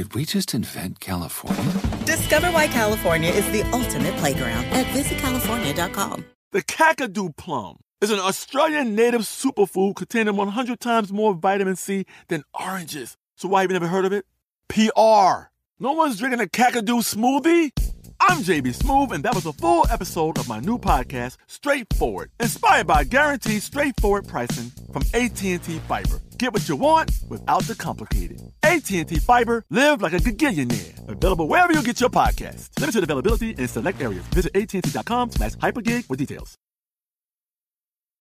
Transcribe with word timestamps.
Did 0.00 0.14
we 0.14 0.24
just 0.24 0.54
invent 0.54 0.98
California? 0.98 1.62
Discover 2.06 2.52
why 2.52 2.68
California 2.68 3.28
is 3.28 3.44
the 3.52 3.62
ultimate 3.70 4.16
playground 4.16 4.64
at 4.72 4.86
visitcalifornia.com. 4.86 6.24
The 6.52 6.62
Kakadu 6.62 7.36
plum 7.36 7.80
is 8.00 8.10
an 8.10 8.18
Australian 8.18 8.94
native 8.94 9.20
superfood 9.20 9.96
containing 9.96 10.36
100 10.36 10.80
times 10.80 11.12
more 11.12 11.34
vitamin 11.34 11.76
C 11.76 12.06
than 12.28 12.44
oranges. 12.58 13.18
So 13.36 13.46
why 13.48 13.60
have 13.60 13.70
you 13.70 13.74
never 13.74 13.88
heard 13.88 14.06
of 14.06 14.14
it? 14.14 14.24
PR. 14.68 15.50
No 15.78 15.92
one's 15.92 16.16
drinking 16.16 16.40
a 16.40 16.46
Kakadu 16.46 17.02
smoothie? 17.04 17.70
I'm 18.20 18.38
JB 18.38 18.78
Smoove, 18.78 19.12
and 19.12 19.22
that 19.24 19.34
was 19.34 19.44
a 19.44 19.52
full 19.52 19.84
episode 19.90 20.38
of 20.38 20.48
my 20.48 20.60
new 20.60 20.78
podcast, 20.78 21.36
Straightforward, 21.46 22.30
inspired 22.40 22.86
by 22.86 23.04
guaranteed 23.04 23.62
straightforward 23.62 24.26
pricing 24.26 24.72
from 24.94 25.02
AT&T 25.12 25.58
Fiber. 25.58 26.20
Get 26.40 26.54
what 26.54 26.66
you 26.70 26.76
want 26.76 27.10
without 27.28 27.64
the 27.64 27.74
complicated. 27.74 28.40
AT&T 28.62 29.14
Fiber, 29.18 29.62
live 29.68 30.00
like 30.00 30.14
a 30.14 30.16
gigillionaire. 30.16 31.06
Available 31.06 31.46
wherever 31.46 31.70
you 31.70 31.82
get 31.82 32.00
your 32.00 32.08
podcast. 32.08 32.70
Limited 32.80 33.04
availability 33.04 33.50
in 33.50 33.68
select 33.68 34.00
areas. 34.00 34.24
Visit 34.28 34.56
AT&T.com 34.56 35.32
slash 35.32 35.52
hypergig 35.56 36.06
for 36.06 36.16
details. 36.16 36.56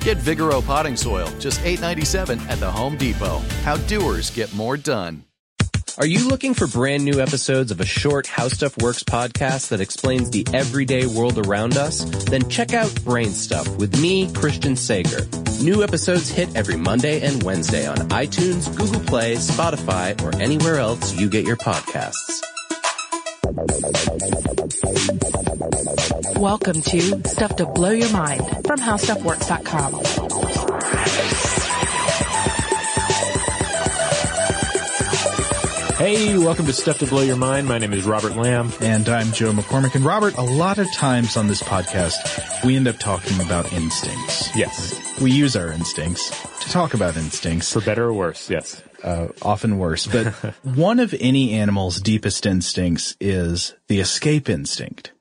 Get 0.00 0.16
Vigoro 0.18 0.64
potting 0.64 0.96
soil, 0.96 1.28
just 1.38 1.60
$8.97 1.60 2.40
at 2.48 2.58
the 2.58 2.70
Home 2.70 2.96
Depot. 2.96 3.38
How 3.64 3.76
doers 3.76 4.30
get 4.30 4.52
more 4.54 4.76
done. 4.76 5.24
Are 5.98 6.06
you 6.06 6.28
looking 6.28 6.54
for 6.54 6.66
brand 6.66 7.04
new 7.04 7.20
episodes 7.20 7.70
of 7.70 7.80
a 7.80 7.84
short 7.84 8.26
How 8.26 8.48
Stuff 8.48 8.78
Works 8.80 9.02
podcast 9.02 9.68
that 9.68 9.82
explains 9.82 10.30
the 10.30 10.46
everyday 10.54 11.04
world 11.04 11.46
around 11.46 11.76
us? 11.76 12.04
Then 12.24 12.48
check 12.48 12.72
out 12.72 12.94
Brain 13.04 13.28
Stuff 13.28 13.68
with 13.76 14.00
me, 14.00 14.32
Christian 14.32 14.76
Sager. 14.76 15.26
New 15.60 15.82
episodes 15.82 16.30
hit 16.30 16.56
every 16.56 16.76
Monday 16.76 17.20
and 17.20 17.42
Wednesday 17.42 17.86
on 17.86 17.98
iTunes, 18.08 18.74
Google 18.74 19.00
Play, 19.00 19.34
Spotify, 19.34 20.18
or 20.22 20.34
anywhere 20.40 20.76
else 20.76 21.14
you 21.14 21.28
get 21.28 21.44
your 21.44 21.56
podcasts. 21.56 22.40
Welcome 26.36 26.82
to 26.82 27.28
Stuff 27.28 27.56
to 27.56 27.66
Blow 27.66 27.90
Your 27.90 28.10
Mind 28.10 28.42
from 28.64 28.78
HowStuffWorks.com. 28.78 29.94
Hey, 35.96 36.38
welcome 36.38 36.66
to 36.66 36.72
Stuff 36.72 37.00
to 37.00 37.06
Blow 37.06 37.22
Your 37.22 37.34
Mind. 37.34 37.66
My 37.66 37.78
name 37.78 37.92
is 37.92 38.06
Robert 38.06 38.36
Lamb. 38.36 38.72
And 38.80 39.08
I'm 39.08 39.32
Joe 39.32 39.52
McCormick. 39.52 39.96
And 39.96 40.04
Robert, 40.04 40.36
a 40.36 40.42
lot 40.42 40.78
of 40.78 40.86
times 40.92 41.36
on 41.36 41.48
this 41.48 41.60
podcast, 41.62 42.64
we 42.64 42.76
end 42.76 42.86
up 42.86 42.98
talking 42.98 43.40
about 43.40 43.72
instincts. 43.72 44.54
Yes. 44.54 45.18
We 45.20 45.32
use 45.32 45.56
our 45.56 45.72
instincts 45.72 46.30
to 46.60 46.70
talk 46.70 46.94
about 46.94 47.16
instincts. 47.16 47.72
For 47.72 47.80
better 47.80 48.04
or 48.04 48.12
worse, 48.12 48.48
yes. 48.48 48.80
Uh, 49.02 49.28
often 49.42 49.78
worse. 49.78 50.06
But 50.06 50.26
one 50.62 51.00
of 51.00 51.14
any 51.18 51.54
animal's 51.54 52.00
deepest 52.00 52.46
instincts 52.46 53.16
is 53.20 53.74
the 53.88 54.00
escape 54.00 54.48
instinct. 54.48 55.12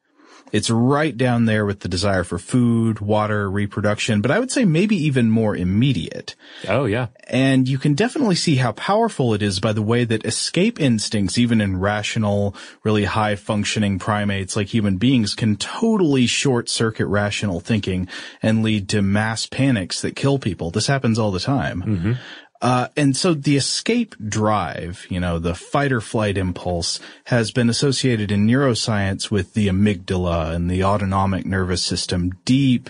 It's 0.51 0.69
right 0.69 1.15
down 1.15 1.45
there 1.45 1.65
with 1.65 1.81
the 1.81 1.87
desire 1.87 2.23
for 2.23 2.39
food, 2.39 2.99
water, 2.99 3.49
reproduction, 3.49 4.21
but 4.21 4.31
I 4.31 4.39
would 4.39 4.51
say 4.51 4.65
maybe 4.65 4.95
even 4.95 5.29
more 5.29 5.55
immediate. 5.55 6.35
Oh, 6.67 6.85
yeah. 6.85 7.07
And 7.27 7.67
you 7.67 7.77
can 7.77 7.93
definitely 7.93 8.35
see 8.35 8.55
how 8.55 8.71
powerful 8.71 9.33
it 9.33 9.41
is 9.41 9.59
by 9.59 9.73
the 9.73 9.81
way 9.81 10.05
that 10.05 10.25
escape 10.25 10.79
instincts, 10.79 11.37
even 11.37 11.61
in 11.61 11.79
rational, 11.79 12.55
really 12.83 13.05
high 13.05 13.35
functioning 13.35 13.99
primates 13.99 14.55
like 14.55 14.67
human 14.67 14.97
beings, 14.97 15.35
can 15.35 15.55
totally 15.55 16.25
short 16.25 16.69
circuit 16.69 17.07
rational 17.07 17.59
thinking 17.59 18.07
and 18.41 18.63
lead 18.63 18.89
to 18.89 19.01
mass 19.01 19.45
panics 19.45 20.01
that 20.01 20.15
kill 20.15 20.39
people. 20.39 20.71
This 20.71 20.87
happens 20.87 21.19
all 21.19 21.31
the 21.31 21.39
time. 21.39 21.83
Mm-hmm. 21.83 22.13
Uh, 22.61 22.89
and 22.97 23.15
so 23.15 23.33
the 23.33 23.55
escape 23.55 24.15
drive, 24.27 25.05
you 25.09 25.19
know, 25.19 25.39
the 25.39 25.55
fight 25.55 25.93
or 25.93 26.01
flight 26.01 26.37
impulse 26.37 26.99
has 27.25 27.51
been 27.51 27.69
associated 27.69 28.31
in 28.31 28.45
neuroscience 28.45 29.31
with 29.31 29.53
the 29.53 29.67
amygdala 29.67 30.53
and 30.53 30.69
the 30.69 30.83
autonomic 30.83 31.45
nervous 31.45 31.81
system, 31.81 32.31
deep, 32.43 32.89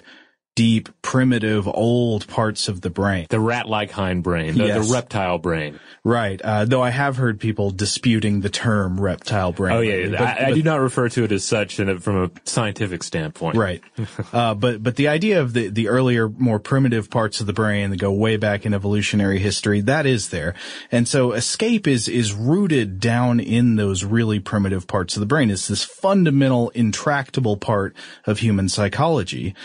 deep, 0.60 0.90
primitive, 1.02 1.70
old 1.70 2.28
parts 2.28 2.68
of 2.68 2.82
the 2.82 2.90
brain. 2.90 3.26
The 3.30 3.40
rat-like 3.40 3.92
hindbrain, 3.92 4.58
the, 4.58 4.66
Yes. 4.66 4.90
the 4.90 4.94
reptile 4.94 5.38
brain. 5.38 5.80
Right. 6.04 6.42
Uh, 6.42 6.66
though 6.66 6.84
I 6.84 6.90
have 6.90 7.16
heard 7.16 7.40
people 7.40 7.72
disputing 7.72 8.42
the 8.42 8.50
term 8.50 9.00
reptile 9.00 9.54
brain. 9.54 9.74
Oh, 9.74 9.80
yeah. 9.80 10.10
But- 10.10 10.22
I, 10.22 10.48
I 10.48 10.54
do 10.54 10.62
not 10.62 10.82
refer 10.82 11.08
to 11.08 11.24
it 11.24 11.32
as 11.32 11.46
such 11.46 11.80
in 11.80 11.88
a, 11.88 11.98
from 11.98 12.26
a 12.26 12.32
scientific 12.44 13.04
standpoint. 13.04 13.56
Right. 13.56 13.82
uh, 14.34 14.54
but, 14.54 14.84
but 14.84 14.98
the 14.98 15.08
idea 15.08 15.40
of 15.40 15.54
the, 15.54 15.70
the 15.70 15.88
earlier, 15.88 16.28
more 16.28 16.60
primitive 16.60 17.10
parts 17.10 17.40
of 17.40 17.48
the 17.48 17.54
brain 17.54 17.92
that 17.92 17.98
go 18.02 18.12
way 18.12 18.36
back 18.36 18.66
in 18.66 18.74
evolutionary 18.74 19.40
history, 19.40 19.80
that 19.80 20.06
is 20.06 20.28
there. 20.28 20.56
And 20.92 21.08
so 21.08 21.32
escape 21.32 21.88
is, 21.88 22.10
is 22.10 22.34
rooted 22.34 23.00
down 23.00 23.40
in 23.40 23.78
those 23.78 24.04
really 24.04 24.42
primitive 24.42 24.88
parts 24.88 25.16
of 25.16 25.22
the 25.22 25.26
brain. 25.26 25.52
It's 25.52 25.70
this 25.70 25.86
fundamental, 25.86 26.68
intractable 26.72 27.56
part 27.56 27.96
of 28.26 28.40
human 28.40 28.68
psychology. 28.68 29.56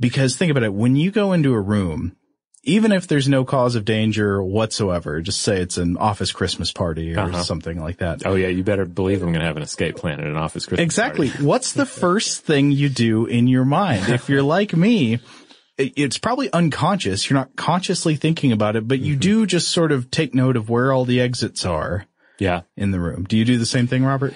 Because 0.00 0.34
think 0.36 0.50
about 0.50 0.62
it, 0.64 0.72
when 0.72 0.96
you 0.96 1.10
go 1.10 1.32
into 1.34 1.52
a 1.52 1.60
room, 1.60 2.16
even 2.64 2.90
if 2.92 3.06
there's 3.06 3.28
no 3.28 3.44
cause 3.44 3.74
of 3.74 3.84
danger 3.84 4.42
whatsoever, 4.42 5.20
just 5.20 5.40
say 5.40 5.60
it's 5.60 5.76
an 5.76 5.96
office 5.98 6.32
Christmas 6.32 6.72
party 6.72 7.14
or 7.14 7.20
Uh-huh. 7.20 7.42
something 7.42 7.78
like 7.80 7.98
that. 7.98 8.22
Oh, 8.26 8.34
yeah. 8.34 8.48
You 8.48 8.62
better 8.64 8.84
believe 8.86 9.22
I'm 9.22 9.28
going 9.28 9.40
to 9.40 9.46
have 9.46 9.56
an 9.56 9.62
escape 9.62 9.96
plan 9.96 10.20
at 10.20 10.26
an 10.26 10.36
office 10.36 10.64
Christmas 10.66 10.78
party. 10.78 10.82
Exactly. 10.84 11.28
party. 11.30 11.44
What's 11.44 11.72
the 11.74 11.86
first 12.04 12.44
thing 12.44 12.70
you 12.72 12.88
do 12.88 13.26
in 13.26 13.46
your 13.46 13.64
mind? 13.64 14.08
If 14.08 14.28
you're 14.28 14.42
like 14.42 14.74
me, 14.74 15.20
it's 15.78 16.18
probably 16.18 16.52
unconscious. 16.52 17.28
You're 17.30 17.38
not 17.38 17.56
consciously 17.56 18.16
thinking 18.16 18.52
about 18.52 18.76
it, 18.76 18.86
but 18.86 18.98
you 19.00 19.14
Mm-hmm. 19.14 19.20
do 19.20 19.46
just 19.46 19.68
sort 19.70 19.92
of 19.92 20.10
take 20.10 20.34
note 20.34 20.56
of 20.56 20.68
where 20.68 20.92
all 20.92 21.06
the 21.06 21.20
exits 21.22 21.64
are 21.64 22.04
Yeah. 22.38 22.62
in 22.76 22.90
the 22.90 23.00
room. 23.00 23.24
Do 23.24 23.38
you 23.38 23.46
do 23.46 23.56
the 23.56 23.64
same 23.66 23.86
thing, 23.86 24.04
Robert? 24.04 24.34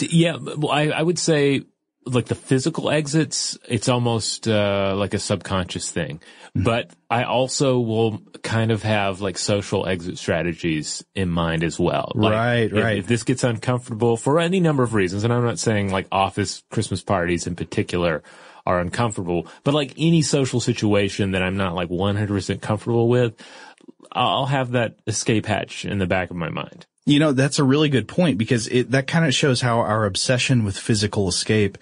Yeah, 0.00 0.36
well, 0.36 0.70
I, 0.70 0.88
I 0.90 1.02
would 1.02 1.18
say 1.18 1.62
like 2.06 2.26
the 2.26 2.34
physical 2.34 2.90
exits, 2.90 3.56
it's 3.68 3.88
almost 3.88 4.46
uh, 4.46 4.94
like 4.96 5.14
a 5.14 5.18
subconscious 5.18 5.90
thing. 5.90 6.20
But 6.54 6.90
I 7.10 7.24
also 7.24 7.80
will 7.80 8.20
kind 8.42 8.70
of 8.70 8.82
have 8.82 9.20
like 9.20 9.38
social 9.38 9.86
exit 9.86 10.18
strategies 10.18 11.04
in 11.14 11.28
mind 11.30 11.64
as 11.64 11.78
well. 11.80 12.12
Like, 12.14 12.32
Right, 12.32 12.56
if- 12.64 12.72
right. 12.72 12.98
If 12.98 13.06
this 13.06 13.24
gets 13.24 13.42
uncomfortable 13.42 14.16
for 14.16 14.38
any 14.38 14.60
number 14.60 14.82
of 14.82 14.94
reasons, 14.94 15.24
and 15.24 15.32
I'm 15.32 15.44
not 15.44 15.58
saying 15.58 15.90
like 15.90 16.06
office 16.12 16.62
Christmas 16.70 17.02
parties 17.02 17.46
in 17.46 17.56
particular 17.56 18.22
are 18.66 18.80
uncomfortable, 18.80 19.46
but 19.64 19.74
like 19.74 19.94
any 19.98 20.22
social 20.22 20.60
situation 20.60 21.32
that 21.32 21.42
I'm 21.42 21.56
not 21.56 21.74
like 21.74 21.88
100% 21.88 22.60
comfortable 22.60 23.08
with, 23.08 23.34
I'll 24.12 24.46
have 24.46 24.72
that 24.72 24.96
escape 25.06 25.46
hatch 25.46 25.84
in 25.84 25.98
the 25.98 26.06
back 26.06 26.30
of 26.30 26.36
my 26.36 26.48
mind. 26.50 26.86
You 27.06 27.18
know, 27.18 27.32
that's 27.32 27.58
a 27.58 27.64
really 27.64 27.88
good 27.90 28.08
point 28.08 28.38
because 28.38 28.66
it, 28.68 28.90
that 28.92 29.06
kind 29.06 29.26
of 29.26 29.34
shows 29.34 29.60
how 29.60 29.80
our 29.80 30.06
obsession 30.06 30.64
with 30.64 30.78
physical 30.78 31.28
escape 31.28 31.76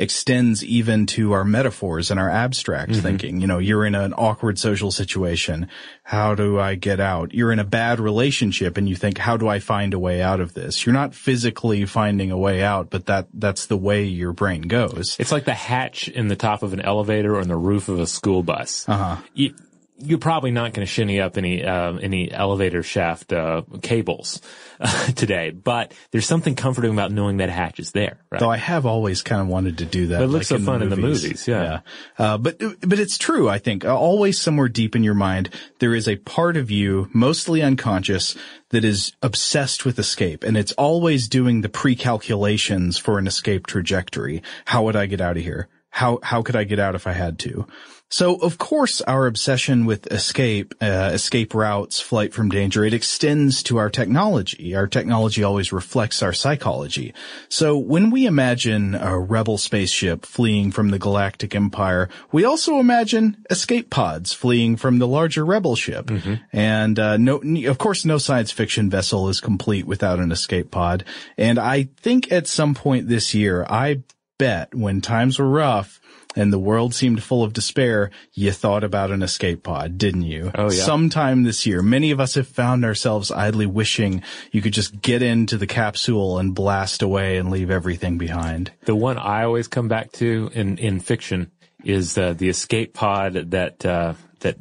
extends 0.00 0.64
even 0.64 1.06
to 1.06 1.32
our 1.32 1.44
metaphors 1.44 2.12
and 2.12 2.20
our 2.20 2.30
abstract 2.30 2.92
Mm-hmm. 2.92 3.00
thinking. 3.00 3.40
You 3.40 3.48
know, 3.48 3.58
you're 3.58 3.84
in 3.84 3.96
an 3.96 4.14
awkward 4.14 4.56
social 4.56 4.92
situation. 4.92 5.68
How 6.04 6.36
do 6.36 6.60
I 6.60 6.76
get 6.76 7.00
out? 7.00 7.34
You're 7.34 7.50
in 7.50 7.58
a 7.58 7.64
bad 7.64 7.98
relationship 7.98 8.76
and 8.76 8.88
you 8.88 8.94
think, 8.94 9.18
how 9.18 9.36
do 9.36 9.48
I 9.48 9.58
find 9.58 9.94
a 9.94 9.98
way 9.98 10.22
out 10.22 10.38
of 10.38 10.54
this? 10.54 10.86
You're 10.86 10.92
not 10.92 11.16
physically 11.16 11.84
finding 11.84 12.30
a 12.30 12.38
way 12.38 12.62
out, 12.62 12.90
but 12.90 13.06
that, 13.06 13.26
that's 13.34 13.66
the 13.66 13.76
way 13.76 14.04
your 14.04 14.32
brain 14.32 14.62
goes. 14.62 15.16
It's 15.18 15.32
like 15.32 15.44
the 15.46 15.54
hatch 15.54 16.06
in 16.06 16.28
the 16.28 16.36
top 16.36 16.62
of 16.62 16.72
an 16.72 16.80
elevator 16.80 17.34
or 17.34 17.40
on 17.40 17.48
the 17.48 17.56
roof 17.56 17.88
of 17.88 17.98
a 17.98 18.06
school 18.06 18.44
bus. 18.44 18.88
Uh-huh. 18.88 19.16
You, 19.34 19.52
you're 19.98 20.18
probably 20.18 20.50
not 20.50 20.72
going 20.72 20.86
to 20.86 20.90
shinny 20.90 21.20
up 21.20 21.36
any 21.36 21.64
uh, 21.64 21.94
any 21.94 22.30
elevator 22.30 22.82
shaft 22.82 23.32
uh, 23.32 23.62
cables 23.82 24.40
uh, 24.80 25.06
today, 25.16 25.50
but 25.50 25.92
there's 26.10 26.26
something 26.26 26.54
comforting 26.54 26.92
about 26.92 27.10
knowing 27.10 27.38
that 27.38 27.50
hatch 27.50 27.80
is 27.80 27.92
there. 27.92 28.18
Right? 28.30 28.38
Though 28.38 28.50
I 28.50 28.56
have 28.56 28.86
always 28.86 29.22
kind 29.22 29.40
of 29.40 29.48
wanted 29.48 29.78
to 29.78 29.84
do 29.84 30.08
that. 30.08 30.18
But 30.18 30.24
it 30.24 30.28
looks 30.28 30.50
like 30.50 30.60
so 30.60 30.66
fun 30.66 30.82
in 30.82 30.88
the 30.88 30.96
movies, 30.96 31.48
yeah. 31.48 31.80
Uh, 32.16 32.38
but, 32.38 32.58
but 32.58 32.98
it's 32.98 33.18
true, 33.18 33.48
I 33.48 33.58
think. 33.58 33.84
Uh, 33.84 33.96
Always 33.98 34.40
somewhere 34.40 34.68
deep 34.68 34.96
in 34.96 35.02
your 35.02 35.14
mind, 35.14 35.50
there 35.80 35.94
is 35.94 36.08
a 36.08 36.16
part 36.16 36.56
of 36.56 36.70
you, 36.70 37.10
mostly 37.12 37.62
unconscious, 37.62 38.36
that 38.70 38.84
is 38.84 39.12
obsessed 39.22 39.84
with 39.84 39.98
escape. 39.98 40.44
And 40.44 40.56
it's 40.56 40.72
always 40.72 41.28
doing 41.28 41.60
the 41.60 41.68
pre-calculations 41.68 42.98
for 42.98 43.18
an 43.18 43.26
escape 43.26 43.66
trajectory. 43.66 44.42
How 44.64 44.84
would 44.84 44.96
I 44.96 45.06
get 45.06 45.20
out 45.20 45.36
of 45.36 45.42
here? 45.42 45.68
How, 45.90 46.20
how 46.22 46.42
could 46.42 46.56
I 46.56 46.64
get 46.64 46.78
out 46.78 46.94
if 46.94 47.06
I 47.06 47.12
had 47.12 47.38
to? 47.40 47.66
So, 48.10 48.36
of 48.36 48.56
course, 48.56 49.02
our 49.02 49.26
obsession 49.26 49.84
with 49.84 50.06
escape, 50.10 50.74
uh, 50.80 51.10
escape 51.12 51.52
routes, 51.52 52.00
flight 52.00 52.32
from 52.32 52.48
danger, 52.48 52.82
it 52.82 52.94
extends 52.94 53.62
to 53.64 53.76
our 53.76 53.90
technology. 53.90 54.74
Our 54.74 54.86
technology 54.86 55.42
always 55.42 55.72
reflects 55.72 56.22
our 56.22 56.32
psychology. 56.32 57.12
So 57.50 57.76
when 57.76 58.10
we 58.10 58.24
imagine 58.24 58.94
a 58.94 59.18
rebel 59.18 59.58
spaceship 59.58 60.24
fleeing 60.24 60.72
from 60.72 60.88
the 60.88 60.98
galactic 60.98 61.54
empire, 61.54 62.08
we 62.32 62.44
also 62.44 62.78
imagine 62.78 63.44
escape 63.50 63.90
pods 63.90 64.32
fleeing 64.32 64.76
from 64.76 64.98
the 64.98 65.06
larger 65.06 65.44
rebel 65.44 65.76
ship. 65.76 66.10
And, 66.50 66.98
uh, 66.98 67.18
no, 67.18 67.42
of 67.66 67.76
course, 67.76 68.06
no 68.06 68.16
science 68.16 68.50
fiction 68.50 68.88
vessel 68.88 69.28
is 69.28 69.40
complete 69.40 69.86
without 69.86 70.18
an 70.18 70.32
escape 70.32 70.70
pod. 70.70 71.04
And 71.36 71.58
I 71.58 71.90
think 71.98 72.32
at 72.32 72.46
some 72.46 72.74
point 72.74 73.08
this 73.08 73.34
year, 73.34 73.66
I 73.68 74.02
bet 74.38 74.74
when 74.74 75.02
times 75.02 75.38
were 75.38 75.48
rough, 75.48 76.00
and 76.38 76.52
the 76.52 76.58
world 76.58 76.94
seemed 76.94 77.22
full 77.22 77.42
of 77.42 77.52
despair, 77.52 78.10
you 78.32 78.52
thought 78.52 78.84
about 78.84 79.10
an 79.10 79.22
escape 79.22 79.64
pod, 79.64 79.98
didn't 79.98 80.22
you? 80.22 80.52
Oh, 80.54 80.70
yeah. 80.70 80.84
Sometime 80.84 81.42
this 81.42 81.66
year, 81.66 81.82
many 81.82 82.12
of 82.12 82.20
us 82.20 82.34
have 82.34 82.46
found 82.46 82.84
ourselves 82.84 83.32
idly 83.32 83.66
wishing 83.66 84.22
you 84.52 84.62
could 84.62 84.72
just 84.72 85.02
get 85.02 85.20
into 85.20 85.56
the 85.56 85.66
capsule 85.66 86.38
and 86.38 86.54
blast 86.54 87.02
away 87.02 87.38
and 87.38 87.50
leave 87.50 87.70
everything 87.70 88.18
behind. 88.18 88.70
The 88.84 88.94
one 88.94 89.18
I 89.18 89.42
always 89.42 89.66
come 89.66 89.88
back 89.88 90.12
to 90.12 90.50
in, 90.54 90.78
in 90.78 91.00
fiction 91.00 91.50
is 91.84 92.16
uh, 92.16 92.34
the 92.34 92.48
escape 92.48 92.94
pod 92.94 93.50
that 93.50 93.84
uh, 93.84 94.14
that 94.40 94.56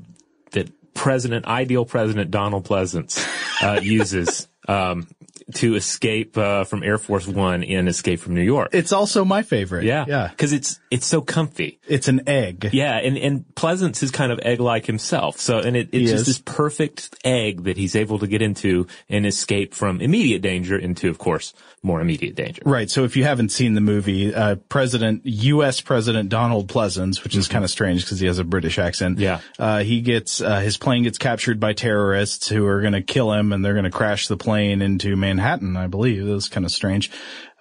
that 0.51 0.69
President, 0.95 1.45
ideal 1.45 1.85
President 1.85 2.31
Donald 2.31 2.65
Pleasence 2.65 3.23
uh, 3.61 3.79
uses 3.79 4.47
um, 4.67 5.07
to 5.55 5.75
escape 5.75 6.37
uh, 6.37 6.63
from 6.65 6.83
Air 6.83 6.97
Force 6.97 7.25
One 7.27 7.63
in 7.63 7.87
Escape 7.87 8.19
from 8.19 8.33
New 8.35 8.41
York. 8.41 8.69
It's 8.73 8.91
also 8.91 9.23
my 9.23 9.41
favorite. 9.43 9.85
yeah, 9.85 10.03
Yeah. 10.07 10.27
because 10.27 10.51
it's 10.53 10.79
it's 10.91 11.05
so 11.05 11.21
comfy. 11.21 11.79
It's 11.87 12.07
an 12.07 12.27
egg. 12.27 12.69
Yeah, 12.73 12.97
and, 12.97 13.17
and 13.17 13.45
Pleasence 13.55 14.03
is 14.03 14.11
kind 14.11 14.31
of 14.31 14.39
egg-like 14.43 14.85
himself. 14.85 15.39
So, 15.39 15.59
and 15.59 15.77
it, 15.77 15.89
He 15.93 16.03
it's 16.03 16.11
is. 16.11 16.19
just 16.19 16.25
this 16.25 16.55
perfect 16.55 17.15
egg 17.23 17.63
that 17.63 17.77
he's 17.77 17.95
able 17.95 18.19
to 18.19 18.27
get 18.27 18.41
into 18.41 18.87
and 19.09 19.25
escape 19.25 19.73
from 19.73 20.01
immediate 20.01 20.41
danger 20.41 20.77
into, 20.77 21.09
of 21.09 21.17
course, 21.17 21.53
more 21.87 22.01
immediate 22.01 22.35
danger. 22.35 22.61
Right. 22.65 22.89
So 22.91 23.03
if 23.03 23.15
you 23.17 23.23
haven't 23.23 23.49
seen 23.49 23.73
the 23.73 23.81
movie, 23.81 24.33
uh, 24.35 24.55
President, 24.69 25.21
U.S. 25.25 25.81
President 25.81 26.29
Donald 26.29 26.67
Pleasence, 26.69 27.23
which 27.23 27.35
is 27.35 27.47
kind 27.47 27.63
of 27.63 27.71
strange 27.71 28.03
because 28.03 28.19
he 28.19 28.27
has 28.27 28.37
a 28.37 28.43
British 28.43 28.77
accent. 28.77 29.15
Mm-hmm. 29.15 29.23
Yeah. 29.23 29.39
Uh, 29.57 29.79
he 29.83 30.01
gets, 30.01 30.41
uh, 30.41 30.59
his 30.59 30.77
plane 30.77 31.03
gets 31.03 31.17
captured 31.17 31.59
by 31.59 31.73
terrorists 31.73 32.47
who 32.49 32.65
are 32.67 32.81
going 32.81 32.93
to 32.93 33.01
kill 33.01 33.31
him 33.33 33.51
and 33.53 33.65
they're 33.65 33.73
going 33.73 33.85
to 33.85 33.89
crash 33.91 34.27
the 34.27 34.37
plane 34.37 34.81
into 34.83 35.15
Manhattan, 35.15 35.75
I 35.75 35.87
believe. 35.87 36.25
That 36.25 36.31
was 36.33 36.49
kind 36.49 36.65
of 36.65 36.71
strange. 36.71 37.09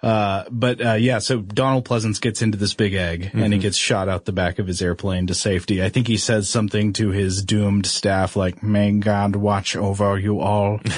Uh, 0.03 0.43
but, 0.51 0.79
uh, 0.85 0.93
yeah, 0.93 1.17
so 1.17 1.39
Donald 1.41 1.83
Pleasence 1.85 2.21
gets 2.21 2.43
into 2.43 2.55
this 2.55 2.75
big 2.75 2.93
egg 2.93 3.23
and 3.23 3.31
Mm-hmm. 3.33 3.51
he 3.53 3.57
gets 3.59 3.77
shot 3.77 4.07
out 4.07 4.25
the 4.25 4.31
back 4.31 4.59
of 4.59 4.67
his 4.67 4.79
airplane 4.81 5.25
to 5.27 5.33
safety. 5.33 5.83
I 5.83 5.89
think 5.89 6.07
he 6.07 6.17
says 6.17 6.47
something 6.49 6.93
to 6.93 7.09
his 7.09 7.43
doomed 7.43 7.87
staff 7.87 8.35
like, 8.35 8.61
may 8.61 8.91
God 8.91 9.35
watch 9.35 9.75
over 9.75 10.19
you 10.19 10.39
all. 10.39 10.79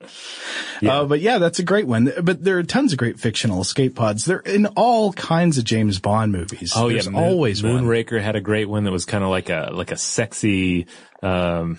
Uh, 0.82 1.04
but 1.04 1.20
yeah, 1.20 1.36
that's 1.36 1.58
a 1.58 1.62
great 1.62 1.86
one. 1.86 2.10
But 2.22 2.42
there 2.42 2.56
are 2.56 2.62
tons 2.62 2.92
of 2.92 2.98
great 2.98 3.20
fictional 3.20 3.60
escape 3.60 3.94
pods. 3.94 4.24
They're 4.24 4.38
in 4.38 4.64
all 4.68 5.12
kinds 5.12 5.58
of 5.58 5.64
James 5.64 5.98
Bond 5.98 6.32
movies. 6.32 6.72
Oh 6.74 6.88
There's 6.88 7.04
yeah, 7.04 7.12
Moon- 7.12 7.22
always 7.22 7.62
one. 7.62 7.84
Moonraker 7.84 8.18
had 8.18 8.34
a 8.34 8.40
great 8.40 8.66
one 8.66 8.84
that 8.84 8.90
was 8.90 9.04
kind 9.04 9.22
of 9.22 9.28
like 9.28 9.50
a 9.50 9.68
like 9.74 9.90
a 9.92 9.98
sexy 9.98 10.86
um, 11.22 11.76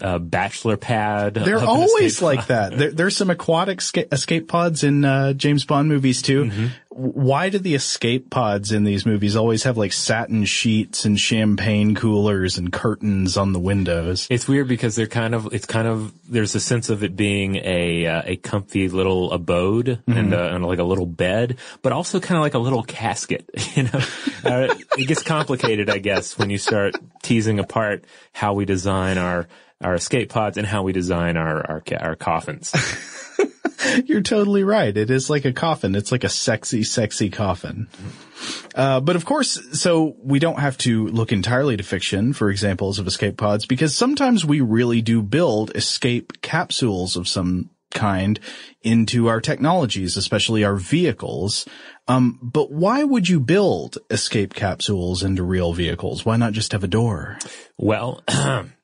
uh, 0.00 0.20
bachelor 0.20 0.76
pad. 0.76 1.34
They're 1.34 1.58
always 1.58 2.22
like 2.22 2.38
pod. 2.38 2.48
that. 2.48 2.78
There, 2.78 2.92
there's 2.92 3.16
some 3.16 3.30
aquatic 3.30 3.80
sca- 3.80 4.14
escape 4.14 4.46
pods 4.46 4.84
in 4.84 5.04
uh, 5.04 5.32
James 5.32 5.64
Bond 5.64 5.88
movies 5.88 6.22
too. 6.22 6.44
Mm-hmm. 6.44 6.66
Why 6.96 7.50
do 7.50 7.58
the 7.58 7.74
escape 7.74 8.30
pods 8.30 8.72
in 8.72 8.84
these 8.84 9.04
movies 9.04 9.36
always 9.36 9.64
have 9.64 9.76
like 9.76 9.92
satin 9.92 10.44
sheets 10.46 11.04
and 11.04 11.20
champagne 11.20 11.94
coolers 11.94 12.56
and 12.56 12.72
curtains 12.72 13.36
on 13.36 13.52
the 13.52 13.58
windows? 13.60 14.26
It's 14.30 14.48
weird 14.48 14.66
because 14.68 14.96
they're 14.96 15.06
kind 15.06 15.34
of 15.34 15.52
it's 15.52 15.66
kind 15.66 15.86
of 15.86 16.12
there's 16.30 16.54
a 16.54 16.60
sense 16.60 16.88
of 16.88 17.04
it 17.04 17.14
being 17.14 17.56
a 17.56 18.06
uh, 18.06 18.22
a 18.24 18.36
comfy 18.36 18.88
little 18.88 19.32
abode 19.32 19.66
Mm-hmm. 19.76 20.18
and, 20.18 20.34
uh, 20.34 20.50
and 20.52 20.64
like 20.64 20.78
a 20.78 20.84
little 20.84 21.06
bed, 21.06 21.58
but 21.82 21.92
also 21.92 22.18
kind 22.20 22.36
of 22.36 22.42
like 22.42 22.54
a 22.54 22.58
little 22.58 22.82
casket. 22.82 23.48
You 23.76 23.82
know, 23.82 24.00
uh, 24.44 24.74
it 24.96 25.06
gets 25.06 25.22
complicated, 25.22 25.90
I 25.90 25.98
guess, 25.98 26.38
when 26.38 26.48
you 26.48 26.56
start 26.56 26.94
teasing 27.22 27.58
apart 27.58 28.04
how 28.32 28.54
we 28.54 28.64
design 28.64 29.18
our 29.18 29.48
our 29.82 29.94
escape 29.94 30.30
pods 30.30 30.56
and 30.56 30.66
how 30.66 30.82
we 30.82 30.92
design 30.94 31.36
our 31.36 31.58
our, 31.70 31.82
our 32.00 32.16
coffins. 32.16 32.72
You're 34.04 34.22
totally 34.22 34.64
right. 34.64 34.96
It 34.96 35.10
is 35.10 35.30
like 35.30 35.44
a 35.44 35.52
coffin. 35.52 35.94
It's 35.94 36.12
like 36.12 36.24
a 36.24 36.28
sexy, 36.28 36.82
sexy 36.82 37.30
coffin. 37.30 37.88
Uh, 38.74 39.00
but 39.00 39.16
of 39.16 39.24
course, 39.24 39.60
so 39.78 40.16
we 40.22 40.38
don't 40.38 40.60
have 40.60 40.78
to 40.78 41.06
look 41.08 41.32
entirely 41.32 41.76
to 41.76 41.82
fiction 41.82 42.32
for 42.32 42.50
examples 42.50 42.98
of 42.98 43.06
escape 43.06 43.36
pods 43.36 43.66
because 43.66 43.94
sometimes 43.94 44.44
we 44.44 44.60
really 44.60 45.02
do 45.02 45.22
build 45.22 45.74
escape 45.74 46.40
capsules 46.42 47.16
of 47.16 47.28
some 47.28 47.70
kind 47.92 48.38
into 48.82 49.28
our 49.28 49.40
technologies, 49.40 50.16
especially 50.16 50.64
our 50.64 50.76
vehicles. 50.76 51.66
Um, 52.08 52.38
but 52.42 52.70
why 52.70 53.02
would 53.04 53.28
you 53.28 53.40
build 53.40 53.98
escape 54.10 54.54
capsules 54.54 55.22
into 55.22 55.42
real 55.42 55.72
vehicles? 55.72 56.24
Why 56.24 56.36
not 56.36 56.52
just 56.52 56.72
have 56.72 56.84
a 56.84 56.88
door? 56.88 57.38
Well. 57.78 58.22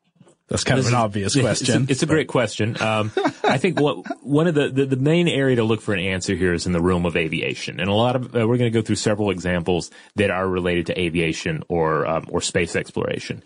That's 0.52 0.64
kind 0.64 0.78
of 0.78 0.86
an 0.86 0.94
obvious 0.94 1.34
question. 1.34 1.82
It's 1.82 1.90
a, 1.90 1.92
it's 1.92 2.02
a 2.02 2.06
great 2.06 2.28
question. 2.28 2.80
Um, 2.80 3.10
I 3.42 3.56
think 3.56 3.80
what 3.80 4.04
one 4.22 4.46
of 4.46 4.54
the, 4.54 4.68
the 4.68 4.84
the 4.84 4.96
main 4.96 5.26
area 5.26 5.56
to 5.56 5.64
look 5.64 5.80
for 5.80 5.94
an 5.94 6.00
answer 6.00 6.34
here 6.34 6.52
is 6.52 6.66
in 6.66 6.72
the 6.72 6.80
realm 6.80 7.06
of 7.06 7.16
aviation, 7.16 7.80
and 7.80 7.88
a 7.88 7.94
lot 7.94 8.16
of 8.16 8.36
uh, 8.36 8.46
we're 8.46 8.58
going 8.58 8.70
to 8.70 8.78
go 8.78 8.82
through 8.82 8.96
several 8.96 9.30
examples 9.30 9.90
that 10.16 10.30
are 10.30 10.46
related 10.46 10.86
to 10.86 11.00
aviation 11.00 11.62
or 11.68 12.06
um, 12.06 12.26
or 12.28 12.42
space 12.42 12.76
exploration. 12.76 13.42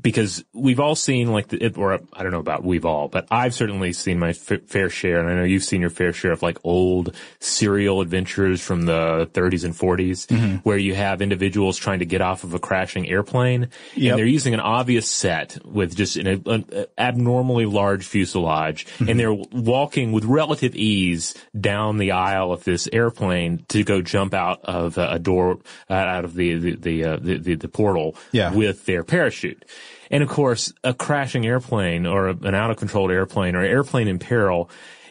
Because 0.00 0.44
we've 0.54 0.80
all 0.80 0.94
seen 0.94 1.30
like 1.32 1.48
the, 1.48 1.74
or 1.76 2.00
I 2.12 2.22
don't 2.22 2.32
know 2.32 2.38
about 2.38 2.64
we've 2.64 2.86
all, 2.86 3.08
but 3.08 3.26
I've 3.30 3.52
certainly 3.54 3.92
seen 3.92 4.18
my 4.18 4.30
f- 4.30 4.62
fair 4.66 4.88
share, 4.88 5.20
and 5.20 5.28
I 5.28 5.34
know 5.34 5.44
you've 5.44 5.64
seen 5.64 5.80
your 5.80 5.90
fair 5.90 6.12
share 6.12 6.32
of 6.32 6.42
like 6.42 6.58
old 6.64 7.14
serial 7.38 8.00
adventures 8.00 8.60
from 8.62 8.82
the 8.86 9.28
30s 9.32 9.64
and 9.64 9.74
40s, 9.74 10.26
Mm-hmm. 10.26 10.56
where 10.58 10.78
you 10.78 10.94
have 10.94 11.20
individuals 11.20 11.76
trying 11.76 11.98
to 11.98 12.06
get 12.06 12.20
off 12.20 12.44
of 12.44 12.54
a 12.54 12.58
crashing 12.58 13.08
airplane, 13.08 13.68
Yep. 13.94 14.10
and 14.12 14.18
they're 14.18 14.26
using 14.26 14.54
an 14.54 14.60
obvious 14.60 15.08
set 15.08 15.58
with 15.66 15.94
just 15.96 16.16
an, 16.16 16.42
an 16.46 16.86
abnormally 16.96 17.66
large 17.66 18.06
fuselage, 18.06 18.86
and 19.06 19.18
they're 19.20 19.32
walking 19.34 20.12
with 20.12 20.24
relative 20.24 20.74
ease 20.76 21.34
down 21.58 21.98
the 21.98 22.12
aisle 22.12 22.52
of 22.52 22.64
this 22.64 22.88
airplane 22.92 23.64
to 23.68 23.84
go 23.84 24.00
jump 24.02 24.34
out 24.34 24.60
of 24.64 24.96
a 24.98 25.18
door, 25.18 25.58
uh, 25.90 25.94
out 25.94 26.24
of 26.24 26.34
the 26.34 26.54
the 26.58 26.76
the, 26.76 27.04
uh, 27.04 27.16
the, 27.20 27.38
the 27.38 27.54
the 27.56 27.68
portal 27.68 28.16
Yeah. 28.32 28.54
with 28.54 28.86
their 28.86 29.02
parachute. 29.04 29.64
And 30.10 30.22
of 30.22 30.28
course, 30.28 30.72
a 30.82 30.92
crashing 30.92 31.46
airplane 31.46 32.06
or 32.06 32.28
an 32.28 32.54
out 32.54 32.70
of 32.70 32.76
control 32.76 33.10
airplane 33.10 33.54
or 33.54 33.62
airplane 33.62 34.08
in 34.08 34.18
peril 34.18 34.68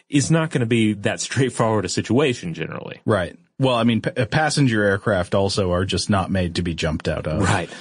is 0.08 0.30
not 0.30 0.50
going 0.50 0.60
to 0.60 0.66
be 0.66 0.92
that 0.94 1.20
straightforward 1.20 1.84
a 1.84 1.88
situation 1.88 2.52
generally. 2.52 3.00
Right. 3.04 3.38
Well, 3.58 3.74
I 3.74 3.84
mean, 3.84 4.00
pa- 4.00 4.24
passenger 4.24 4.82
aircraft 4.82 5.34
also 5.34 5.70
are 5.72 5.84
just 5.84 6.08
not 6.10 6.30
made 6.30 6.54
to 6.56 6.62
be 6.62 6.74
jumped 6.74 7.08
out 7.08 7.26
of. 7.26 7.42
Right. 7.42 7.70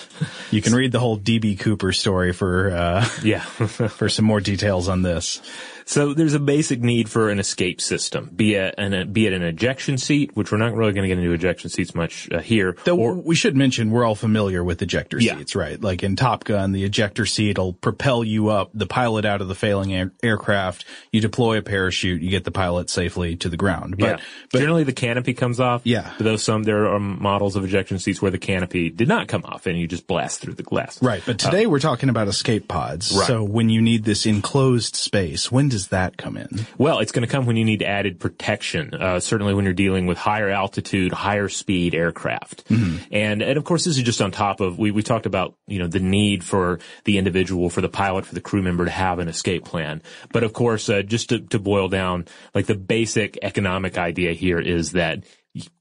You 0.52 0.64
can 0.64 0.74
read 0.74 0.92
the 0.92 1.00
whole 1.00 1.20
DB 1.20 1.60
Cooper 1.60 1.94
story 1.94 2.34
for 2.34 2.72
uh, 2.72 3.08
Yeah. 3.24 3.40
for 3.44 4.10
some 4.10 4.26
more 4.26 4.40
details 4.42 4.88
on 4.90 5.04
this. 5.04 5.42
So 5.89 6.13
there's 6.13 6.36
a 6.36 6.39
basic 6.39 6.81
need 6.81 7.10
for 7.10 7.31
an 7.31 7.39
escape 7.39 7.81
system, 7.81 8.29
be 8.36 8.53
it 8.53 8.75
an, 8.77 9.12
be 9.12 9.25
it 9.25 9.34
an 9.34 9.41
ejection 9.41 9.98
seat, 9.98 10.36
which 10.36 10.51
we're 10.51 10.60
not 10.60 10.75
really 10.75 10.93
going 10.93 11.01
to 11.01 11.08
get 11.08 11.17
into 11.17 11.34
ejection 11.34 11.72
seats 11.72 11.96
much 11.96 12.29
uh, 12.31 12.38
here. 12.41 12.77
Though 12.84 12.98
or, 12.98 13.15
we 13.15 13.34
should 13.34 13.55
mention 13.55 13.89
we're 13.89 14.05
all 14.05 14.13
familiar 14.13 14.63
with 14.63 14.84
ejector 14.84 15.19
Yeah. 15.19 15.39
seats, 15.39 15.55
right? 15.55 15.81
Like 15.81 16.03
in 16.03 16.15
Top 16.15 16.43
Gun, 16.43 16.74
the 16.74 16.84
ejector 16.84 17.25
seat 17.25 17.58
will 17.58 17.74
propel 17.74 18.24
you 18.24 18.50
up, 18.50 18.69
the 18.75 18.86
pilot 18.86 19.25
out 19.25 19.41
of 19.41 19.48
the 19.48 19.55
failing 19.55 19.91
air- 19.91 20.12
aircraft. 20.22 20.86
You 21.12 21.22
deploy 21.22 21.58
a 21.58 21.63
parachute, 21.63 22.22
you 22.22 22.29
get 22.29 22.43
the 22.43 22.51
pilot 22.51 22.91
safely 22.91 23.36
to 23.38 23.50
the 23.50 23.58
ground. 23.58 23.98
But, 23.98 24.19
yeah. 24.19 24.60
Generally 24.60 24.84
the 24.84 24.93
canopy 24.93 25.34
comes 25.34 25.60
off. 25.60 25.81
Yeah. 25.86 26.13
Though 26.19 26.38
some, 26.38 26.62
there 26.62 26.88
are 26.88 27.00
models 27.00 27.55
of 27.55 27.65
ejection 27.65 27.98
seats 27.98 28.22
where 28.22 28.29
the 28.29 28.38
canopy 28.38 28.91
did 28.91 29.08
not 29.08 29.27
come 29.27 29.43
off 29.43 29.65
and 29.65 29.75
you 29.75 29.88
just 29.88 30.05
blast 30.05 30.39
through 30.41 30.53
the 30.53 30.62
glass. 30.62 31.01
Right. 31.01 31.24
But 31.25 31.39
today 31.39 31.65
we're 31.65 31.79
talking 31.79 32.10
about 32.10 32.27
escape 32.27 32.67
pods. 32.67 33.12
Right. 33.12 33.25
So 33.25 33.43
when 33.43 33.69
you 33.69 33.81
need 33.81 34.03
this 34.03 34.27
enclosed 34.27 34.96
space, 34.96 35.51
when 35.51 35.69
does 35.69 35.79
that 35.88 36.18
come 36.18 36.38
in? 36.38 36.68
Well, 36.78 37.00
it's 37.00 37.12
going 37.12 37.26
to 37.26 37.32
come 37.32 37.46
when 37.48 37.56
you 37.56 37.66
need 37.66 37.82
added 37.82 38.20
protection. 38.20 38.94
Uh, 38.94 39.20
certainly 39.20 39.54
when 39.54 39.66
you're 39.66 39.74
dealing 39.74 40.06
with 40.06 40.18
higher 40.18 40.50
altitude, 40.50 41.12
higher 41.12 41.50
speed 41.50 41.96
aircraft. 41.96 42.70
And, 43.12 43.42
and 43.42 43.58
of 43.58 43.64
course, 43.64 43.86
this 43.86 43.98
is 43.98 44.04
just 44.04 44.22
on 44.22 44.32
top 44.32 44.60
of, 44.60 44.78
we, 44.78 44.92
we 44.92 45.02
talked 45.02 45.26
about, 45.26 45.56
you 45.66 45.80
know, 45.80 45.88
the 45.88 46.00
need 46.00 46.44
for 46.44 46.80
the 47.06 47.18
individual, 47.18 47.70
for 47.70 47.82
the 47.82 47.90
pilot, 47.90 48.26
for 48.26 48.36
the 48.36 48.42
crew 48.42 48.62
member 48.62 48.86
to 48.86 48.92
have 48.92 49.20
an 49.20 49.28
escape 49.28 49.66
plan. 49.66 50.02
But 50.32 50.44
of 50.44 50.54
course, 50.54 50.90
uh, 50.90 51.02
just 51.02 51.30
to, 51.30 51.40
to 51.40 51.60
boil 51.60 51.88
down, 51.88 52.26
like 52.54 52.68
the 52.68 52.76
basic 52.76 53.40
economic 53.42 53.98
idea 53.98 54.34
here 54.34 54.60
is 54.60 54.92
that 54.92 55.24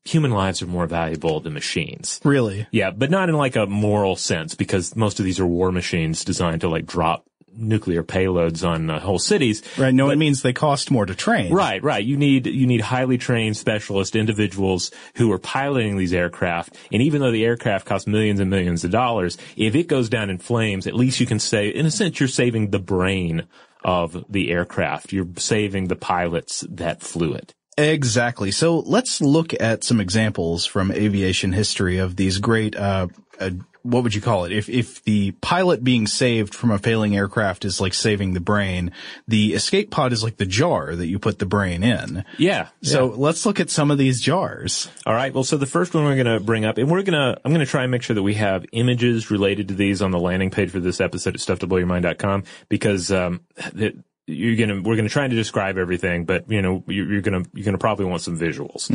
human 0.05 0.31
lives 0.31 0.63
are 0.63 0.67
more 0.67 0.87
valuable 0.87 1.41
than 1.41 1.53
machines. 1.53 2.21
Really? 2.25 2.67
Yeah, 2.71 2.91
but 2.91 3.11
not 3.11 3.29
in 3.29 3.37
like 3.37 3.55
a 3.55 3.67
moral 3.67 4.17
sense 4.17 4.55
because 4.55 4.97
most 4.97 5.19
of 5.19 5.27
these 5.27 5.39
are 5.39 5.47
war 5.47 5.71
machines 5.71 6.25
designed 6.25 6.63
to 6.63 6.69
like 6.69 6.87
drop 6.87 7.27
nuclear 7.59 8.03
payloads 8.03 8.67
on 8.67 8.89
uh, 8.89 9.01
whole 9.01 9.19
cities. 9.19 9.63
Right. 9.77 9.93
No, 9.93 10.11
it 10.11 10.17
means 10.17 10.43
they 10.43 10.53
cost 10.53 10.91
more 10.91 11.07
to 11.07 11.15
train. 11.15 11.53
Right, 11.53 11.83
right. 11.83 12.05
You 12.05 12.17
need 12.17 12.47
you 12.47 12.67
need 12.67 12.81
highly 12.81 13.19
trained 13.19 13.57
specialist 13.57 14.17
individuals 14.17 14.91
who 15.15 15.33
are 15.33 15.39
piloting 15.39 15.97
these 15.97 16.13
aircraft. 16.13 16.77
And 16.93 17.03
even 17.03 17.21
though 17.21 17.33
the 17.33 17.45
aircraft 17.45 17.87
costs 17.87 18.07
millions 18.07 18.41
and 18.41 18.51
millions 18.51 18.85
of 18.85 18.91
dollars, 18.91 19.39
if 19.57 19.75
it 19.75 19.89
goes 19.89 20.09
down 20.09 20.31
in 20.31 20.39
flames, 20.39 20.87
at 20.87 20.95
least 20.95 21.21
you 21.21 21.27
can 21.27 21.39
say, 21.39 21.69
in 21.69 21.87
a 21.87 21.91
sense, 21.91 22.21
you're 22.21 22.29
saving 22.29 22.71
the 22.71 22.79
brain 22.79 23.47
of 23.85 24.25
the 24.29 24.51
aircraft. 24.51 25.13
You're 25.13 25.29
saving 25.37 25.89
the 25.89 25.97
pilots 25.97 26.65
that 26.69 27.03
flew 27.03 27.35
it. 27.35 27.55
Exactly. 27.77 28.51
So 28.51 28.81
let's 28.81 29.21
look 29.21 29.55
at 29.61 29.85
some 29.85 30.01
examples 30.01 30.67
from 30.67 30.91
aviation 30.91 31.53
history 31.53 31.99
of 31.99 32.17
these 32.17 32.39
great, 32.39 32.75
uh, 32.75 33.07
uh, 33.39 33.51
what 33.89 34.03
would 34.03 34.15
you 34.15 34.21
call 34.21 34.45
it? 34.45 34.53
If, 34.53 34.69
if 34.69 35.03
the 35.05 35.33
pilot 35.41 35.83
being 35.83 36.07
saved 36.07 36.55
from 36.55 36.71
a 36.71 36.79
failing 36.79 37.17
aircraft 37.17 37.65
is 37.65 37.81
like 37.81 37.95
saving 37.95 38.35
the 38.35 38.41
brain, 38.41 38.93
the 39.27 39.55
escape 39.55 39.91
pod 39.91 40.13
is 40.13 40.23
like 40.23 40.37
the 40.37 40.47
jar 40.47 40.95
that 40.95 41.07
you 41.07 41.19
put 41.19 41.39
the 41.39 41.47
brain 41.47 41.83
in. 41.83 42.25
Yeah. 42.37 42.69
So 42.83 43.11
yeah. 43.11 43.17
let's 43.17 43.47
look 43.47 43.61
at 43.61 43.71
some 43.71 43.91
of 43.91 43.99
these 43.99 44.21
jars. 44.21 44.89
All 45.07 45.15
right. 45.15 45.33
Well, 45.33 45.45
so 45.45 45.57
the 45.57 45.67
first 45.67 45.95
one 45.95 46.05
we're 46.05 46.23
going 46.23 46.39
to 46.39 46.41
bring 46.41 46.65
up, 46.65 46.79
and 46.79 46.91
we're 46.91 47.03
going 47.03 47.19
to, 47.19 47.41
I'm 47.45 47.53
going 47.53 47.65
to 47.65 47.71
try 47.71 47.83
and 47.83 47.91
make 47.91 48.03
sure 48.03 48.15
that 48.15 48.23
we 48.23 48.35
have 48.35 48.67
images 48.73 49.31
related 49.31 49.69
to 49.69 49.75
these 49.75 50.03
on 50.03 50.11
the 50.11 50.21
landing 50.21 50.51
page 50.51 50.71
for 50.71 50.81
this 50.81 51.01
episode 51.01 51.35
at 51.35 51.41
stufftoblowyourmind.com 51.41 52.45
because, 52.69 53.11
um, 53.11 53.41
it, 53.75 53.97
you're 54.29 54.57
gonna 54.57 54.83
we're 54.83 54.97
gonna 54.97 55.09
try 55.09 55.27
to 55.27 55.35
describe 55.35 55.79
everything, 55.79 56.25
but 56.25 56.51
you 56.51 56.61
know 56.61 56.85
you're, 56.87 57.13
you're 57.13 57.23
gonna 57.23 57.43
you're 57.55 57.65
gonna 57.65 57.79
probably 57.79 58.05
want 58.05 58.23
some 58.23 58.39
visuals. 58.39 58.91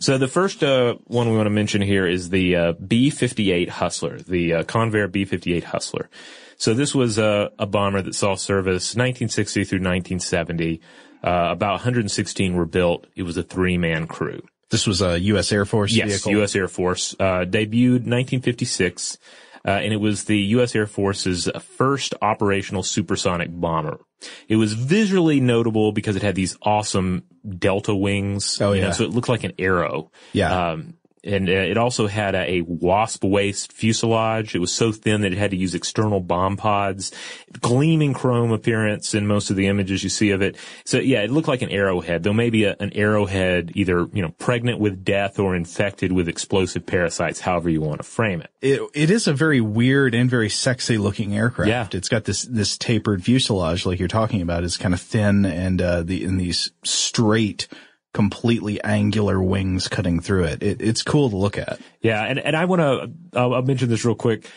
So 0.00 0.18
the 0.18 0.28
first 0.28 0.64
uh, 0.64 0.94
one 1.04 1.30
we 1.30 1.36
want 1.36 1.46
to 1.46 1.50
mention 1.50 1.82
here 1.82 2.06
is 2.06 2.30
the 2.30 2.56
uh, 2.56 2.72
B-58 2.72 3.68
Hustler, 3.68 4.18
the 4.18 4.54
uh, 4.54 4.62
Convair 4.64 5.10
B-58 5.10 5.64
Hustler. 5.64 6.08
So 6.56 6.74
this 6.74 6.94
was 6.94 7.18
a, 7.18 7.50
a 7.58 7.66
bomber 7.66 8.02
that 8.02 8.14
saw 8.14 8.34
service 8.34 8.94
1960 8.96 9.64
through 9.64 9.78
1970. 9.78 10.80
Uh, 11.22 11.48
about 11.50 11.72
116 11.74 12.54
were 12.54 12.66
built. 12.66 13.06
It 13.14 13.22
was 13.22 13.36
a 13.36 13.42
three-man 13.42 14.06
crew. 14.06 14.42
This 14.70 14.86
was 14.86 15.00
a 15.00 15.18
U.S. 15.20 15.52
Air 15.52 15.64
Force 15.64 15.92
yes, 15.92 16.08
vehicle. 16.08 16.32
U.S. 16.32 16.54
Air 16.54 16.68
Force. 16.68 17.14
Uh, 17.18 17.44
debuted 17.44 18.04
1956. 18.06 19.18
Uh, 19.64 19.70
and 19.70 19.92
it 19.92 19.98
was 19.98 20.24
the 20.24 20.38
U.S. 20.38 20.74
Air 20.74 20.86
Force's 20.86 21.48
first 21.60 22.14
operational 22.22 22.82
supersonic 22.82 23.50
bomber. 23.50 23.98
It 24.48 24.56
was 24.56 24.72
visually 24.72 25.40
notable 25.40 25.92
because 25.92 26.16
it 26.16 26.22
had 26.22 26.34
these 26.34 26.56
awesome 26.62 27.24
delta 27.48 27.94
wings. 27.94 28.60
Oh, 28.60 28.72
you 28.72 28.80
know, 28.80 28.88
yeah. 28.88 28.92
so 28.92 29.04
it 29.04 29.10
looked 29.10 29.28
like 29.28 29.44
an 29.44 29.52
arrow. 29.58 30.10
Yeah. 30.32 30.70
Um, 30.70 30.97
and 31.28 31.48
uh, 31.48 31.52
it 31.52 31.76
also 31.76 32.06
had 32.06 32.34
a, 32.34 32.58
a 32.58 32.60
wasp 32.62 33.22
waist 33.22 33.72
fuselage. 33.72 34.54
It 34.54 34.58
was 34.58 34.72
so 34.72 34.92
thin 34.92 35.20
that 35.20 35.32
it 35.32 35.38
had 35.38 35.50
to 35.50 35.56
use 35.56 35.74
external 35.74 36.20
bomb 36.20 36.56
pods. 36.56 37.12
Gleaming 37.60 38.14
chrome 38.14 38.52
appearance 38.52 39.14
in 39.14 39.26
most 39.26 39.50
of 39.50 39.56
the 39.56 39.66
images 39.66 40.02
you 40.02 40.08
see 40.08 40.30
of 40.30 40.42
it. 40.42 40.56
So 40.84 40.98
yeah, 40.98 41.22
it 41.22 41.30
looked 41.30 41.48
like 41.48 41.62
an 41.62 41.70
arrowhead, 41.70 42.22
though 42.22 42.32
maybe 42.32 42.64
a, 42.64 42.76
an 42.80 42.92
arrowhead 42.94 43.72
either, 43.74 44.08
you 44.12 44.22
know, 44.22 44.30
pregnant 44.38 44.80
with 44.80 45.04
death 45.04 45.38
or 45.38 45.54
infected 45.54 46.12
with 46.12 46.28
explosive 46.28 46.86
parasites, 46.86 47.40
however 47.40 47.70
you 47.70 47.80
want 47.80 47.98
to 47.98 48.06
frame 48.06 48.40
it. 48.40 48.50
It, 48.60 48.82
it 48.94 49.10
is 49.10 49.28
a 49.28 49.32
very 49.32 49.60
weird 49.60 50.14
and 50.14 50.28
very 50.28 50.48
sexy 50.48 50.98
looking 50.98 51.36
aircraft. 51.36 51.94
Yeah. 51.94 51.98
It's 51.98 52.08
got 52.08 52.24
this, 52.24 52.42
this 52.42 52.76
tapered 52.78 53.22
fuselage 53.24 53.86
like 53.86 53.98
you're 53.98 54.08
talking 54.08 54.42
about 54.42 54.64
is 54.64 54.76
kind 54.76 54.94
of 54.94 55.00
thin 55.00 55.44
and, 55.44 55.80
uh, 55.80 56.02
the, 56.02 56.24
in 56.24 56.38
these 56.38 56.70
straight, 56.84 57.68
completely 58.14 58.82
angular 58.82 59.42
wings 59.42 59.88
cutting 59.88 60.20
through 60.20 60.44
it. 60.44 60.62
it 60.62 60.80
it's 60.80 61.02
cool 61.02 61.30
to 61.30 61.36
look 61.36 61.58
at. 61.58 61.80
Yeah, 62.00 62.24
and, 62.24 62.38
and 62.38 62.56
I 62.56 62.64
want 62.64 62.80
to, 62.80 63.38
I'll, 63.38 63.54
I'll 63.54 63.62
mention 63.62 63.88
this 63.88 64.04
real 64.04 64.14
quick, 64.14 64.48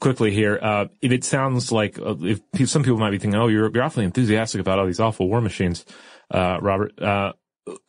quickly 0.00 0.30
here. 0.30 0.58
Uh, 0.60 0.86
if 1.00 1.12
it 1.12 1.24
sounds 1.24 1.72
like, 1.72 1.98
uh, 1.98 2.14
if 2.20 2.68
some 2.68 2.82
people 2.82 2.98
might 2.98 3.10
be 3.10 3.18
thinking, 3.18 3.40
oh, 3.40 3.48
you're, 3.48 3.70
you're 3.72 3.82
awfully 3.82 4.04
enthusiastic 4.04 4.60
about 4.60 4.78
all 4.78 4.86
these 4.86 5.00
awful 5.00 5.28
war 5.28 5.40
machines, 5.40 5.84
uh, 6.30 6.58
Robert, 6.60 7.00
uh, 7.00 7.32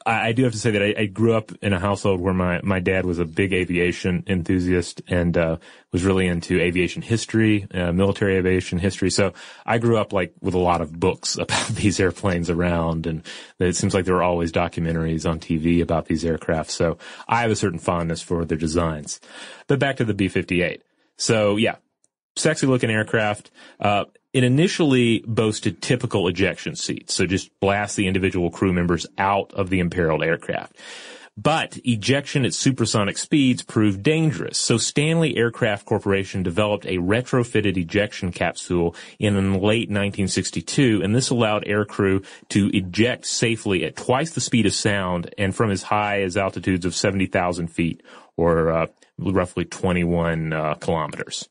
I, 0.06 0.32
do 0.32 0.44
have 0.44 0.54
to 0.54 0.60
say 0.60 0.72
that 0.72 0.82
I, 0.82 1.02
I 1.02 1.06
grew 1.06 1.34
up 1.34 1.52
in 1.62 1.74
a 1.74 1.80
household 1.80 2.20
where 2.20 2.34
my, 2.34 2.62
my 2.64 2.80
dad 2.80 3.06
was 3.06 3.20
a 3.20 3.26
big 3.26 3.54
aviation 3.54 4.24
enthusiast 4.28 5.02
and, 5.08 5.38
uh, 5.38 5.58
was 5.92 6.04
really 6.04 6.28
into 6.28 6.60
aviation 6.60 7.02
history, 7.02 7.68
uh, 7.74 7.92
military 7.92 8.38
aviation 8.38 8.80
history. 8.80 9.10
So 9.10 9.34
I 9.66 9.78
grew 9.78 9.98
up 9.98 10.14
like 10.14 10.34
with 10.42 10.54
a 10.54 10.60
lot 10.60 10.82
of 10.82 11.00
books 11.00 11.38
about 11.40 11.68
these 11.68 12.00
airplanes 12.00 12.50
around 12.50 13.08
and 13.08 13.24
it 13.60 13.76
seems 13.76 13.94
like 13.94 14.06
there 14.06 14.16
were 14.16 14.24
always 14.24 14.52
documentaries 14.52 15.30
on 15.30 15.40
TV 15.40 15.82
about 15.82 16.06
these 16.06 16.26
aircraft. 16.26 16.72
So 16.72 16.98
I 17.28 17.42
have 17.42 17.52
a 17.52 17.56
certain 17.56 17.80
fondness 17.80 18.22
for 18.22 18.46
their 18.46 18.58
designs. 18.58 19.20
But 19.68 19.80
back 19.80 19.98
to 19.98 20.06
the 20.06 20.14
B-58. 20.14 20.82
So 21.18 21.58
yeah, 21.58 21.76
sexy 22.36 22.68
looking 22.68 22.90
aircraft. 22.90 23.52
Uh, 23.80 24.06
it 24.34 24.44
initially 24.44 25.24
boasted 25.28 25.82
typical 25.82 26.28
ejection 26.28 26.76
seats, 26.76 27.14
so 27.14 27.26
just 27.26 27.50
blast 27.60 27.96
the 27.96 28.08
individual 28.08 28.52
crew 28.52 28.74
members 28.74 29.06
out 29.18 29.54
of 29.54 29.70
the 29.70 29.80
imperiled 29.80 30.24
aircraft. 30.24 30.78
But 31.42 31.80
ejection 31.86 32.44
at 32.44 32.54
supersonic 32.54 33.18
speeds 33.18 33.64
proved 33.64 34.04
dangerous, 34.04 34.58
so 34.58 34.78
Stanley 34.78 35.38
Aircraft 35.38 35.86
Corporation 35.86 36.44
developed 36.44 36.86
a 36.86 36.98
retrofitted 36.98 37.78
ejection 37.78 38.34
capsule 38.34 38.94
in 39.20 39.54
late 39.54 39.88
1962, 39.88 41.02
and 41.02 41.16
this 41.16 41.30
allowed 41.30 41.64
aircrew 41.64 42.26
to 42.50 42.68
eject 42.76 43.26
safely 43.26 43.86
at 43.86 43.96
twice 43.96 44.32
the 44.32 44.42
speed 44.42 44.66
of 44.66 44.74
sound 44.74 45.34
and 45.38 45.56
from 45.56 45.72
as 45.72 45.84
high 45.84 46.24
as 46.24 46.36
altitudes 46.36 46.86
of 46.86 46.94
70,000 46.94 47.70
feet, 47.70 48.04
or 48.36 48.72
uh, 48.72 48.88
roughly 49.18 49.64
21 49.64 50.52
uh, 50.52 50.74
kilometers. 50.76 51.48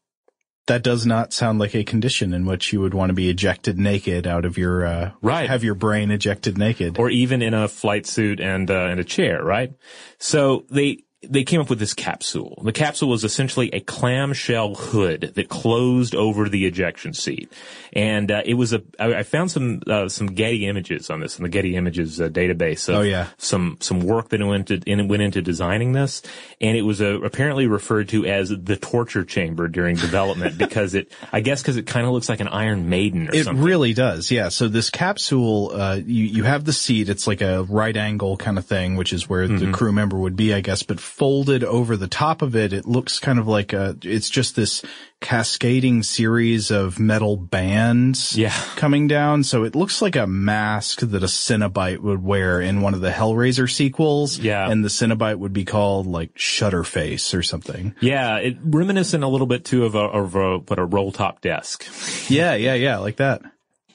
That 0.68 0.82
does 0.82 1.04
not 1.06 1.32
sound 1.32 1.58
like 1.58 1.74
a 1.74 1.82
condition 1.82 2.32
in 2.32 2.44
which 2.46 2.72
you 2.72 2.80
would 2.80 2.92
want 2.94 3.08
to 3.10 3.14
be 3.14 3.28
ejected 3.30 3.78
naked 3.78 4.26
out 4.26 4.44
of 4.44 4.56
your, 4.58 4.86
uh, 4.86 5.10
Right. 5.22 5.48
have 5.48 5.64
your 5.64 5.74
brain 5.74 6.10
ejected 6.10 6.56
naked. 6.58 6.98
or 6.98 7.08
even 7.10 7.42
in 7.42 7.54
a 7.54 7.68
flight 7.68 8.06
suit 8.06 8.38
and 8.38 8.70
uh, 8.70 8.86
and 8.90 9.00
a 9.00 9.04
chair, 9.04 9.42
right? 9.42 9.72
So 10.18 10.64
they 10.70 10.98
they 11.22 11.42
came 11.42 11.60
up 11.60 11.68
with 11.68 11.80
this 11.80 11.94
capsule. 11.94 12.60
The 12.64 12.72
capsule 12.72 13.08
was 13.08 13.24
essentially 13.24 13.70
a 13.72 13.80
clamshell 13.80 14.76
hood 14.76 15.32
that 15.34 15.48
closed 15.48 16.14
over 16.14 16.48
the 16.48 16.64
ejection 16.64 17.12
seat, 17.12 17.52
and 17.92 18.30
uh, 18.30 18.42
it 18.44 18.54
was 18.54 18.72
a. 18.72 18.82
I, 19.00 19.14
I 19.16 19.22
found 19.24 19.50
some 19.50 19.82
uh, 19.86 20.08
some 20.08 20.28
Getty 20.28 20.66
images 20.66 21.10
on 21.10 21.18
this 21.18 21.36
in 21.36 21.42
the 21.42 21.48
Getty 21.48 21.74
Images 21.74 22.20
uh, 22.20 22.28
database. 22.28 22.88
Of 22.88 22.94
Oh, 22.96 23.00
yeah. 23.00 23.26
some 23.36 23.78
some 23.80 24.00
work 24.00 24.28
that 24.28 24.40
went 24.46 24.70
into 24.70 24.88
in, 24.88 25.08
went 25.08 25.22
into 25.22 25.42
designing 25.42 25.90
this, 25.92 26.22
and 26.60 26.76
it 26.76 26.82
was 26.82 27.02
uh, 27.02 27.20
apparently 27.22 27.66
referred 27.66 28.08
to 28.10 28.24
as 28.24 28.50
the 28.50 28.76
torture 28.76 29.24
chamber 29.24 29.66
during 29.66 29.96
development 29.96 30.56
because 30.58 30.94
it. 30.94 31.10
I 31.32 31.40
guess 31.40 31.60
because 31.62 31.76
it 31.76 31.86
kind 31.86 32.06
of 32.06 32.12
looks 32.12 32.28
like 32.28 32.38
an 32.40 32.48
Iron 32.48 32.88
Maiden 32.88 33.28
or 33.28 33.34
It 33.34 33.44
something. 33.44 33.64
really 33.64 33.92
does, 33.92 34.30
yeah. 34.30 34.50
So 34.50 34.68
this 34.68 34.88
capsule, 34.90 35.72
uh, 35.74 35.94
you 35.96 36.24
you 36.24 36.44
have 36.44 36.64
the 36.64 36.72
seat. 36.72 37.08
It's 37.08 37.26
like 37.26 37.40
a 37.40 37.64
right 37.64 37.96
angle 37.96 38.36
kind 38.36 38.56
of 38.56 38.66
thing, 38.66 38.94
which 38.94 39.12
is 39.12 39.28
where 39.28 39.48
Mm-hmm. 39.48 39.66
the 39.66 39.72
crew 39.72 39.92
member 39.92 40.16
would 40.18 40.36
be, 40.36 40.52
I 40.52 40.60
guess. 40.60 40.82
But 40.82 41.00
folded 41.08 41.64
over 41.64 41.96
the 41.96 42.06
top 42.06 42.42
of 42.42 42.54
it, 42.54 42.72
it 42.72 42.86
looks 42.86 43.18
kind 43.18 43.38
of 43.38 43.48
like 43.48 43.72
a. 43.72 43.96
It's 44.02 44.30
just 44.30 44.54
this 44.54 44.84
cascading 45.20 46.04
series 46.04 46.70
of 46.70 47.00
metal 47.00 47.36
bands, 47.36 48.36
Yeah. 48.36 48.52
coming 48.76 49.08
down. 49.08 49.42
So 49.42 49.64
it 49.64 49.74
looks 49.74 50.00
like 50.00 50.14
a 50.14 50.28
mask 50.28 51.00
that 51.00 51.22
a 51.24 51.26
Cenobite 51.26 51.98
would 51.98 52.22
wear 52.22 52.60
in 52.60 52.80
one 52.82 52.94
of 52.94 53.00
the 53.00 53.10
Hellraiser 53.10 53.68
sequels. 53.68 54.38
Yeah. 54.38 54.70
and 54.70 54.84
the 54.84 54.88
Cenobite 54.88 55.38
would 55.38 55.52
be 55.52 55.64
called 55.64 56.06
like 56.06 56.34
Shutterface 56.34 57.36
or 57.36 57.42
something. 57.42 57.94
Yeah, 58.00 58.36
it 58.36 58.58
reminiscent 58.62 59.24
a 59.24 59.28
little 59.28 59.48
bit 59.48 59.64
too 59.64 59.84
of 59.84 59.96
a, 59.96 59.98
of 59.98 60.36
a 60.36 60.58
what 60.58 60.78
a 60.78 60.84
roll 60.84 61.10
top 61.10 61.40
desk. 61.40 61.84
Yeah, 62.30 62.54
yeah, 62.54 62.74
yeah, 62.74 62.98
like 62.98 63.16
that, 63.16 63.42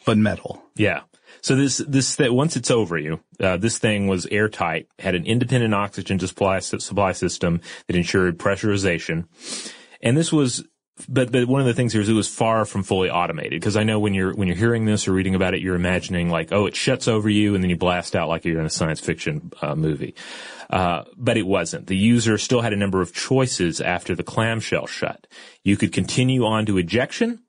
but 0.05 0.17
metal. 0.17 0.61
Yeah. 0.75 1.01
So 1.43 1.57
this 1.57 1.79
this 1.85 2.15
that 2.15 2.33
once 2.33 2.55
it's 2.55 2.71
over 2.71 2.97
you, 2.97 3.19
uh, 3.39 3.57
this 3.57 3.77
thing 3.77 4.07
was 4.07 4.25
airtight, 4.27 4.87
had 4.97 5.13
an 5.13 5.25
independent 5.25 5.73
oxygen 5.73 6.17
supply 6.17 6.59
supply 6.59 7.11
system 7.11 7.59
that 7.87 7.97
ensured 7.97 8.39
pressurization, 8.39 9.25
and 10.01 10.17
this 10.17 10.31
was. 10.31 10.63
But 11.09 11.31
but 11.31 11.47
one 11.47 11.59
of 11.59 11.65
the 11.65 11.73
things 11.73 11.91
here 11.91 12.01
is 12.03 12.07
it 12.07 12.13
was 12.13 12.33
far 12.33 12.65
from 12.65 12.83
fully 12.83 13.09
automated 13.09 13.59
because 13.59 13.75
I 13.75 13.83
know 13.83 13.99
when 13.99 14.13
you're 14.13 14.33
when 14.33 14.47
you're 14.47 14.55
hearing 14.55 14.85
this 14.85 15.07
or 15.07 15.11
reading 15.11 15.33
about 15.33 15.55
it, 15.55 15.59
you're 15.59 15.75
imagining 15.75 16.29
like 16.29 16.53
oh 16.53 16.67
it 16.67 16.75
shuts 16.75 17.07
over 17.07 17.27
you 17.27 17.55
and 17.55 17.63
then 17.63 17.71
you 17.71 17.75
blast 17.75 18.15
out 18.15 18.29
like 18.29 18.45
you're 18.45 18.59
in 18.59 18.65
a 18.65 18.69
science 18.69 18.99
fiction 18.99 19.51
uh, 19.63 19.75
movie, 19.75 20.13
uh, 20.69 21.03
but 21.17 21.35
it 21.35 21.47
wasn't. 21.47 21.87
The 21.87 21.97
user 21.97 22.37
still 22.37 22.61
had 22.61 22.73
a 22.73 22.77
number 22.77 23.01
of 23.01 23.11
choices 23.11 23.81
after 23.81 24.15
the 24.15 24.23
clamshell 24.23 24.85
shut. 24.85 25.25
You 25.63 25.77
could 25.77 25.91
continue 25.91 26.45
on 26.45 26.67
to 26.67 26.77
ejection, 26.77 27.39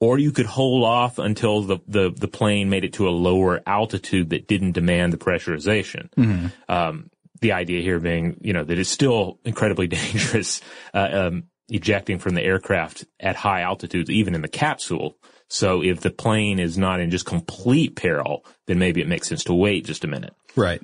or 0.00 0.18
you 0.18 0.32
could 0.32 0.46
hold 0.46 0.82
off 0.82 1.18
until 1.18 1.62
the, 1.62 1.78
the, 1.86 2.10
the 2.10 2.28
plane 2.28 2.70
made 2.70 2.84
it 2.84 2.94
to 2.94 3.08
a 3.08 3.10
lower 3.10 3.60
altitude 3.66 4.30
that 4.30 4.48
didn't 4.48 4.72
demand 4.72 5.12
the 5.12 5.18
pressurization. 5.18 6.10
Mm-hmm. 6.14 6.46
Um, 6.68 7.10
the 7.40 7.52
idea 7.52 7.82
here 7.82 8.00
being, 8.00 8.38
you 8.40 8.52
know, 8.52 8.64
that 8.64 8.78
it's 8.78 8.90
still 8.90 9.38
incredibly 9.44 9.86
dangerous, 9.88 10.62
uh, 10.94 11.08
um, 11.12 11.44
ejecting 11.68 12.18
from 12.18 12.34
the 12.34 12.42
aircraft 12.42 13.04
at 13.20 13.36
high 13.36 13.60
altitudes, 13.60 14.10
even 14.10 14.34
in 14.34 14.42
the 14.42 14.48
capsule. 14.48 15.16
So 15.48 15.82
if 15.82 16.00
the 16.00 16.10
plane 16.10 16.58
is 16.58 16.78
not 16.78 17.00
in 17.00 17.10
just 17.10 17.26
complete 17.26 17.96
peril, 17.96 18.44
then 18.66 18.78
maybe 18.78 19.00
it 19.00 19.08
makes 19.08 19.28
sense 19.28 19.44
to 19.44 19.54
wait 19.54 19.84
just 19.84 20.04
a 20.04 20.08
minute. 20.08 20.34
Right. 20.56 20.80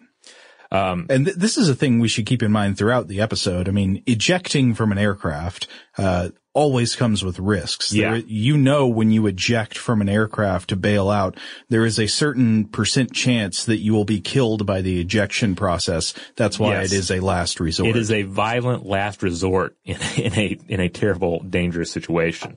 Um, 0.71 1.07
and 1.09 1.27
th- 1.27 1.37
this 1.37 1.57
is 1.57 1.69
a 1.69 1.75
thing 1.75 2.01
we 2.01 2.09
should 2.09 2.27
keep 2.27 2.43
in 2.43 2.51
mind 2.51 2.77
throughout 2.77 3.09
the 3.09 3.21
episode. 3.21 3.69
I 3.69 3.73
mean, 3.73 4.03
ejecting 4.07 4.75
from 4.75 4.93
an 4.93 4.99
aircraft, 4.99 5.69
uh, 5.97 6.31
always 6.57 6.97
comes 6.97 7.23
with 7.23 7.39
risks. 7.39 7.93
Yeah. 7.93 8.13
There, 8.13 8.23
you 8.27 8.57
know, 8.57 8.89
when 8.89 9.11
you 9.11 9.27
eject 9.27 9.77
from 9.77 10.01
an 10.01 10.09
aircraft 10.09 10.71
to 10.71 10.77
bail 10.77 11.11
out, 11.11 11.37
there 11.69 11.85
is 11.85 12.01
a 12.01 12.07
certain 12.07 12.65
percent 12.65 13.13
chance 13.13 13.67
that 13.67 13.77
you 13.79 13.93
will 13.93 14.07
be 14.07 14.21
killed 14.21 14.65
by 14.65 14.81
the 14.81 14.99
ejection 14.99 15.55
process. 15.55 16.15
That's 16.35 16.59
why 16.59 16.71
Yes. 16.81 16.93
it 16.93 16.97
is 16.97 17.11
a 17.11 17.21
last 17.21 17.61
resort. 17.61 17.91
It 17.91 17.97
is 17.97 18.11
a 18.11 18.23
violent 18.23 18.87
last 18.87 19.23
resort 19.23 19.77
in, 19.85 19.99
in 20.17 20.33
a 20.35 20.59
in 20.69 20.81
a 20.81 20.89
terrible, 20.89 21.41
dangerous 21.41 21.93
situation. 21.93 22.57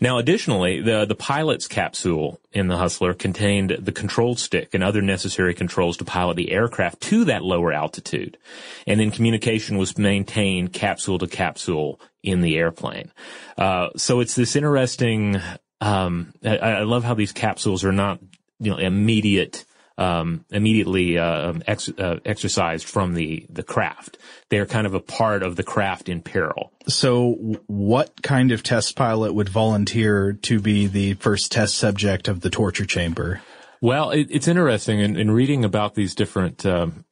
Now, 0.00 0.18
additionally, 0.18 0.80
the 0.80 1.04
the 1.04 1.14
pilot's 1.14 1.66
capsule 1.66 2.40
in 2.52 2.68
the 2.68 2.76
Hustler 2.76 3.14
contained 3.14 3.76
the 3.80 3.92
control 3.92 4.36
stick 4.36 4.74
and 4.74 4.82
other 4.82 5.02
necessary 5.02 5.54
controls 5.54 5.96
to 5.96 6.04
pilot 6.04 6.36
the 6.36 6.52
aircraft 6.52 7.00
to 7.02 7.24
that 7.24 7.42
lower 7.42 7.72
altitude, 7.72 8.38
and 8.86 9.00
then 9.00 9.10
communication 9.10 9.76
was 9.76 9.98
maintained 9.98 10.72
capsule 10.72 11.18
to 11.18 11.26
capsule 11.26 12.00
in 12.22 12.40
the 12.40 12.56
airplane. 12.56 13.12
Uh, 13.56 13.88
so 13.96 14.20
it's 14.20 14.34
this 14.34 14.56
interesting. 14.56 15.40
Um, 15.80 16.32
I, 16.44 16.58
I 16.58 16.82
love 16.82 17.04
how 17.04 17.14
these 17.14 17.32
capsules 17.32 17.84
are 17.84 17.92
not 17.92 18.20
you 18.60 18.70
know 18.70 18.78
immediate 18.78 19.64
um, 19.98 20.44
immediately 20.50 21.18
uh, 21.18 21.50
um, 21.50 21.62
ex- 21.66 21.90
uh, 21.98 22.20
exercised 22.24 22.86
from 22.86 23.14
the 23.14 23.44
the 23.50 23.62
craft. 23.64 24.16
They're 24.48 24.64
kind 24.64 24.86
of 24.86 24.94
a 24.94 25.00
part 25.00 25.42
of 25.42 25.56
the 25.56 25.64
craft 25.64 26.08
in 26.08 26.22
peril. 26.22 26.72
So 26.86 27.32
what 27.66 28.22
kind 28.22 28.52
of 28.52 28.62
test 28.62 28.96
pilot 28.96 29.34
would 29.34 29.48
volunteer 29.48 30.32
to 30.32 30.60
be 30.60 30.86
the 30.86 31.14
first 31.14 31.52
test 31.52 31.76
subject 31.76 32.28
of 32.28 32.40
the 32.40 32.50
torture 32.50 32.86
chamber? 32.86 33.42
Well, 33.80 34.10
it, 34.10 34.28
it's 34.30 34.48
interesting 34.48 35.00
in, 35.00 35.16
in 35.16 35.30
reading 35.30 35.64
about 35.64 35.94
these 35.94 36.14
different 36.14 36.64
um, 36.64 37.04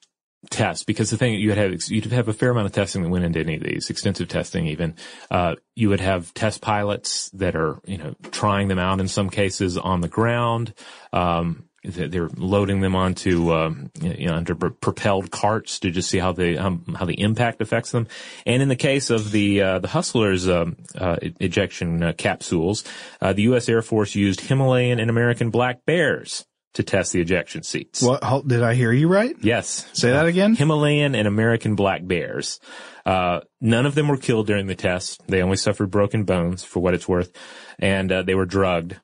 tests 0.51 0.85
because 0.85 1.11
the 1.11 1.17
thing 1.17 1.35
you'd 1.35 1.57
have 1.57 1.89
you'd 1.89 2.07
have 2.07 2.29
a 2.29 2.33
fair 2.33 2.51
amount 2.51 2.67
of 2.67 2.73
testing 2.73 3.03
that 3.03 3.09
went 3.09 3.25
into 3.25 3.41
any 3.41 3.57
of 3.57 3.63
these, 3.63 3.91
extensive 3.91 4.29
testing 4.29 4.67
even. 4.67 4.95
Uh, 5.31 5.57
you 5.75 5.89
would 5.89 6.01
have 6.01 6.33
test 6.35 6.61
pilots 6.61 7.31
that 7.31 7.57
are 7.57 7.81
you 7.85 7.99
know 7.99 8.15
trying 8.31 8.69
them 8.69 8.79
out 8.79 9.01
in 9.01 9.09
some 9.09 9.31
cases 9.31 9.77
on 9.77 10.01
the 10.01 10.09
ground. 10.09 10.73
Um, 11.13 11.66
they're 11.87 12.29
loading 12.37 12.81
them 12.81 12.95
onto 12.95 13.53
um, 13.53 13.91
you 14.01 14.27
know 14.27 14.35
under 14.35 14.55
propelled 14.55 15.31
carts 15.31 15.79
to 15.81 15.91
just 15.91 16.11
see 16.11 16.19
how 16.19 16.33
the 16.33 16.59
um, 16.59 16.95
how 16.99 17.05
the 17.05 17.21
impact 17.21 17.61
affects 17.61 17.93
them. 17.93 18.07
And 18.45 18.63
in 18.63 18.69
the 18.69 18.77
case 18.77 19.11
of 19.11 19.31
the 19.31 19.63
uh, 19.63 19.79
the 19.79 19.89
Hustlers 19.89 20.49
um, 20.49 20.77
uh, 20.97 21.17
ejection 21.23 22.03
uh, 22.03 22.13
capsules, 22.13 22.85
uh, 23.21 23.33
the 23.33 23.43
U.S. 23.43 23.69
Air 23.69 23.83
Force 23.83 24.15
used 24.15 24.41
Himalayan 24.41 24.99
and 24.99 25.11
American 25.11 25.51
black 25.51 25.85
bears 25.85 26.45
to 26.77 26.83
test 26.83 27.13
the 27.13 27.21
ejection 27.23 27.63
seats. 27.63 28.03
What 28.03 28.47
did 28.47 28.63
I 28.63 28.75
hear 28.75 28.93
you 28.93 29.09
right? 29.09 29.35
Yes. 29.41 29.89
Say 29.95 30.11
that 30.11 30.27
again. 30.27 30.55
Himalayan 30.55 31.15
and 31.15 31.27
American 31.27 31.75
black 31.75 32.07
bears. 32.07 32.61
Uh, 33.07 33.41
none 33.63 33.87
of 33.87 33.95
them 33.95 34.09
were 34.09 34.19
killed 34.19 34.47
during 34.47 34.67
the 34.67 34.75
test. 34.75 35.23
They 35.27 35.41
only 35.41 35.57
suffered 35.57 35.91
broken 35.91 36.25
bones, 36.25 36.65
for 36.65 36.81
what 36.81 36.93
it's 36.93 37.09
worth, 37.09 37.33
and 37.79 38.13
uh, 38.13 38.23
they 38.23 38.35
were 38.35 38.45
drugged. 38.45 39.01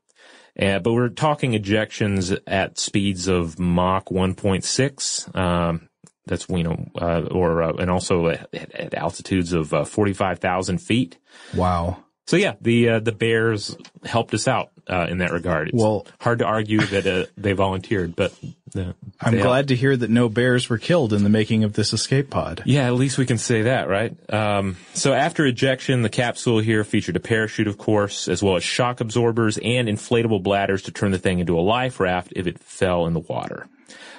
Uh, 0.59 0.78
but 0.78 0.92
we're 0.92 1.09
talking 1.09 1.52
ejections 1.52 2.38
at 2.47 2.78
speeds 2.78 3.26
of 3.28 3.59
Mach 3.59 4.06
1.6. 4.06 5.36
Um, 5.36 5.88
that's 6.26 6.49
you 6.49 6.62
know, 6.62 6.86
uh, 7.00 7.23
or 7.30 7.62
uh, 7.62 7.73
and 7.73 7.91
also 7.91 8.28
at, 8.28 8.54
at 8.54 8.95
altitudes 8.95 9.52
of 9.52 9.75
uh, 9.75 9.84
45,000 9.84 10.78
feet. 10.78 11.19
Wow. 11.54 12.04
So 12.26 12.37
yeah, 12.37 12.54
the 12.61 12.89
uh, 12.89 13.00
the 13.00 13.13
Bears 13.13 13.76
helped 14.04 14.32
us 14.32 14.47
out 14.49 14.71
uh, 14.89 15.06
in 15.11 15.19
that 15.19 15.32
regard. 15.32 15.69
It's 15.69 15.76
Well- 15.82 16.06
hard 16.21 16.39
to 16.39 16.45
argue 16.45 16.80
that 16.80 17.06
uh, 17.06 17.26
they 17.37 17.52
volunteered, 17.52 18.15
but 18.17 18.32
uh, 18.76 18.93
I'm 19.21 19.32
they 19.32 19.39
helped. 19.39 19.43
glad 19.43 19.69
to 19.69 19.76
hear 19.76 19.97
that 19.97 20.08
no 20.08 20.28
bears 20.28 20.69
were 20.71 20.78
killed 20.78 21.13
in 21.13 21.25
the 21.25 21.28
making 21.28 21.65
of 21.65 21.73
this 21.75 21.93
escape 21.93 22.30
pod. 22.30 22.63
Yeah, 22.65 22.87
at 22.87 22.95
least 22.95 23.19
we 23.19 23.26
can 23.26 23.39
say 23.39 23.63
that, 23.63 23.89
right? 23.89 24.15
Um, 24.32 24.76
so 24.95 25.13
after 25.13 25.45
ejection, 25.45 26.02
the 26.02 26.08
capsule 26.08 26.61
here 26.61 26.85
featured 26.85 27.17
a 27.17 27.21
parachute, 27.21 27.67
of 27.67 27.76
course, 27.76 28.28
as 28.28 28.43
well 28.43 28.56
as 28.56 28.63
shock 28.65 29.00
absorbers 29.00 29.58
and 29.58 29.89
inflatable 29.89 30.43
bladders 30.43 30.82
to 30.82 30.93
turn 30.93 31.11
the 31.11 31.19
thing 31.19 31.41
into 31.41 31.58
a 31.58 31.61
life 31.61 32.00
raft 32.00 32.32
if 32.37 32.47
it 32.47 32.58
fell 32.61 33.06
in 33.06 33.13
the 33.15 33.21
water. 33.21 33.67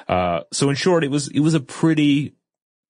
Uh, 0.08 0.42
so 0.52 0.70
in 0.70 0.76
short, 0.76 1.04
it 1.06 1.10
was 1.10 1.30
it 1.30 1.40
was 1.40 1.54
a 1.54 1.60
pretty 1.62 2.34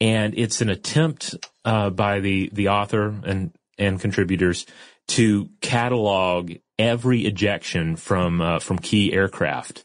and 0.00 0.34
it's 0.36 0.60
an 0.60 0.68
attempt 0.68 1.34
uh, 1.64 1.88
by 1.90 2.18
the 2.20 2.50
the 2.52 2.68
author 2.68 3.14
and 3.24 3.52
and 3.78 3.98
contributors 4.00 4.66
to 5.08 5.48
catalog 5.60 6.52
every 6.78 7.26
ejection 7.26 7.96
from 7.96 8.40
uh, 8.40 8.58
from 8.58 8.78
key 8.80 9.12
aircraft 9.12 9.84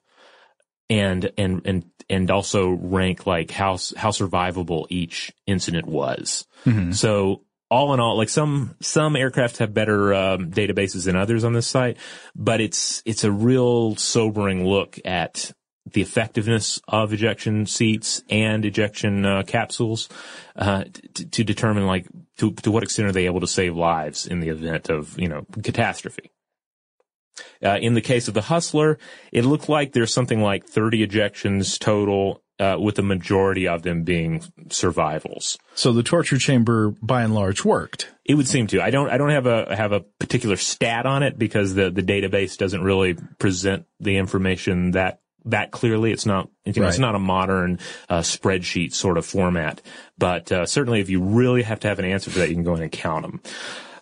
and 0.90 1.30
and 1.38 1.62
and 1.66 1.84
and 2.10 2.32
also 2.32 2.70
rank 2.70 3.28
like 3.28 3.52
how 3.52 3.78
how 3.96 4.10
survivable 4.10 4.88
each 4.90 5.32
incident 5.46 5.88
was. 5.88 6.48
So 6.94 7.44
all 7.70 7.94
in 7.94 8.00
all, 8.00 8.18
like 8.18 8.30
some 8.30 8.76
some 8.82 9.16
aircraft 9.16 9.58
have 9.58 9.74
better 9.74 10.14
um, 10.14 10.52
databases 10.52 11.06
than 11.06 11.16
others 11.16 11.44
on 11.44 11.54
this 11.54 11.68
site, 11.68 11.98
but 12.36 12.62
it's 12.62 13.02
it's 13.06 13.24
a 13.24 13.32
real 13.32 13.96
sobering 13.96 14.66
look 14.66 15.00
at 15.06 15.52
the 15.92 16.02
effectiveness 16.02 16.80
of 16.88 17.14
ejection 17.14 17.66
seats 17.66 18.24
and 18.30 18.64
ejection 18.64 19.26
uh, 19.26 19.44
capsules 19.46 20.08
uh, 20.56 20.86
t- 21.14 21.26
to 21.26 21.44
determine 21.44 21.86
like 21.86 22.08
to 22.38 22.52
to 22.54 22.72
what 22.72 22.84
extent 22.84 23.08
are 23.08 23.12
they 23.12 23.26
able 23.26 23.42
to 23.42 23.48
save 23.48 23.76
lives 23.76 24.26
in 24.26 24.40
the 24.40 24.50
event 24.50 24.90
of 24.90 25.20
you 25.20 25.28
know 25.28 25.46
catastrophe. 25.64 26.32
Uh, 27.64 27.80
in 27.82 27.96
the 27.96 28.02
case 28.02 28.28
of 28.28 28.36
the 28.36 28.44
Hustler, 28.44 29.00
it 29.32 29.44
looked 29.44 29.68
like 29.68 29.92
there's 29.92 30.14
something 30.14 30.42
like 30.42 30.68
30 30.68 31.08
ejections 31.08 31.80
total 31.80 32.43
uh, 32.60 32.78
with 32.80 32.96
the 32.96 33.02
majority 33.02 33.68
of 33.68 33.84
them 33.84 34.04
being 34.04 34.44
survivals. 34.70 35.58
So 35.76 35.92
the 35.92 36.04
torture 36.04 36.38
chamber, 36.38 36.92
by 37.02 37.24
and 37.24 37.34
large, 37.34 37.66
worked. 37.66 38.12
It 38.26 38.36
would 38.36 38.48
seem 38.48 38.68
to. 38.68 38.82
I 38.82 38.90
don't. 38.90 39.10
I 39.10 39.18
don't 39.18 39.32
have 39.32 39.48
a 39.48 39.76
have 39.76 39.92
a 39.92 40.02
particular 40.02 40.56
stat 40.56 41.06
on 41.06 41.24
it 41.24 41.38
because 41.38 41.74
the 41.74 41.90
the 41.90 42.04
database 42.04 42.58
doesn't 42.58 42.82
really 42.82 43.16
present 43.40 43.86
the 44.00 44.18
information 44.18 44.92
that 44.92 45.20
that 45.46 45.72
clearly. 45.72 46.12
It's 46.12 46.26
not. 46.26 46.50
You 46.66 46.74
know, 46.74 46.84
Right. 46.84 46.90
It's 46.90 47.00
not 47.00 47.16
a 47.16 47.20
modern 47.20 47.80
uh, 48.08 48.20
spreadsheet 48.20 48.94
sort 48.94 49.18
of 49.18 49.26
format. 49.26 49.82
But 50.18 50.52
uh, 50.52 50.66
certainly, 50.66 51.02
if 51.02 51.10
you 51.10 51.22
really 51.22 51.64
have 51.64 51.82
to 51.82 51.88
have 51.88 52.00
an 52.00 52.06
answer 52.06 52.32
for 52.32 52.40
that, 52.40 52.50
you 52.50 52.56
can 52.56 52.64
go 52.64 52.76
in 52.76 52.82
and 52.84 52.92
count 52.92 53.24
them. 53.24 53.42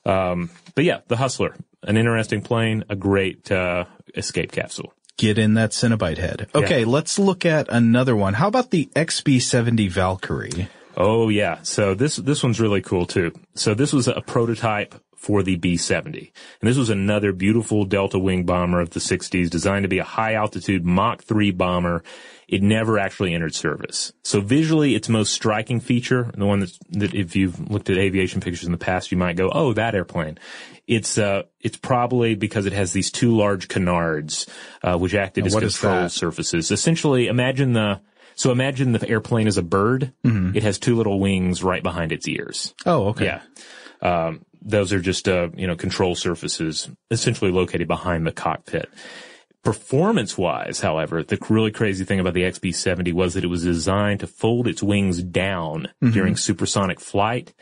Um, 0.06 0.50
but 0.76 0.84
yeah, 0.84 1.02
the 1.08 1.18
Hustler, 1.18 1.56
an 1.84 1.98
interesting 1.98 2.42
plane, 2.42 2.84
a 2.90 2.96
great 2.96 3.52
uh, 3.52 3.86
escape 4.16 4.52
capsule. 4.52 4.94
Get 5.18 5.38
in 5.38 5.54
that 5.56 5.72
Cenobite 5.72 6.18
head. 6.18 6.50
Okay, 6.56 6.84
let's 6.86 7.20
look 7.20 7.46
at 7.46 7.68
another 7.70 8.16
one. 8.16 8.34
How 8.34 8.48
about 8.48 8.72
the 8.72 8.90
XB-70 8.96 9.90
Valkyrie? 9.92 10.68
Oh 10.98 11.30
yeah. 11.30 11.60
So 11.64 11.94
this 11.94 12.18
this 12.18 12.44
one's 12.44 12.60
really 12.60 12.82
cool 12.82 13.06
too. 13.06 13.32
So 13.56 13.74
this 13.74 13.94
was 13.94 14.08
a 14.08 14.22
prototype 14.22 14.96
for 15.16 15.44
the 15.44 15.56
B-70. 15.56 16.32
And 16.62 16.70
this 16.70 16.78
was 16.78 16.90
another 16.90 17.32
beautiful 17.32 17.86
Delta 17.86 18.18
Wing 18.18 18.44
bomber 18.44 18.82
of 18.82 18.90
the 18.90 19.00
60s 19.00 19.52
designed 19.52 19.84
to 19.84 19.90
be 19.90 20.00
a 20.00 20.04
high 20.04 20.34
altitude 20.34 20.84
Mach 20.84 21.22
3 21.24 21.52
bomber. 21.52 22.04
It 22.52 22.62
never 22.62 23.00
actually 23.00 23.34
entered 23.34 23.56
service. 23.56 24.12
So 24.24 24.42
visually, 24.42 24.94
its 24.94 25.08
most 25.08 25.32
striking 25.32 25.80
feature, 25.80 26.30
the 26.36 26.46
one 26.46 26.60
that's, 26.60 26.78
that 26.90 27.14
if 27.14 27.34
you've 27.34 27.72
looked 27.72 27.90
at 27.90 27.98
aviation 27.98 28.42
pictures 28.42 28.66
in 28.66 28.74
the 28.74 28.78
past, 28.78 29.10
you 29.10 29.18
might 29.18 29.38
go, 29.38 29.50
oh, 29.50 29.72
that 29.72 29.96
airplane. 29.96 30.38
It's, 30.86 31.18
uh, 31.18 31.44
it's 31.62 31.78
probably 31.78 32.36
because 32.36 32.66
it 32.66 32.74
has 32.74 32.92
these 32.92 33.10
two 33.10 33.38
large 33.38 33.70
canards, 33.70 34.48
uh, 34.84 34.98
which 34.98 35.16
acted 35.16 35.46
Now, 35.46 35.48
as 35.48 35.56
control 35.56 36.10
surfaces. 36.10 36.72
Essentially, 36.72 37.28
imagine 37.28 37.72
the, 37.72 38.02
so 38.36 38.52
imagine 38.52 38.92
the 38.92 39.08
airplane 39.08 39.48
is 39.48 39.58
a 39.58 39.64
bird. 39.64 40.12
Mhm. 40.26 40.54
It 40.54 40.64
has 40.64 40.78
two 40.78 40.98
little 40.98 41.22
wings 41.22 41.64
right 41.64 41.82
behind 41.82 42.12
its 42.12 42.28
ears. 42.28 42.76
Oh, 42.86 43.08
okay. 43.10 43.26
Yeah. 43.26 43.42
Um, 44.02 44.42
those 44.62 44.92
are 44.92 45.00
just, 45.00 45.30
uh, 45.30 45.50
you 45.56 45.68
know, 45.68 45.78
control 45.78 46.16
surfaces 46.16 46.90
essentially 47.10 47.52
located 47.52 47.88
behind 47.88 48.28
the 48.28 48.34
cockpit. 48.34 48.90
Performance 49.64 50.40
wise, 50.40 50.80
however, 50.82 51.22
the 51.22 51.38
really 51.48 51.70
crazy 51.72 52.04
thing 52.04 52.20
about 52.20 52.34
the 52.34 52.44
XB-70 52.44 53.14
was 53.14 53.36
that 53.36 53.44
it 53.44 53.48
was 53.48 53.64
designed 53.64 54.20
to 54.22 54.28
fold 54.28 54.68
its 54.68 54.82
wings 54.82 55.22
down 55.22 55.88
Mhm. 56.02 56.14
during 56.14 56.36
supersonic 56.36 57.00
flight 57.00 57.54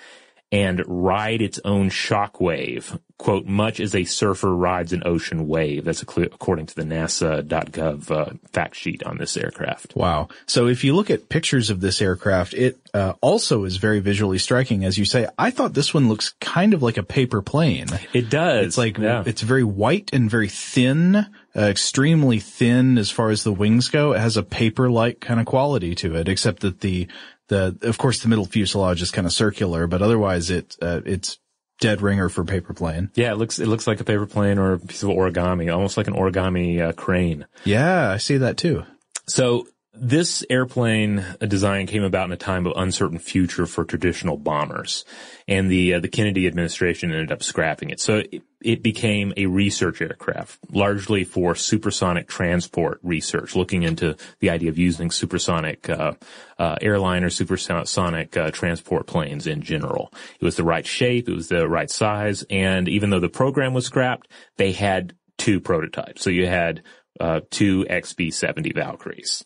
and 0.51 0.83
ride 0.87 1.41
its 1.43 1.59
own 1.63 1.89
shock 1.89 2.41
wave, 2.41 2.97
quote, 3.19 3.45
much 3.45 3.79
as 3.79 3.93
a 3.93 4.03
surfer 4.03 4.55
rides 4.55 4.93
an 4.93 5.03
ocean 5.05 5.47
wave. 5.47 5.85
That's 5.85 6.01
acc- 6.01 6.17
according 6.33 6.65
to 6.67 6.75
the 6.75 6.83
NASA.gov 6.83 8.09
uh, 8.11 8.33
fact 8.51 8.75
sheet 8.75 9.03
on 9.03 9.17
this 9.19 9.37
aircraft. 9.37 9.95
Wow. 9.95 10.29
So 10.47 10.67
if 10.67 10.83
you 10.83 10.95
look 10.95 11.11
at 11.11 11.29
pictures 11.29 11.69
of 11.69 11.81
this 11.81 12.01
aircraft, 12.01 12.53
it 12.55 12.79
uh, 12.93 13.13
also 13.21 13.63
is 13.63 13.77
very 13.77 13.99
visually 13.99 14.39
striking. 14.39 14.85
As 14.85 14.97
you 14.97 15.05
say, 15.05 15.27
I 15.37 15.51
thought 15.51 15.73
this 15.73 15.93
one 15.93 16.09
looks 16.09 16.33
kind 16.39 16.73
of 16.73 16.81
like 16.81 16.97
a 16.97 17.03
paper 17.03 17.41
plane. 17.43 17.87
It 18.13 18.29
does. 18.31 18.65
It's 18.65 18.77
like, 18.77 18.97
Yeah. 18.97 19.23
it's 19.27 19.41
very 19.43 19.63
white 19.63 20.09
and 20.13 20.31
very 20.31 20.49
thin, 20.49 21.15
uh, 21.15 21.25
extremely 21.55 22.39
thin 22.39 22.97
as 22.97 23.11
far 23.11 23.29
as 23.29 23.43
the 23.43 23.53
wings 23.53 23.89
go. 23.89 24.13
It 24.13 24.19
has 24.19 24.35
a 24.37 24.43
paper-like 24.43 25.19
kind 25.19 25.39
of 25.39 25.45
quality 25.45 25.93
to 25.95 26.15
it, 26.15 26.27
except 26.27 26.61
that 26.61 26.81
the, 26.81 27.07
the, 27.49 27.77
of 27.83 27.97
course 27.97 28.21
the 28.21 28.29
middle 28.29 28.45
fuselage 28.45 29.01
is 29.01 29.11
kind 29.11 29.27
of 29.27 29.33
circular, 29.33 29.85
but 29.87 30.01
otherwise 30.01 30.49
it, 30.49 30.75
uh, 30.81 31.01
it's 31.05 31.37
dead 31.79 32.01
ringer 32.01 32.29
for 32.29 32.43
paper 32.43 32.73
plane. 32.73 33.11
Yeah, 33.15 33.31
it 33.31 33.35
looks 33.35 33.59
it 33.59 33.67
looks 33.67 33.87
like 33.87 33.99
a 33.99 34.03
paper 34.03 34.25
plane 34.25 34.57
or 34.57 34.73
a 34.73 34.79
piece 34.79 35.03
of 35.03 35.09
origami, 35.09 35.73
almost 35.73 35.97
like 35.97 36.07
an 36.07 36.13
origami 36.13 36.81
uh, 36.81 36.93
crane. 36.93 37.45
Yeah, 37.65 38.09
I 38.09 38.17
see 38.17 38.37
that 38.37 38.57
too. 38.57 38.83
So 39.27 39.67
this 40.01 40.43
airplane 40.49 41.25
design 41.47 41.87
came 41.87 42.03
about 42.03 42.25
in 42.25 42.31
a 42.31 42.37
time 42.37 42.65
of 42.65 42.73
uncertain 42.75 43.19
future 43.19 43.65
for 43.65 43.83
traditional 43.83 44.37
bombers, 44.37 45.05
and 45.47 45.69
the 45.69 45.95
uh, 45.95 45.99
the 45.99 46.07
Kennedy 46.07 46.47
administration 46.47 47.11
ended 47.11 47.31
up 47.31 47.43
scrapping 47.43 47.89
it. 47.89 47.99
So 47.99 48.23
it, 48.31 48.43
it 48.61 48.83
became 48.83 49.33
a 49.37 49.45
research 49.45 50.01
aircraft, 50.01 50.59
largely 50.71 51.23
for 51.23 51.55
supersonic 51.55 52.27
transport 52.27 52.99
research, 53.03 53.55
looking 53.55 53.83
into 53.83 54.15
the 54.39 54.49
idea 54.49 54.69
of 54.69 54.77
using 54.77 55.11
supersonic 55.11 55.89
uh, 55.89 56.13
uh, 56.57 56.75
airline 56.81 57.23
or 57.23 57.29
supersonic 57.29 58.35
uh, 58.37 58.51
transport 58.51 59.07
planes 59.07 59.47
in 59.47 59.61
general. 59.61 60.13
It 60.39 60.45
was 60.45 60.55
the 60.55 60.63
right 60.63 60.85
shape, 60.85 61.27
it 61.27 61.35
was 61.35 61.49
the 61.49 61.67
right 61.67 61.89
size, 61.89 62.43
and 62.49 62.87
even 62.87 63.09
though 63.09 63.19
the 63.19 63.29
program 63.29 63.73
was 63.73 63.85
scrapped, 63.85 64.29
they 64.57 64.71
had 64.71 65.13
two 65.37 65.59
prototypes. 65.59 66.21
So 66.21 66.29
you 66.29 66.47
had 66.47 66.83
uh, 67.19 67.41
two 67.49 67.85
XB-70 67.89 68.75
Valkyries. 68.75 69.45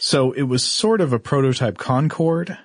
So 0.00 0.32
it 0.32 0.42
was 0.42 0.64
sort 0.64 1.00
of 1.00 1.12
a 1.12 1.18
prototype 1.18 1.78
Concorde. 1.78 2.58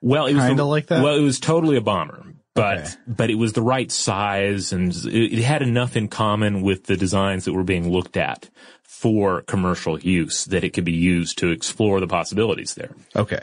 Well, 0.00 0.26
it 0.26 0.34
was 0.34 0.44
Kinda 0.44 0.64
like 0.64 0.86
that? 0.86 1.02
Well, 1.02 1.16
it 1.16 1.22
was 1.22 1.40
totally 1.40 1.76
a 1.76 1.80
bomber, 1.80 2.24
but 2.54 2.96
but 3.06 3.30
it 3.30 3.34
was 3.36 3.54
the 3.54 3.62
right 3.62 3.90
size 3.90 4.72
and 4.72 4.94
it, 4.94 5.38
it 5.38 5.42
had 5.42 5.62
enough 5.62 5.96
in 5.96 6.08
common 6.08 6.62
with 6.62 6.84
the 6.84 6.96
designs 6.96 7.44
that 7.44 7.52
were 7.52 7.64
being 7.64 7.90
looked 7.90 8.16
at 8.16 8.48
for 8.82 9.42
commercial 9.42 9.98
use 9.98 10.44
that 10.46 10.64
it 10.64 10.70
could 10.70 10.84
be 10.84 10.92
used 10.92 11.38
to 11.38 11.50
explore 11.50 12.00
the 12.00 12.06
possibilities 12.06 12.74
there. 12.74 12.90
Okay. 13.16 13.40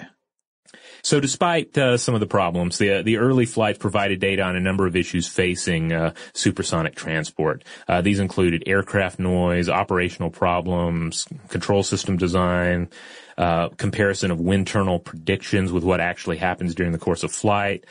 So 1.04 1.20
despite 1.20 1.78
uh, 1.78 1.98
some 1.98 2.14
of 2.14 2.20
the 2.20 2.28
problems, 2.28 2.78
the 2.78 3.02
the 3.02 3.18
early 3.18 3.46
flights 3.46 3.78
provided 3.78 4.20
data 4.20 4.44
on 4.44 4.56
a 4.56 4.60
number 4.60 4.88
of 4.88 4.96
issues 4.96 5.28
facing 5.28 5.92
uh, 5.92 6.14
supersonic 6.34 6.96
transport. 6.96 7.64
Uh, 7.88 8.02
these 8.02 8.20
included 8.20 8.64
aircraft 8.66 9.20
noise, 9.20 9.70
operational 9.70 10.30
problems, 10.30 11.28
control 11.50 11.84
system 11.84 12.18
design, 12.18 12.90
uh, 13.38 13.70
comparison 13.70 14.32
of 14.32 14.40
wind 14.40 14.68
tunnel 14.68 15.00
predictions 15.00 15.72
with 15.72 15.84
what 15.84 16.00
actually 16.00 16.38
happens 16.38 16.76
during 16.76 16.92
the 16.92 17.00
course 17.00 17.24
of 17.24 17.32
flight, 17.32 17.86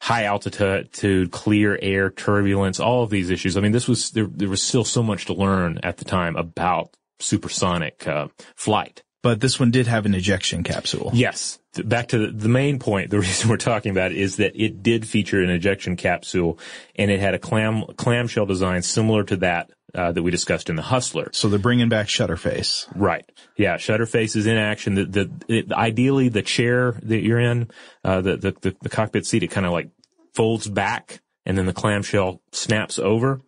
high 0.00 0.24
altitude, 0.24 1.30
clear 1.30 1.78
air 1.80 2.10
turbulence, 2.10 2.80
all 2.80 3.02
of 3.02 3.10
these 3.10 3.30
issues. 3.30 3.56
I 3.56 3.60
mean, 3.60 3.72
this 3.72 3.88
was 3.88 4.10
there. 4.10 4.26
There 4.26 4.48
was 4.48 4.62
still 4.62 4.84
so 4.84 5.02
much 5.02 5.26
to 5.26 5.34
learn 5.34 5.78
at 5.82 5.98
the 5.98 6.04
time 6.04 6.36
about 6.36 6.96
supersonic 7.20 8.06
uh, 8.06 8.28
flight. 8.56 9.03
But 9.24 9.40
this 9.40 9.58
one 9.58 9.70
did 9.70 9.86
have 9.86 10.04
an 10.04 10.14
ejection 10.14 10.62
capsule. 10.64 11.10
Yes. 11.14 11.58
Back 11.82 12.08
to 12.08 12.30
the, 12.30 12.48
main 12.50 12.78
point, 12.78 13.08
the 13.08 13.18
reason 13.20 13.48
we're 13.48 13.56
talking 13.56 13.90
about 13.90 14.12
it 14.12 14.18
is 14.18 14.36
that 14.36 14.52
it 14.54 14.82
did 14.82 15.08
feature 15.08 15.42
an 15.42 15.48
ejection 15.48 15.96
capsule 15.96 16.58
and 16.94 17.10
it 17.10 17.20
had 17.20 17.32
a 17.32 17.38
clam, 17.38 17.84
clamshell 17.96 18.44
design 18.44 18.82
similar 18.82 19.24
to 19.24 19.38
that 19.38 19.70
uh, 19.94 20.12
that 20.12 20.22
we 20.22 20.30
discussed 20.30 20.68
in 20.68 20.76
the 20.76 20.82
Hustler. 20.82 21.30
So 21.32 21.48
they're 21.48 21.58
bringing 21.58 21.88
back 21.88 22.08
Shutterface. 22.08 22.86
Right. 22.94 23.24
Yeah. 23.56 23.76
Shutterface 23.76 24.36
is 24.36 24.46
in 24.46 24.58
action. 24.58 24.94
The, 24.94 25.04
the, 25.06 25.30
it, 25.48 25.72
ideally 25.72 26.28
the 26.28 26.42
chair 26.42 26.92
that 27.04 27.22
you're 27.22 27.40
in, 27.40 27.70
uh, 28.04 28.20
the, 28.20 28.36
the, 28.36 28.56
the, 28.60 28.76
the 28.82 28.88
cockpit 28.90 29.24
seat, 29.24 29.42
it 29.42 29.48
kind 29.48 29.64
of 29.64 29.72
like 29.72 29.88
folds 30.34 30.68
back 30.68 31.22
and 31.46 31.56
then 31.56 31.64
the 31.64 31.72
clamshell 31.72 32.42
snaps 32.52 32.98
over. 32.98 33.40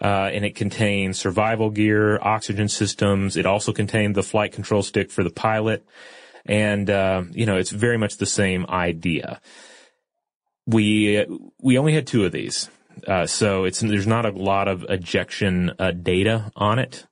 Uh, 0.00 0.30
and 0.32 0.44
it 0.44 0.54
contains 0.54 1.18
survival 1.18 1.70
gear, 1.70 2.18
oxygen 2.22 2.68
systems. 2.68 3.36
It 3.36 3.46
also 3.46 3.72
contained 3.72 4.14
the 4.14 4.22
flight 4.22 4.52
control 4.52 4.82
stick 4.82 5.10
for 5.10 5.24
the 5.24 5.30
pilot. 5.30 5.84
And, 6.46 6.88
uh, 6.88 7.24
you 7.32 7.46
know, 7.46 7.56
it's 7.56 7.70
very 7.70 7.98
much 7.98 8.16
the 8.16 8.26
same 8.26 8.64
idea. 8.68 9.40
We, 10.66 11.26
we 11.60 11.78
only 11.78 11.94
had 11.94 12.06
two 12.06 12.24
of 12.24 12.32
these. 12.32 12.70
Uh, 13.06 13.26
so 13.26 13.64
it's, 13.64 13.80
there's 13.80 14.06
not 14.06 14.26
a 14.26 14.30
lot 14.30 14.68
of 14.68 14.84
ejection, 14.88 15.72
uh, 15.78 15.92
data 15.92 16.50
on 16.56 16.78
it 16.78 17.06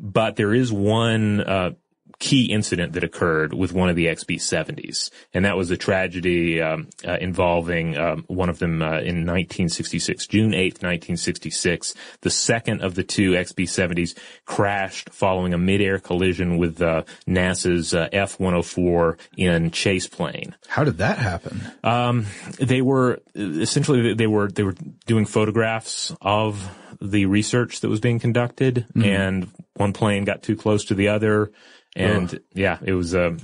but 0.00 0.36
there 0.36 0.54
is 0.54 0.72
one 0.72 1.40
uh, 1.40 1.70
key 2.20 2.44
incident 2.52 2.92
that 2.92 3.02
occurred 3.02 3.52
with 3.52 3.72
one 3.72 3.88
of 3.88 3.96
the 3.96 4.06
XB-70s, 4.06 5.10
and 5.34 5.44
that 5.44 5.56
was 5.56 5.70
a 5.70 5.76
tragedy 5.76 6.60
um, 6.60 6.88
uh, 7.04 7.16
involving 7.20 7.96
um, 7.98 8.24
one 8.28 8.48
of 8.48 8.58
them 8.60 8.80
uh, 8.82 9.00
in 9.00 9.24
1966, 9.26 10.26
June 10.28 10.50
8th, 10.52 10.82
1966. 10.82 11.94
The 12.20 12.30
second 12.30 12.82
of 12.82 12.94
the 12.94 13.02
two 13.02 13.32
XB-70s 13.32 14.16
crashed 14.44 15.10
following 15.10 15.54
a 15.54 15.58
mid-air 15.58 15.98
collision 15.98 16.58
with 16.58 16.80
uh, 16.82 17.04
NASA's 17.26 17.94
uh, 17.94 18.08
F-104 18.12 19.18
in 19.36 19.70
Chase 19.70 20.06
plane. 20.06 20.54
How 20.68 20.84
did 20.84 20.98
that 20.98 21.18
happen? 21.18 21.62
Um, 21.82 22.26
they 22.58 22.82
were 22.82 23.20
essentially 23.34 24.14
they 24.14 24.26
were 24.26 24.48
they 24.50 24.62
were 24.62 24.74
doing 25.06 25.24
photographs 25.24 26.14
of 26.20 26.68
the 27.00 27.24
research 27.26 27.80
that 27.80 27.88
was 27.88 28.00
being 28.00 28.18
conducted, 28.18 28.84
Mhm. 28.94 29.06
and 29.06 29.48
one 29.74 29.92
plane 29.94 30.24
got 30.24 30.42
too 30.42 30.54
close 30.56 30.84
to 30.86 30.94
the 30.94 31.08
other, 31.08 31.50
and 31.96 32.34
Ugh. 32.34 32.40
yeah, 32.54 32.78
it 32.82 32.92
was 32.92 33.14
a 33.14 33.36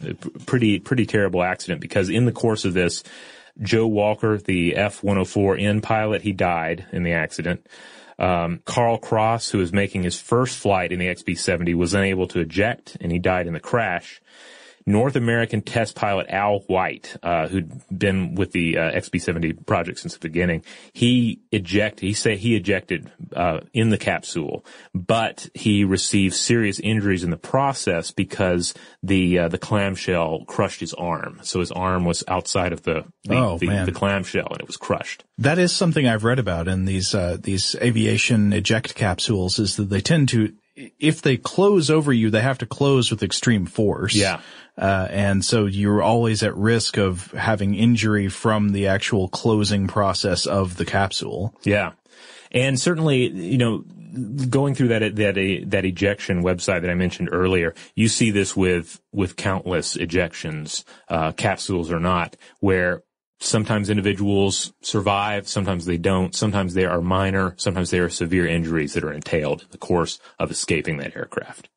pretty 0.47 0.79
pretty 0.79 1.07
terrible 1.07 1.43
accident 1.43 1.81
because 1.81 2.09
in 2.09 2.25
the 2.25 2.33
course 2.33 2.65
of 2.65 2.75
this, 2.75 3.03
Joe 3.61 3.87
Walker, 3.87 4.39
the 4.39 4.77
F-104N 4.77 5.83
pilot, 5.83 6.23
he 6.23 6.33
died 6.33 6.87
in 6.93 7.03
the 7.03 7.13
accident. 7.13 7.67
Um, 8.19 8.61
Carl 8.65 8.99
Cross, 8.99 9.51
who 9.51 9.59
was 9.59 9.73
making 9.73 10.03
his 10.03 10.19
first 10.19 10.59
flight 10.59 10.93
in 10.93 10.99
the 10.99 11.07
XB-70, 11.07 11.75
was 11.75 11.93
unable 11.93 12.27
to 12.29 12.41
eject, 12.41 12.97
and 13.01 13.13
he 13.13 13.19
died 13.19 13.47
in 13.47 13.53
the 13.53 13.61
crash. 13.61 14.23
North 14.89 15.17
American 15.17 15.63
test 15.63 15.97
pilot 15.97 16.27
Al 16.29 16.61
White, 16.61 17.17
uh, 17.21 17.49
who'd 17.49 17.73
been 17.91 18.37
with 18.37 18.53
the 18.53 18.79
uh, 18.79 18.93
XB-70 18.93 19.67
project 19.67 19.99
since 19.99 20.15
the 20.15 20.21
beginning, 20.21 20.63
he 20.93 21.41
ejected, 21.51 22.07
he 22.07 22.15
say 22.15 22.37
he 22.37 22.55
ejected 22.55 23.11
uh, 23.35 23.61
in 23.73 23.91
the 23.91 23.99
capsule, 23.99 24.65
but 24.95 25.49
he 25.55 25.83
received 25.83 26.35
serious 26.35 26.79
injuries 26.79 27.25
in 27.25 27.31
the 27.31 27.37
process 27.37 28.13
because 28.13 28.75
the 29.03 29.41
uh, 29.41 29.49
the 29.49 29.59
clamshell 29.59 30.45
crushed 30.47 30.79
his 30.79 30.95
arm. 30.95 31.41
So 31.43 31.59
his 31.59 31.73
arm 31.73 32.05
was 32.05 32.23
outside 32.29 32.73
of 32.73 32.83
the 32.83 33.05
the, 33.25 33.35
Oh, 33.35 33.59
the, 33.59 33.85
the 33.87 33.93
clamshell 33.93 34.47
and 34.51 34.61
it 34.61 34.67
was 34.69 34.77
crushed. 34.77 35.25
That 35.39 35.59
is 35.59 35.75
something 35.75 36.07
I've 36.07 36.25
read 36.25 36.39
about 36.39 36.69
in 36.69 36.85
these 36.85 37.13
uh, 37.13 37.39
these 37.41 37.75
aviation 37.83 38.53
eject 38.53 38.95
capsules 38.95 39.59
is 39.59 39.77
that 39.77 39.91
they 39.91 40.01
tend 40.01 40.29
to 40.29 40.53
if 40.77 41.23
they 41.23 41.37
close 41.37 41.91
over 41.91 42.13
you, 42.13 42.31
they 42.31 42.43
have 42.43 42.59
to 42.59 42.67
close 42.67 43.11
with 43.11 43.23
extreme 43.23 43.67
force. 43.67 44.15
Yeah. 44.15 44.41
Uh, 44.77 45.09
and 45.11 45.45
so 45.45 45.65
you're 45.65 46.03
always 46.03 46.43
at 46.43 46.55
risk 46.55 46.99
of 46.99 47.31
having 47.33 47.75
injury 47.75 48.29
from 48.29 48.73
the 48.73 48.89
actual 48.89 49.29
closing 49.29 49.89
process 49.89 50.47
of 50.47 50.77
the 50.77 50.85
capsule. 50.85 51.55
Yeah. 51.65 51.93
And 52.53 52.79
certainly, 52.79 53.29
you 53.29 53.59
know, 53.59 53.85
going 54.49 54.75
through 54.75 54.89
that, 54.89 55.17
that, 55.17 55.65
that 55.67 55.85
ejection 55.85 56.43
website 56.43 56.83
that 56.83 56.91
I 56.91 56.95
mentioned 56.95 57.31
earlier, 57.33 57.75
you 57.95 58.09
see 58.09 58.31
this 58.31 58.55
with, 58.55 59.01
with 59.13 59.37
countless 59.37 59.97
ejections, 59.97 60.85
uh, 61.09 61.33
capsules 61.33 61.91
or 61.91 62.01
not, 62.01 62.37
where 62.61 63.03
sometimes 63.41 63.91
individuals 63.91 64.73
survive, 64.83 65.49
sometimes 65.49 65.85
they 65.85 65.99
don't, 65.99 66.35
sometimes 66.35 66.75
they 66.75 66.85
are 66.85 67.01
minor, 67.01 67.55
sometimes 67.57 67.91
there 67.91 68.05
are 68.05 68.11
severe 68.11 68.47
injuries 68.47 68.95
that 68.95 69.05
are 69.05 69.13
entailed 69.13 69.63
in 69.63 69.69
the 69.71 69.79
course 69.79 70.19
of 70.39 70.51
escaping 70.51 70.99
that 70.99 71.17
aircraft. 71.17 71.69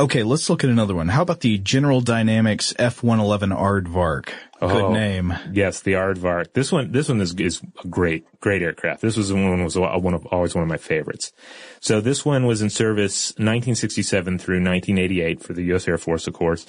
Okay, 0.00 0.22
let's 0.22 0.48
look 0.48 0.62
at 0.62 0.70
another 0.70 0.94
one. 0.94 1.08
How 1.08 1.22
about 1.22 1.40
the 1.40 1.58
General 1.58 2.00
Dynamics 2.00 2.72
F-111 2.78 3.52
Aardvark? 3.52 4.26
Good 4.60 4.70
Oh, 4.70 4.92
name. 4.92 5.34
Yes, 5.52 5.80
the 5.80 5.94
Aardvark. 5.94 6.52
This 6.52 6.70
one, 6.70 6.92
this 6.92 7.08
one 7.08 7.20
is, 7.20 7.34
is 7.34 7.60
a 7.82 7.88
great, 7.88 8.24
great 8.40 8.62
aircraft. 8.62 9.00
This 9.00 9.16
was 9.16 9.32
one 9.32 9.64
was 9.64 9.76
one 9.76 10.14
of 10.14 10.24
always 10.26 10.54
one 10.54 10.62
of 10.62 10.68
my 10.68 10.76
favorites. 10.76 11.32
So 11.80 12.00
this 12.00 12.24
one 12.24 12.46
was 12.46 12.62
in 12.62 12.70
service 12.70 13.30
1967 13.38 14.38
through 14.38 14.62
1988 14.62 15.42
for 15.42 15.52
the 15.52 15.64
U.S. 15.64 15.88
Air 15.88 15.98
Force, 15.98 16.28
of 16.28 16.34
course. 16.34 16.64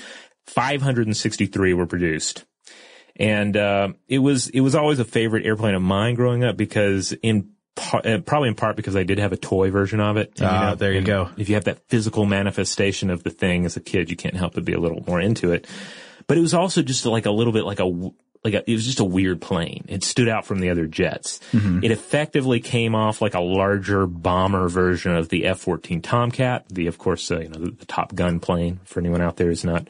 563 0.47 1.73
were 1.75 1.85
produced. 1.85 2.45
And, 3.19 3.55
uh, 3.57 3.89
it 4.07 4.19
was, 4.19 4.47
it 4.49 4.61
was 4.61 4.73
always 4.75 4.99
a 4.99 5.05
favorite 5.05 5.45
airplane 5.45 5.75
of 5.75 5.81
mine 5.81 6.15
growing 6.15 6.43
up 6.43 6.57
because 6.57 7.11
in 7.11 7.51
uh, 7.93 8.19
probably 8.25 8.49
in 8.49 8.55
part 8.55 8.75
because 8.75 8.95
I 8.95 9.03
did 9.03 9.19
have 9.19 9.31
a 9.31 9.37
toy 9.37 9.71
version 9.71 9.99
of 9.99 10.17
it. 10.17 10.33
Ah, 10.41 10.75
there 10.75 10.91
you 10.91 11.01
go. 11.01 11.29
If 11.37 11.49
you 11.49 11.55
have 11.55 11.65
that 11.65 11.87
physical 11.87 12.25
manifestation 12.25 13.09
of 13.09 13.23
the 13.23 13.29
thing 13.29 13.65
as 13.65 13.77
a 13.77 13.79
kid, 13.79 14.09
you 14.09 14.17
can't 14.17 14.35
help 14.35 14.53
but 14.55 14.65
be 14.65 14.73
a 14.73 14.79
little 14.79 15.03
more 15.07 15.21
into 15.21 15.53
it. 15.53 15.67
But 16.27 16.37
it 16.37 16.41
was 16.41 16.53
also 16.53 16.81
just 16.81 17.05
like 17.05 17.25
a 17.25 17.31
little 17.31 17.53
bit 17.53 17.63
like 17.63 17.79
a 17.79 17.85
like 18.43 18.53
a, 18.53 18.69
it 18.69 18.73
was 18.73 18.85
just 18.85 18.99
a 18.99 19.05
weird 19.05 19.41
plane. 19.41 19.85
It 19.89 20.03
stood 20.03 20.29
out 20.29 20.45
from 20.45 20.59
the 20.59 20.69
other 20.69 20.87
jets. 20.87 21.39
It 21.83 21.91
effectively 21.91 22.59
came 22.59 22.95
off 22.95 23.21
like 23.21 23.33
a 23.33 23.41
larger 23.41 24.07
bomber 24.07 24.69
version 24.69 25.15
of 25.15 25.27
the 25.29 25.45
F-14 25.45 26.01
Tomcat, 26.01 26.65
the, 26.69 26.87
of 26.87 26.97
course, 26.97 27.29
uh, 27.31 27.39
you 27.39 27.49
know, 27.49 27.59
the, 27.59 27.71
the 27.71 27.85
Top 27.85 28.15
Gun 28.15 28.39
plane 28.39 28.79
for 28.85 29.01
anyone 29.01 29.21
out 29.21 29.35
there 29.35 29.47
who's 29.47 29.65
not, 29.65 29.89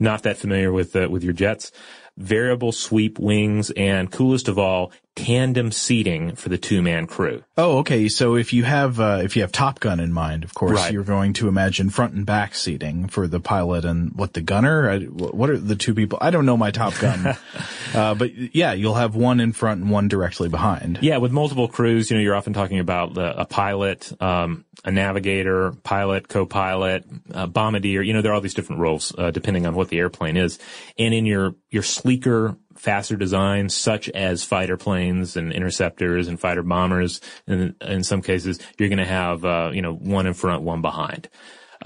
not 0.00 0.24
that 0.24 0.38
familiar 0.38 0.72
with, 0.72 0.96
uh, 0.96 1.08
with 1.08 1.22
your 1.22 1.32
jets. 1.34 1.70
Variable 2.16 2.72
sweep 2.72 3.18
wings 3.18 3.70
and 3.70 4.10
coolest 4.10 4.48
of 4.48 4.58
all, 4.58 4.92
tandem 5.16 5.70
seating 5.70 6.34
for 6.34 6.48
the 6.48 6.58
two-man 6.58 7.06
crew. 7.06 7.44
Oh, 7.56 7.78
okay. 7.78 8.08
So 8.08 8.34
if 8.34 8.52
you 8.52 8.64
have 8.64 8.98
uh, 8.98 9.20
if 9.22 9.36
you 9.36 9.42
have 9.42 9.52
Top 9.52 9.78
Gun 9.78 10.00
in 10.00 10.12
mind, 10.12 10.42
of 10.44 10.54
course, 10.54 10.72
Right. 10.72 10.92
you're 10.92 11.04
going 11.04 11.34
to 11.34 11.46
imagine 11.48 11.88
front 11.90 12.14
and 12.14 12.26
back 12.26 12.54
seating 12.56 13.06
for 13.06 13.28
the 13.28 13.38
pilot 13.38 13.84
and 13.84 14.12
what 14.16 14.32
the 14.32 14.40
gunner. 14.40 14.90
I, 14.90 14.98
what 15.00 15.50
are 15.50 15.58
the 15.58 15.76
two 15.76 15.94
people? 15.94 16.18
I 16.20 16.30
don't 16.30 16.46
know 16.46 16.56
my 16.56 16.72
Top 16.72 16.98
Gun, 16.98 17.36
uh, 17.94 18.14
but 18.16 18.32
yeah, 18.54 18.72
you'll 18.72 18.94
have 18.94 19.14
one 19.14 19.38
in 19.38 19.52
front 19.52 19.82
and 19.82 19.90
one 19.90 20.08
directly 20.08 20.48
behind. 20.48 20.98
Yeah, 21.00 21.18
with 21.18 21.30
multiple 21.30 21.68
crews, 21.68 22.10
you 22.10 22.16
know, 22.16 22.22
you're 22.22 22.34
often 22.34 22.52
talking 22.52 22.80
about 22.80 23.14
the, 23.14 23.40
a 23.40 23.44
pilot, 23.44 24.12
um, 24.20 24.64
a 24.84 24.90
navigator, 24.90 25.72
pilot, 25.84 26.28
co-pilot, 26.28 27.04
uh, 27.32 27.46
bombardier. 27.46 28.02
You 28.02 28.14
know, 28.14 28.20
there 28.22 28.32
are 28.32 28.34
all 28.34 28.40
these 28.40 28.54
different 28.54 28.80
roles 28.80 29.14
uh, 29.16 29.30
depending 29.30 29.64
on 29.64 29.74
what 29.76 29.88
the 29.90 29.98
airplane 29.98 30.36
is. 30.36 30.58
And 30.98 31.14
in 31.14 31.24
your 31.24 31.54
your 31.70 31.82
sleeker, 31.84 32.56
faster 32.76 33.16
designs, 33.16 33.74
such 33.74 34.08
as 34.10 34.42
fighter 34.44 34.76
planes 34.76 35.36
and 35.36 35.52
interceptors 35.52 36.28
and 36.28 36.38
fighter 36.38 36.62
bombers, 36.62 37.20
and 37.46 37.74
in 37.80 38.04
some 38.04 38.22
cases, 38.22 38.58
you're 38.78 38.88
going 38.88 38.98
to 38.98 39.04
have 39.04 39.44
uh, 39.44 39.70
you 39.72 39.82
know 39.82 39.94
one 39.94 40.26
in 40.26 40.34
front, 40.34 40.62
one 40.62 40.82
behind. 40.82 41.28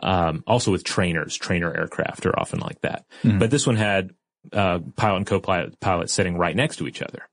Um, 0.03 0.44
also 0.46 0.70
with 0.70 0.85
trainers, 0.85 1.37
trainer 1.37 1.74
aircraft 1.74 2.24
are 2.27 2.38
often 2.38 2.61
like 2.61 2.81
that. 2.83 3.05
But 3.24 3.51
this 3.51 3.66
one 3.66 3.77
had 3.77 4.11
uh, 4.53 4.79
pilot 4.96 5.16
and 5.16 5.27
co-pilot 5.27 5.81
pilot 5.81 6.09
sitting 6.11 6.37
right 6.38 6.55
next 6.55 6.77
to 6.77 6.87
each 6.87 7.03
other 7.03 7.29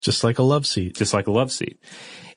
Just 0.00 0.24
like 0.24 0.38
a 0.38 0.42
love 0.42 0.66
seat. 0.66 0.96
just 0.96 1.12
like 1.12 1.26
a 1.26 1.30
love 1.32 1.52
seat. 1.52 1.78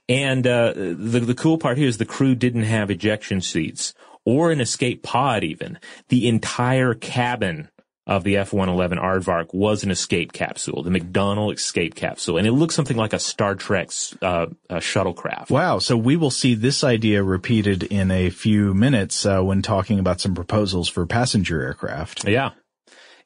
And 0.10 0.46
uh, 0.46 0.74
the 0.74 1.22
the 1.26 1.36
cool 1.36 1.58
part 1.58 1.78
here 1.78 1.88
is 1.88 1.98
the 1.98 2.06
crew 2.06 2.36
didn't 2.36 2.64
have 2.64 2.92
ejection 2.92 3.42
seats 3.42 3.94
or 4.26 4.52
an 4.52 4.60
escape 4.60 5.04
pod. 5.04 5.44
Even 5.44 5.80
the 6.10 6.28
entire 6.28 6.94
cabin 6.94 7.70
of 8.10 8.24
the 8.24 8.38
F-111 8.38 9.00
Aardvark 9.00 9.54
was 9.54 9.84
an 9.84 9.92
escape 9.92 10.34
capsule, 10.34 10.82
the 10.82 10.90
McDonnell 10.90 11.54
escape 11.54 11.94
capsule, 11.94 12.40
and 12.40 12.48
it 12.48 12.52
looks 12.52 12.74
something 12.74 12.98
like 12.98 13.14
a 13.14 13.20
Star 13.20 13.54
Trek 13.54 13.92
uh, 14.24 14.48
shuttlecraft. 14.72 15.52
Wow. 15.52 15.78
So 15.78 15.96
we 15.96 16.18
will 16.18 16.32
see 16.32 16.56
this 16.56 16.84
idea 16.84 17.22
repeated 17.22 17.84
in 17.84 18.10
a 18.10 18.32
few 18.32 18.74
minutes 18.74 19.28
uh, 19.28 19.42
when 19.42 19.62
talking 19.62 20.00
about 20.00 20.20
some 20.20 20.34
proposals 20.34 20.90
for 20.90 21.06
passenger 21.06 21.62
aircraft. 21.62 22.28
Yeah. 22.28 22.54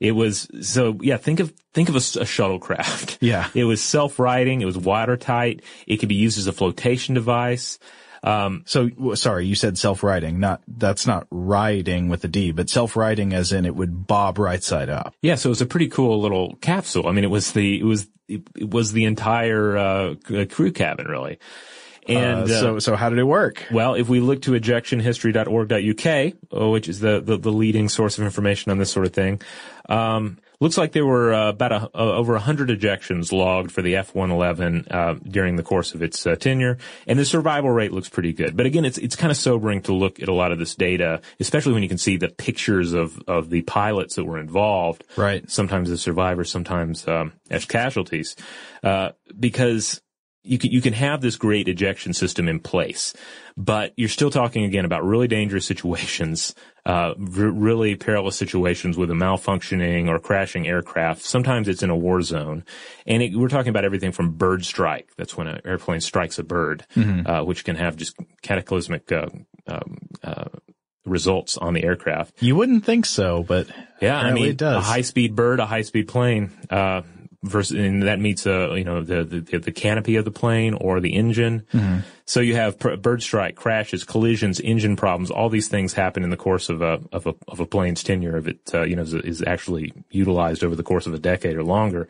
It 0.01 0.11
was 0.11 0.49
so 0.67 0.97
yeah. 1.01 1.15
Think 1.15 1.39
of 1.39 1.53
think 1.73 1.87
of 1.87 1.95
a, 1.95 1.99
a 1.99 2.27
shuttlecraft. 2.27 3.19
Yeah. 3.21 3.47
It 3.55 3.63
was 3.63 3.81
self-righting. 3.81 4.59
It 4.59 4.65
was 4.65 4.77
watertight. 4.77 5.61
It 5.87 5.97
could 5.97 6.09
be 6.09 6.15
used 6.15 6.37
as 6.37 6.47
a 6.47 6.51
flotation 6.51 7.15
device. 7.15 7.79
Um, 8.23 8.63
So 8.65 8.89
sorry, 9.15 9.45
you 9.45 9.55
said 9.55 9.77
self-riding. 9.77 10.39
Not 10.39 10.61
that's 10.67 11.05
not 11.05 11.27
riding 11.29 12.07
with 12.09 12.23
a 12.23 12.27
D, 12.29 12.51
but 12.51 12.69
self-riding 12.69 13.33
as 13.33 13.51
in 13.51 13.65
it 13.65 13.75
would 13.75 14.07
bob 14.07 14.39
right 14.39 14.63
side 14.63 14.89
up. 14.89 15.13
Yeah, 15.21 15.35
so 15.35 15.49
it 15.49 15.51
was 15.51 15.61
a 15.61 15.65
pretty 15.65 15.89
cool 15.89 16.21
little 16.21 16.55
capsule. 16.61 17.07
I 17.07 17.11
mean, 17.11 17.23
it 17.25 17.29
was 17.31 17.51
the 17.51 17.79
it 17.79 17.83
was 17.83 18.07
it, 18.29 18.41
it 18.57 18.69
was 18.69 18.93
the 18.93 19.03
entire 19.05 19.75
uh, 19.77 20.15
crew 20.49 20.71
cabin 20.71 21.07
really. 21.07 21.39
And 22.07 22.49
Uh, 22.49 22.53
uh, 22.53 22.59
so 22.59 22.79
so 22.79 22.95
how 22.95 23.09
did 23.09 23.19
it 23.19 23.23
work? 23.23 23.65
well, 23.71 23.93
if 23.95 24.09
we 24.09 24.19
look 24.19 24.41
to 24.43 24.51
ejectionhistory.org.uk, 24.51 26.33
uh, 26.61 26.69
which 26.69 26.87
is 26.89 26.99
the, 26.99 27.21
the 27.21 27.37
the 27.37 27.51
leading 27.51 27.89
source 27.89 28.17
of 28.17 28.23
information 28.25 28.71
on 28.71 28.77
this 28.77 28.91
sort 28.91 29.05
of 29.05 29.13
thing, 29.13 29.41
um, 29.89 30.37
looks 30.63 30.77
like 30.77 30.93
there 30.93 31.05
were 31.05 31.33
uh, 31.33 31.49
about 31.49 31.71
a, 31.73 31.75
uh, 31.75 31.89
over 31.93 32.33
100 32.33 32.69
ejections 32.69 33.33
logged 33.33 33.69
for 33.69 33.81
the 33.81 33.97
F-111 33.97 34.89
uh, 34.89 35.15
during 35.27 35.57
the 35.57 35.63
course 35.63 35.93
of 35.93 36.01
its 36.01 36.25
uh, 36.25 36.35
tenure, 36.35 36.77
and 37.05 37.19
the 37.19 37.25
survival 37.25 37.69
rate 37.69 37.91
looks 37.91 38.07
pretty 38.07 38.31
good. 38.31 38.55
But 38.55 38.65
again, 38.65 38.85
it's 38.85 38.97
it's 38.97 39.17
kind 39.17 39.29
of 39.29 39.37
sobering 39.37 39.81
to 39.83 39.93
look 39.93 40.21
at 40.21 40.29
a 40.29 40.33
lot 40.33 40.53
of 40.53 40.59
this 40.59 40.73
data, 40.73 41.21
especially 41.39 41.73
when 41.73 41.83
you 41.83 41.89
can 41.89 41.97
see 41.97 42.15
the 42.15 42.29
pictures 42.29 42.93
of 42.93 43.21
of 43.27 43.49
the 43.49 43.61
pilots 43.63 44.15
that 44.15 44.23
were 44.23 44.39
involved. 44.39 45.03
Right. 45.17 45.47
Sometimes 45.51 45.91
as 45.91 46.01
survivors, 46.01 46.49
sometimes 46.49 47.05
um, 47.07 47.33
as 47.51 47.65
casualties, 47.65 48.37
uh, 48.83 49.09
because 49.37 50.01
you 50.43 50.57
can 50.57 50.71
you 50.71 50.81
can 50.81 50.93
have 50.93 51.21
this 51.21 51.35
great 51.37 51.67
ejection 51.67 52.13
system 52.13 52.47
in 52.49 52.59
place, 52.59 53.13
but 53.55 53.93
you're 53.95 54.09
still 54.09 54.29
talking 54.29 54.63
again 54.65 54.83
about 54.85 55.03
really 55.05 55.27
dangerous 55.27 55.65
situations, 55.65 56.53
uh, 56.85 57.13
r- 57.15 57.15
really 57.17 57.95
perilous 57.95 58.35
situations 58.35 58.97
with 58.97 59.09
a 59.09 59.13
malfunctioning 59.13 60.09
or 60.09 60.19
crashing 60.19 60.67
aircraft. 60.67 61.21
Sometimes 61.23 61.67
it's 61.67 61.81
in 61.83 61.89
a 61.89 61.95
war 61.95 62.21
zone, 62.21 62.63
and 63.07 63.23
it, 63.23 63.35
we're 63.35 63.47
talking 63.47 63.69
about 63.69 63.85
everything 63.85 64.11
from 64.11 64.31
bird 64.31 64.65
strike. 64.65 65.09
That's 65.17 65.37
when 65.37 65.47
an 65.47 65.61
airplane 65.65 66.01
strikes 66.01 66.37
a 66.39 66.43
bird, 66.43 66.85
uh, 66.97 67.43
which 67.43 67.63
can 67.63 67.75
have 67.77 67.95
just 67.95 68.15
cataclysmic 68.41 69.11
uh, 69.11 69.27
um, 69.67 69.97
uh, 70.23 70.45
results 71.05 71.57
on 71.57 71.73
the 71.73 71.83
aircraft. 71.83 72.41
You 72.41 72.55
wouldn't 72.55 72.85
think 72.85 73.05
so, 73.05 73.43
but 73.43 73.67
Yeah, 74.01 74.17
I 74.17 74.31
mean, 74.33 74.45
it 74.45 74.57
does. 74.57 74.77
a 74.77 74.81
high 74.81 75.01
speed 75.01 75.35
bird, 75.35 75.59
a 75.59 75.65
high 75.65 75.81
speed 75.81 76.07
plane, 76.07 76.51
uh, 76.69 77.01
versus, 77.43 77.77
and 77.77 78.03
that 78.03 78.19
meets, 78.19 78.47
uh, 78.47 78.73
you 78.73 78.83
know, 78.83 79.03
the, 79.03 79.23
the, 79.23 79.59
the 79.59 79.71
canopy 79.71 80.15
of 80.15 80.25
the 80.25 80.31
plane 80.31 80.73
or 80.73 80.99
the 80.99 81.13
engine. 81.13 81.65
Mm-hmm. 81.73 81.99
So 82.25 82.39
you 82.39 82.55
have 82.55 82.79
pr- 82.79 82.95
bird 82.95 83.21
strike, 83.21 83.55
crashes, 83.55 84.03
collisions, 84.03 84.59
engine 84.59 84.95
problems. 84.95 85.29
All 85.29 85.49
these 85.49 85.67
things 85.67 85.93
happen 85.93 86.23
in 86.23 86.29
the 86.29 86.37
course 86.37 86.69
of 86.69 86.81
a, 86.81 87.01
of 87.11 87.27
a, 87.27 87.35
of 87.47 87.59
a 87.59 87.65
plane's 87.65 88.03
tenure 88.03 88.37
if 88.37 88.47
it, 88.47 88.71
uh, 88.73 88.83
you 88.83 88.95
know, 88.95 89.01
is, 89.01 89.13
is 89.13 89.43
actually 89.45 89.93
utilized 90.09 90.63
over 90.63 90.75
the 90.75 90.83
course 90.83 91.05
of 91.05 91.13
a 91.13 91.19
decade 91.19 91.55
or 91.55 91.63
longer. 91.63 92.07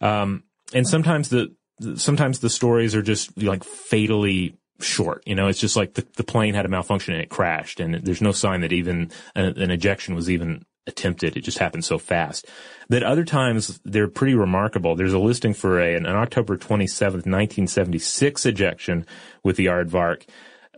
Um, 0.00 0.42
and 0.72 0.86
sometimes 0.86 1.28
the, 1.28 1.54
sometimes 1.94 2.40
the 2.40 2.50
stories 2.50 2.94
are 2.94 3.02
just 3.02 3.40
like 3.40 3.64
fatally 3.64 4.58
short. 4.80 5.22
You 5.24 5.36
know, 5.36 5.46
it's 5.46 5.60
just 5.60 5.76
like 5.76 5.94
the, 5.94 6.06
the 6.16 6.24
plane 6.24 6.54
had 6.54 6.66
a 6.66 6.68
malfunction 6.68 7.14
and 7.14 7.22
it 7.22 7.30
crashed 7.30 7.78
and 7.78 7.94
there's 7.94 8.22
no 8.22 8.32
sign 8.32 8.62
that 8.62 8.72
even 8.72 9.12
an, 9.36 9.56
an 9.56 9.70
ejection 9.70 10.14
was 10.14 10.28
even 10.28 10.64
attempted. 10.86 11.36
It 11.36 11.42
just 11.42 11.58
happened 11.58 11.84
so 11.84 11.98
fast. 11.98 12.46
That 12.88 13.02
other 13.02 13.24
times 13.24 13.80
they're 13.84 14.08
pretty 14.08 14.34
remarkable. 14.34 14.96
There's 14.96 15.12
a 15.12 15.18
listing 15.18 15.54
for 15.54 15.80
a, 15.80 15.94
an, 15.94 16.06
October 16.06 16.56
27th, 16.56 17.26
1976 17.26 18.46
ejection 18.46 19.06
with 19.42 19.56
the 19.56 19.66
Aardvark. 19.66 20.24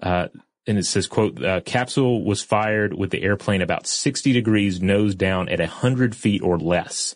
Uh, 0.01 0.29
and 0.67 0.79
it 0.79 0.87
says, 0.87 1.07
quote, 1.07 1.43
uh, 1.45 1.61
capsule 1.61 2.25
was 2.25 2.43
fired 2.43 2.93
with 2.93 3.11
the 3.11 3.23
airplane 3.23 3.63
about 3.63 3.87
60 3.87 4.33
degrees 4.33 4.81
nose 4.81 5.15
down 5.15 5.49
at 5.49 5.61
100 5.61 6.15
feet 6.15 6.43
or 6.43 6.59
less. 6.59 7.15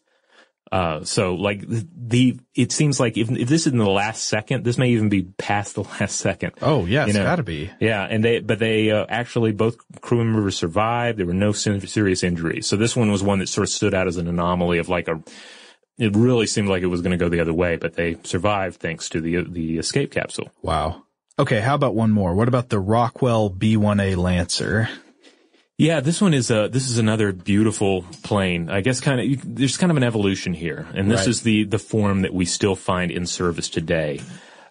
Uh, 0.72 1.02
so 1.02 1.34
like 1.34 1.64
the, 1.66 2.38
it 2.54 2.70
seems 2.70 3.00
like 3.00 3.16
if, 3.18 3.28
if 3.30 3.48
this 3.48 3.66
is 3.66 3.72
in 3.72 3.78
the 3.78 3.90
last 3.90 4.24
second, 4.24 4.64
this 4.64 4.78
may 4.78 4.90
even 4.90 5.08
be 5.08 5.22
past 5.22 5.74
the 5.74 5.82
last 6.00 6.16
second. 6.16 6.52
Oh, 6.62 6.86
yeah, 6.86 7.04
it's 7.06 7.14
You 7.14 7.18
know? 7.20 7.24
gotta 7.24 7.42
be. 7.42 7.70
Yeah, 7.80 8.04
and 8.08 8.24
they, 8.24 8.38
but 8.38 8.58
they 8.60 8.90
uh, 8.90 9.04
actually 9.08 9.50
both 9.52 9.76
crew 10.00 10.18
members 10.24 10.56
survived. 10.56 11.18
There 11.18 11.26
were 11.26 11.34
no 11.34 11.52
serious 11.52 12.22
injuries. 12.22 12.66
So 12.68 12.76
this 12.76 12.94
one 12.94 13.10
was 13.10 13.22
one 13.22 13.40
that 13.40 13.48
sort 13.48 13.66
of 13.66 13.70
stood 13.70 13.94
out 13.94 14.06
as 14.06 14.16
an 14.16 14.28
anomaly 14.28 14.78
of 14.78 14.88
like 14.88 15.08
a. 15.08 15.20
It 15.98 16.16
really 16.16 16.46
seemed 16.46 16.68
like 16.68 16.82
it 16.82 16.86
was 16.86 17.02
going 17.02 17.18
to 17.18 17.22
go 17.22 17.28
the 17.28 17.40
other 17.40 17.52
way, 17.52 17.76
but 17.76 17.94
they 17.94 18.16
survived 18.22 18.80
thanks 18.80 19.08
to 19.10 19.20
the 19.20 19.42
the 19.42 19.78
escape 19.78 20.12
capsule. 20.12 20.50
Wow. 20.62 21.02
Okay, 21.38 21.60
how 21.60 21.74
about 21.74 21.94
one 21.94 22.10
more? 22.10 22.34
What 22.34 22.48
about 22.48 22.68
the 22.68 22.78
Rockwell 22.78 23.50
B1A 23.50 24.16
Lancer? 24.16 24.88
Yeah, 25.80 26.00
this 26.00 26.20
one 26.20 26.34
is 26.34 26.50
a 26.50 26.68
this 26.68 26.90
is 26.90 26.98
another 26.98 27.32
beautiful 27.32 28.04
plane. 28.22 28.68
I 28.68 28.82
guess 28.82 29.00
kind 29.00 29.18
of 29.18 29.24
you, 29.24 29.38
there's 29.42 29.78
kind 29.78 29.90
of 29.90 29.96
an 29.96 30.02
evolution 30.02 30.52
here, 30.52 30.86
and 30.94 31.10
this 31.10 31.20
Right. 31.20 31.28
is 31.28 31.40
the 31.40 31.64
the 31.64 31.78
form 31.78 32.20
that 32.20 32.34
we 32.34 32.44
still 32.44 32.76
find 32.76 33.10
in 33.10 33.24
service 33.24 33.70
today. 33.70 34.20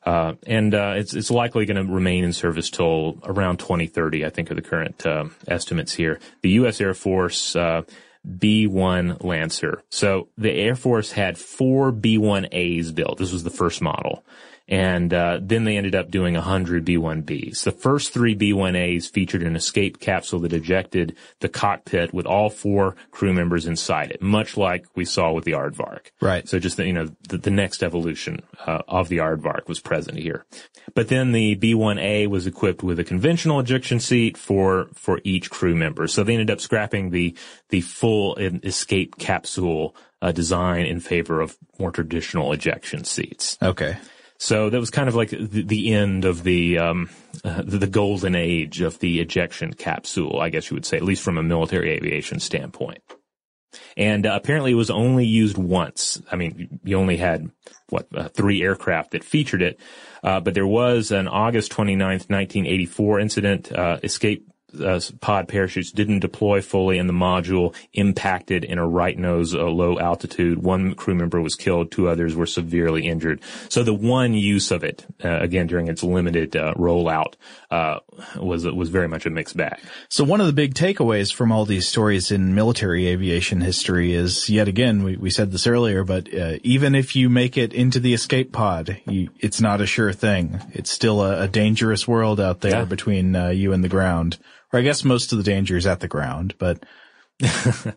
Uh, 0.06 0.34
and 0.46 0.76
uh, 0.76 0.94
it's 0.98 1.16
it's 1.16 1.32
likely 1.32 1.66
going 1.66 1.84
to 1.84 1.92
remain 1.92 2.24
in 2.24 2.32
service 2.32 2.70
till 2.70 3.18
around 3.24 3.58
2030. 3.58 4.24
I 4.24 4.30
think 4.30 4.52
are 4.52 4.56
the 4.56 4.62
current 4.62 5.04
uh, 5.04 5.26
estimates 5.48 5.96
here. 5.96 6.20
The 6.44 6.50
U.S. 6.62 6.80
Air 6.80 6.94
Force 6.94 7.56
uh, 7.56 7.82
B1 8.28 9.24
Lancer. 9.24 9.82
So 9.90 10.28
the 10.38 10.52
Air 10.52 10.76
Force 10.76 11.14
had 11.14 11.40
four 11.40 11.92
B1As 11.92 12.94
built. 12.94 13.18
This 13.18 13.34
was 13.34 13.44
the 13.44 13.50
first 13.50 13.82
model. 13.82 14.24
And 14.70 15.12
uh, 15.12 15.40
then 15.42 15.64
they 15.64 15.78
ended 15.78 15.96
up 15.96 16.12
doing 16.12 16.36
100 16.36 16.86
B1Bs. 16.86 17.64
The 17.64 17.72
first 17.72 18.14
three 18.14 18.36
B1As 18.36 19.10
featured 19.10 19.42
an 19.42 19.56
escape 19.56 20.00
capsule 20.00 20.40
that 20.42 20.54
ejected 20.54 21.18
the 21.40 21.50
cockpit 21.50 22.14
with 22.14 22.28
all 22.28 22.52
four 22.52 22.96
crew 23.10 23.34
members 23.34 23.66
inside 23.66 24.12
it, 24.12 24.22
much 24.22 24.56
like 24.58 24.86
we 24.94 25.06
saw 25.06 25.32
with 25.32 25.44
the 25.44 25.54
Aardvark. 25.54 26.12
Right. 26.22 26.48
So 26.48 26.60
just 26.60 26.78
the, 26.78 26.86
you 26.86 26.94
know 26.94 27.10
the, 27.28 27.40
the 27.40 27.50
next 27.50 27.82
evolution 27.82 28.44
uh, 28.68 28.84
of 28.88 29.10
the 29.10 29.18
Aardvark 29.18 29.68
was 29.68 29.80
present 29.80 30.20
here. 30.20 30.46
But 30.94 31.08
then 31.08 31.32
the 31.32 31.56
B1A 31.56 32.28
was 32.28 32.46
equipped 32.46 32.84
with 32.84 33.00
a 33.00 33.04
conventional 33.04 33.60
ejection 33.60 34.00
seat 34.00 34.38
for 34.38 34.90
for 34.94 35.20
each 35.24 35.50
crew 35.50 35.76
member. 35.76 36.06
So 36.06 36.24
they 36.24 36.34
ended 36.34 36.52
up 36.52 36.62
scrapping 36.62 37.10
the 37.10 37.36
the 37.70 37.82
full 37.82 38.36
escape 38.36 39.18
capsule 39.18 39.96
uh, 40.22 40.32
design 40.32 40.86
in 40.86 41.00
favor 41.00 41.42
of 41.42 41.58
more 41.80 41.92
traditional 41.92 42.52
ejection 42.52 43.04
seats. 43.04 43.58
Okay. 43.62 43.98
So 44.40 44.70
that 44.70 44.80
was 44.80 44.90
kind 44.90 45.10
of 45.10 45.16
like 45.16 45.32
the, 45.32 45.64
the 45.64 45.94
end 45.94 46.24
of 46.24 46.44
the, 46.44 46.80
um, 46.80 47.10
uh, 47.44 47.62
the 47.64 47.88
golden 47.88 48.36
age 48.36 48.80
of 48.80 48.98
the 49.00 49.20
ejection 49.20 49.74
capsule, 49.74 50.40
I 50.40 50.50
guess 50.50 50.72
you 50.72 50.76
would 50.76 50.86
say, 50.86 50.96
at 50.96 51.04
least 51.04 51.22
from 51.22 51.38
a 51.38 51.44
military 51.44 51.92
aviation 51.92 52.40
standpoint. 52.40 53.04
And 53.98 54.26
uh, 54.26 54.32
apparently 54.42 54.72
it 54.72 54.76
was 54.76 54.90
only 54.90 55.26
used 55.26 55.58
once. 55.58 56.22
I 56.32 56.38
mean, 56.38 56.80
you 56.84 56.98
only 56.98 57.18
had, 57.18 57.52
what, 57.90 58.08
uh, 58.16 58.30
three 58.30 58.62
aircraft 58.62 59.12
that 59.12 59.26
featured 59.26 59.62
it. 59.62 59.80
Uh, 60.24 60.40
but 60.40 60.54
there 60.54 60.66
was 60.66 61.12
an 61.12 61.28
August 61.28 61.72
29th, 61.74 62.30
1984 62.30 63.20
incident, 63.20 63.72
uh, 63.72 64.00
escape 64.04 64.49
uh, 64.84 65.00
pod 65.22 65.48
parachutes 65.48 65.92
didn't 65.92 66.20
deploy 66.20 66.62
fully 66.62 66.98
and 66.98 67.08
the 67.10 67.14
module 67.14 67.74
impacted 67.94 68.64
in 68.64 68.78
a 68.78 68.88
right 68.88 69.18
nose 69.18 69.54
uh, 69.56 69.64
low 69.64 70.00
altitude. 70.00 70.62
One 70.64 70.94
crew 70.96 71.16
member 71.16 71.42
was 71.42 71.56
killed, 71.56 71.92
two 71.92 72.08
others 72.08 72.36
were 72.36 72.46
severely 72.46 73.08
injured. 73.08 73.42
So 73.70 73.84
the 73.84 73.94
one 73.94 74.34
use 74.34 74.72
of 74.72 74.84
it, 74.84 75.06
uh, 75.24 75.40
again 75.40 75.68
during 75.68 75.88
its 75.88 76.04
limited 76.04 76.56
uh, 76.56 76.74
rollout, 76.76 77.34
uh, 77.72 78.00
was 78.38 78.66
was 78.66 78.90
very 78.90 79.08
much 79.08 79.26
a 79.26 79.30
mixed 79.30 79.56
bag. 79.58 79.80
So 80.10 80.24
one 80.24 80.42
of 80.42 80.48
the 80.48 80.54
big 80.54 80.74
takeaways 80.74 81.34
from 81.34 81.52
all 81.52 81.66
these 81.66 81.88
stories 81.88 82.32
in 82.32 82.56
military 82.56 83.08
aviation 83.08 83.62
history 83.62 84.14
is 84.14 84.50
yet 84.50 84.68
again, 84.68 85.04
we, 85.04 85.18
we 85.18 85.30
said 85.30 85.52
this 85.52 85.68
earlier, 85.68 86.04
but 86.04 86.34
uh, 86.34 86.58
even 86.64 86.96
if 86.96 87.16
you 87.16 87.30
make 87.30 87.58
it 87.58 87.74
into 87.74 88.00
the 88.00 88.14
escape 88.14 88.52
pod, 88.52 89.00
you, 89.08 89.30
it's 89.40 89.62
not 89.62 89.82
a 89.82 89.86
sure 89.86 90.14
thing. 90.14 90.60
It's 90.74 90.92
still 90.92 91.22
a, 91.22 91.44
a 91.44 91.48
dangerous 91.48 92.08
world 92.08 92.40
out 92.40 92.62
there 92.62 92.72
Yeah. 92.72 92.86
between 92.86 93.36
uh, 93.36 93.50
you 93.50 93.74
and 93.74 93.84
the 93.84 93.90
ground. 93.90 94.38
Or 94.72 94.80
I 94.80 94.84
guess 94.84 95.04
most 95.04 95.32
of 95.32 95.38
the 95.38 95.44
danger 95.44 95.78
is 95.78 95.88
at 95.88 96.00
the 96.00 96.08
ground, 96.08 96.56
but 96.58 96.84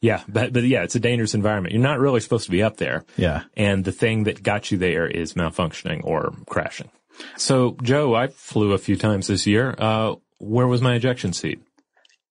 Yeah, 0.00 0.22
but 0.28 0.52
but 0.52 0.62
yeah, 0.64 0.82
it's 0.82 0.94
a 0.94 1.00
dangerous 1.00 1.34
environment. 1.34 1.74
You're 1.74 1.82
not 1.82 1.98
really 1.98 2.20
supposed 2.20 2.44
to 2.44 2.50
be 2.50 2.62
up 2.62 2.76
there. 2.76 3.04
yeah. 3.16 3.44
and 3.56 3.84
the 3.84 3.92
thing 3.92 4.24
that 4.24 4.42
got 4.42 4.70
you 4.70 4.78
there 4.78 5.06
is 5.06 5.34
malfunctioning 5.34 6.04
or 6.04 6.34
crashing. 6.46 6.90
So, 7.36 7.76
Joe, 7.82 8.14
I 8.14 8.28
flew 8.28 8.72
a 8.72 8.78
few 8.78 8.96
times 8.96 9.26
this 9.26 9.44
year. 9.46 9.74
Uh, 9.76 10.14
where 10.38 10.68
was 10.68 10.80
my 10.80 10.94
ejection 10.94 11.32
seat? 11.32 11.60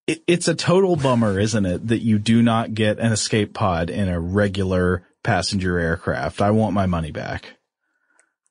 It, 0.07 0.23
it's 0.27 0.47
a 0.47 0.55
total 0.55 0.95
bummer, 0.95 1.37
isn't 1.37 1.65
it, 1.65 1.87
that 1.89 2.01
you 2.01 2.19
do 2.19 2.41
not 2.41 2.73
get 2.73 2.99
an 2.99 3.11
escape 3.11 3.53
pod 3.53 3.89
in 3.89 4.07
a 4.07 4.17
regular 4.17 5.05
passenger 5.23 5.77
aircraft. 5.77 6.41
I 6.41 6.51
want 6.51 6.73
my 6.73 6.85
money 6.85 7.11
back. 7.11 7.56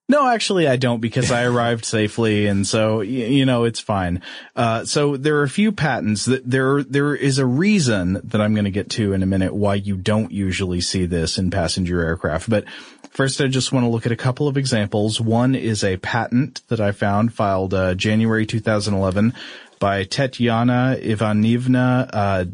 No, 0.09 0.29
actually 0.29 0.69
I 0.69 0.77
don't 0.77 1.01
because 1.01 1.33
I 1.33 1.45
arrived 1.45 1.85
safely 1.85 2.47
and 2.47 2.66
so, 2.66 3.01
you 3.01 3.45
know, 3.45 3.64
it's 3.64 3.81
fine. 3.81 4.23
Uh, 4.55 4.85
so 4.85 5.16
there 5.16 5.37
are 5.37 5.42
a 5.42 5.49
few 5.49 5.73
patents 5.73 6.27
that 6.27 6.49
there, 6.49 6.85
there 6.85 7.14
is 7.14 7.38
a 7.38 7.47
reason 7.47 8.21
that 8.23 8.40
I'm 8.40 8.55
going 8.55 8.66
to 8.66 8.71
get 8.71 8.90
to 8.90 9.12
in 9.12 9.23
a 9.23 9.27
minute 9.27 9.53
why 9.53 9.75
you 9.75 9.97
don't 9.97 10.31
usually 10.31 10.81
see 10.81 11.07
this 11.07 11.38
in 11.38 11.51
passenger 11.51 12.01
aircraft. 12.01 12.49
But 12.49 12.69
first 13.11 13.40
I 13.40 13.49
just 13.49 13.73
want 13.73 13.85
to 13.85 13.90
look 13.90 14.07
at 14.07 14.12
a 14.12 14.16
couple 14.16 14.47
of 14.47 14.57
examples. 14.57 15.21
One 15.21 15.57
is 15.57 15.83
a 15.83 15.97
patent 15.97 16.62
that 16.69 16.81
I 16.81 16.92
found 16.92 17.35
filed, 17.35 17.75
uh, 17.75 17.95
January 17.95 18.47
2011 18.47 19.35
by 19.79 20.05
Tetyana 20.05 21.03
Ivanivna 21.03 22.09
uh, 22.12 22.45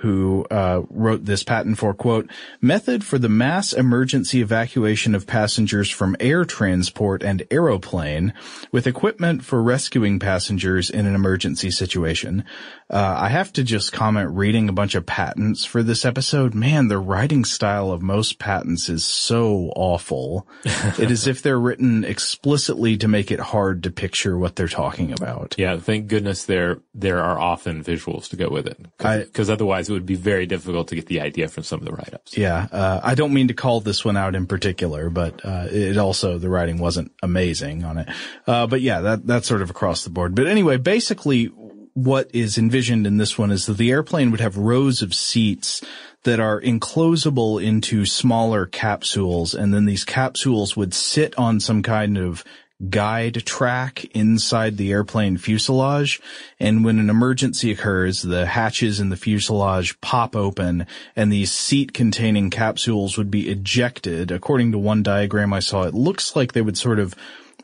who 0.00 0.44
uh, 0.50 0.82
wrote 0.90 1.24
this 1.24 1.42
patent 1.42 1.78
for, 1.78 1.94
quote, 1.94 2.28
method 2.60 3.04
for 3.04 3.18
the 3.18 3.28
mass 3.28 3.72
emergency 3.72 4.40
evacuation 4.40 5.14
of 5.14 5.26
passengers 5.26 5.90
from 5.90 6.16
air 6.20 6.44
transport 6.44 7.22
and 7.22 7.44
aeroplane 7.50 8.32
with 8.72 8.86
equipment 8.86 9.44
for 9.44 9.62
rescuing 9.62 10.18
passengers 10.18 10.90
in 10.90 11.06
an 11.06 11.14
emergency 11.14 11.70
situation. 11.70 12.44
Uh, 12.90 13.16
I 13.20 13.28
have 13.28 13.52
to 13.54 13.64
just 13.64 13.92
comment 13.92 14.30
reading 14.32 14.68
a 14.68 14.72
bunch 14.72 14.94
of 14.94 15.06
patents 15.06 15.64
for 15.64 15.82
this 15.82 16.04
episode. 16.04 16.52
Man, 16.52 16.88
the 16.88 16.98
writing 16.98 17.44
style 17.44 17.90
of 17.90 18.02
most 18.02 18.38
patents 18.38 18.88
is 18.88 19.04
so 19.04 19.72
awful. 19.76 20.46
it 20.64 21.10
is 21.10 21.26
if 21.26 21.40
they're 21.40 21.58
written 21.58 22.04
explicitly 22.04 22.98
to 22.98 23.08
make 23.08 23.30
it 23.30 23.40
hard 23.40 23.84
to 23.84 23.90
picture 23.90 24.36
what 24.36 24.56
they're 24.56 24.68
talking 24.68 25.12
about. 25.12 25.54
Yeah, 25.56 25.78
thank 25.78 26.01
goodness 26.06 26.44
there 26.44 26.80
there 26.94 27.22
are 27.22 27.38
often 27.38 27.82
visuals 27.82 28.28
to 28.28 28.36
go 28.36 28.48
with 28.48 28.66
it, 28.66 28.78
because 28.98 29.48
otherwise 29.48 29.88
it 29.88 29.92
would 29.92 30.06
be 30.06 30.14
very 30.14 30.46
difficult 30.46 30.88
to 30.88 30.94
get 30.94 31.06
the 31.06 31.20
idea 31.20 31.48
from 31.48 31.62
some 31.62 31.80
of 31.80 31.86
the 31.86 31.92
write-ups. 31.92 32.36
Yeah, 32.36 32.68
uh, 32.70 33.00
I 33.02 33.14
don't 33.14 33.32
mean 33.32 33.48
to 33.48 33.54
call 33.54 33.80
this 33.80 34.04
one 34.04 34.16
out 34.16 34.34
in 34.34 34.46
particular, 34.46 35.10
but 35.10 35.44
uh, 35.44 35.68
it 35.70 35.96
also 35.96 36.38
the 36.38 36.50
writing 36.50 36.78
wasn't 36.78 37.12
amazing 37.22 37.84
on 37.84 37.98
it. 37.98 38.08
Uh, 38.46 38.66
but 38.66 38.80
yeah, 38.80 39.00
that 39.00 39.26
that's 39.26 39.48
sort 39.48 39.62
of 39.62 39.70
across 39.70 40.04
the 40.04 40.10
board. 40.10 40.34
But 40.34 40.46
anyway, 40.46 40.76
basically, 40.76 41.46
what 41.94 42.30
is 42.34 42.58
envisioned 42.58 43.06
in 43.06 43.18
this 43.18 43.36
one 43.36 43.50
is 43.50 43.66
that 43.66 43.76
the 43.76 43.90
airplane 43.90 44.30
would 44.30 44.40
have 44.40 44.56
rows 44.56 45.02
of 45.02 45.14
seats 45.14 45.82
that 46.24 46.38
are 46.38 46.60
enclosable 46.60 47.62
into 47.62 48.06
smaller 48.06 48.64
capsules, 48.64 49.54
and 49.54 49.74
then 49.74 49.86
these 49.86 50.04
capsules 50.04 50.76
would 50.76 50.94
sit 50.94 51.36
on 51.36 51.58
some 51.58 51.82
kind 51.82 52.16
of 52.16 52.44
guide 52.88 53.44
track 53.46 54.04
inside 54.14 54.76
the 54.76 54.90
airplane 54.90 55.36
fuselage. 55.36 56.20
And 56.58 56.84
when 56.84 56.98
an 56.98 57.10
emergency 57.10 57.70
occurs, 57.70 58.22
the 58.22 58.46
hatches 58.46 59.00
in 59.00 59.08
the 59.08 59.16
fuselage 59.16 60.00
pop 60.00 60.34
open 60.34 60.86
and 61.14 61.32
these 61.32 61.52
seat 61.52 61.92
containing 61.92 62.50
capsules 62.50 63.16
would 63.16 63.30
be 63.30 63.48
ejected. 63.48 64.30
According 64.30 64.72
to 64.72 64.78
one 64.78 65.02
diagram 65.02 65.52
I 65.52 65.60
saw, 65.60 65.84
it 65.84 65.94
looks 65.94 66.34
like 66.34 66.52
they 66.52 66.62
would 66.62 66.78
sort 66.78 66.98
of 66.98 67.14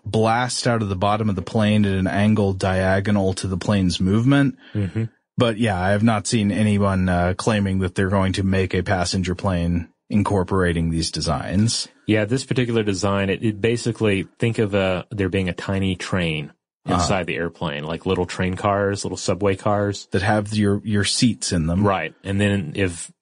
blast 0.04 0.66
out 0.66 0.83
of 0.83 0.88
the 0.88 0.96
bottom 0.96 1.28
of 1.28 1.37
the 1.37 1.42
plane 1.42 1.85
at 1.85 1.94
an 1.94 2.07
angle 2.07 2.52
diagonal 2.52 3.35
to 3.35 3.46
the 3.46 3.59
plane's 3.59 4.00
movement. 4.00 4.57
Mm-hmm. 4.72 5.04
But 5.37 5.59
yeah, 5.59 5.81
I 5.81 5.90
have 5.90 6.02
not 6.02 6.26
seen 6.26 6.50
anyone 6.50 7.09
uh, 7.09 7.35
claiming 7.37 7.78
that 7.81 7.94
they're 7.94 8.09
going 8.09 8.33
to 8.35 8.42
make 8.42 8.74
a 8.74 8.83
passenger 8.83 9.35
plane 9.35 9.88
incorporating 10.10 10.90
these 10.90 11.10
designs. 11.10 11.88
Yeah, 12.06 12.24
this 12.24 12.44
particular 12.44 12.82
design, 12.82 13.30
it, 13.30 13.44
it 13.44 13.60
basically 13.60 14.26
think 14.38 14.58
of 14.58 14.74
uh, 14.74 15.04
there 15.10 15.28
being 15.28 15.48
a 15.48 15.52
tiny 15.52 15.96
train 15.96 16.52
inside 16.86 17.26
the 17.26 17.36
airplane, 17.36 17.84
like 17.84 18.06
little 18.06 18.26
train 18.26 18.54
cars, 18.54 19.04
little 19.04 19.18
subway 19.18 19.56
cars. 19.56 20.06
that 20.12 20.22
have 20.22 20.54
your 20.54 20.80
your 20.84 21.04
seats 21.04 21.52
in 21.52 21.66
them. 21.66 21.86
Right. 21.86 22.14
And 22.24 22.40
then 22.40 22.72
if, 22.76 23.12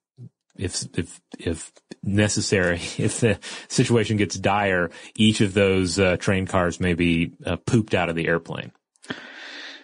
if, 0.55 0.83
if, 0.97 1.21
if 1.37 1.71
necessary, 2.01 2.75
if 2.97 3.19
the 3.19 3.39
situation 3.67 4.17
gets 4.17 4.35
dire, 4.35 4.89
each 5.15 5.41
of 5.41 5.53
those 5.53 5.99
uh, 5.99 6.17
train 6.17 6.47
cars 6.47 6.79
may 6.79 6.93
be 6.93 7.33
uh, 7.45 7.57
pooped 7.57 7.93
out 7.93 8.09
of 8.09 8.15
the 8.15 8.27
airplane. 8.27 8.71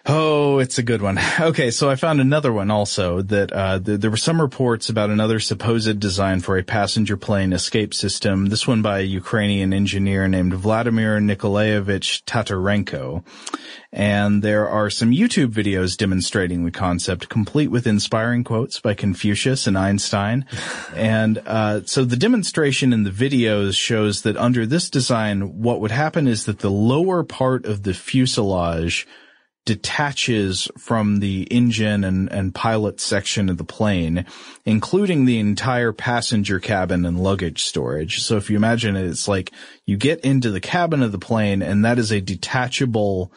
Oh, 0.06 0.58
it's 0.58 0.76
a 0.76 0.82
good 0.82 1.00
one. 1.00 1.18
Okay, 1.40 1.70
so 1.70 1.90
I 1.90 1.96
found 1.96 2.20
another 2.20 2.52
one 2.52 2.70
also 2.70 3.20
that 3.22 3.52
uh, 3.52 3.78
th- 3.78 4.00
there 4.00 4.10
were 4.10 4.16
some 4.16 4.40
reports 4.40 4.88
about 4.88 5.10
another 5.10 5.40
supposed 5.40 5.98
design 5.98 6.40
for 6.40 6.56
a 6.56 6.62
passenger 6.62 7.16
plane 7.16 7.52
escape 7.52 7.92
system. 7.92 8.46
This 8.46 8.66
one 8.66 8.80
by 8.82 9.00
a 9.00 9.02
Ukrainian 9.02 9.72
engineer 9.72 10.28
named 10.28 10.54
Vladimir 10.54 11.20
Nikolaevich 11.20 12.24
Tatarenko. 12.24 13.24
And 13.92 14.42
there 14.42 14.68
are 14.68 14.90
some 14.90 15.10
YouTube 15.10 15.52
videos 15.52 15.96
demonstrating 15.96 16.64
the 16.64 16.70
concept, 16.70 17.28
complete 17.28 17.68
with 17.68 17.86
inspiring 17.86 18.44
quotes 18.44 18.80
by 18.80 18.94
Confucius 18.94 19.66
and 19.66 19.76
Einstein. 19.76 20.46
and 20.94 21.38
uh, 21.46 21.82
so 21.84 22.04
the 22.04 22.16
demonstration 22.16 22.92
in 22.92 23.02
the 23.02 23.10
videos 23.10 23.76
shows 23.76 24.22
that 24.22 24.36
under 24.36 24.66
this 24.66 24.88
design, 24.88 25.62
what 25.62 25.80
would 25.80 25.90
happen 25.90 26.26
is 26.28 26.44
that 26.44 26.60
the 26.60 26.70
lower 26.70 27.22
part 27.24 27.66
of 27.66 27.82
the 27.82 27.94
fuselage 27.94 29.06
detaches 29.64 30.68
from 30.76 31.20
the 31.20 31.42
engine 31.44 32.04
and, 32.04 32.30
and 32.30 32.54
pilot 32.54 33.00
section 33.00 33.48
of 33.48 33.56
the 33.56 33.64
plane, 33.64 34.26
including 34.64 35.24
the 35.24 35.38
entire 35.38 35.92
passenger 35.92 36.60
cabin 36.60 37.06
and 37.06 37.22
luggage 37.22 37.64
storage. 37.64 38.20
So 38.20 38.36
if 38.36 38.50
you 38.50 38.56
imagine 38.56 38.96
it, 38.96 39.06
it's 39.06 39.26
like 39.28 39.52
you 39.86 39.96
get 39.96 40.20
into 40.20 40.50
the 40.50 40.60
cabin 40.60 41.02
of 41.02 41.12
the 41.12 41.18
plane 41.18 41.62
and 41.62 41.84
that 41.84 41.98
is 41.98 42.12
a 42.12 42.20
detachable 42.20 43.32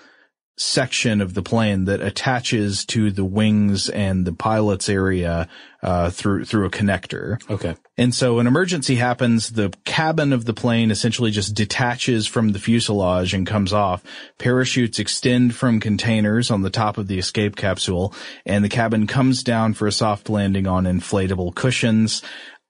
section 0.57 1.21
of 1.21 1.35
the 1.35 1.43
plane 1.43 1.85
that 1.85 2.01
attaches 2.01 2.83
to 2.83 3.11
the 3.11 3.23
wings 3.23 3.89
and 3.89 4.25
the 4.25 4.33
pilot's 4.33 4.89
area 4.89 5.47
uh, 5.83 6.09
through 6.09 6.45
through 6.45 6.65
a 6.65 6.69
connector. 6.71 7.39
Okay. 7.49 7.75
And 7.95 8.13
so 8.13 8.39
an 8.39 8.47
emergency 8.47 8.95
happens, 8.95 9.51
the 9.51 9.71
cabin 9.85 10.33
of 10.33 10.45
the 10.45 10.53
plane 10.53 10.89
essentially 10.89 11.29
just 11.29 11.53
detaches 11.53 12.25
from 12.25 12.51
the 12.51 12.59
fuselage 12.59 13.35
and 13.35 13.45
comes 13.45 13.71
off. 13.71 14.03
Parachutes 14.39 14.97
extend 14.97 15.55
from 15.55 15.79
containers 15.79 16.49
on 16.49 16.63
the 16.63 16.71
top 16.71 16.97
of 16.97 17.07
the 17.07 17.19
escape 17.19 17.55
capsule 17.55 18.13
and 18.45 18.65
the 18.65 18.69
cabin 18.69 19.05
comes 19.05 19.43
down 19.43 19.73
for 19.75 19.87
a 19.87 19.91
soft 19.91 20.27
landing 20.27 20.65
on 20.65 20.85
inflatable 20.85 21.53
cushions. 21.53 22.23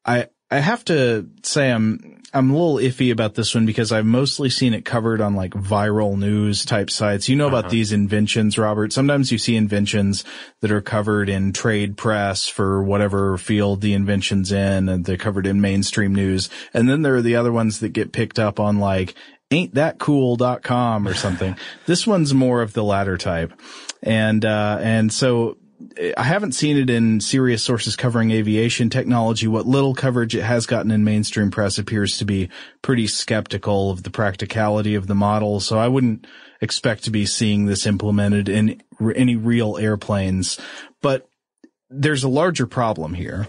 I 0.06 0.28
I 0.50 0.60
have 0.60 0.84
to 0.86 1.30
say 1.44 1.72
I'm 1.72 2.17
I'm 2.34 2.50
a 2.50 2.54
little 2.54 2.76
iffy 2.76 3.12
about 3.12 3.36
this 3.36 3.56
one 3.56 3.66
because 3.66 3.92
I've 3.94 4.06
mostly 4.06 4.50
seen 4.50 4.74
it 4.74 4.84
covered 4.84 5.22
on 5.22 5.36
like 5.36 5.52
viral 5.52 6.18
news 6.18 6.66
type 6.66 6.90
sites. 6.90 7.30
You 7.30 7.36
know 7.38 7.48
about 7.48 7.66
Uh-huh. 7.66 7.72
these 7.72 7.92
inventions, 7.94 8.58
Robert. 8.58 8.92
Sometimes 8.92 9.32
you 9.32 9.38
see 9.38 9.56
inventions 9.56 10.26
that 10.62 10.72
are 10.72 10.82
covered 10.82 11.30
in 11.30 11.54
trade 11.54 11.96
press 11.96 12.46
for 12.48 12.84
whatever 12.84 13.38
field 13.38 13.80
the 13.82 13.94
invention's 13.94 14.52
in 14.52 14.90
and 14.90 15.06
they're 15.06 15.16
covered 15.18 15.48
in 15.48 15.62
mainstream 15.62 16.14
news. 16.14 16.50
And 16.74 16.90
then 16.90 17.02
there 17.02 17.16
are 17.16 17.22
the 17.22 17.38
other 17.38 17.52
ones 17.54 17.80
that 17.80 17.90
get 17.94 18.12
picked 18.12 18.40
up 18.40 18.60
on 18.60 18.78
like 18.78 19.16
ain'tthatcool.com 19.52 21.08
or 21.08 21.14
something. 21.14 21.56
this 21.86 22.06
one's 22.06 22.34
more 22.34 22.62
of 22.62 22.74
the 22.74 22.84
latter 22.84 23.18
type. 23.18 23.54
And, 24.04 24.44
uh, 24.46 24.80
and 24.82 25.12
so 25.12 25.58
I 26.18 26.24
haven't 26.24 26.54
seen 26.54 26.78
it 26.78 26.90
in 26.90 27.20
serious 27.20 27.64
sources 27.64 27.96
covering 27.96 28.32
aviation 28.32 28.90
technology. 28.90 29.48
What 29.48 29.68
little 29.68 29.94
coverage 29.94 30.36
it 30.36 30.44
has 30.44 30.66
gotten 30.66 30.92
in 30.92 31.04
mainstream 31.04 31.52
press 31.52 31.78
appears 31.78 32.18
to 32.18 32.26
be 32.26 32.50
pretty 32.82 33.08
skeptical 33.08 33.92
of 33.92 34.04
the 34.04 34.10
practicality 34.10 34.96
of 34.96 35.08
the 35.08 35.16
model. 35.16 35.60
So 35.60 35.78
I 35.78 35.88
wouldn't 35.88 36.26
expect 36.62 37.04
to 37.04 37.12
be 37.12 37.26
seeing 37.26 37.66
this 37.66 37.86
implemented 37.86 38.50
in 38.50 38.82
any 39.16 39.36
real 39.36 39.78
airplanes. 39.78 40.60
But 41.02 41.30
there's 41.90 42.24
a 42.24 42.30
larger 42.30 42.66
problem 42.66 43.14
here 43.14 43.48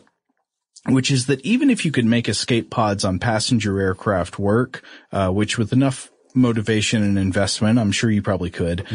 which 0.87 1.11
is 1.11 1.27
that 1.27 1.41
even 1.43 1.71
if 1.71 1.85
you 1.85 1.93
could 1.93 2.05
make 2.05 2.29
escape 2.29 2.71
pods 2.71 3.05
on 3.05 3.19
passenger 3.19 3.81
aircraft 3.81 4.39
work, 4.39 4.83
uh, 5.13 5.29
which 5.29 5.59
with 5.59 5.73
enough 5.73 6.11
motivation 6.35 7.03
and 7.03 7.19
investment, 7.19 7.79
I'm 7.79 7.93
sure 7.93 8.11
you 8.11 8.23
probably 8.23 8.51
could. 8.51 8.87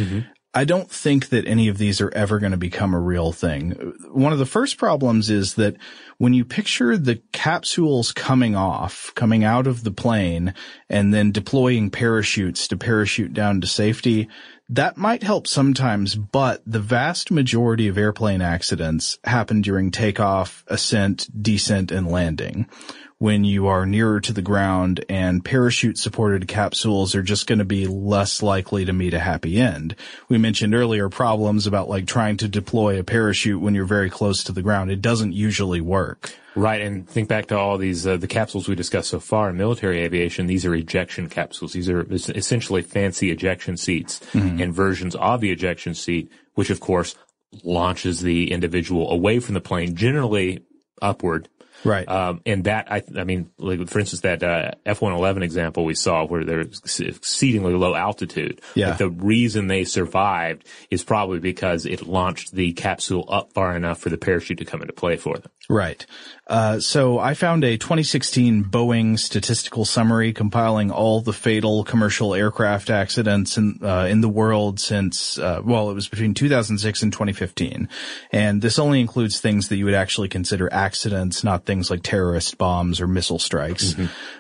I 0.56 0.66
don't 0.66 0.90
think 0.90 1.30
that 1.30 1.48
any 1.48 1.68
of 1.68 1.80
these 1.80 2.00
are 2.00 2.14
ever 2.14 2.38
going 2.38 2.52
to 2.52 2.58
become 2.58 2.94
a 2.94 3.00
real 3.00 3.32
thing. 3.32 3.72
One 4.12 4.34
of 4.34 4.40
the 4.40 4.46
first 4.46 4.78
problems 4.78 5.32
is 5.32 5.56
that 5.56 5.78
when 6.20 6.34
you 6.34 6.46
picture 6.46 6.96
the 6.96 7.22
capsules 7.32 8.12
coming 8.12 8.56
off, 8.56 9.12
coming 9.16 9.44
out 9.44 9.66
of 9.66 9.84
the 9.84 9.92
plane 9.92 10.54
and 10.90 11.12
then 11.12 11.32
deploying 11.32 11.90
parachutes 11.90 12.68
to 12.68 12.78
parachute 12.78 13.34
down 13.34 13.62
to 13.62 13.68
safety, 13.68 14.30
that 14.70 14.96
might 14.96 15.24
help 15.24 15.48
sometimes, 15.48 16.16
but 16.16 16.62
the 16.66 16.80
vast 16.80 17.32
majority 17.32 17.88
of 17.88 17.98
airplane 17.98 18.42
accidents 18.42 19.18
happen 19.24 19.62
during 19.62 19.92
takeoff, 19.92 20.64
ascent, 20.68 21.28
descent, 21.44 21.92
and 21.92 22.08
landing. 22.08 22.68
When 23.20 23.46
you 23.46 23.68
are 23.68 23.86
nearer 23.86 24.20
to 24.22 24.34
the 24.34 24.42
ground 24.42 25.06
and 25.08 25.46
parachute 25.46 25.98
supported 25.98 26.48
capsules 26.48 27.16
are 27.16 27.22
just 27.24 27.48
going 27.48 27.60
to 27.60 27.66
be 27.66 27.88
less 27.88 28.42
likely 28.44 28.84
to 28.86 28.92
meet 28.92 29.14
a 29.14 29.20
happy 29.20 29.60
end. 29.62 29.96
We 30.28 30.38
mentioned 30.38 30.76
earlier 30.76 31.08
problems 31.08 31.66
about 31.66 31.88
like 31.88 32.06
trying 32.06 32.38
to 32.38 32.50
deploy 32.50 33.00
a 33.00 33.04
parachute 33.04 33.62
when 33.62 33.76
you're 33.76 33.86
very 33.86 34.10
close 34.10 34.44
to 34.46 34.52
the 34.52 34.62
ground. 34.62 34.92
It 34.92 35.02
doesn't 35.02 35.32
usually 35.34 35.80
work. 35.80 36.34
Right, 36.56 36.82
and 36.82 37.08
think 37.08 37.30
back 37.30 37.48
to 37.48 37.58
all 37.58 37.78
these 37.78 38.06
uh, 38.06 38.18
the 38.18 38.28
capsules 38.28 38.68
we 38.68 38.76
discussed 38.76 39.10
so 39.10 39.20
far 39.20 39.50
in 39.50 39.58
military 39.58 40.02
aviation. 40.02 40.46
These 40.46 40.66
are 40.66 40.76
ejection 40.76 41.30
capsules. 41.30 41.74
These 41.74 41.90
are 41.90 42.06
essentially 42.12 42.82
fancy 42.82 43.32
ejection 43.32 43.78
seats 43.78 44.20
Mhm. 44.34 44.62
and 44.62 44.74
versions 44.74 45.16
of 45.16 45.40
the 45.42 45.50
ejection 45.52 45.96
seat, 45.96 46.30
which 46.56 46.70
of 46.70 46.80
course 46.80 47.16
launches 47.64 48.20
the 48.22 48.52
individual 48.52 49.12
away 49.12 49.40
from 49.40 49.54
the 49.54 49.62
plane, 49.62 49.96
generally 49.96 50.60
upward. 51.02 51.50
Right. 51.84 52.08
Um, 52.08 52.42
and 52.46 52.64
that, 52.66 52.92
I, 52.92 53.04
I 53.18 53.24
mean, 53.24 53.52
like, 53.58 53.88
for 53.90 54.00
instance, 54.00 54.22
that 54.22 54.44
uh, 54.44 54.72
F-111 54.86 55.44
example 55.44 55.86
we 55.86 55.96
saw 55.96 56.26
where 56.26 56.44
they're 56.44 56.62
exceedingly 56.62 57.74
low 57.74 57.96
altitude. 57.96 58.62
Yeah. 58.76 58.90
Like, 58.90 58.98
the 59.00 59.10
reason 59.10 59.68
they 59.68 59.84
survived 59.84 60.66
is 60.90 61.04
probably 61.04 61.40
because 61.40 61.86
it 61.86 62.06
launched 62.08 62.54
the 62.54 62.74
capsule 62.74 63.26
up 63.28 63.54
far 63.54 63.76
enough 63.76 64.00
for 64.00 64.10
the 64.10 64.18
parachute 64.18 64.60
to 64.60 64.66
come 64.66 64.82
into 64.82 64.94
play 64.94 65.18
for 65.18 65.38
them. 65.38 65.52
Right. 65.70 66.06
Uh, 66.46 66.82
so 66.82 67.20
I 67.20 67.36
found 67.36 67.64
a 67.64 67.78
2016 67.78 68.66
Boeing 68.66 69.18
statistical 69.18 69.86
summary 69.86 70.34
compiling 70.34 70.92
all 70.92 71.22
the 71.22 71.32
fatal 71.32 71.86
commercial 71.86 72.36
aircraft 72.36 72.90
accidents 72.90 73.58
in, 73.58 73.80
uh, 73.82 74.08
in 74.10 74.20
the 74.20 74.28
world 74.28 74.82
since, 74.82 75.40
uh, 75.40 75.62
well, 75.64 75.90
it 75.90 75.94
was 75.94 76.10
between 76.10 76.34
2006 76.34 77.02
and 77.02 77.14
2015. 77.14 77.88
And 78.32 78.62
this 78.62 78.78
only 78.78 79.00
includes 79.00 79.40
things 79.40 79.70
that 79.70 79.78
you 79.78 79.86
would 79.86 79.94
actually 79.94 80.28
consider 80.28 80.72
accidents, 80.72 81.46
not 81.46 81.66
things 81.66 81.90
like 81.90 82.04
terrorist 82.04 82.58
bombs 82.58 83.00
or 83.00 83.08
missile 83.08 83.40
strikes. 83.40 83.96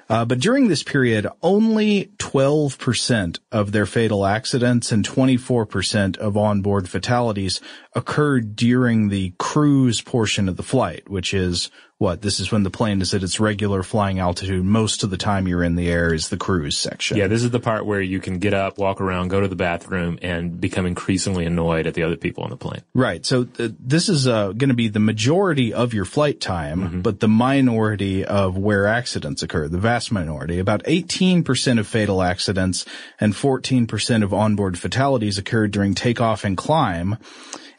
Uh, 0.09 0.25
but 0.25 0.39
during 0.39 0.67
this 0.67 0.83
period, 0.83 1.25
only 1.41 2.11
12% 2.17 3.39
of 3.51 3.71
their 3.71 3.85
fatal 3.85 4.25
accidents 4.25 4.91
and 4.91 5.07
24% 5.07 6.17
of 6.17 6.35
onboard 6.35 6.89
fatalities 6.89 7.61
occurred 7.95 8.55
during 8.55 9.09
the 9.09 9.33
cruise 9.37 10.01
portion 10.01 10.49
of 10.49 10.57
the 10.57 10.63
flight, 10.63 11.09
which 11.13 11.33
is 11.33 11.69
what? 11.99 12.21
This 12.21 12.39
is 12.41 12.51
when 12.51 12.63
the 12.63 12.69
plane 12.69 13.01
is 13.01 13.13
at 13.13 13.23
its 13.23 13.39
regular 13.39 13.83
flying 13.83 14.19
altitude. 14.19 14.65
Most 14.65 15.03
of 15.03 15.09
the 15.09 15.15
time 15.15 15.47
you're 15.47 15.63
in 15.63 15.75
the 15.75 15.89
air 15.89 16.13
is 16.13 16.27
the 16.27 16.37
cruise 16.37 16.77
section. 16.77 17.15
Yeah, 17.15 17.27
this 17.27 17.43
is 17.43 17.51
the 17.51 17.59
part 17.59 17.85
where 17.85 18.01
you 18.01 18.19
can 18.19 18.39
get 18.39 18.53
up, 18.53 18.77
walk 18.77 18.99
around, 18.99 19.29
go 19.29 19.39
to 19.39 19.47
the 19.47 19.55
bathroom, 19.55 20.19
and 20.21 20.59
become 20.59 20.85
increasingly 20.85 21.45
annoyed 21.45 21.87
at 21.87 21.93
the 21.93 22.03
other 22.03 22.17
people 22.17 22.43
on 22.43 22.49
the 22.49 22.57
plane. 22.57 22.81
Right. 22.93 23.25
So 23.25 23.45
th- 23.45 23.75
this 23.79 24.09
is 24.09 24.27
uh, 24.27 24.51
going 24.51 24.69
to 24.69 24.75
be 24.75 24.89
the 24.89 24.99
majority 24.99 25.73
of 25.73 25.93
your 25.93 26.05
flight 26.05 26.41
time, 26.41 27.01
but 27.01 27.21
the 27.21 27.29
minority 27.29 28.25
of 28.25 28.57
where 28.57 28.87
accidents 28.87 29.43
occur, 29.43 29.69
the 29.69 29.77
vast 29.77 30.11
minority. 30.11 30.59
About 30.59 30.83
18% 30.83 31.79
of 31.79 31.87
fatal 31.87 32.21
accidents 32.21 32.85
and 33.19 33.33
14% 33.33 34.23
of 34.23 34.33
onboard 34.33 34.77
fatalities 34.77 35.37
occurred 35.37 35.71
during 35.71 35.93
takeoff 35.93 36.43
and 36.43 36.57
climb. 36.57 37.17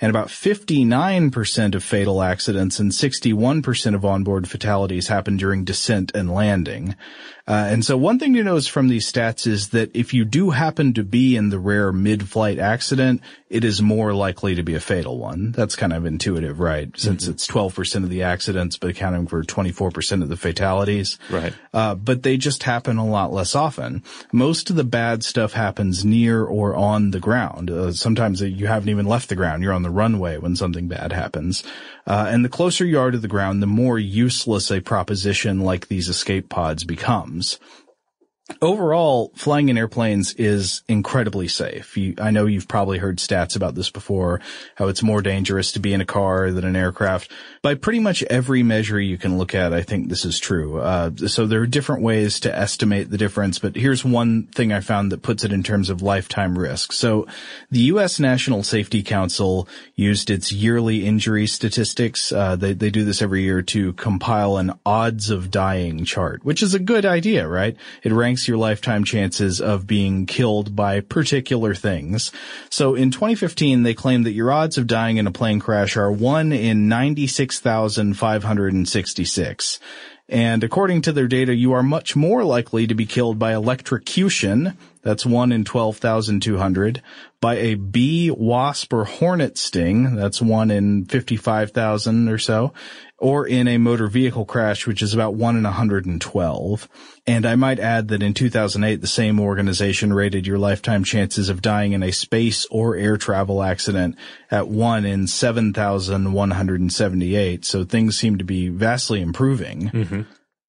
And 0.05 0.11
about 0.11 0.29
59% 0.29 1.75
of 1.75 1.83
fatal 1.83 2.23
accidents 2.23 2.79
and 2.79 2.91
61% 2.91 3.95
of 3.95 4.05
onboard 4.05 4.47
fatalities 4.47 5.09
happen 5.09 5.39
during 5.39 5.65
descent 5.65 6.13
and 6.15 6.31
landing. 6.31 6.95
Uh, 7.47 7.67
and 7.69 7.85
so 7.85 7.97
one 7.97 8.19
thing 8.19 8.33
to 8.33 8.43
notice 8.43 8.67
from 8.67 8.89
these 8.89 9.11
stats 9.11 9.47
is 9.47 9.69
that 9.71 9.95
if 9.95 10.15
you 10.15 10.25
do 10.25 10.51
happen 10.51 10.95
to 10.95 11.05
be 11.05 11.37
in 11.37 11.51
the 11.51 11.59
rare 11.59 11.93
mid-flight 11.93 12.59
accident, 12.59 13.21
it 13.51 13.65
is 13.65 13.83
more 13.83 14.15
likely 14.15 14.55
to 14.55 14.63
be 14.63 14.75
a 14.75 14.81
fatal 14.81 15.19
one. 15.19 15.53
That's 15.53 15.77
kind 15.77 15.93
of 15.93 16.07
intuitive, 16.07 16.59
right? 16.59 16.91
Since 16.99 17.29
it's 17.29 17.47
12% 17.47 17.97
of 18.03 18.09
the 18.09 18.23
accidents, 18.23 18.79
but 18.79 18.91
accounting 18.91 19.27
for 19.27 19.43
24% 19.43 20.23
of 20.23 20.29
the 20.31 20.39
fatalities. 20.39 21.19
Right. 21.29 21.53
Uh, 21.73 21.95
but 21.95 22.23
they 22.23 22.39
just 22.39 22.63
happen 22.63 22.97
a 22.97 23.07
lot 23.07 23.33
less 23.33 23.55
often. 23.55 24.03
Most 24.33 24.71
of 24.71 24.77
the 24.77 24.83
bad 24.83 25.23
stuff 25.23 25.53
happens 25.53 26.05
near 26.05 26.43
or 26.43 26.75
on 26.75 27.11
the 27.11 27.21
ground. 27.21 27.71
Uh, 27.71 27.93
sometimes 27.93 28.41
you 28.41 28.67
haven't 28.67 28.89
even 28.89 29.07
left 29.07 29.29
the 29.29 29.37
ground. 29.37 29.63
You're 29.63 29.75
on 29.75 29.83
the 29.83 29.91
runway 29.91 30.39
when 30.39 30.57
something 30.57 30.89
bad 30.89 31.13
happens. 31.13 31.63
Uh, 32.07 32.27
and 32.29 32.45
the 32.45 32.51
closer 32.51 32.85
you 32.85 32.99
are 32.99 33.11
to 33.11 33.19
the 33.19 33.29
ground, 33.29 33.63
the 33.63 33.67
more 33.67 33.99
useless 33.99 34.71
a 34.71 34.81
proposition 34.81 35.61
like 35.61 35.89
these 35.89 36.09
escape 36.09 36.49
pods 36.49 36.85
becomes. 36.85 37.59
Overall, 38.61 39.33
flying 39.37 39.71
in 39.71 39.79
airplanes 39.79 40.35
is 40.35 40.83
incredibly 40.87 41.49
safe. 41.49 41.97
You, 41.97 42.15
I 42.19 42.31
know 42.31 42.45
you've 42.45 42.69
probably 42.69 42.99
heard 42.99 43.17
stats 43.17 43.57
about 43.57 43.75
this 43.75 43.89
before, 43.89 44.43
how 44.75 44.89
it's 44.89 45.03
more 45.03 45.23
dangerous 45.23 45.73
to 45.73 45.81
be 45.81 45.95
in 45.95 46.03
a 46.03 46.07
car 46.07 46.51
than 46.51 46.67
an 46.67 46.77
aircraft. 46.77 47.33
By 47.63 47.75
pretty 47.75 48.01
much 48.01 48.23
every 48.25 48.63
measure 48.63 49.01
you 49.01 49.17
can 49.17 49.39
look 49.39 49.55
at, 49.55 49.73
I 49.73 49.81
think 49.81 50.11
this 50.11 50.27
is 50.27 50.39
true. 50.39 50.79
Uh, 50.79 51.17
so 51.27 51.47
there 51.47 51.63
are 51.63 51.67
different 51.67 52.03
ways 52.03 52.39
to 52.41 52.55
estimate 52.55 53.09
the 53.09 53.17
difference, 53.17 53.59
but 53.59 53.77
here's 53.77 54.05
one 54.05 54.43
thing 54.49 54.73
I 54.73 54.81
found 54.81 55.11
that 55.13 55.23
puts 55.23 55.43
it 55.45 55.53
in 55.53 55.63
terms 55.63 55.89
of 55.89 56.03
lifetime 56.03 56.59
risk. 56.59 56.93
So 56.93 57.27
the 57.71 57.81
U.S. 57.81 58.21
National 58.21 58.63
Safety 58.63 59.03
Council 59.03 59.67
used 59.95 60.29
its 60.29 60.53
yearly 60.53 61.07
injury 61.07 61.47
statistics. 61.47 62.31
Uh, 62.31 62.57
they, 62.57 62.75
they 62.75 62.91
do 62.91 63.07
this 63.07 63.23
every 63.23 63.43
year 63.43 63.63
to 63.63 63.95
compile 63.95 64.59
an 64.59 64.79
odds 64.85 65.31
of 65.31 65.51
dying 65.51 66.05
chart, 66.05 66.45
which 66.45 66.63
is 66.63 66.75
a 66.75 66.79
good 66.79 67.07
idea, 67.07 67.49
right? 67.49 67.75
It 68.03 68.13
ranks 68.13 68.34
your 68.49 68.57
lifetime 68.57 69.05
chances 69.05 69.61
of 69.61 69.87
being 69.87 70.25
killed 70.27 70.75
by 70.75 71.01
particular 71.01 71.75
things. 71.75 72.33
So 72.71 72.95
in 72.95 73.11
2015, 73.11 73.83
they 73.83 73.95
claimed 73.95 74.25
that 74.27 74.33
your 74.33 74.53
odds 74.53 74.79
of 74.79 74.87
dying 74.87 75.17
in 75.17 75.27
a 75.27 75.33
plane 75.33 75.61
crash 75.61 75.97
are 75.97 76.11
1 76.11 76.53
in 76.53 76.89
96,566. 76.89 79.79
And 80.29 80.65
according 80.65 81.03
to 81.03 81.13
their 81.13 81.29
data, 81.29 81.55
you 81.55 81.73
are 81.73 81.83
much 81.83 82.17
more 82.17 82.45
likely 82.45 82.87
to 82.87 82.95
be 82.95 83.07
killed 83.07 83.39
by 83.39 83.55
electrocution. 83.55 84.77
That's 85.05 85.25
1 85.25 85.53
in 85.53 85.65
12,200. 85.65 87.03
By 87.41 87.57
a 87.57 87.75
bee, 87.75 88.31
wasp, 88.31 88.93
or 88.93 89.05
hornet 89.05 89.59
sting. 89.59 90.17
That's 90.17 90.43
1 90.43 90.71
in 90.71 91.05
55,000 91.05 92.29
or 92.29 92.39
so 92.39 92.73
or 93.25 93.47
in 93.47 93.67
a 93.69 93.79
motor 93.79 94.07
vehicle 94.07 94.45
crash, 94.45 94.87
which 94.87 95.01
is 95.01 95.15
about 95.15 95.35
one 95.35 95.57
in 95.57 95.63
112. 95.63 96.89
And 97.27 97.47
I 97.47 97.55
might 97.55 97.79
add 97.79 98.09
that 98.09 98.23
in 98.23 98.35
2008, 98.35 99.01
the 99.01 99.07
same 99.07 99.41
organization 99.41 100.13
rated 100.13 100.47
your 100.47 100.59
lifetime 100.59 101.05
chances 101.05 101.49
of 101.49 101.63
dying 101.63 101.93
in 101.93 102.03
a 102.03 102.11
space 102.11 102.67
or 102.71 102.97
air 102.97 103.17
travel 103.17 103.63
accident 103.63 104.19
at 104.51 104.69
one 104.69 105.07
in 105.07 105.27
7,178. 105.27 107.65
So 107.65 107.85
things 107.85 108.19
seem 108.19 108.37
to 108.37 108.45
be 108.45 108.69
vastly 108.69 109.23
improving. 109.23 109.89
Mm-hmm. 109.89 110.21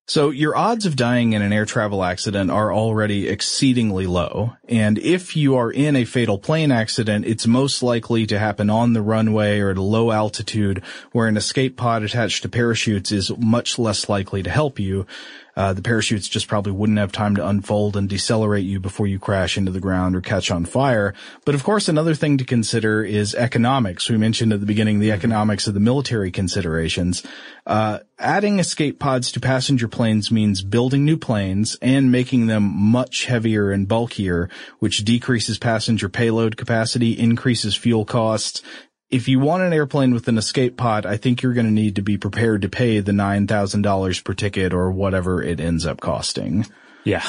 So 0.08 0.30
your 0.30 0.56
odds 0.56 0.86
of 0.86 0.95
dying 0.95 1.34
in 1.34 1.41
an 1.41 1.51
air 1.51 1.66
travel 1.66 2.03
accident 2.03 2.51
are 2.51 2.72
already 2.72 3.28
exceedingly 3.28 4.06
low. 4.06 4.53
And 4.70 4.99
if 4.99 5.36
you 5.36 5.56
are 5.56 5.72
in 5.72 5.95
a 5.95 6.06
fatal 6.06 6.38
plane 6.38 6.72
accident, 6.72 7.26
it's 7.26 7.47
most 7.47 7.82
likely 7.82 8.28
to 8.28 8.38
happen 8.38 8.70
on 8.70 8.93
the 8.93 9.01
runway 9.01 9.60
or 9.60 9.72
at 9.72 9.78
a 9.78 9.82
low 9.82 10.12
altitude 10.12 10.84
where 11.12 11.28
an 11.28 11.38
escape 11.38 11.76
pod 11.76 12.03
attached 12.03 12.43
to 12.43 12.49
parachutes 12.49 13.12
is 13.12 13.36
much 13.36 13.80
less 13.80 14.08
likely 14.08 14.43
to 14.43 14.49
help 14.51 14.80
you. 14.80 15.08
Uh, 15.56 15.74
the 15.74 15.82
parachutes 15.82 16.28
just 16.28 16.47
probably 16.47 16.72
wouldn't 16.72 16.99
have 16.99 17.12
time 17.12 17.36
to 17.36 17.47
unfold 17.47 17.95
and 17.95 18.10
decelerate 18.10 18.66
you 18.66 18.80
before 18.80 19.08
you 19.08 19.20
crash 19.20 19.58
into 19.58 19.72
the 19.72 19.80
ground 19.80 20.16
or 20.16 20.22
catch 20.22 20.51
on 20.51 20.66
fire. 20.66 21.14
But 21.45 21.56
of 21.56 21.64
course, 21.64 21.88
another 21.88 22.14
thing 22.14 22.38
to 22.38 22.45
consider 22.45 23.03
is 23.03 23.34
economics. 23.36 24.10
We 24.10 24.18
mentioned 24.18 24.51
at 24.51 24.60
the 24.60 24.66
beginning 24.66 24.99
the 24.99 25.12
economics 25.12 25.68
of 25.68 25.74
the 25.74 25.80
military 25.80 26.32
considerations. 26.32 27.24
Uh, 27.66 27.99
adding 28.20 28.60
escape 28.60 28.99
pods 28.99 29.32
to 29.32 29.39
passenger 29.39 29.88
planes 29.88 30.30
means 30.30 30.62
building 30.62 31.06
new 31.06 31.18
planes 31.18 31.78
and 31.82 32.12
making 32.12 32.47
them 32.47 32.64
much 32.64 33.26
heavier 33.26 33.72
and 33.72 33.88
bulkier, 33.88 34.49
which 34.80 35.06
decreases 35.06 35.58
passenger 35.58 36.10
payload 36.10 36.58
capacity, 36.58 37.12
increases 37.18 37.76
fuel 37.76 38.06
costs, 38.06 38.62
if 39.16 39.30
you 39.30 39.39
want 39.39 39.63
an 39.63 39.72
airplane 39.72 40.13
with 40.13 40.28
an 40.28 40.38
escape 40.38 40.76
pod, 40.76 41.05
I 41.05 41.16
think 41.16 41.41
you're 41.41 41.53
going 41.53 41.68
to 41.68 41.72
need 41.72 41.95
to 41.95 42.01
be 42.01 42.18
prepared 42.18 42.63
to 42.63 42.70
pay 42.70 42.99
the 42.99 43.13
$9,000 43.13 44.24
per 44.26 44.34
ticket 44.34 44.74
or 44.74 44.91
whatever 44.91 45.41
it 45.41 45.61
ends 45.61 45.86
up 45.86 46.01
costing. 46.01 46.66
Yeah. 47.05 47.26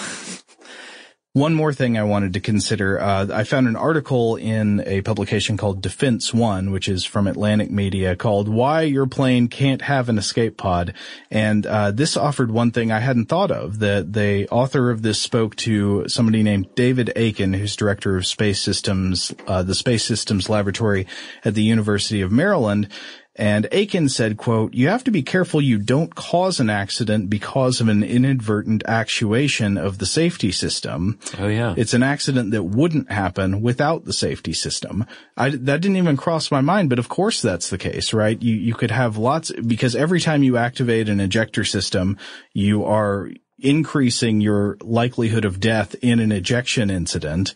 One 1.37 1.53
more 1.53 1.75
thing 1.75 1.99
I 1.99 2.03
wanted 2.03 2.33
to 2.33 2.41
consider. 2.41 2.99
Uh, 2.99 3.27
I 3.31 3.45
found 3.45 3.69
an 3.69 3.77
article 3.77 4.37
in 4.37 4.83
a 4.87 5.03
publication 5.03 5.59
called 5.59 5.83
Defense 5.83 6.33
One, 6.33 6.71
which 6.71 6.89
is 6.89 7.05
from 7.05 7.27
Atlantic 7.27 7.71
Media, 7.71 8.17
called 8.17 8.49
"Why 8.49 8.81
Your 8.81 9.05
Plane 9.05 9.49
Can't 9.49 9.83
Have 9.83 10.09
an 10.09 10.17
Escape 10.17 10.57
Pod," 10.57 10.95
and 11.31 11.67
uh, 11.67 11.91
this 11.91 12.17
offered 12.17 12.51
one 12.51 12.71
thing 12.71 12.91
I 12.91 13.01
hadn't 13.01 13.27
thought 13.27 13.51
of. 13.51 13.81
That 13.81 14.15
the 14.15 14.49
author 14.49 14.91
of 14.91 15.03
this 15.03 15.21
spoke 15.21 15.57
to 15.57 16.09
somebody 16.09 16.43
named 16.43 16.75
David 16.75 17.13
Akin, 17.15 17.53
who's 17.53 17.77
director 17.77 18.17
of 18.17 18.25
space 18.25 18.63
systems, 18.63 19.31
uh, 19.47 19.63
the 19.63 19.75
Space 19.75 20.07
Systems 20.07 20.49
Laboratory 20.49 21.07
at 21.45 21.53
the 21.53 21.63
University 21.63 22.23
of 22.23 22.33
Maryland, 22.33 22.89
and 23.39 23.67
Akin 23.67 24.09
said, 24.09 24.39
quote, 24.39 24.75
you 24.75 24.89
have 24.89 25.05
to 25.05 25.11
be 25.11 25.23
careful 25.23 25.61
you 25.61 25.79
don't 25.79 26.15
cause 26.15 26.59
an 26.59 26.71
accident 26.71 27.29
because 27.29 27.81
of 27.81 27.89
an 27.89 28.03
inadvertent 28.03 28.83
actuation 28.87 29.77
of 29.77 29.99
the 29.99 30.07
safety 30.07 30.51
system. 30.51 31.19
Oh 31.39 31.47
yeah. 31.47 31.75
It's 31.77 31.93
an 31.93 32.03
accident 32.03 32.53
that 32.53 32.63
wouldn't 32.63 33.13
happen 33.13 33.61
without 33.61 34.07
the 34.07 34.15
safety 34.15 34.55
system. 34.55 35.05
I, 35.37 35.51
that 35.51 35.83
didn't 35.83 35.99
even 35.99 36.17
cross 36.17 36.51
my 36.51 36.63
mind, 36.63 36.89
but 36.89 36.99
of 36.99 37.11
course 37.11 37.43
that's 37.43 37.69
the 37.69 37.79
case, 37.79 38.15
right? 38.15 38.41
You, 38.41 38.55
you 38.55 38.75
could 38.75 38.91
have 38.91 39.19
lots, 39.19 39.53
because 39.53 39.95
every 39.95 40.21
time 40.21 40.43
you 40.43 40.57
activate 40.57 41.11
an 41.11 41.21
ejector 41.21 41.65
system, 41.65 42.17
you 42.55 42.85
are 42.85 43.31
increasing 43.59 44.41
your 44.41 44.77
likelihood 44.81 45.45
of 45.45 45.61
death 45.61 45.95
in 46.03 46.21
an 46.21 46.33
ejection 46.33 46.91
incident 46.91 47.55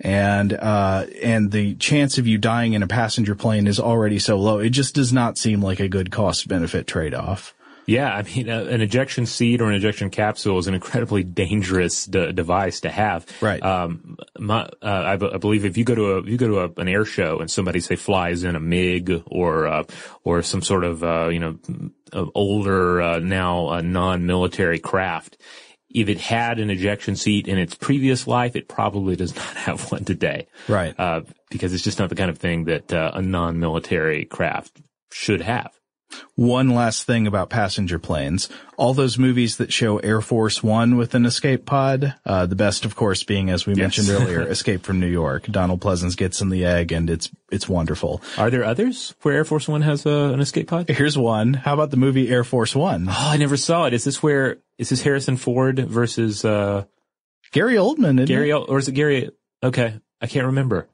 and 0.00 0.52
uh, 0.52 1.06
and 1.22 1.50
the 1.50 1.74
chance 1.76 2.18
of 2.18 2.26
you 2.26 2.38
dying 2.38 2.74
in 2.74 2.82
a 2.82 2.86
passenger 2.86 3.34
plane 3.34 3.66
is 3.66 3.80
already 3.80 4.18
so 4.18 4.36
low. 4.36 4.58
It 4.58 4.70
just 4.70 4.94
does 4.94 5.12
not 5.12 5.38
seem 5.38 5.62
like 5.62 5.80
a 5.80 5.88
good 5.88 6.10
cost 6.10 6.48
benefit 6.48 6.86
trade 6.86 7.14
off. 7.14 7.54
Yeah, 7.88 8.12
I 8.12 8.22
mean, 8.22 8.50
uh, 8.50 8.64
an 8.64 8.80
ejection 8.80 9.26
seat 9.26 9.60
or 9.60 9.68
an 9.68 9.74
ejection 9.74 10.10
capsule 10.10 10.58
is 10.58 10.66
an 10.66 10.74
incredibly 10.74 11.22
dangerous 11.22 12.04
d- 12.04 12.32
device 12.32 12.80
to 12.80 12.90
have. 12.90 13.24
Right. 13.40 13.62
Um, 13.62 14.18
my, 14.36 14.62
uh, 14.62 14.68
I, 14.82 15.16
b- 15.16 15.30
I 15.32 15.36
believe 15.38 15.64
if 15.64 15.76
you 15.76 15.84
go 15.84 15.94
to 15.94 16.12
a, 16.14 16.18
if 16.18 16.26
you 16.26 16.36
go 16.36 16.48
to 16.48 16.58
a, 16.58 16.80
an 16.80 16.88
air 16.88 17.04
show 17.04 17.38
and 17.38 17.48
somebody 17.48 17.78
say 17.78 17.94
flies 17.94 18.42
in 18.42 18.56
a 18.56 18.60
MiG 18.60 19.22
or, 19.26 19.68
uh, 19.68 19.84
or 20.24 20.42
some 20.42 20.62
sort 20.62 20.82
of, 20.82 21.04
uh, 21.04 21.28
you 21.28 21.38
know, 21.38 21.58
older, 22.34 23.00
uh, 23.00 23.18
now 23.20 23.80
non-military 23.80 24.80
craft, 24.80 25.38
if 25.96 26.10
it 26.10 26.18
had 26.18 26.58
an 26.58 26.68
ejection 26.68 27.16
seat 27.16 27.48
in 27.48 27.58
its 27.58 27.74
previous 27.74 28.26
life, 28.26 28.54
it 28.54 28.68
probably 28.68 29.16
does 29.16 29.34
not 29.34 29.44
have 29.56 29.90
one 29.90 30.04
today. 30.04 30.46
Right. 30.68 30.94
Uh, 30.98 31.22
because 31.50 31.72
it's 31.72 31.82
just 31.82 31.98
not 31.98 32.10
the 32.10 32.16
kind 32.16 32.30
of 32.30 32.38
thing 32.38 32.64
that 32.64 32.92
uh, 32.92 33.12
a 33.14 33.22
non-military 33.22 34.26
craft 34.26 34.80
should 35.10 35.40
have. 35.40 35.70
One 36.36 36.70
last 36.70 37.04
thing 37.04 37.26
about 37.26 37.50
passenger 37.50 37.98
planes. 37.98 38.48
All 38.76 38.94
those 38.94 39.18
movies 39.18 39.56
that 39.56 39.72
show 39.72 39.98
Air 39.98 40.20
Force 40.20 40.62
One 40.62 40.96
with 40.96 41.14
an 41.14 41.24
escape 41.24 41.64
pod, 41.64 42.14
uh, 42.24 42.46
the 42.46 42.54
best 42.54 42.84
of 42.84 42.94
course 42.94 43.24
being, 43.24 43.50
as 43.50 43.66
we 43.66 43.72
yes. 43.72 43.78
mentioned 43.78 44.10
earlier, 44.10 44.42
Escape 44.48 44.82
from 44.82 45.00
New 45.00 45.08
York. 45.08 45.46
Donald 45.46 45.80
Pleasence 45.80 46.16
gets 46.16 46.40
in 46.40 46.50
the 46.50 46.64
egg 46.64 46.92
and 46.92 47.08
it's, 47.10 47.30
it's 47.50 47.68
wonderful. 47.68 48.20
Are 48.38 48.50
there 48.50 48.64
others 48.64 49.14
where 49.22 49.34
Air 49.34 49.44
Force 49.44 49.66
One 49.66 49.82
has 49.82 50.06
uh, 50.06 50.30
an 50.32 50.40
escape 50.40 50.68
pod? 50.68 50.88
Here's 50.88 51.18
one. 51.18 51.54
How 51.54 51.74
about 51.74 51.90
the 51.90 51.96
movie 51.96 52.28
Air 52.28 52.44
Force 52.44 52.76
One? 52.76 53.08
Oh, 53.08 53.14
I 53.16 53.38
never 53.38 53.56
saw 53.56 53.86
it. 53.86 53.94
Is 53.94 54.04
this 54.04 54.22
where, 54.22 54.58
is 54.78 54.88
this 54.90 55.02
Harrison 55.02 55.36
Ford 55.36 55.78
versus, 55.78 56.44
uh, 56.44 56.84
Gary 57.52 57.74
Oldman, 57.74 58.26
Gary, 58.26 58.50
it? 58.50 58.54
or 58.54 58.78
is 58.78 58.88
it 58.88 58.92
Gary? 58.92 59.30
Okay. 59.62 60.00
I 60.20 60.26
can't 60.26 60.46
remember. 60.46 60.88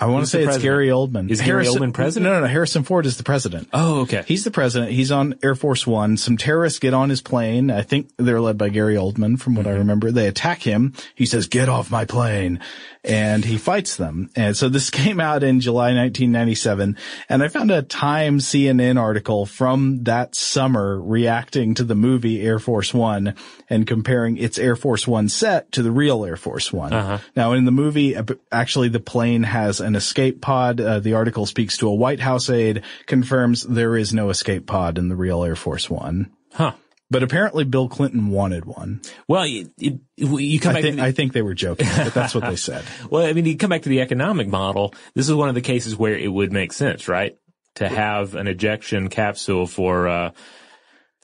I 0.00 0.06
want 0.06 0.24
to 0.24 0.30
say 0.30 0.42
it's 0.42 0.58
Gary 0.58 0.88
Oldman. 0.88 1.30
Is 1.30 1.40
Harrison, 1.40 1.74
Gary 1.74 1.90
Oldman 1.90 1.94
president? 1.94 2.32
No, 2.32 2.40
no, 2.40 2.46
no. 2.46 2.46
Harrison 2.46 2.82
Ford 2.82 3.06
is 3.06 3.18
the 3.18 3.22
president. 3.22 3.68
Oh, 3.72 4.00
okay. 4.00 4.24
He's 4.26 4.42
the 4.42 4.50
president. 4.50 4.90
He's 4.90 5.12
on 5.12 5.38
Air 5.42 5.54
Force 5.54 5.86
One. 5.86 6.16
Some 6.16 6.36
terrorists 6.36 6.80
get 6.80 6.92
on 6.92 7.08
his 7.08 7.20
plane. 7.20 7.70
I 7.70 7.82
think 7.82 8.10
they're 8.16 8.40
led 8.40 8.58
by 8.58 8.68
Gary 8.68 8.96
Oldman 8.96 9.38
from 9.40 9.54
what 9.54 9.66
mm-hmm. 9.66 9.74
I 9.76 9.78
remember. 9.78 10.10
They 10.10 10.26
attack 10.26 10.62
him. 10.62 10.94
He 11.14 11.24
says, 11.24 11.46
get 11.46 11.68
off 11.68 11.90
my 11.90 12.04
plane 12.04 12.58
and 13.04 13.44
he 13.44 13.58
fights 13.58 13.96
them. 13.96 14.30
And 14.36 14.56
so 14.56 14.68
this 14.68 14.90
came 15.02 15.20
out 15.20 15.42
in 15.42 15.60
July 15.60 15.94
1997 15.94 16.96
and 17.28 17.42
I 17.42 17.48
found 17.48 17.70
a 17.70 17.82
Time 17.82 18.38
CNN 18.38 19.00
article 19.00 19.46
from 19.46 20.04
that 20.04 20.34
summer 20.34 21.00
reacting 21.00 21.74
to 21.74 21.84
the 21.84 21.94
movie 21.94 22.42
Air 22.42 22.58
Force 22.58 22.94
One 22.94 23.34
and 23.68 23.86
comparing 23.86 24.36
its 24.36 24.58
Air 24.58 24.76
Force 24.76 25.06
One 25.06 25.28
set 25.28 25.72
to 25.72 25.82
the 25.82 25.90
real 25.90 26.24
Air 26.24 26.36
Force 26.36 26.72
One. 26.72 26.92
Uh-huh. 26.92 27.18
Now 27.36 27.52
in 27.52 27.64
the 27.64 27.72
movie, 27.72 28.16
actually 28.50 28.88
the 28.88 29.00
plane 29.00 29.42
has 29.42 29.80
an 29.82 29.94
escape 29.94 30.40
pod. 30.40 30.80
Uh, 30.80 31.00
the 31.00 31.14
article 31.14 31.44
speaks 31.46 31.76
to 31.78 31.88
a 31.88 31.94
White 31.94 32.20
House 32.20 32.48
aide, 32.48 32.82
confirms 33.06 33.62
there 33.62 33.96
is 33.96 34.12
no 34.14 34.30
escape 34.30 34.66
pod 34.66 34.96
in 34.98 35.08
the 35.08 35.16
real 35.16 35.44
Air 35.44 35.56
Force 35.56 35.90
One. 35.90 36.32
Huh. 36.52 36.72
But 37.12 37.22
apparently 37.22 37.64
Bill 37.64 37.90
Clinton 37.90 38.28
wanted 38.30 38.64
one. 38.64 39.02
Well, 39.28 39.44
it, 39.46 39.68
you 40.16 40.60
come 40.60 40.70
I 40.70 40.72
back 40.72 40.82
think, 40.82 40.96
the, 40.96 41.02
I 41.02 41.12
think 41.12 41.34
they 41.34 41.42
were 41.42 41.52
joking, 41.52 41.86
but 41.94 42.14
that's 42.14 42.34
what 42.34 42.46
they 42.46 42.56
said. 42.70 42.84
well, 43.10 43.26
I 43.26 43.34
mean, 43.34 43.44
you 43.44 43.58
come 43.58 43.68
back 43.68 43.82
to 43.82 43.90
the 43.90 44.00
economic 44.00 44.48
model. 44.48 44.94
This 45.14 45.28
is 45.28 45.34
one 45.34 45.50
of 45.50 45.54
the 45.54 45.60
cases 45.60 45.94
where 45.94 46.16
it 46.16 46.32
would 46.32 46.52
make 46.52 46.72
sense, 46.72 47.08
right? 47.08 47.36
To 47.74 47.86
have 47.86 48.34
an 48.34 48.46
ejection 48.46 49.08
capsule 49.10 49.66
for, 49.66 50.08
uh, 50.08 50.30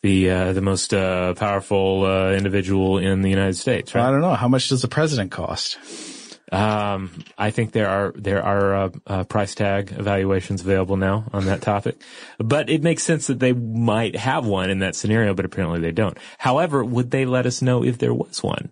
the, 0.03 0.31
uh, 0.31 0.53
the 0.53 0.61
most, 0.61 0.93
uh, 0.93 1.33
powerful, 1.33 2.05
uh, 2.05 2.33
individual 2.33 2.99
in 2.99 3.23
the 3.23 3.31
United 3.31 3.57
States, 3.57 3.95
right? 3.95 4.07
I 4.07 4.11
don't 4.11 4.21
know. 4.21 4.35
How 4.35 4.49
much 4.49 4.69
does 4.69 4.83
the 4.83 4.89
president 4.89 5.31
cost? 5.31 5.79
Um, 6.51 7.11
I 7.37 7.51
think 7.51 7.73
there 7.73 7.89
are 7.89 8.13
there 8.17 8.43
are 8.43 8.75
uh, 8.77 8.91
uh, 9.07 9.25
price 9.25 9.55
tag 9.55 9.93
evaluations 9.97 10.63
available 10.63 10.97
now 10.97 11.27
on 11.33 11.45
that 11.47 11.61
topic, 11.63 11.97
but 12.39 12.71
it 12.71 12.83
makes 12.83 13.03
sense 13.03 13.27
that 13.27 13.39
they 13.39 13.53
might 13.53 14.17
have 14.17 14.47
one 14.47 14.71
in 14.71 14.79
that 14.79 14.95
scenario, 14.97 15.35
but 15.35 15.45
apparently 15.45 15.81
they 15.81 15.93
don't. 15.93 16.17
However, 16.39 16.83
would 16.85 17.11
they 17.11 17.27
let 17.27 17.45
us 17.47 17.61
know 17.61 17.85
if 17.85 17.99
there 17.99 18.15
was 18.15 18.43
one? 18.43 18.71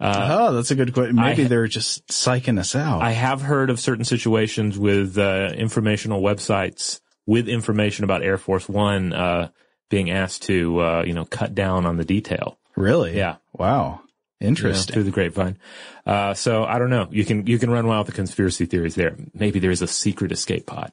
Uh, 0.00 0.28
oh, 0.48 0.52
that's 0.54 0.72
a 0.72 0.74
good 0.74 0.92
question. 0.92 1.14
Maybe 1.14 1.44
I- 1.44 1.46
they're 1.48 1.68
just 1.68 2.08
psyching 2.08 2.58
us 2.58 2.74
out. 2.74 3.02
I 3.02 3.12
have 3.12 3.40
heard 3.40 3.70
of 3.70 3.78
certain 3.78 4.04
situations 4.04 4.76
with 4.76 5.16
uh, 5.16 5.50
informational 5.54 6.20
websites 6.22 6.98
with 7.24 7.48
information 7.48 8.02
about 8.02 8.24
Air 8.24 8.36
Force 8.36 8.68
One 8.68 9.12
uh, 9.12 9.50
being 9.90 10.10
asked 10.10 10.42
to, 10.44 10.80
uh, 10.80 11.04
you 11.06 11.12
know, 11.14 11.24
cut 11.24 11.54
down 11.54 11.86
on 11.86 11.98
the 11.98 12.04
detail. 12.04 12.58
really? 12.74 13.16
Yeah. 13.16 13.36
Wow. 13.52 14.00
You 14.42 14.50
know, 14.88 14.94
through 14.94 15.04
the 15.04 15.10
grapevine. 15.10 15.58
Uh, 16.04 16.34
so 16.34 16.64
I 16.64 16.78
don't 16.78 16.90
know. 16.90 17.08
You 17.10 17.24
can 17.24 17.46
you 17.46 17.58
can 17.58 17.70
run 17.70 17.86
wild 17.86 18.06
with 18.06 18.14
the 18.14 18.20
conspiracy 18.20 18.66
theories 18.66 18.94
there. 18.94 19.16
Maybe 19.34 19.58
there's 19.58 19.82
a 19.82 19.86
secret 19.86 20.32
escape 20.32 20.66
pod. 20.66 20.92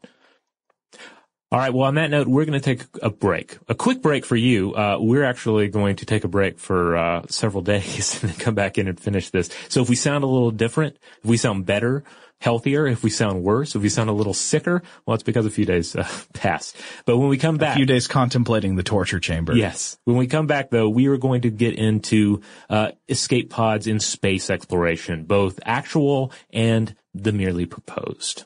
All 1.52 1.58
right. 1.58 1.74
Well, 1.74 1.88
on 1.88 1.96
that 1.96 2.12
note, 2.12 2.28
we're 2.28 2.46
going 2.46 2.60
to 2.60 2.64
take 2.64 2.86
a 3.02 3.10
break, 3.10 3.58
a 3.68 3.74
quick 3.74 4.04
break 4.04 4.24
for 4.24 4.36
you. 4.36 4.76
Uh, 4.76 4.98
we're 5.00 5.24
actually 5.24 5.68
going 5.68 5.96
to 5.96 6.06
take 6.06 6.24
a 6.24 6.28
break 6.28 6.60
for 6.60 6.96
uh, 6.96 7.26
several 7.28 7.64
days 7.64 8.22
and 8.22 8.32
then 8.32 8.40
come 8.40 8.54
back 8.54 8.78
in 8.78 8.88
and 8.88 9.00
finish 9.00 9.32
this. 9.32 9.50
So 9.68 9.82
if 9.82 9.90
we 9.90 9.96
sound 9.96 10.24
a 10.24 10.28
little 10.28 10.52
different, 10.52 10.98
if 11.24 11.26
we 11.26 11.38
sound 11.38 11.66
better, 11.66 12.04
healthier, 12.40 12.88
if 12.88 13.04
we 13.04 13.10
sound 13.10 13.44
worse, 13.44 13.76
if 13.76 13.82
we 13.82 13.90
sound 13.90 14.10
a 14.10 14.14
little 14.14 14.34
sicker, 14.34 14.82
well, 15.06 15.16
it's 15.16 15.24
because 15.24 15.46
a 15.46 15.50
few 15.52 15.66
days 15.66 15.96
uh, 15.96 16.08
passed. 16.34 16.76
But 17.06 17.18
when 17.18 17.30
we 17.30 17.38
come 17.38 17.58
back, 17.58 17.76
a 17.76 17.78
few 17.78 17.86
days 17.86 18.08
contemplating 18.08 18.76
the 18.76 18.84
torture 18.84 19.20
chamber. 19.20 19.56
Yes. 19.56 19.98
When 20.06 20.18
we 20.18 20.28
come 20.28 20.48
back 20.48 20.70
though, 20.70 20.90
we 20.90 21.08
are 21.08 21.18
going 21.18 21.42
to 21.42 21.50
get 21.50 21.76
into, 21.76 22.42
uh, 22.70 22.92
escape 23.08 23.50
pods 23.50 23.88
in 23.88 24.00
space 24.00 24.50
exploration, 24.50 25.26
both 25.26 25.60
actual 25.66 26.32
and 26.52 26.96
the 27.14 27.32
merely 27.32 27.66
proposed. 27.66 28.46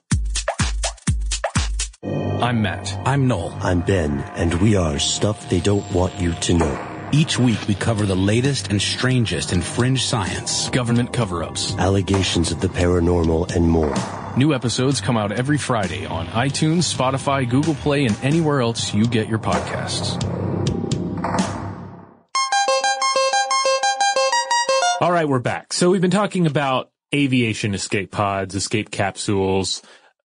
I'm 2.03 2.61
Matt. 2.61 2.99
I'm 3.05 3.27
Noel. 3.27 3.57
I'm 3.61 3.79
Ben, 3.81 4.19
and 4.35 4.53
we 4.55 4.75
are 4.75 4.99
Stuff 4.99 5.49
They 5.49 5.61
Don't 5.61 5.89
Want 5.93 6.19
You 6.19 6.33
to 6.33 6.53
Know. 6.53 6.92
Each 7.13 7.37
week 7.37 7.59
we 7.67 7.75
cover 7.75 8.07
the 8.07 8.15
latest 8.15 8.71
and 8.71 8.81
strangest 8.81 9.53
in 9.53 9.61
fringe 9.61 10.03
science, 10.03 10.71
government 10.71 11.13
cover-ups, 11.13 11.75
Allegations 11.77 12.49
of 12.49 12.59
the 12.59 12.69
paranormal, 12.69 13.55
and 13.55 13.69
more. 13.69 13.93
New 14.35 14.51
episodes 14.51 14.99
come 14.99 15.15
out 15.15 15.31
every 15.31 15.59
Friday 15.59 16.07
on 16.07 16.25
iTunes, 16.29 16.91
Spotify, 16.91 17.47
Google 17.47 17.75
Play, 17.75 18.07
and 18.07 18.17
anywhere 18.23 18.61
else 18.61 18.95
you 18.95 19.05
get 19.05 19.29
your 19.29 19.37
podcasts. 19.37 20.19
All 24.99 25.11
right, 25.11 25.29
we're 25.29 25.37
back. 25.37 25.71
So 25.71 25.91
we've 25.91 26.01
been 26.01 26.09
talking 26.09 26.47
about 26.47 26.89
aviation 27.13 27.75
escape 27.75 28.09
pods, 28.09 28.55
escape 28.55 28.89
capsules, 28.89 29.83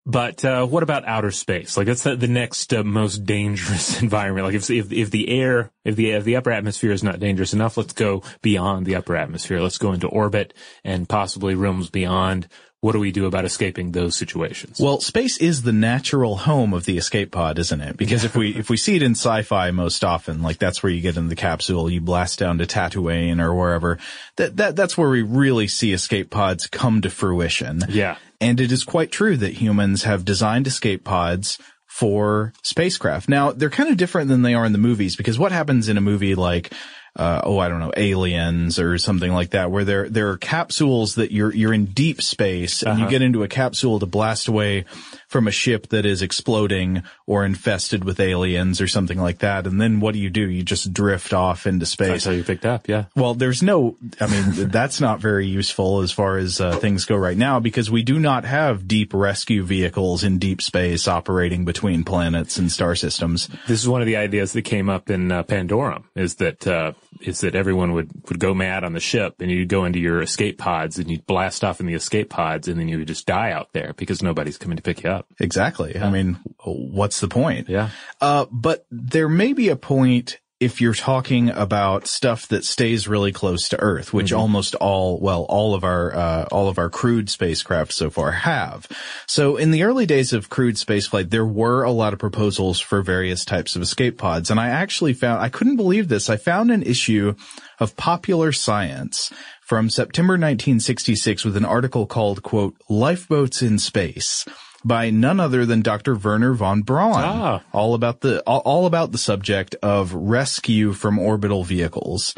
but 0.08 0.42
uh, 0.42 0.66
what 0.66 0.82
about 0.82 1.06
outer 1.06 1.30
space? 1.30 1.76
Like 1.76 1.86
that's 1.86 2.02
the, 2.02 2.16
the 2.16 2.26
next 2.26 2.72
uh, 2.72 2.82
most 2.82 3.26
dangerous 3.26 4.00
environment. 4.02 4.46
Like 4.46 4.54
if, 4.54 4.70
if 4.70 4.90
if 4.90 5.10
the 5.10 5.28
air, 5.28 5.70
if 5.84 5.96
the 5.96 6.12
if 6.12 6.24
the 6.24 6.36
upper 6.36 6.50
atmosphere 6.50 6.92
is 6.92 7.04
not 7.04 7.20
dangerous 7.20 7.52
enough, 7.52 7.76
let's 7.76 7.92
go 7.92 8.22
beyond 8.40 8.86
the 8.86 8.96
upper 8.96 9.14
atmosphere. 9.14 9.60
Let's 9.60 9.76
go 9.76 9.92
into 9.92 10.08
orbit 10.08 10.54
and 10.82 11.06
possibly 11.06 11.54
realms 11.54 11.90
beyond. 11.90 12.48
What 12.80 12.92
do 12.92 13.00
we 13.00 13.10
do 13.10 13.26
about 13.26 13.44
escaping 13.44 13.90
those 13.90 14.16
situations? 14.16 14.78
Well, 14.78 15.00
space 15.00 15.38
is 15.38 15.62
the 15.62 15.72
natural 15.72 16.36
home 16.36 16.72
of 16.72 16.84
the 16.84 16.96
escape 16.96 17.32
pod, 17.32 17.58
isn't 17.58 17.80
it? 17.80 17.96
Because 17.96 18.22
if 18.22 18.36
we 18.36 18.50
if 18.56 18.70
we 18.70 18.76
see 18.76 18.94
it 18.94 19.02
in 19.02 19.12
sci-fi 19.12 19.72
most 19.72 20.04
often, 20.04 20.42
like 20.42 20.58
that's 20.58 20.82
where 20.82 20.92
you 20.92 21.00
get 21.00 21.16
in 21.16 21.28
the 21.28 21.36
capsule, 21.36 21.90
you 21.90 22.00
blast 22.00 22.38
down 22.38 22.58
to 22.58 22.66
Tatooine 22.66 23.40
or 23.40 23.52
wherever. 23.52 23.98
That 24.36 24.56
that 24.58 24.76
that's 24.76 24.96
where 24.96 25.10
we 25.10 25.22
really 25.22 25.66
see 25.66 25.92
escape 25.92 26.30
pods 26.30 26.68
come 26.68 27.00
to 27.00 27.10
fruition. 27.10 27.82
Yeah. 27.88 28.16
And 28.40 28.60
it 28.60 28.70
is 28.70 28.84
quite 28.84 29.10
true 29.10 29.36
that 29.36 29.54
humans 29.54 30.04
have 30.04 30.24
designed 30.24 30.68
escape 30.68 31.02
pods 31.02 31.58
for 31.86 32.52
spacecraft. 32.62 33.28
Now, 33.28 33.50
they're 33.50 33.70
kind 33.70 33.90
of 33.90 33.96
different 33.96 34.28
than 34.28 34.42
they 34.42 34.54
are 34.54 34.64
in 34.64 34.70
the 34.70 34.78
movies 34.78 35.16
because 35.16 35.36
what 35.36 35.50
happens 35.50 35.88
in 35.88 35.96
a 35.96 36.00
movie 36.00 36.36
like 36.36 36.72
uh, 37.18 37.40
oh, 37.44 37.58
I 37.58 37.68
don't 37.68 37.80
know, 37.80 37.92
aliens 37.96 38.78
or 38.78 38.96
something 38.98 39.32
like 39.32 39.50
that, 39.50 39.70
where 39.70 39.84
there 39.84 40.08
there 40.08 40.28
are 40.30 40.36
capsules 40.38 41.16
that 41.16 41.32
you're 41.32 41.52
you're 41.52 41.74
in 41.74 41.86
deep 41.86 42.22
space 42.22 42.82
and 42.82 42.98
you 42.98 43.04
Uh-huh. 43.06 43.10
get 43.10 43.22
into 43.22 43.42
a 43.42 43.48
capsule 43.48 43.98
to 43.98 44.06
blast 44.06 44.46
away 44.48 44.84
from 45.28 45.46
a 45.46 45.50
ship 45.50 45.88
that 45.88 46.06
is 46.06 46.22
exploding 46.22 47.02
or 47.26 47.44
infested 47.44 48.02
with 48.02 48.18
aliens 48.18 48.80
or 48.80 48.88
something 48.88 49.20
like 49.20 49.38
that. 49.38 49.66
And 49.66 49.80
then 49.80 50.00
what 50.00 50.14
do 50.14 50.18
you 50.18 50.30
do? 50.30 50.48
You 50.48 50.62
just 50.62 50.92
drift 50.92 51.32
off 51.32 51.66
into 51.66 51.86
space. 51.86 52.08
That's 52.08 52.24
how 52.24 52.30
you 52.32 52.44
picked 52.44 52.64
up. 52.64 52.88
Yeah. 52.88 53.04
Well, 53.14 53.34
there's 53.34 53.62
no, 53.62 53.96
I 54.20 54.26
mean, 54.26 54.44
that's 54.70 55.00
not 55.00 55.20
very 55.20 55.46
useful 55.46 56.00
as 56.00 56.10
far 56.10 56.38
as 56.38 56.60
uh, 56.60 56.76
things 56.78 57.04
go 57.04 57.16
right 57.16 57.36
now 57.36 57.60
because 57.60 57.90
we 57.90 58.02
do 58.02 58.18
not 58.18 58.44
have 58.44 58.88
deep 58.88 59.12
rescue 59.12 59.62
vehicles 59.62 60.24
in 60.24 60.38
deep 60.38 60.62
space 60.62 61.06
operating 61.06 61.66
between 61.66 62.04
planets 62.04 62.58
and 62.58 62.72
star 62.72 62.94
systems. 62.94 63.48
This 63.66 63.80
is 63.82 63.88
one 63.88 64.00
of 64.00 64.06
the 64.06 64.16
ideas 64.16 64.54
that 64.54 64.62
came 64.62 64.88
up 64.88 65.10
in 65.10 65.30
uh, 65.30 65.42
Pandorum 65.42 66.04
is 66.14 66.36
that 66.36 66.66
uh, 66.66 66.92
is 67.20 67.40
that 67.40 67.54
everyone 67.54 67.92
would 67.92 68.10
would 68.28 68.38
go 68.38 68.54
mad 68.54 68.84
on 68.84 68.92
the 68.92 69.00
ship 69.00 69.40
and 69.40 69.50
you'd 69.50 69.68
go 69.68 69.84
into 69.84 69.98
your 69.98 70.22
escape 70.22 70.58
pods 70.58 70.98
and 70.98 71.10
you'd 71.10 71.26
blast 71.26 71.64
off 71.64 71.80
in 71.80 71.86
the 71.86 71.94
escape 71.94 72.30
pods 72.30 72.68
and 72.68 72.78
then 72.78 72.88
you 72.88 72.98
would 72.98 73.08
just 73.08 73.26
die 73.26 73.50
out 73.50 73.72
there 73.72 73.92
because 73.96 74.22
nobody's 74.22 74.58
coming 74.58 74.76
to 74.76 74.82
pick 74.82 75.02
you 75.02 75.10
up. 75.10 75.17
Exactly. 75.40 75.98
I 75.98 76.10
mean, 76.10 76.38
what's 76.64 77.20
the 77.20 77.28
point? 77.28 77.68
Yeah. 77.68 77.90
Uh, 78.20 78.46
but 78.50 78.86
there 78.90 79.28
may 79.28 79.52
be 79.52 79.68
a 79.68 79.76
point 79.76 80.38
if 80.60 80.80
you're 80.80 80.94
talking 80.94 81.50
about 81.50 82.08
stuff 82.08 82.48
that 82.48 82.64
stays 82.64 83.06
really 83.06 83.30
close 83.30 83.68
to 83.68 83.78
Earth, 83.78 84.12
which 84.12 84.32
almost 84.32 84.74
all, 84.74 85.20
well, 85.20 85.42
all 85.44 85.72
of 85.72 85.84
our, 85.84 86.14
uh, 86.14 86.48
all 86.50 86.68
of 86.68 86.78
our 86.78 86.90
crewed 86.90 87.30
spacecraft 87.30 87.92
so 87.92 88.10
far 88.10 88.32
have. 88.32 88.88
So 89.28 89.56
in 89.56 89.70
the 89.70 89.84
early 89.84 90.04
days 90.04 90.32
of 90.32 90.48
crewed 90.48 90.74
spaceflight, 90.74 91.30
there 91.30 91.46
were 91.46 91.84
a 91.84 91.92
lot 91.92 92.12
of 92.12 92.18
proposals 92.18 92.80
for 92.80 93.02
various 93.02 93.44
types 93.44 93.76
of 93.76 93.82
escape 93.82 94.18
pods. 94.18 94.50
And 94.50 94.58
I 94.58 94.68
actually 94.68 95.12
found, 95.12 95.40
I 95.40 95.48
couldn't 95.48 95.76
believe 95.76 96.08
this. 96.08 96.28
I 96.28 96.36
found 96.36 96.72
an 96.72 96.82
issue 96.82 97.36
of 97.78 97.96
Popular 97.96 98.50
Science 98.50 99.32
from 99.60 99.88
September 99.90 100.32
1966 100.32 101.44
with 101.44 101.56
an 101.56 101.64
article 101.64 102.04
called, 102.06 102.42
quote, 102.42 102.74
Lifeboats 102.88 103.62
in 103.62 103.78
Space 103.78 104.44
by 104.84 105.10
none 105.10 105.40
other 105.40 105.66
than 105.66 105.82
Dr. 105.82 106.14
Wernher 106.14 106.54
von 106.54 106.82
Braun. 106.82 107.14
Ah. 107.16 107.62
All 107.72 107.94
about 107.94 108.20
the, 108.20 108.40
all, 108.42 108.60
all 108.60 108.86
about 108.86 109.12
the 109.12 109.18
subject 109.18 109.74
of 109.82 110.12
rescue 110.14 110.92
from 110.92 111.18
orbital 111.18 111.64
vehicles. 111.64 112.34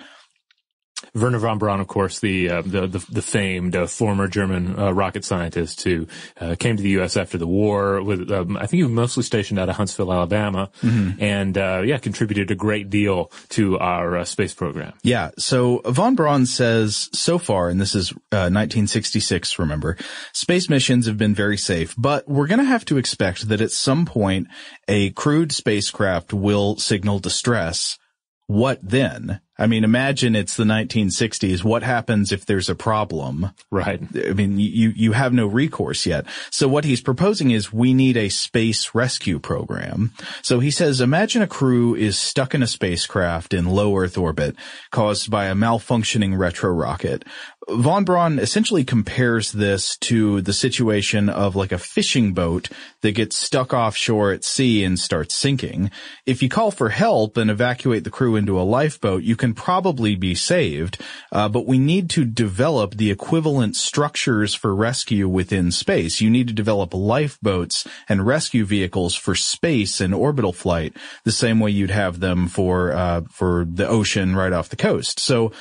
Wernher 1.14 1.38
von 1.38 1.58
Braun, 1.58 1.80
of 1.80 1.88
course, 1.88 2.20
the 2.20 2.50
uh, 2.50 2.62
the, 2.62 2.86
the 2.86 3.06
the 3.10 3.22
famed 3.22 3.74
uh, 3.74 3.86
former 3.86 4.28
German 4.28 4.78
uh, 4.78 4.92
rocket 4.92 5.24
scientist 5.24 5.82
who 5.82 6.06
uh, 6.40 6.56
came 6.58 6.76
to 6.76 6.82
the 6.82 6.90
U.S. 6.90 7.16
after 7.16 7.38
the 7.38 7.46
war. 7.46 8.02
With 8.02 8.30
um, 8.30 8.56
I 8.56 8.60
think 8.60 8.78
he 8.78 8.82
was 8.84 8.92
mostly 8.92 9.22
stationed 9.22 9.58
out 9.58 9.68
of 9.68 9.76
Huntsville, 9.76 10.12
Alabama, 10.12 10.70
and 11.18 11.56
uh, 11.56 11.82
yeah, 11.84 11.98
contributed 11.98 12.50
a 12.50 12.54
great 12.54 12.90
deal 12.90 13.30
to 13.50 13.78
our 13.78 14.18
uh, 14.18 14.24
space 14.24 14.54
program. 14.54 14.92
Yeah. 15.02 15.30
So 15.38 15.82
von 15.84 16.14
Braun 16.14 16.46
says 16.46 17.08
so 17.12 17.38
far, 17.38 17.68
and 17.68 17.80
this 17.80 17.94
is 17.94 18.12
uh, 18.32 18.50
1966, 18.50 19.58
remember, 19.58 19.96
space 20.32 20.68
missions 20.68 21.06
have 21.06 21.18
been 21.18 21.34
very 21.34 21.56
safe, 21.56 21.94
but 21.96 22.28
we're 22.28 22.46
going 22.46 22.58
to 22.60 22.64
have 22.64 22.84
to 22.86 22.98
expect 22.98 23.48
that 23.48 23.60
at 23.60 23.70
some 23.70 24.06
point 24.06 24.48
a 24.88 25.10
crewed 25.10 25.52
spacecraft 25.52 26.32
will 26.32 26.76
signal 26.76 27.18
distress. 27.18 27.98
What 28.46 28.80
then? 28.82 29.40
I 29.60 29.66
mean, 29.66 29.84
imagine 29.84 30.34
it's 30.34 30.56
the 30.56 30.64
1960s. 30.64 31.62
What 31.62 31.82
happens 31.82 32.32
if 32.32 32.46
there's 32.46 32.70
a 32.70 32.74
problem? 32.74 33.50
Right. 33.70 34.00
I 34.16 34.32
mean, 34.32 34.58
you, 34.58 34.88
you 34.96 35.12
have 35.12 35.34
no 35.34 35.46
recourse 35.46 36.06
yet. 36.06 36.24
So 36.50 36.66
what 36.66 36.86
he's 36.86 37.02
proposing 37.02 37.50
is 37.50 37.70
we 37.70 37.92
need 37.92 38.16
a 38.16 38.30
space 38.30 38.94
rescue 38.94 39.38
program. 39.38 40.12
So 40.40 40.60
he 40.60 40.70
says, 40.70 41.02
imagine 41.02 41.42
a 41.42 41.46
crew 41.46 41.94
is 41.94 42.18
stuck 42.18 42.54
in 42.54 42.62
a 42.62 42.66
spacecraft 42.66 43.52
in 43.52 43.66
low 43.66 43.98
Earth 43.98 44.16
orbit 44.16 44.56
caused 44.90 45.30
by 45.30 45.44
a 45.44 45.54
malfunctioning 45.54 46.38
retro 46.38 46.72
rocket. 46.72 47.26
Von 47.68 48.04
Braun 48.04 48.38
essentially 48.38 48.84
compares 48.84 49.52
this 49.52 49.96
to 49.98 50.40
the 50.40 50.52
situation 50.52 51.28
of 51.28 51.54
like 51.54 51.72
a 51.72 51.78
fishing 51.78 52.32
boat 52.32 52.68
that 53.02 53.12
gets 53.12 53.38
stuck 53.38 53.72
offshore 53.72 54.32
at 54.32 54.44
sea 54.44 54.82
and 54.82 54.98
starts 54.98 55.36
sinking. 55.36 55.90
If 56.26 56.42
you 56.42 56.48
call 56.48 56.70
for 56.70 56.88
help 56.88 57.36
and 57.36 57.50
evacuate 57.50 58.04
the 58.04 58.10
crew 58.10 58.34
into 58.34 58.58
a 58.58 58.62
lifeboat, 58.62 59.22
you 59.22 59.36
can 59.36 59.49
probably 59.54 60.14
be 60.14 60.34
saved, 60.34 61.00
uh, 61.32 61.48
but 61.48 61.66
we 61.66 61.78
need 61.78 62.10
to 62.10 62.24
develop 62.24 62.94
the 62.94 63.10
equivalent 63.10 63.76
structures 63.76 64.54
for 64.54 64.74
rescue 64.74 65.28
within 65.28 65.70
space. 65.70 66.20
You 66.20 66.30
need 66.30 66.48
to 66.48 66.54
develop 66.54 66.94
lifeboats 66.94 67.86
and 68.08 68.26
rescue 68.26 68.64
vehicles 68.64 69.14
for 69.14 69.34
space 69.34 70.00
and 70.00 70.14
orbital 70.14 70.52
flight, 70.52 70.96
the 71.24 71.32
same 71.32 71.60
way 71.60 71.70
you'd 71.70 71.90
have 71.90 72.20
them 72.20 72.48
for 72.48 72.92
uh, 72.92 73.22
for 73.30 73.64
the 73.64 73.88
ocean 73.88 74.36
right 74.36 74.52
off 74.52 74.68
the 74.68 74.76
coast. 74.76 75.20
So 75.20 75.52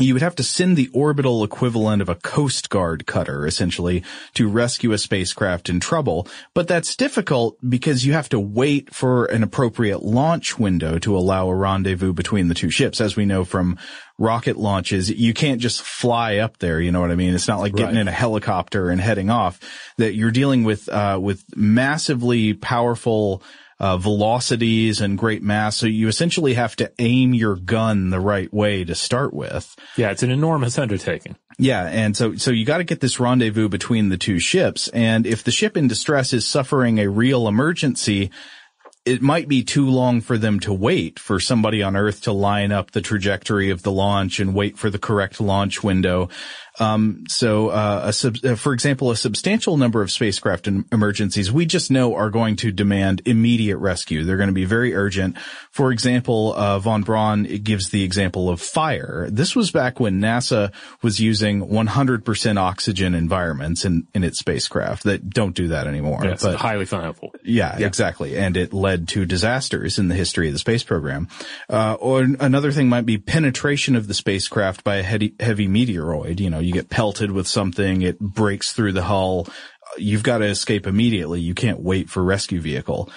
you 0.00 0.14
would 0.14 0.22
have 0.22 0.36
to 0.36 0.42
send 0.42 0.76
the 0.76 0.88
orbital 0.92 1.44
equivalent 1.44 2.02
of 2.02 2.08
a 2.08 2.14
Coast 2.14 2.70
Guard 2.70 3.06
cutter, 3.06 3.46
essentially, 3.46 4.02
to 4.34 4.48
rescue 4.48 4.92
a 4.92 4.98
spacecraft 4.98 5.68
in 5.68 5.80
trouble. 5.80 6.26
But 6.54 6.68
that's 6.68 6.96
difficult 6.96 7.56
because 7.68 8.04
you 8.06 8.12
have 8.12 8.28
to 8.30 8.40
wait 8.40 8.94
for 8.94 9.26
an 9.26 9.42
appropriate 9.42 10.02
launch 10.02 10.58
window 10.58 10.98
to 11.00 11.16
allow 11.16 11.48
a 11.48 11.54
rendezvous 11.54 12.12
between 12.12 12.48
the 12.48 12.54
two 12.54 12.70
ships. 12.70 13.00
As 13.00 13.16
we 13.16 13.24
know 13.26 13.44
from 13.44 13.78
rocket 14.18 14.56
launches, 14.56 15.10
you 15.10 15.32
can't 15.32 15.60
just 15.60 15.80
fly 15.82 16.36
up 16.38 16.58
there. 16.58 16.80
You 16.80 16.90
know 16.92 17.00
what 17.00 17.10
I 17.10 17.14
mean? 17.14 17.34
It's 17.34 17.48
not 17.48 17.60
like 17.60 17.74
getting 17.74 17.94
Right. 17.94 18.00
in 18.02 18.08
a 18.08 18.12
helicopter 18.12 18.90
and 18.90 19.00
heading 19.00 19.30
off. 19.30 19.60
That 19.96 20.14
you're 20.14 20.30
dealing 20.32 20.64
with, 20.64 20.88
uh, 20.88 21.18
with 21.20 21.44
massively 21.56 22.54
powerful 22.54 23.42
uh, 23.80 23.96
velocities 23.96 25.00
and 25.00 25.18
great 25.18 25.42
mass. 25.42 25.76
So 25.76 25.86
you 25.86 26.08
essentially 26.08 26.54
have 26.54 26.76
to 26.76 26.90
aim 26.98 27.34
your 27.34 27.56
gun 27.56 28.10
the 28.10 28.20
right 28.20 28.52
way 28.52 28.84
to 28.84 28.94
start 28.94 29.32
with. 29.32 29.76
Yeah, 29.96 30.10
it's 30.10 30.22
an 30.22 30.30
enormous 30.30 30.78
undertaking. 30.78 31.36
Yeah, 31.58 31.86
and 31.86 32.16
so 32.16 32.36
so 32.36 32.50
you 32.50 32.64
got 32.64 32.78
to 32.78 32.84
get 32.84 33.00
this 33.00 33.18
rendezvous 33.18 33.68
between 33.68 34.08
the 34.08 34.16
two 34.16 34.38
ships, 34.38 34.88
and 34.88 35.26
if 35.26 35.42
the 35.42 35.50
ship 35.50 35.76
in 35.76 35.88
distress 35.88 36.32
is 36.32 36.46
suffering 36.46 36.98
a 36.98 37.08
real 37.08 37.48
emergency, 37.48 38.30
it 39.04 39.22
might 39.22 39.48
be 39.48 39.64
too 39.64 39.88
long 39.88 40.20
for 40.20 40.36
them 40.36 40.60
to 40.60 40.72
wait 40.72 41.18
for 41.18 41.40
somebody 41.40 41.82
on 41.82 41.96
Earth 41.96 42.22
to 42.22 42.32
line 42.32 42.70
up 42.72 42.90
the 42.90 43.00
trajectory 43.00 43.70
of 43.70 43.82
the 43.82 43.90
launch 43.90 44.38
and 44.38 44.54
wait 44.54 44.76
for 44.76 44.90
the 44.90 44.98
correct 44.98 45.40
launch 45.40 45.82
window. 45.82 46.28
Um, 46.78 47.24
so, 47.28 47.68
uh, 47.68 48.02
a 48.04 48.12
sub- 48.12 48.44
uh, 48.44 48.54
for 48.54 48.72
example, 48.72 49.10
a 49.10 49.16
substantial 49.16 49.76
number 49.76 50.02
of 50.02 50.10
spacecraft 50.10 50.66
emergencies 50.66 51.52
we 51.52 51.66
just 51.66 51.90
know 51.90 52.14
are 52.14 52.30
going 52.30 52.56
to 52.56 52.72
demand 52.72 53.22
immediate 53.24 53.78
rescue. 53.78 54.24
They're 54.24 54.36
going 54.36 54.48
to 54.48 54.54
be 54.54 54.64
very 54.64 54.94
urgent. 54.94 55.38
For 55.70 55.92
example, 55.92 56.54
uh, 56.54 56.78
von 56.78 57.02
Braun 57.02 57.44
gives 57.44 57.90
the 57.90 58.02
example 58.04 58.48
of 58.48 58.60
fire. 58.60 59.28
This 59.30 59.54
was 59.56 59.70
back 59.70 60.00
when 60.00 60.20
NASA 60.20 60.72
was 61.02 61.20
using 61.20 61.68
100% 61.68 62.58
oxygen 62.58 63.14
environments 63.14 63.84
in, 63.84 64.06
in 64.14 64.24
its 64.24 64.38
spacecraft 64.38 65.04
that 65.04 65.28
don't 65.30 65.54
do 65.54 65.68
that 65.68 65.86
anymore. 65.86 66.20
Yeah, 66.24 66.36
but 66.40 66.56
highly 66.56 66.84
flammable. 66.84 67.30
Yeah, 67.42 67.78
yeah, 67.78 67.86
exactly. 67.86 68.36
And 68.36 68.56
it 68.56 68.72
led 68.72 69.08
to 69.08 69.24
disasters 69.24 69.98
in 69.98 70.08
the 70.08 70.14
history 70.14 70.48
of 70.48 70.52
the 70.52 70.58
space 70.58 70.82
program. 70.82 71.28
Uh, 71.68 71.96
or 72.00 72.26
another 72.40 72.72
thing 72.72 72.88
might 72.88 73.06
be 73.06 73.18
penetration 73.18 73.96
of 73.96 74.06
the 74.06 74.14
spacecraft 74.14 74.84
by 74.84 74.96
a 74.96 75.02
heavy, 75.02 75.34
heavy 75.40 75.68
meteoroid. 75.68 76.40
You 76.40 76.50
know, 76.50 76.60
you 76.68 76.74
get 76.74 76.90
pelted 76.90 77.32
with 77.32 77.48
something, 77.48 78.02
it 78.02 78.18
breaks 78.20 78.72
through 78.72 78.92
the 78.92 79.02
hull. 79.02 79.48
You've 79.96 80.22
got 80.22 80.38
to 80.38 80.44
escape 80.44 80.86
immediately. 80.86 81.40
You 81.40 81.54
can't 81.54 81.80
wait 81.80 82.10
for 82.10 82.22
rescue 82.22 82.60
vehicle. 82.60 83.10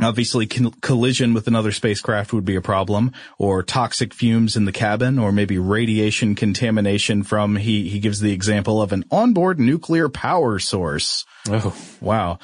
Obviously, 0.00 0.46
collision 0.46 1.34
with 1.34 1.48
another 1.48 1.72
spacecraft 1.72 2.32
would 2.32 2.44
be 2.44 2.54
a 2.54 2.62
problem, 2.62 3.12
or 3.38 3.62
toxic 3.62 4.14
fumes 4.14 4.56
in 4.56 4.64
the 4.64 4.72
cabin, 4.72 5.18
or 5.18 5.32
maybe 5.32 5.58
radiation 5.58 6.36
contamination 6.36 7.24
from, 7.24 7.56
he, 7.56 7.88
he 7.88 7.98
gives 7.98 8.20
the 8.20 8.32
example 8.32 8.80
of 8.80 8.92
an 8.92 9.04
onboard 9.10 9.58
nuclear 9.58 10.08
power 10.08 10.58
source. 10.58 11.24
Oh. 11.48 11.76
Wow. 12.00 12.38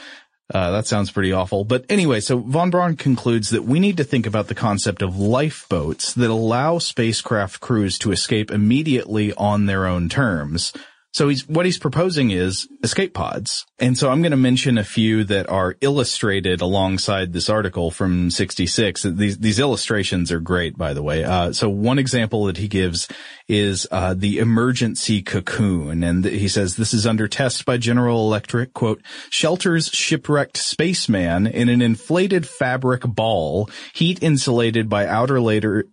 Uh, 0.53 0.71
that 0.71 0.87
sounds 0.87 1.11
pretty 1.11 1.33
awful. 1.33 1.65
But 1.65 1.85
anyway, 1.89 2.21
so 2.21 2.39
von 2.39 2.71
Braun 2.71 2.97
concludes 2.97 3.51
that 3.51 3.65
we 3.65 3.81
need 3.81 3.97
to 3.97 4.05
think 4.05 4.27
about 4.27 4.47
the 4.47 4.55
concept 4.55 5.03
of 5.03 5.19
lifeboats 5.19 6.15
that 6.15 6.31
allow 6.31 6.79
spacecraft 6.79 7.61
crews 7.61 7.99
to 7.99 8.13
escape 8.13 8.51
immediately 8.51 9.33
on 9.35 9.67
their 9.67 9.87
own 9.87 10.09
terms. 10.09 10.73
So 11.17 11.31
he's, 11.31 11.49
what 11.49 11.65
he's 11.65 11.79
proposing 11.79 12.31
is 12.31 12.69
escape 12.83 13.15
pods. 13.15 13.65
And 13.79 13.97
so 13.97 14.11
I'm 14.11 14.21
going 14.21 14.33
to 14.33 14.37
mention 14.37 14.77
a 14.77 14.85
few 14.85 15.25
that 15.25 15.49
are 15.49 15.75
illustrated 15.81 16.61
alongside 16.61 17.33
this 17.33 17.49
article 17.49 17.91
from 17.91 18.31
66. 18.31 19.03
These, 19.03 19.39
these 19.39 19.59
illustrations 19.59 20.31
are 20.31 20.41
great, 20.41 20.77
by 20.77 20.93
the 20.93 21.03
way. 21.03 21.25
Uh, 21.25 21.55
so 21.55 21.71
one 21.71 21.99
example 21.99 22.45
that 22.45 22.59
he 22.59 22.69
gives 22.69 23.09
is, 23.49 23.87
uh, 23.91 24.15
the 24.15 24.39
emergency 24.39 25.23
cocoon. 25.23 26.03
And 26.03 26.25
he 26.25 26.49
says 26.49 26.77
this 26.77 26.95
is 26.95 27.07
under 27.07 27.29
test 27.29 27.65
by 27.65 27.77
General 27.77 28.27
Electric, 28.27 28.73
quote, 28.75 29.03
shelters 29.31 29.89
shipwrecked 29.89 30.57
spaceman 30.57 31.47
in 31.47 31.69
an 31.69 31.83
inflated 31.83 32.47
fabric 32.47 33.03
ball, 33.03 33.71
heat 33.93 34.23
insulated 34.23 34.89
by 34.89 35.07
outer 35.07 35.37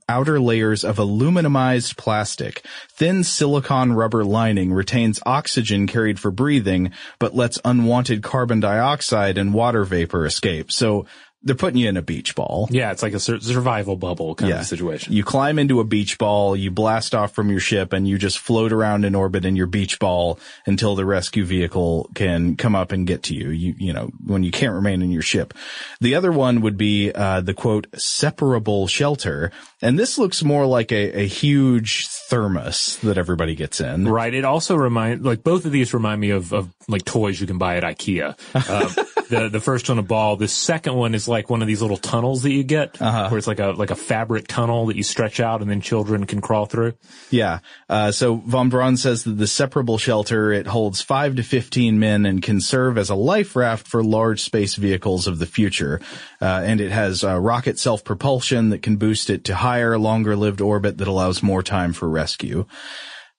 outer 0.10 0.40
layers 0.40 0.84
of 0.84 0.98
aluminumized 0.98 1.98
plastic. 1.98 2.66
Thin 2.90 3.24
silicon 3.24 3.94
rubber 3.94 4.24
lining 4.24 4.74
retains 4.74 5.20
oxygen 5.26 5.88
carried 5.88 6.20
for 6.20 6.32
breathing, 6.32 6.92
but 7.20 7.36
lets 7.36 7.60
unwanted 7.64 8.24
carbon 8.24 8.60
dioxide 8.60 9.38
and 9.38 9.54
water 9.54 9.84
vapor 9.84 10.26
escape. 10.26 10.72
So 10.72 11.06
they're 11.44 11.56
putting 11.56 11.78
you 11.78 11.90
in 11.90 11.98
a 11.98 12.02
beach 12.02 12.36
ball. 12.36 12.68
Yeah, 12.72 12.92
it's 12.92 13.04
like 13.04 13.14
a 13.14 13.20
sur- 13.20 13.40
survival 13.40 13.98
bubble 13.98 14.34
kind 14.36 14.50
yeah. 14.50 14.60
of 14.62 14.66
situation. 14.66 15.14
You 15.14 15.24
climb 15.24 15.60
into 15.60 15.80
a 15.80 15.84
beach 15.84 16.18
ball, 16.18 16.56
you 16.56 16.72
blast 16.72 17.14
off 17.14 17.34
from 17.34 17.50
your 17.50 17.60
ship, 17.60 17.92
and 17.92 18.08
you 18.08 18.18
just 18.18 18.40
float 18.40 18.72
around 18.72 19.04
in 19.04 19.14
orbit 19.14 19.44
in 19.44 19.56
your 19.56 19.68
beach 19.68 20.00
ball 20.00 20.40
until 20.66 20.96
the 20.96 21.06
rescue 21.06 21.44
vehicle 21.44 22.10
can 22.16 22.56
come 22.56 22.76
up 22.76 22.92
and 22.92 23.06
get 23.06 23.24
to 23.24 23.36
you. 23.36 23.50
You, 23.50 23.76
you 23.78 23.94
know, 23.94 24.10
when 24.26 24.44
you 24.44 24.52
can't 24.52 24.74
remain 24.74 25.02
in 25.02 25.12
your 25.12 25.22
ship. 25.22 25.54
The 26.00 26.16
other 26.16 26.32
one 26.32 26.62
would 26.62 26.78
be 26.78 27.12
uh, 27.12 27.42
the 27.42 27.54
quote 27.54 27.88
separable 27.96 28.88
shelter, 28.88 29.52
and 29.82 30.00
this 30.00 30.18
looks 30.18 30.44
more 30.44 30.66
like 30.66 30.92
a, 30.92 31.24
a 31.24 31.28
huge 31.28 32.06
thermos 32.30 32.98
that 32.98 33.18
everybody 33.18 33.56
gets 33.56 33.80
in. 33.80 34.08
Right. 34.08 34.34
It 34.34 34.46
also 34.46 34.76
remind 34.76 35.24
like 35.24 35.44
both 35.44 35.66
of 35.66 35.72
these 35.72 35.94
remind 35.94 36.22
me 36.22 36.32
of 36.32 36.54
of 36.54 36.74
like 36.88 37.06
toys 37.06 37.40
you 37.40 37.48
can 37.48 37.58
buy 37.58 37.78
at 37.78 37.84
IKEA. 37.84 38.38
Uh, 38.54 39.04
the 39.30 39.50
the 39.50 39.60
first 39.60 39.90
one 39.90 40.00
a 40.00 40.04
ball. 40.04 40.36
The 40.36 40.48
second 40.48 40.96
one 40.96 41.16
is 41.16 41.28
like 41.28 41.50
one 41.50 41.62
of 41.62 41.68
these 41.68 41.82
little 41.82 41.98
tunnels 41.98 42.44
that 42.44 42.52
you 42.52 42.64
get, 42.64 43.02
uh-huh. 43.02 43.30
where 43.30 43.38
it's 43.38 43.48
like 43.48 43.60
a 43.60 43.68
like 43.72 43.92
a 43.92 43.96
fabric 43.96 44.48
tunnel 44.48 44.88
that 44.88 44.96
you 44.96 45.04
stretch 45.04 45.40
out 45.40 45.62
and 45.62 45.70
then 45.70 45.82
children 45.82 46.26
can 46.26 46.42
crawl 46.42 46.66
through. 46.66 46.94
Yeah. 47.30 47.60
Uh, 47.90 48.12
so 48.12 48.36
von 48.36 48.70
Braun 48.70 48.98
says 48.98 49.24
that 49.24 49.38
the 49.38 49.48
separable 49.48 49.98
shelter 49.98 50.52
it 50.52 50.68
holds 50.68 51.02
five 51.02 51.36
to 51.38 51.44
fifteen 51.44 52.00
men 52.00 52.26
and 52.26 52.42
can 52.42 52.62
serve 52.62 52.98
as 52.98 53.10
a 53.10 53.16
life 53.16 53.56
raft 53.56 53.88
for 53.88 54.04
large 54.04 54.42
space 54.42 54.76
vehicles 54.76 55.28
of 55.28 55.40
the 55.40 55.46
future. 55.46 56.02
Uh, 56.44 56.62
and 56.66 56.82
it 56.82 56.92
has 56.92 57.24
uh, 57.24 57.40
rocket 57.40 57.80
self 57.80 58.04
propulsion 58.04 58.70
that 58.70 58.82
can 58.82 58.98
boost 58.98 59.30
it 59.30 59.46
to 59.46 59.56
higher, 59.56 59.98
longer 59.98 60.36
lived 60.36 60.60
orbit 60.60 60.98
that 60.98 61.08
allows 61.08 61.42
more 61.42 61.64
time 61.64 61.94
for 61.94 62.10
rescue. 62.10 62.66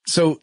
So 0.06 0.40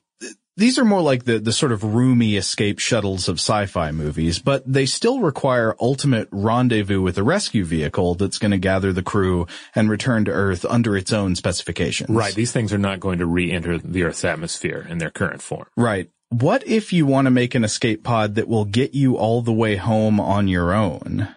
these 0.57 0.77
are 0.77 0.85
more 0.85 1.01
like 1.01 1.25
the, 1.25 1.39
the 1.39 1.53
sort 1.53 1.71
of 1.71 1.83
roomy 1.83 2.35
escape 2.35 2.77
shuttles 2.77 3.27
of 3.27 3.37
sci-fi 3.37 3.91
movies, 3.91 4.37
but 4.37 4.61
they 4.71 4.85
still 4.85 5.21
require 5.21 5.75
ultimate 5.81 6.27
rendezvous 6.31 7.01
with 7.01 7.17
a 7.17 7.23
rescue 7.23 7.65
vehicle 7.65 8.13
that's 8.13 8.37
going 8.37 8.51
to 8.51 8.59
gather 8.59 8.93
the 8.93 9.01
crew 9.01 9.47
and 9.73 9.89
return 9.89 10.25
to 10.25 10.31
Earth 10.31 10.63
under 10.65 10.95
its 10.95 11.11
own 11.11 11.35
specifications. 11.35 12.11
Right. 12.11 12.35
These 12.35 12.51
things 12.51 12.71
are 12.73 12.77
not 12.77 12.99
going 12.99 13.17
to 13.17 13.25
re-enter 13.25 13.79
the 13.79 14.03
Earth's 14.03 14.23
atmosphere 14.23 14.85
in 14.87 14.99
their 14.99 15.09
current 15.09 15.41
form. 15.41 15.65
Right. 15.75 16.11
What 16.29 16.65
if 16.67 16.93
you 16.93 17.07
want 17.07 17.25
to 17.25 17.31
make 17.31 17.55
an 17.55 17.63
escape 17.63 18.03
pod 18.03 18.35
that 18.35 18.47
will 18.47 18.65
get 18.65 18.93
you 18.93 19.17
all 19.17 19.41
the 19.41 19.51
way 19.51 19.77
home 19.77 20.19
on 20.19 20.47
your 20.47 20.73
own? 20.73 21.27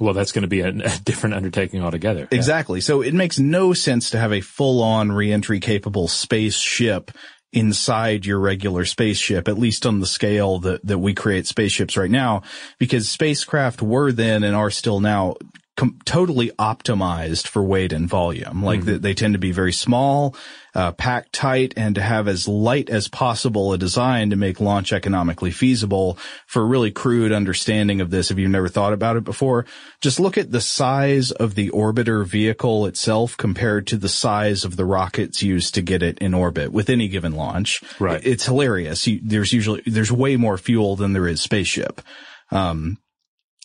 Well, 0.00 0.14
that's 0.14 0.32
going 0.32 0.42
to 0.42 0.48
be 0.48 0.60
a, 0.60 0.68
a 0.68 0.98
different 1.04 1.34
undertaking 1.34 1.82
altogether. 1.82 2.28
Exactly. 2.30 2.78
Yeah. 2.80 2.84
So 2.84 3.02
it 3.02 3.14
makes 3.14 3.38
no 3.38 3.72
sense 3.72 4.10
to 4.10 4.18
have 4.18 4.32
a 4.32 4.40
full-on 4.40 5.12
reentry 5.12 5.60
capable 5.60 6.08
spaceship 6.08 7.10
inside 7.52 8.26
your 8.26 8.38
regular 8.38 8.84
spaceship, 8.84 9.48
at 9.48 9.58
least 9.58 9.86
on 9.86 10.00
the 10.00 10.06
scale 10.06 10.58
that, 10.60 10.84
that 10.86 10.98
we 10.98 11.14
create 11.14 11.46
spaceships 11.46 11.96
right 11.96 12.10
now, 12.10 12.42
because 12.78 13.08
spacecraft 13.08 13.80
were 13.80 14.12
then 14.12 14.44
and 14.44 14.54
are 14.54 14.70
still 14.70 15.00
now 15.00 15.34
com- 15.78 15.98
totally 16.04 16.50
optimized 16.58 17.46
for 17.46 17.62
weight 17.62 17.92
and 17.92 18.08
volume. 18.08 18.62
Like 18.62 18.80
mm-hmm. 18.80 18.90
they, 18.90 18.98
they 18.98 19.14
tend 19.14 19.34
to 19.34 19.38
be 19.38 19.52
very 19.52 19.72
small, 19.72 20.34
uh, 20.74 20.92
packed 20.92 21.32
tight 21.32 21.72
and 21.76 21.94
to 21.94 22.02
have 22.02 22.26
as 22.26 22.48
light 22.48 22.90
as 22.90 23.06
possible 23.08 23.72
a 23.72 23.78
design 23.78 24.30
to 24.30 24.36
make 24.36 24.60
launch 24.60 24.92
economically 24.92 25.52
feasible 25.52 26.18
for 26.46 26.62
a 26.62 26.66
really 26.66 26.90
crude 26.90 27.32
understanding 27.32 28.00
of 28.00 28.10
this. 28.10 28.30
If 28.30 28.38
you've 28.38 28.50
never 28.50 28.68
thought 28.68 28.92
about 28.92 29.16
it 29.16 29.24
before, 29.24 29.66
just 30.00 30.20
look 30.20 30.36
at 30.36 30.50
the 30.50 30.60
size 30.60 31.30
of 31.30 31.54
the 31.54 31.70
orbiter 31.70 32.26
vehicle 32.26 32.86
itself 32.86 33.36
compared 33.36 33.86
to 33.86 33.96
the 33.96 34.08
size 34.08 34.64
of 34.64 34.76
the 34.76 34.84
rockets 34.84 35.42
used 35.42 35.76
to 35.76 35.82
get 35.82 36.02
it 36.02 36.18
in 36.18 36.34
orbit 36.34 36.72
with 36.72 36.90
any 36.90 37.06
given 37.06 37.32
launch. 37.32 37.82
Right. 38.00 38.20
It's 38.26 38.44
hilarious. 38.44 39.08
There's 39.22 39.52
usually, 39.52 39.82
there's 39.86 40.12
way 40.12 40.36
more 40.36 40.58
fuel 40.58 40.96
than 40.96 41.12
there 41.12 41.28
is 41.28 41.40
spaceship. 41.40 42.02
Um, 42.50 42.98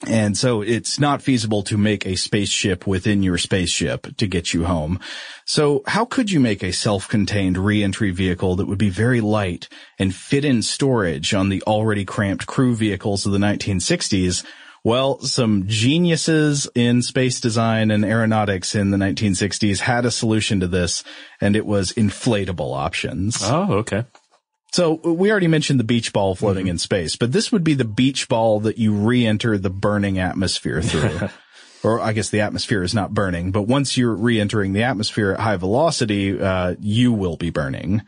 and 0.07 0.37
so 0.37 0.61
it's 0.61 0.99
not 0.99 1.21
feasible 1.21 1.63
to 1.63 1.77
make 1.77 2.05
a 2.05 2.15
spaceship 2.15 2.85
within 2.87 3.23
your 3.23 3.37
spaceship 3.37 4.15
to 4.17 4.27
get 4.27 4.53
you 4.53 4.65
home. 4.65 4.99
So 5.45 5.83
how 5.87 6.05
could 6.05 6.31
you 6.31 6.39
make 6.39 6.63
a 6.63 6.71
self-contained 6.71 7.57
reentry 7.57 8.11
vehicle 8.11 8.55
that 8.57 8.67
would 8.67 8.77
be 8.77 8.89
very 8.89 9.21
light 9.21 9.69
and 9.99 10.13
fit 10.13 10.45
in 10.45 10.61
storage 10.61 11.33
on 11.33 11.49
the 11.49 11.61
already 11.63 12.05
cramped 12.05 12.47
crew 12.47 12.75
vehicles 12.75 13.25
of 13.25 13.31
the 13.31 13.37
1960s? 13.37 14.45
Well, 14.85 15.19
some 15.21 15.63
geniuses 15.67 16.67
in 16.75 17.01
space 17.01 17.39
design 17.39 17.89
and 17.89 18.03
aeronautics 18.03 18.75
in 18.75 18.91
the 18.91 18.97
1960s 18.97 19.79
had 19.79 20.05
a 20.05 20.11
solution 20.11 20.59
to 20.59 20.67
this, 20.67 21.05
and 21.39 21.55
it 21.55 21.65
was 21.65 21.93
inflatable 21.93 22.75
options. 22.75 23.39
Oh, 23.43 23.75
okay. 23.75 24.03
So 24.73 24.95
we 24.95 25.29
already 25.29 25.47
mentioned 25.47 25.79
the 25.79 25.83
beach 25.83 26.13
ball 26.13 26.33
floating 26.33 26.63
mm-hmm. 26.63 26.71
in 26.71 26.77
space, 26.79 27.15
but 27.15 27.31
this 27.31 27.51
would 27.51 27.63
be 27.63 27.75
the 27.75 27.85
beach 27.85 28.27
ball 28.27 28.59
that 28.61 28.79
you 28.79 28.93
re-enter 28.93 29.59
the 29.59 29.69
burning 29.69 30.17
atmosphere 30.17 30.81
through. 30.81 31.29
or 31.83 31.99
I 31.99 32.13
guess 32.13 32.29
the 32.29 32.41
atmosphere 32.41 32.81
is 32.81 32.93
not 32.93 33.13
burning, 33.13 33.51
but 33.51 33.63
once 33.63 33.97
you're 33.97 34.15
re-entering 34.15 34.73
the 34.73 34.81
atmosphere 34.81 35.33
at 35.33 35.39
high 35.39 35.57
velocity, 35.57 36.41
uh, 36.41 36.75
you 36.79 37.13
will 37.13 37.37
be 37.37 37.51
burning. 37.51 38.01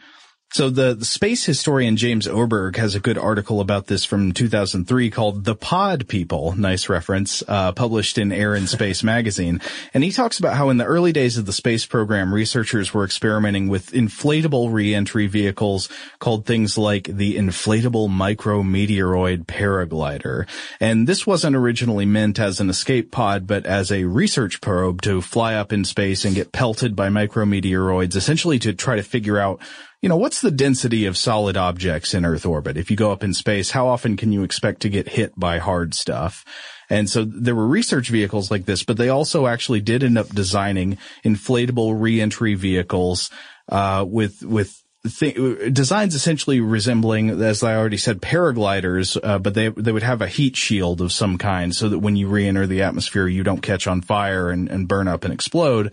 So 0.51 0.69
the, 0.69 0.93
the, 0.93 1.05
space 1.05 1.43
historian 1.43 1.97
James 1.97 2.27
Oberg 2.27 2.77
has 2.77 2.95
a 2.95 2.99
good 2.99 3.17
article 3.17 3.59
about 3.59 3.87
this 3.87 4.05
from 4.05 4.31
2003 4.31 5.09
called 5.09 5.43
"The 5.43 5.55
Pod 5.55 6.07
People." 6.07 6.53
Nice 6.55 6.87
reference, 6.87 7.43
uh, 7.47 7.73
published 7.73 8.17
in 8.17 8.31
Air 8.31 8.55
and 8.55 8.69
Space 8.69 9.03
magazine, 9.03 9.59
and 9.93 10.03
he 10.03 10.11
talks 10.11 10.39
about 10.39 10.55
how 10.55 10.69
in 10.69 10.77
the 10.77 10.85
early 10.85 11.11
days 11.11 11.37
of 11.37 11.45
the 11.45 11.51
space 11.51 11.85
program, 11.85 12.33
researchers 12.33 12.93
were 12.93 13.03
experimenting 13.03 13.67
with 13.67 13.91
inflatable 13.91 14.71
re-entry 14.71 15.27
vehicles 15.27 15.89
called 16.19 16.45
things 16.45 16.77
like 16.77 17.03
the 17.05 17.35
inflatable 17.35 18.07
micrometeoroid 18.07 19.45
paraglider, 19.47 20.47
and 20.79 21.05
this 21.05 21.27
wasn't 21.27 21.55
originally 21.55 22.05
meant 22.05 22.39
as 22.39 22.61
an 22.61 22.69
escape 22.69 23.11
pod, 23.11 23.45
but 23.45 23.65
as 23.65 23.91
a 23.91 24.05
research 24.05 24.61
probe 24.61 25.01
to 25.01 25.21
fly 25.21 25.55
up 25.55 25.73
in 25.73 25.83
space 25.83 26.23
and 26.23 26.35
get 26.35 26.53
pelted 26.53 26.95
by 26.95 27.09
micrometeoroids, 27.09 28.15
essentially 28.15 28.59
to 28.59 28.71
try 28.71 28.95
to 28.95 29.03
figure 29.03 29.37
out 29.37 29.59
you 30.01 30.09
know, 30.09 30.17
what's 30.17 30.41
the 30.41 30.51
density 30.51 31.05
of 31.05 31.17
solid 31.17 31.57
objects 31.57 32.13
in 32.13 32.25
Earth 32.25 32.45
orbit? 32.45 32.77
If 32.77 32.91
you 32.91 32.97
go 32.97 33.11
up 33.11 33.23
in 33.23 33.33
space, 33.33 33.71
how 33.71 33.87
often 33.87 34.17
can 34.17 34.31
you 34.31 34.43
expect 34.43 34.81
to 34.81 34.89
get 34.89 35.09
hit 35.09 35.37
by 35.37 35.57
hard 35.57 35.93
stuff? 35.93 36.45
And 36.89 37.09
so 37.09 37.23
there 37.25 37.55
were 37.55 37.67
research 37.67 38.09
vehicles 38.09 38.51
like 38.51 38.65
this, 38.65 38.83
but 38.83 38.97
they 38.97 39.09
also 39.09 39.47
actually 39.47 39.81
did 39.81 40.03
end 40.03 40.17
up 40.17 40.29
designing 40.29 40.97
inflatable 41.23 41.99
reentry 41.99 42.53
vehicles, 42.53 43.31
uh, 43.69 44.05
with, 44.07 44.43
with 44.43 44.81
Th- 45.19 45.71
designs 45.71 46.15
essentially 46.15 46.61
resembling, 46.61 47.29
as 47.29 47.61
I 47.61 47.75
already 47.75 47.97
said, 47.97 48.23
paragliders, 48.23 49.19
uh, 49.21 49.37
but 49.37 49.53
they 49.53 49.69
they 49.69 49.91
would 49.91 50.01
have 50.01 50.23
a 50.23 50.27
heat 50.27 50.55
shield 50.55 50.99
of 50.99 51.11
some 51.11 51.37
kind, 51.37 51.75
so 51.75 51.89
that 51.89 51.99
when 51.99 52.15
you 52.15 52.27
re-enter 52.27 52.65
the 52.65 52.81
atmosphere, 52.81 53.27
you 53.27 53.43
don't 53.43 53.61
catch 53.61 53.85
on 53.85 54.01
fire 54.01 54.49
and, 54.49 54.67
and 54.67 54.87
burn 54.87 55.07
up 55.07 55.23
and 55.23 55.31
explode. 55.31 55.91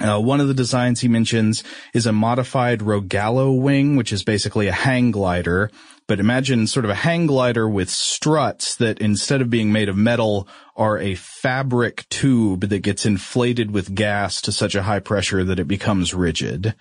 Uh, 0.00 0.20
one 0.20 0.40
of 0.40 0.46
the 0.46 0.54
designs 0.54 1.00
he 1.00 1.08
mentions 1.08 1.64
is 1.92 2.06
a 2.06 2.12
modified 2.12 2.80
Rogallo 2.80 3.60
wing, 3.60 3.96
which 3.96 4.12
is 4.12 4.22
basically 4.22 4.68
a 4.68 4.72
hang 4.72 5.10
glider. 5.10 5.70
But 6.06 6.20
imagine 6.20 6.66
sort 6.66 6.84
of 6.84 6.90
a 6.90 6.94
hang 6.94 7.26
glider 7.26 7.68
with 7.68 7.90
struts 7.90 8.76
that 8.76 9.00
instead 9.00 9.42
of 9.42 9.50
being 9.50 9.72
made 9.72 9.88
of 9.88 9.96
metal 9.96 10.48
are 10.76 10.98
a 10.98 11.16
fabric 11.16 12.08
tube 12.08 12.68
that 12.68 12.78
gets 12.78 13.04
inflated 13.04 13.72
with 13.72 13.94
gas 13.94 14.40
to 14.42 14.52
such 14.52 14.74
a 14.74 14.84
high 14.84 15.00
pressure 15.00 15.44
that 15.44 15.58
it 15.58 15.68
becomes 15.68 16.14
rigid. 16.14 16.74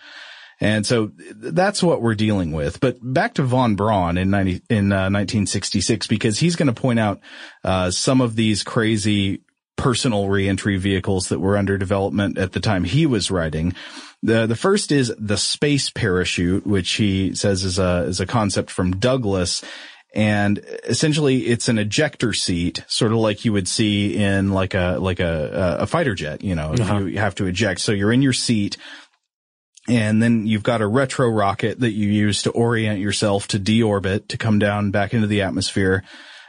And 0.60 0.86
so 0.86 1.12
that's 1.36 1.84
what 1.84 2.02
we're 2.02 2.16
dealing 2.16 2.52
with. 2.52 2.80
But 2.80 2.98
back 3.02 3.36
to 3.36 3.44
von 3.44 3.76
Braun 3.76 4.18
in 4.18 4.30
90, 4.30 4.62
in 4.70 4.92
uh, 4.92 5.10
1966, 5.10 6.08
because 6.08 6.40
he's 6.40 6.56
going 6.56 6.74
to 6.74 6.82
point 6.82 7.00
out 7.00 7.20
uh, 7.64 7.92
some 7.92 8.22
of 8.22 8.36
these 8.36 8.64
crazy 8.64 9.42
personal 9.78 10.28
reentry 10.28 10.78
vehicles 10.78 11.30
that 11.30 11.40
were 11.40 11.58
under 11.58 11.78
development 11.78 12.38
at 12.38 12.52
the 12.52 12.60
time 12.60 12.84
he 12.84 13.06
was 13.06 13.32
writing. 13.32 13.74
The 14.24 14.46
the 14.46 14.56
first 14.56 14.92
is 14.92 15.14
the 15.18 15.38
space 15.38 15.90
parachute, 15.90 16.68
which 16.68 16.94
he 16.94 17.36
says 17.36 17.64
is 17.64 17.80
a 17.80 18.04
is 18.08 18.20
a 18.20 18.26
concept 18.26 18.72
from 18.72 18.98
Douglas. 18.98 19.64
And 20.16 20.60
essentially 20.86 21.46
it's 21.46 21.70
an 21.70 21.78
ejector 21.78 22.34
seat, 22.34 22.84
sort 22.88 23.12
of 23.12 23.20
like 23.20 23.46
you 23.46 23.54
would 23.54 23.68
see 23.68 24.16
in 24.16 24.52
like 24.52 24.74
a, 24.74 24.98
like 25.00 25.20
a, 25.20 25.78
a 25.82 25.86
fighter 25.86 26.16
jet, 26.16 26.44
you 26.44 26.56
know, 26.56 26.74
uh-huh. 26.74 27.00
you 27.00 27.20
have 27.20 27.36
to 27.36 27.46
eject. 27.46 27.82
So 27.82 27.92
you're 27.92 28.14
in 28.14 28.24
your 28.24 28.34
seat 28.34 28.78
and 29.88 30.22
then 30.22 30.48
you've 30.48 30.64
got 30.64 30.82
a 30.82 30.88
retro 30.88 31.30
rocket 31.30 31.80
that 31.80 31.92
you 31.92 32.10
use 32.10 32.44
to 32.44 32.52
orient 32.52 33.00
yourself 33.00 33.48
to 33.50 33.60
deorbit 33.60 34.28
to 34.30 34.38
come 34.38 34.60
down 34.60 34.92
back 34.92 35.14
into 35.14 35.28
the 35.28 35.42
atmosphere. 35.42 36.04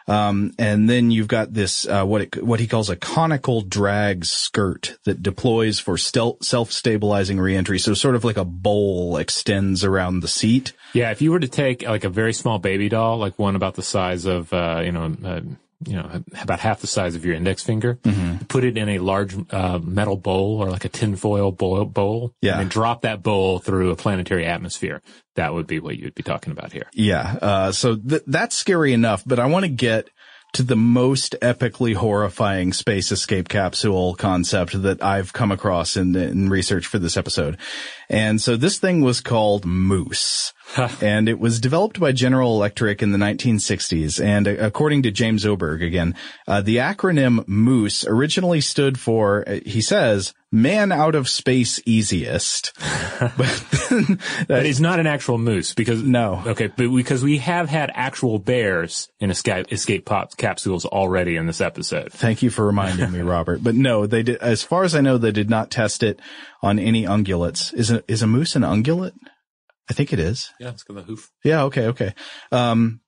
Um, 0.09 0.55
and 0.59 0.89
then 0.89 1.11
you've 1.11 1.29
got 1.29 1.53
this, 1.53 1.87
uh, 1.87 2.05
what 2.05 2.23
it, 2.23 2.43
what 2.43 2.61
he 2.61 2.67
calls 2.67 2.89
a 2.89 2.97
conical 2.97 3.61
drag 3.61 4.25
skirt 4.25 4.99
that 5.05 5.23
deploys 5.23 5.79
for 5.79 5.99
stealth, 5.99 6.43
self-stabilizing 6.43 7.39
reentry. 7.39 7.79
So 7.79 7.93
sort 7.93 8.15
of 8.15 8.25
like 8.25 8.39
a 8.39 8.45
bowl 8.45 9.19
extends 9.19 9.85
around 9.85 10.21
the 10.21 10.29
seat. 10.29 10.73
Yeah. 10.95 11.11
If 11.11 11.21
you 11.21 11.31
were 11.31 11.41
to 11.41 11.49
take 11.49 11.83
like 11.83 12.05
a 12.05 12.09
very 12.09 12.33
small 12.33 12.59
baby 12.59 12.89
doll, 12.89 13.19
like 13.19 13.39
one 13.39 13.55
about 13.55 13.75
the 13.75 13.83
size 13.83 14.25
of, 14.25 14.51
uh, 14.53 14.81
you 14.83 14.93
know, 14.93 15.15
uh, 15.25 15.41
you 15.87 15.95
know, 15.95 16.23
about 16.41 16.59
half 16.59 16.81
the 16.81 16.87
size 16.87 17.15
of 17.15 17.25
your 17.25 17.35
index 17.35 17.63
finger, 17.63 17.95
mm-hmm. 18.03 18.45
put 18.47 18.65
it 18.65 18.77
in 18.77 18.89
a 18.89 18.99
large 18.99 19.35
uh, 19.53 19.79
metal 19.79 20.17
bowl 20.17 20.61
or 20.61 20.71
like 20.71 20.85
a 20.85 20.89
tinfoil 20.89 21.53
bowl, 21.53 21.85
bowl, 21.85 22.35
yeah. 22.43 22.61
and 22.61 22.69
drop 22.69 23.03
that 23.03 23.23
bowl 23.23 23.61
through 23.61 23.91
a 23.91 23.97
planetary 23.97 24.45
atmosphere. 24.45 25.03
That 25.37 25.55
would 25.55 25.69
be 25.69 25.79
what 25.79 25.97
you'd 25.97 26.17
be 26.17 26.25
talking 26.25 26.53
about 26.53 26.73
here. 26.73 26.89
Yeah. 26.93 27.39
Uh, 27.41 27.73
so 27.73 27.95
th- 27.97 28.25
that's 28.27 28.57
scary 28.57 28.93
enough, 28.93 29.23
but 29.25 29.39
I 29.39 29.47
want 29.47 29.67
to 29.67 29.71
get 29.71 30.09
to 30.55 30.63
the 30.63 30.77
most 30.77 31.37
epically 31.43 31.95
horrifying 31.95 32.73
space 32.73 33.13
escape 33.13 33.49
capsule 33.49 34.15
concept 34.15 34.83
that 34.83 35.03
I've 35.03 35.33
come 35.33 35.53
across 35.53 35.97
in, 35.97 36.17
in 36.17 36.49
research 36.49 36.87
for 36.87 36.99
this 36.99 37.17
episode. 37.17 37.59
And 38.09 38.41
so 38.41 38.57
this 38.57 38.79
thing 38.79 39.03
was 39.03 39.21
called 39.21 39.65
Moose. 39.67 40.53
and 41.01 41.29
it 41.29 41.39
was 41.39 41.61
developed 41.61 42.01
by 42.01 42.13
General 42.13 42.55
Electric 42.55 43.03
in 43.03 43.13
the 43.13 43.19
1960s. 43.19 44.23
And 44.23 44.47
according 44.47 45.03
to 45.03 45.11
James 45.11 45.47
Oberg 45.47 45.83
again, 45.83 46.15
uh, 46.47 46.61
the 46.61 46.77
acronym 46.77 47.47
MOOSE 47.47 48.07
originally 48.07 48.61
stood 48.61 48.99
for, 48.99 49.49
uh, 49.49 49.61
he 49.65 49.81
says, 49.81 50.35
man 50.51 50.93
out 50.93 51.15
of 51.15 51.29
space 51.29 51.81
easiest. 51.85 52.73
but 53.21 53.65
then, 53.91 54.19
that 54.49 54.67
is 54.67 54.81
not 54.81 55.01
an 55.01 55.07
actual 55.07 55.39
moose 55.39 55.75
because 55.75 56.03
no. 56.03 56.43
Okay, 56.47 56.69
but 56.69 56.89
because 56.89 57.23
we 57.23 57.39
have 57.39 57.69
had 57.69 57.91
actual 57.95 58.39
bears 58.39 59.09
in 59.21 59.31
escape 59.31 59.73
escape 59.73 60.07
pop 60.07 60.37
capsules 60.37 60.87
already 60.87 61.37
in 61.37 61.47
this 61.47 61.61
episode. 61.61 62.13
Thank 62.13 62.43
you 62.43 62.51
for 62.51 62.65
reminding 62.65 63.13
me, 63.13 63.21
Robert. 63.23 63.63
But 63.63 63.75
no, 63.75 64.07
they 64.07 64.23
did. 64.23 64.37
As 64.39 64.63
far 64.63 64.85
as 64.85 64.95
I 64.95 65.01
know, 65.01 65.19
they 65.19 65.33
did 65.33 65.51
not 65.51 65.71
test 65.71 66.03
it 66.03 66.21
on 66.63 66.79
any 66.79 67.05
ungulates. 67.05 67.75
Is 67.75 67.91
a, 67.91 68.03
is 68.09 68.23
a 68.23 68.27
moose 68.27 68.57
an 68.57 68.63
ungulate? 68.63 69.15
I 69.91 69.95
think 69.95 70.13
it 70.13 70.19
is. 70.19 70.51
Yeah, 70.61 70.71
it's 70.71 70.83
got 70.83 70.97
the 70.97 71.03
hoof. 71.03 71.31
Yeah. 71.45 71.65
Okay. 71.65 71.87
Okay. 71.87 72.15
Um, 72.53 73.01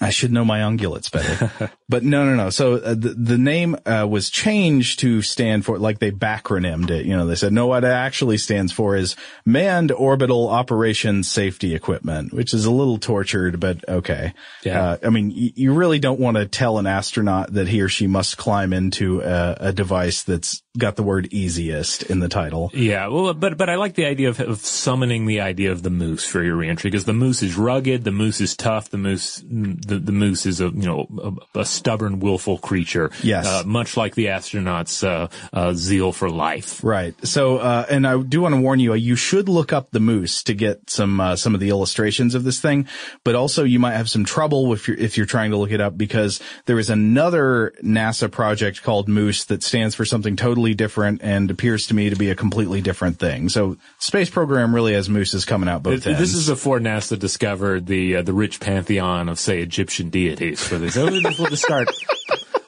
I 0.00 0.10
should 0.10 0.32
know 0.32 0.44
my 0.44 0.60
ungulates 0.60 1.10
better. 1.12 1.70
but 1.88 2.02
no, 2.02 2.24
no, 2.24 2.34
no. 2.34 2.50
So 2.50 2.74
uh, 2.76 2.94
the, 2.94 3.10
the 3.10 3.36
name 3.36 3.76
uh, 3.84 4.06
was 4.08 4.30
changed 4.30 5.00
to 5.00 5.20
stand 5.20 5.66
for, 5.66 5.78
like 5.78 5.98
they 5.98 6.10
backronymed 6.10 6.90
it. 6.90 7.04
You 7.04 7.14
know, 7.14 7.26
they 7.26 7.34
said, 7.34 7.52
no, 7.52 7.66
what 7.66 7.84
it 7.84 7.88
actually 7.88 8.38
stands 8.38 8.72
for 8.72 8.96
is 8.96 9.16
Manned 9.44 9.92
Orbital 9.92 10.48
Operations 10.48 11.30
Safety 11.30 11.74
Equipment, 11.74 12.32
which 12.32 12.54
is 12.54 12.64
a 12.64 12.70
little 12.70 12.96
tortured, 12.96 13.60
but 13.60 13.86
okay. 13.86 14.32
Yeah. 14.64 14.82
Uh, 14.82 14.96
I 15.04 15.10
mean, 15.10 15.28
y- 15.28 15.52
you 15.54 15.74
really 15.74 15.98
don't 15.98 16.20
want 16.20 16.38
to 16.38 16.46
tell 16.46 16.78
an 16.78 16.86
astronaut 16.86 17.52
that 17.52 17.68
he 17.68 17.82
or 17.82 17.88
she 17.88 18.06
must 18.06 18.38
climb 18.38 18.72
into 18.72 19.20
a, 19.20 19.56
a, 19.60 19.72
device 19.72 20.22
that's 20.22 20.62
got 20.78 20.96
the 20.96 21.02
word 21.02 21.28
easiest 21.32 22.02
in 22.04 22.20
the 22.20 22.28
title. 22.28 22.70
Yeah. 22.72 23.08
Well, 23.08 23.34
but, 23.34 23.58
but 23.58 23.68
I 23.68 23.76
like 23.76 23.94
the 23.94 24.06
idea 24.06 24.30
of, 24.30 24.40
of 24.40 24.58
summoning 24.60 25.26
the 25.26 25.40
idea 25.40 25.70
of 25.72 25.82
the 25.82 25.90
moose 25.90 26.26
for 26.26 26.42
your 26.42 26.56
reentry 26.56 26.90
because 26.90 27.04
the 27.04 27.12
moose 27.12 27.42
is 27.42 27.56
rugged, 27.56 28.04
the 28.04 28.12
moose 28.12 28.40
is 28.40 28.56
tough, 28.56 28.90
the 28.90 28.98
moose 28.98 29.42
the, 29.46 29.98
the 29.98 30.12
moose 30.12 30.46
is 30.46 30.60
a 30.60 30.64
you 30.64 30.86
know 30.86 31.38
a, 31.54 31.60
a 31.60 31.64
stubborn, 31.64 32.20
willful 32.20 32.58
creature. 32.58 33.10
Yes, 33.22 33.46
uh, 33.46 33.62
much 33.66 33.96
like 33.96 34.14
the 34.14 34.26
astronauts' 34.26 35.06
uh, 35.06 35.28
uh, 35.52 35.74
zeal 35.74 36.12
for 36.12 36.30
life. 36.30 36.82
Right. 36.82 37.14
So, 37.26 37.58
uh, 37.58 37.86
and 37.90 38.06
I 38.06 38.20
do 38.22 38.40
want 38.40 38.54
to 38.54 38.60
warn 38.60 38.80
you, 38.80 38.94
you 38.94 39.16
should 39.16 39.48
look 39.48 39.72
up 39.72 39.90
the 39.90 40.00
moose 40.00 40.42
to 40.44 40.54
get 40.54 40.88
some 40.88 41.20
uh, 41.20 41.36
some 41.36 41.54
of 41.54 41.60
the 41.60 41.68
illustrations 41.68 42.34
of 42.34 42.44
this 42.44 42.60
thing. 42.60 42.88
But 43.24 43.34
also, 43.34 43.64
you 43.64 43.78
might 43.78 43.96
have 43.96 44.08
some 44.08 44.24
trouble 44.24 44.72
if 44.72 44.88
you're 44.88 44.96
if 44.96 45.16
you're 45.16 45.26
trying 45.26 45.50
to 45.50 45.56
look 45.56 45.72
it 45.72 45.80
up 45.80 45.98
because 45.98 46.40
there 46.66 46.78
is 46.78 46.90
another 46.90 47.74
NASA 47.82 48.30
project 48.30 48.82
called 48.82 49.08
Moose 49.08 49.44
that 49.46 49.62
stands 49.62 49.94
for 49.94 50.04
something 50.04 50.36
totally 50.36 50.61
different 50.74 51.20
and 51.22 51.50
appears 51.50 51.86
to 51.88 51.94
me 51.94 52.10
to 52.10 52.16
be 52.16 52.30
a 52.30 52.34
completely 52.34 52.80
different 52.80 53.18
thing. 53.18 53.48
So, 53.48 53.76
space 53.98 54.30
program 54.30 54.74
really 54.74 54.94
has 54.94 55.08
mooses 55.08 55.44
coming 55.44 55.68
out 55.68 55.82
both 55.82 56.06
it, 56.06 56.06
ends. 56.06 56.18
This 56.18 56.34
is 56.34 56.48
before 56.48 56.78
NASA 56.78 57.18
discovered 57.18 57.86
the 57.86 58.16
uh, 58.16 58.22
the 58.22 58.32
rich 58.32 58.60
pantheon 58.60 59.28
of 59.28 59.38
say 59.38 59.60
Egyptian 59.60 60.08
deities 60.08 60.62
for 60.62 60.78
this. 60.78 60.96
we'll 60.96 61.20
just 61.20 61.62
start. 61.62 61.88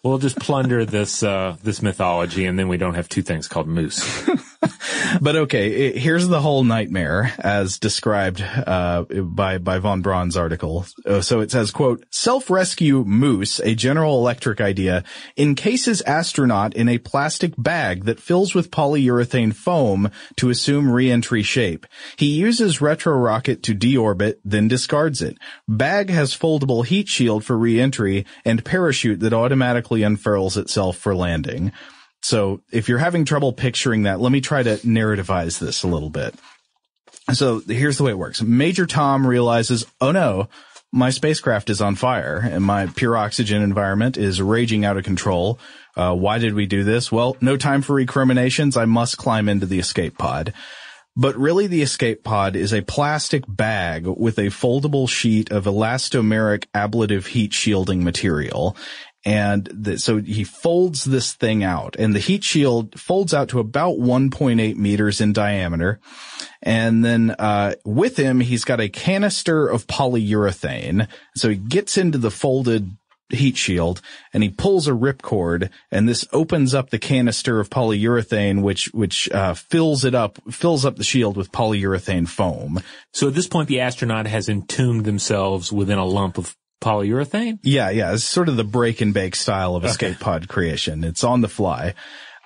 We'll 0.03 0.18
just 0.18 0.38
plunder 0.38 0.84
this 0.84 1.22
uh, 1.22 1.57
this 1.62 1.80
mythology, 1.80 2.45
and 2.45 2.59
then 2.59 2.68
we 2.68 2.76
don't 2.76 2.95
have 2.95 3.09
two 3.09 3.22
things 3.22 3.49
called 3.49 3.66
moose. 3.66 4.28
But 5.20 5.37
okay, 5.37 5.70
it, 5.70 5.99
here's 5.99 6.28
the 6.28 6.41
whole 6.41 6.64
nightmare 6.64 7.32
as 7.39 7.78
described 7.78 8.43
uh, 8.43 9.03
by 9.03 9.59
by 9.59 9.78
von 9.78 10.03
Braun's 10.03 10.37
article. 10.37 10.87
Uh, 11.07 11.20
so 11.20 11.41
it 11.41 11.51
says, 11.51 11.70
"quote 11.70 12.05
Self-rescue 12.11 13.05
moose, 13.05 13.61
a 13.61 13.74
General 13.74 14.18
Electric 14.18 14.61
idea, 14.61 15.05
encases 15.37 16.03
astronaut 16.03 16.74
in 16.74 16.89
a 16.89 16.99
plastic 16.99 17.55
bag 17.57 18.05
that 18.05 18.20
fills 18.20 18.55
with 18.55 18.70
polyurethane 18.70 19.55
foam 19.55 20.11
to 20.37 20.51
assume 20.51 20.91
re-entry 20.91 21.43
shape. 21.43 21.87
He 22.16 22.26
uses 22.26 22.80
retro 22.80 23.16
rocket 23.16 23.62
to 23.64 23.74
deorbit, 23.74 24.37
then 24.45 24.68
discards 24.68 25.22
it. 25.22 25.39
Bag 25.68 26.11
has 26.11 26.37
foldable 26.37 26.85
heat 26.85 27.09
shield 27.09 27.45
for 27.45 27.57
re-entry 27.57 28.26
and 28.45 28.64
parachute 28.64 29.20
that 29.20 29.32
automatically 29.32 30.03
unfurls 30.03 30.57
itself 30.57 30.97
for 30.97 31.14
landing." 31.14 31.72
So 32.25 32.62
if 32.72 32.89
you're 32.89 32.97
having 32.97 33.27
trouble 33.27 33.53
picturing 33.53 34.05
that, 34.05 34.18
let 34.18 34.33
me 34.33 34.41
try 34.41 34.62
to 34.62 34.77
narrativize 34.79 35.59
this 35.59 35.83
a 35.83 35.89
little 35.89 36.09
bit. 36.09 36.35
So 37.35 37.61
here's 37.61 37.99
the 37.99 38.05
way 38.05 38.12
it 38.12 38.18
works. 38.18 38.41
Major 38.41 38.87
Tom 38.87 39.27
realizes, 39.27 39.85
oh 40.01 40.11
no, 40.11 40.49
my 40.91 41.11
spacecraft 41.11 41.68
is 41.68 41.83
on 41.83 41.97
fire 41.97 42.41
and 42.43 42.64
my 42.64 42.87
pure 42.87 43.14
oxygen 43.14 43.61
environment 43.61 44.16
is 44.16 44.41
raging 44.41 44.87
out 44.87 44.97
of 44.97 45.05
control. 45.05 45.59
Uh, 45.97 46.14
why 46.14 46.39
did 46.39 46.55
we 46.55 46.64
do 46.64 46.83
this? 46.83 47.12
Well, 47.12 47.37
no 47.43 47.59
time 47.59 47.83
for 47.83 47.93
recriminations. 47.93 48.79
I 48.79 48.87
must 48.87 49.18
climb 49.18 49.47
into 49.47 49.66
the 49.66 49.79
escape 49.79 50.16
pod. 50.16 50.55
But 51.16 51.37
really 51.37 51.66
the 51.66 51.83
escape 51.83 52.25
pod 52.25 52.57
is 52.57 52.72
a 52.72 52.81
plastic 52.81 53.45
bag 53.47 54.07
with 54.07 54.39
a 54.39 54.47
foldable 54.47 55.09
sheet 55.09 55.53
of 55.53 55.66
elastomeric 55.66 56.64
ablative 56.75 57.27
heat 57.27 57.53
shielding 57.53 58.03
material. 58.03 58.77
And 59.25 59.64
the, 59.72 59.99
so 59.99 60.18
he 60.18 60.45
folds 60.45 61.05
this 61.05 61.33
thing 61.33 61.64
out 61.64 61.97
and 61.99 62.14
the 62.14 62.18
heat 62.18 62.45
shield 62.45 62.99
folds 63.01 63.33
out 63.33 63.49
to 63.51 63.59
about 63.59 63.99
1.8 63.99 64.77
meters 64.77 65.20
in 65.20 65.33
diameter. 65.33 65.99
And 66.62 67.05
then, 67.05 67.35
uh, 67.39 67.75
with 67.85 68.18
him, 68.18 68.41
he's 68.41 68.64
got 68.64 68.81
a 68.81 68.89
canister 68.89 69.66
of 69.66 69.87
polyurethane. 69.87 71.09
So 71.37 71.49
he 71.49 71.57
gets 71.57 71.97
into 71.97 72.18
the 72.18 72.31
folded 72.31 72.97
heat 73.31 73.57
shield 73.57 74.01
and 74.33 74.43
he 74.43 74.49
pulls 74.49 74.87
a 74.87 74.93
ripcord 74.93 75.70
and 75.91 76.09
this 76.09 76.27
opens 76.33 76.75
up 76.75 76.91
the 76.91 76.99
canister 76.99 77.59
of 77.59 77.70
polyurethane 77.70 78.62
which 78.62 78.93
which 78.93 79.31
uh, 79.33 79.55
fills 79.55 80.05
it 80.05 80.14
up 80.14 80.39
fills 80.53 80.85
up 80.85 80.97
the 80.97 81.05
shield 81.05 81.37
with 81.37 81.51
polyurethane 81.51 82.29
foam 82.29 82.81
so 83.12 83.29
at 83.29 83.35
this 83.35 83.49
point 83.49 83.66
the 83.66 83.81
astronaut 83.81 84.27
has 84.27 84.49
entombed 84.49 85.05
themselves 85.05 85.72
within 85.72 85.99
a 85.99 86.05
lump 86.05 86.37
of 86.37 86.55
polyurethane 86.85 87.59
yeah 87.62 87.91
yeah 87.91 88.12
it's 88.12 88.24
sort 88.24 88.49
of 88.49 88.57
the 88.57 88.64
break 88.64 89.01
and 89.01 89.14
bake 89.14 89.35
style 89.35 89.76
of 89.76 89.85
escape 89.85 90.16
okay. 90.16 90.22
pod 90.22 90.49
creation 90.49 91.05
it's 91.05 91.24
on 91.24 91.41
the 91.41 91.49
fly 91.49 91.95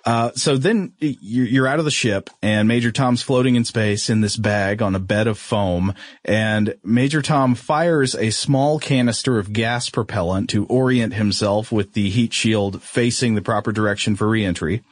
uh, 0.09 0.33
so 0.35 0.57
then 0.57 0.93
you're 1.01 1.67
out 1.67 1.79
of 1.79 1.85
the 1.85 1.91
ship 1.91 2.31
and 2.41 2.67
Major 2.67 2.91
Tom's 2.91 3.21
floating 3.21 3.57
in 3.57 3.67
space 3.67 4.09
in 4.09 4.23
this 4.23 4.37
bag 4.37 4.81
on 4.81 4.95
a 4.95 4.99
bed 4.99 5.27
of 5.27 5.39
foam 5.39 5.93
and 6.25 6.75
Major 6.83 7.21
Tom 7.21 7.55
fires 7.55 8.15
a 8.15 8.31
small 8.31 8.79
canister 8.79 9.39
of 9.39 9.53
gas 9.53 9.91
propellant 9.91 10.49
to 10.49 10.65
orient 10.67 11.13
himself 11.13 11.71
with 11.71 11.93
the 11.93 12.09
heat 12.09 12.33
shield 12.33 12.83
facing 12.83 13.35
the 13.35 13.43
proper 13.43 13.71
direction 13.71 14.17
for 14.17 14.29
reentry. 14.29 14.83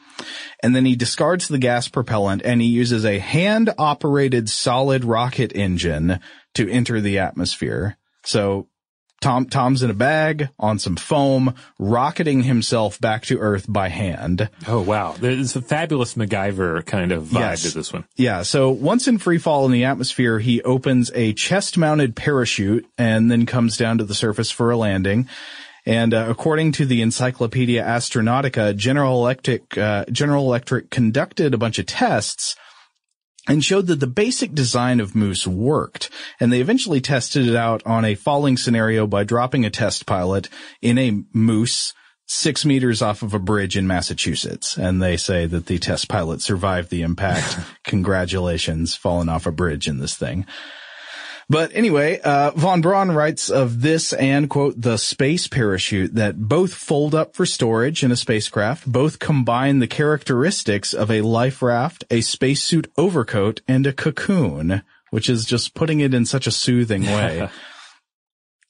And 0.61 0.75
then 0.75 0.85
he 0.85 0.95
discards 0.95 1.47
the 1.47 1.57
gas 1.57 1.87
propellant 1.87 2.43
and 2.43 2.61
he 2.61 2.67
uses 2.67 3.03
a 3.03 3.17
hand 3.17 3.73
operated 3.79 4.49
solid 4.49 5.03
rocket 5.03 5.51
engine 5.55 6.19
to 6.53 6.69
enter 6.69 7.01
the 7.01 7.17
atmosphere. 7.17 7.97
So 8.23 8.67
Tom, 9.19 9.45
Tom's 9.47 9.81
in 9.81 9.89
a 9.89 9.95
bag 9.95 10.49
on 10.59 10.77
some 10.79 10.95
foam, 10.95 11.55
rocketing 11.79 12.43
himself 12.43 12.99
back 13.01 13.23
to 13.23 13.39
Earth 13.39 13.65
by 13.67 13.89
hand. 13.89 14.49
Oh 14.67 14.81
wow. 14.81 15.15
There's 15.19 15.55
a 15.55 15.61
fabulous 15.61 16.13
MacGyver 16.13 16.85
kind 16.85 17.11
of 17.11 17.25
vibe 17.25 17.39
yes. 17.39 17.63
to 17.63 17.73
this 17.73 17.91
one. 17.91 18.05
Yeah. 18.15 18.43
So 18.43 18.69
once 18.69 19.07
in 19.07 19.17
free 19.17 19.39
fall 19.39 19.65
in 19.65 19.71
the 19.71 19.85
atmosphere, 19.85 20.39
he 20.39 20.61
opens 20.61 21.11
a 21.15 21.33
chest 21.33 21.77
mounted 21.77 22.15
parachute 22.15 22.87
and 22.97 23.31
then 23.31 23.45
comes 23.45 23.75
down 23.77 23.97
to 23.97 24.03
the 24.03 24.15
surface 24.15 24.51
for 24.51 24.71
a 24.71 24.77
landing. 24.77 25.27
And 25.85 26.13
uh, 26.13 26.25
according 26.27 26.73
to 26.73 26.85
the 26.85 27.01
Encyclopedia 27.01 27.81
Astronautica, 27.81 28.75
General 28.75 29.19
Electric, 29.19 29.77
uh, 29.77 30.03
General 30.11 30.43
Electric 30.43 30.89
conducted 30.89 31.53
a 31.53 31.57
bunch 31.57 31.79
of 31.79 31.85
tests 31.85 32.57
and 33.47 33.63
showed 33.63 33.87
that 33.87 33.99
the 33.99 34.07
basic 34.07 34.53
design 34.53 34.99
of 34.99 35.15
Moose 35.15 35.47
worked. 35.47 36.09
And 36.39 36.51
they 36.51 36.61
eventually 36.61 37.01
tested 37.01 37.47
it 37.47 37.55
out 37.55 37.85
on 37.85 38.05
a 38.05 38.15
falling 38.15 38.57
scenario 38.57 39.07
by 39.07 39.23
dropping 39.23 39.65
a 39.65 39.69
test 39.69 40.05
pilot 40.05 40.49
in 40.81 40.97
a 40.97 41.23
Moose 41.33 41.93
six 42.27 42.65
meters 42.65 43.01
off 43.01 43.23
of 43.23 43.33
a 43.33 43.39
bridge 43.39 43.77
in 43.77 43.87
Massachusetts. 43.87 44.77
And 44.77 45.01
they 45.01 45.15
say 45.17 45.45
that 45.45 45.65
the 45.65 45.79
test 45.79 46.09
pilot 46.09 46.41
survived 46.41 46.89
the 46.89 47.01
impact. 47.01 47.57
Congratulations, 47.85 48.95
falling 48.95 49.29
off 49.29 49.45
a 49.45 49.51
bridge 49.51 49.87
in 49.87 49.97
this 49.97 50.15
thing. 50.15 50.45
But 51.49 51.71
anyway, 51.73 52.19
uh, 52.19 52.51
von 52.51 52.81
Braun 52.81 53.11
writes 53.11 53.49
of 53.49 53.81
this 53.81 54.11
and 54.11 54.49
quote, 54.49 54.81
the 54.81 54.97
space 54.97 55.47
parachute 55.47 56.15
that 56.15 56.37
both 56.37 56.73
fold 56.73 57.15
up 57.15 57.35
for 57.35 57.45
storage 57.45 58.03
in 58.03 58.11
a 58.11 58.17
spacecraft, 58.17 58.85
both 58.85 59.19
combine 59.19 59.79
the 59.79 59.87
characteristics 59.87 60.93
of 60.93 61.09
a 61.09 61.21
life 61.21 61.61
raft, 61.61 62.03
a 62.11 62.19
spacesuit 62.19 62.91
overcoat, 62.97 63.61
and 63.65 63.87
a 63.87 63.93
cocoon, 63.93 64.83
which 65.09 65.29
is 65.29 65.45
just 65.45 65.73
putting 65.73 66.01
it 66.01 66.13
in 66.13 66.25
such 66.25 66.47
a 66.47 66.51
soothing 66.51 67.03
way. 67.03 67.49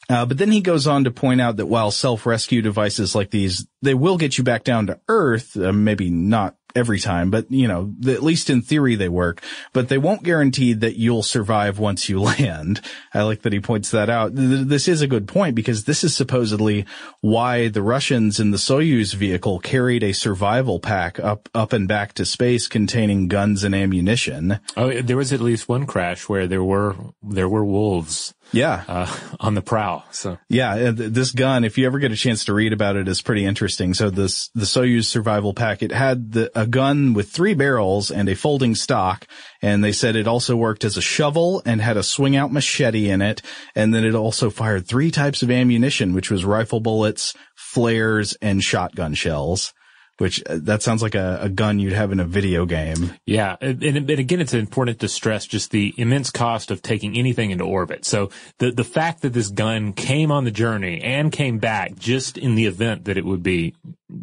Uh, 0.09 0.25
but 0.25 0.37
then 0.37 0.51
he 0.53 0.61
goes 0.61 0.87
on 0.87 1.03
to 1.03 1.11
point 1.11 1.41
out 1.41 1.57
that 1.57 1.65
while 1.65 1.91
self-rescue 1.91 2.61
devices 2.61 3.13
like 3.13 3.29
these, 3.29 3.67
they 3.81 3.93
will 3.93 4.17
get 4.17 4.37
you 4.37 4.43
back 4.43 4.63
down 4.63 4.87
to 4.87 4.97
earth, 5.09 5.57
uh, 5.57 5.73
maybe 5.73 6.09
not 6.09 6.55
every 6.77 6.99
time, 6.99 7.31
but 7.31 7.51
you 7.51 7.67
know, 7.67 7.93
at 8.07 8.23
least 8.23 8.49
in 8.49 8.61
theory 8.61 8.95
they 8.95 9.09
work, 9.09 9.41
but 9.73 9.89
they 9.89 9.97
won't 9.97 10.23
guarantee 10.23 10.73
that 10.73 10.97
you'll 10.97 11.23
survive 11.23 11.79
once 11.79 12.07
you 12.07 12.21
land. 12.21 12.79
I 13.13 13.23
like 13.23 13.41
that 13.41 13.53
he 13.53 13.59
points 13.59 13.91
that 13.91 14.09
out. 14.09 14.31
This 14.33 14.87
is 14.87 15.01
a 15.01 15.07
good 15.07 15.27
point 15.27 15.55
because 15.55 15.83
this 15.83 16.03
is 16.03 16.15
supposedly 16.15 16.85
why 17.21 17.67
the 17.67 17.81
Russians 17.81 18.39
in 18.39 18.51
the 18.51 18.57
Soyuz 18.57 19.15
vehicle 19.15 19.59
carried 19.59 20.03
a 20.03 20.13
survival 20.13 20.79
pack 20.79 21.19
up, 21.19 21.49
up 21.55 21.73
and 21.73 21.87
back 21.87 22.13
to 22.13 22.25
space 22.25 22.67
containing 22.67 23.27
guns 23.27 23.63
and 23.63 23.73
ammunition. 23.73 24.59
Oh, 24.75 25.01
there 25.01 25.17
was 25.17 25.33
at 25.33 25.41
least 25.41 25.67
one 25.67 25.85
crash 25.85 26.29
where 26.29 26.47
there 26.47 26.63
were, 26.63 26.95
there 27.23 27.49
were 27.49 27.65
wolves 27.65 28.33
yeah. 28.51 28.83
Uh, 28.87 29.17
on 29.39 29.53
the 29.53 29.61
prowl. 29.61 30.05
So 30.11 30.37
yeah, 30.49 30.91
this 30.91 31.31
gun, 31.31 31.63
if 31.63 31.77
you 31.77 31.85
ever 31.85 31.99
get 31.99 32.11
a 32.11 32.15
chance 32.15 32.45
to 32.45 32.53
read 32.53 32.73
about 32.73 32.95
it, 32.95 33.07
is 33.07 33.21
pretty 33.21 33.45
interesting. 33.45 33.93
So 33.93 34.09
this, 34.09 34.49
the 34.55 34.65
Soyuz 34.65 35.05
survival 35.05 35.53
pack, 35.53 35.83
it 35.83 35.91
had 35.91 36.31
the, 36.31 36.51
a 36.59 36.65
gun 36.65 37.13
with 37.13 37.29
three 37.29 37.53
barrels 37.53 38.11
and 38.11 38.29
a 38.29 38.35
folding 38.35 38.75
stock. 38.75 39.27
And 39.61 39.83
they 39.83 39.91
said 39.91 40.15
it 40.15 40.27
also 40.27 40.55
worked 40.55 40.83
as 40.83 40.97
a 40.97 41.01
shovel 41.01 41.61
and 41.65 41.81
had 41.81 41.97
a 41.97 42.03
swing 42.03 42.35
out 42.35 42.51
machete 42.51 43.09
in 43.09 43.21
it. 43.21 43.41
And 43.75 43.93
then 43.93 44.05
it 44.05 44.15
also 44.15 44.49
fired 44.49 44.87
three 44.87 45.11
types 45.11 45.43
of 45.43 45.51
ammunition, 45.51 46.13
which 46.13 46.31
was 46.31 46.45
rifle 46.45 46.79
bullets, 46.79 47.33
flares, 47.55 48.35
and 48.41 48.63
shotgun 48.63 49.13
shells 49.13 49.73
which 50.17 50.43
uh, 50.45 50.57
that 50.61 50.81
sounds 50.81 51.01
like 51.01 51.15
a, 51.15 51.39
a, 51.41 51.49
gun 51.49 51.79
you'd 51.79 51.93
have 51.93 52.11
in 52.11 52.19
a 52.19 52.25
video 52.25 52.65
game. 52.65 53.13
Yeah. 53.25 53.55
And, 53.61 53.83
and, 53.83 54.09
again, 54.09 54.41
it's 54.41 54.53
important 54.53 54.99
to 54.99 55.07
stress 55.07 55.45
just 55.45 55.71
the 55.71 55.93
immense 55.97 56.31
cost 56.31 56.71
of 56.71 56.81
taking 56.81 57.17
anything 57.17 57.51
into 57.51 57.63
orbit. 57.63 58.05
So 58.05 58.29
the, 58.57 58.71
the 58.71 58.83
fact 58.83 59.21
that 59.21 59.33
this 59.33 59.49
gun 59.49 59.93
came 59.93 60.31
on 60.31 60.43
the 60.43 60.51
journey 60.51 61.01
and 61.01 61.31
came 61.31 61.59
back 61.59 61.95
just 61.97 62.37
in 62.37 62.55
the 62.55 62.65
event 62.65 63.05
that 63.05 63.17
it 63.17 63.25
would 63.25 63.43
be 63.43 63.75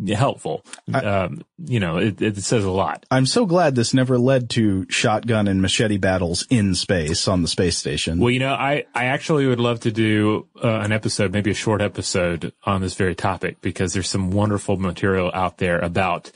helpful, 0.08 0.64
I, 0.92 0.98
um, 0.98 1.42
you 1.58 1.80
know, 1.80 1.98
it, 1.98 2.20
it, 2.22 2.36
says 2.38 2.64
a 2.64 2.70
lot. 2.70 3.04
I'm 3.10 3.26
so 3.26 3.46
glad 3.46 3.74
this 3.74 3.92
never 3.92 4.18
led 4.18 4.50
to 4.50 4.86
shotgun 4.88 5.46
and 5.46 5.60
machete 5.60 5.98
battles 5.98 6.46
in 6.50 6.74
space 6.74 7.28
on 7.28 7.42
the 7.42 7.48
space 7.48 7.76
station. 7.76 8.18
Well, 8.18 8.30
you 8.30 8.40
know, 8.40 8.54
I, 8.54 8.84
I 8.94 9.06
actually 9.06 9.46
would 9.46 9.60
love 9.60 9.80
to 9.80 9.92
do 9.92 10.48
uh, 10.62 10.80
an 10.80 10.92
episode, 10.92 11.32
maybe 11.32 11.50
a 11.50 11.54
short 11.54 11.82
episode 11.82 12.52
on 12.64 12.80
this 12.80 12.94
very 12.94 13.14
topic 13.14 13.60
because 13.60 13.92
there's 13.92 14.08
some 14.08 14.30
wonderful 14.30 14.76
material 14.76 15.30
out 15.34 15.58
there 15.58 15.78
about 15.78 16.30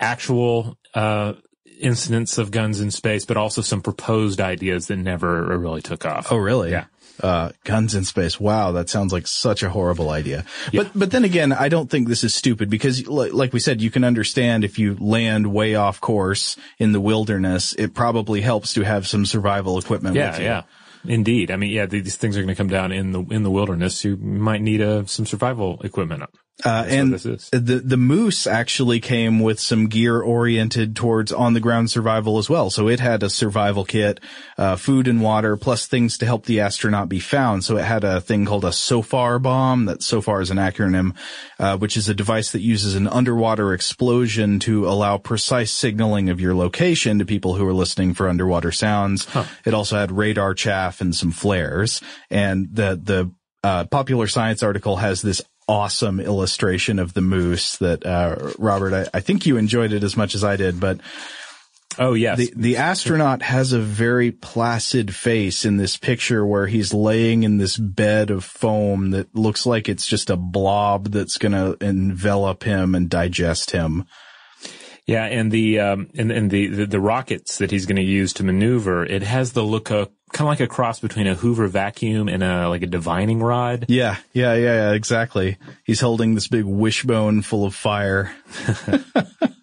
actual, 0.00 0.76
uh, 0.94 1.34
incidents 1.80 2.38
of 2.38 2.50
guns 2.50 2.80
in 2.80 2.90
space, 2.90 3.24
but 3.24 3.36
also 3.36 3.62
some 3.62 3.80
proposed 3.80 4.40
ideas 4.40 4.88
that 4.88 4.96
never 4.96 5.56
really 5.58 5.80
took 5.80 6.04
off. 6.04 6.32
Oh, 6.32 6.36
really? 6.36 6.70
Yeah. 6.70 6.86
Uh, 7.20 7.50
guns 7.64 7.94
in 7.94 8.04
space. 8.04 8.38
Wow, 8.38 8.72
that 8.72 8.88
sounds 8.88 9.12
like 9.12 9.26
such 9.26 9.64
a 9.64 9.70
horrible 9.70 10.10
idea. 10.10 10.44
Yeah. 10.70 10.84
But 10.84 10.92
but 10.94 11.10
then 11.10 11.24
again, 11.24 11.52
I 11.52 11.68
don't 11.68 11.90
think 11.90 12.06
this 12.06 12.22
is 12.22 12.32
stupid 12.34 12.70
because, 12.70 13.08
like 13.08 13.52
we 13.52 13.58
said, 13.58 13.80
you 13.80 13.90
can 13.90 14.04
understand 14.04 14.62
if 14.62 14.78
you 14.78 14.96
land 15.00 15.52
way 15.52 15.74
off 15.74 16.00
course 16.00 16.56
in 16.78 16.92
the 16.92 17.00
wilderness, 17.00 17.72
it 17.72 17.92
probably 17.92 18.40
helps 18.40 18.74
to 18.74 18.82
have 18.82 19.08
some 19.08 19.26
survival 19.26 19.78
equipment. 19.78 20.14
Yeah, 20.14 20.38
yeah. 20.38 20.62
Indeed. 21.04 21.50
I 21.50 21.56
mean, 21.56 21.70
yeah, 21.70 21.86
these 21.86 22.16
things 22.16 22.36
are 22.36 22.40
going 22.40 22.54
to 22.54 22.54
come 22.54 22.68
down 22.68 22.92
in 22.92 23.12
the 23.12 23.20
in 23.22 23.42
the 23.42 23.50
wilderness. 23.50 24.04
You 24.04 24.16
might 24.16 24.62
need 24.62 24.80
uh, 24.80 25.04
some 25.06 25.26
survival 25.26 25.80
equipment. 25.82 26.24
Uh, 26.64 26.84
and 26.88 27.14
the 27.14 27.82
the 27.84 27.96
moose 27.96 28.44
actually 28.44 28.98
came 28.98 29.38
with 29.38 29.60
some 29.60 29.86
gear 29.86 30.20
oriented 30.20 30.96
towards 30.96 31.32
on 31.32 31.54
the 31.54 31.60
ground 31.60 31.88
survival 31.88 32.36
as 32.36 32.50
well. 32.50 32.68
So 32.68 32.88
it 32.88 32.98
had 32.98 33.22
a 33.22 33.30
survival 33.30 33.84
kit, 33.84 34.18
uh, 34.56 34.74
food 34.74 35.06
and 35.06 35.22
water, 35.22 35.56
plus 35.56 35.86
things 35.86 36.18
to 36.18 36.26
help 36.26 36.46
the 36.46 36.58
astronaut 36.58 37.08
be 37.08 37.20
found. 37.20 37.64
So 37.64 37.76
it 37.76 37.84
had 37.84 38.02
a 38.02 38.20
thing 38.20 38.44
called 38.44 38.64
a 38.64 38.72
SOFAR 38.72 39.38
bomb. 39.38 39.84
That 39.84 40.02
SOFAR 40.02 40.40
is 40.40 40.50
an 40.50 40.56
acronym, 40.56 41.14
uh, 41.60 41.78
which 41.78 41.96
is 41.96 42.08
a 42.08 42.14
device 42.14 42.50
that 42.50 42.60
uses 42.60 42.96
an 42.96 43.06
underwater 43.06 43.72
explosion 43.72 44.58
to 44.60 44.88
allow 44.88 45.16
precise 45.16 45.70
signaling 45.70 46.28
of 46.28 46.40
your 46.40 46.56
location 46.56 47.20
to 47.20 47.24
people 47.24 47.54
who 47.54 47.68
are 47.68 47.72
listening 47.72 48.14
for 48.14 48.28
underwater 48.28 48.72
sounds. 48.72 49.26
Huh. 49.26 49.44
It 49.64 49.74
also 49.74 49.96
had 49.96 50.10
radar 50.10 50.54
chaff 50.54 51.00
and 51.00 51.14
some 51.14 51.30
flares, 51.30 52.00
and 52.30 52.66
the 52.72 53.00
the 53.00 53.32
uh, 53.62 53.84
popular 53.84 54.26
science 54.26 54.62
article 54.62 54.96
has 54.96 55.22
this 55.22 55.42
awesome 55.68 56.18
illustration 56.18 56.98
of 56.98 57.14
the 57.14 57.20
moose 57.20 57.76
that, 57.76 58.04
uh, 58.04 58.52
Robert, 58.58 58.94
I, 58.94 59.18
I, 59.18 59.20
think 59.20 59.44
you 59.44 59.58
enjoyed 59.58 59.92
it 59.92 60.02
as 60.02 60.16
much 60.16 60.34
as 60.34 60.42
I 60.42 60.56
did, 60.56 60.80
but 60.80 61.00
Oh 61.98 62.14
yes. 62.14 62.38
The, 62.38 62.52
the 62.54 62.76
astronaut 62.76 63.42
has 63.42 63.72
a 63.72 63.80
very 63.80 64.30
placid 64.30 65.14
face 65.14 65.64
in 65.64 65.78
this 65.78 65.96
picture 65.96 66.46
where 66.46 66.66
he's 66.68 66.94
laying 66.94 67.42
in 67.42 67.58
this 67.58 67.76
bed 67.76 68.30
of 68.30 68.44
foam 68.44 69.10
that 69.10 69.34
looks 69.34 69.66
like 69.66 69.88
it's 69.88 70.06
just 70.06 70.30
a 70.30 70.36
blob 70.36 71.08
that's 71.08 71.38
going 71.38 71.52
to 71.52 71.76
envelop 71.84 72.62
him 72.62 72.94
and 72.94 73.10
digest 73.10 73.72
him. 73.72 74.04
Yeah, 75.08 75.24
and 75.24 75.50
the 75.50 75.80
um, 75.80 76.10
and, 76.18 76.30
and 76.30 76.50
the, 76.50 76.66
the, 76.66 76.86
the 76.86 77.00
rockets 77.00 77.56
that 77.58 77.70
he's 77.70 77.86
going 77.86 77.96
to 77.96 78.02
use 78.02 78.34
to 78.34 78.44
maneuver, 78.44 79.06
it 79.06 79.22
has 79.22 79.54
the 79.54 79.62
look 79.62 79.90
of 79.90 80.10
kind 80.32 80.46
of 80.46 80.48
like 80.48 80.60
a 80.60 80.66
cross 80.66 81.00
between 81.00 81.26
a 81.26 81.34
Hoover 81.34 81.66
vacuum 81.66 82.28
and 82.28 82.42
a 82.42 82.68
like 82.68 82.82
a 82.82 82.86
divining 82.86 83.42
rod. 83.42 83.86
Yeah, 83.88 84.16
yeah, 84.34 84.52
yeah, 84.52 84.74
yeah 84.74 84.92
exactly. 84.92 85.56
He's 85.84 86.00
holding 86.00 86.34
this 86.34 86.46
big 86.46 86.66
wishbone 86.66 87.40
full 87.40 87.64
of 87.64 87.74
fire. 87.74 88.30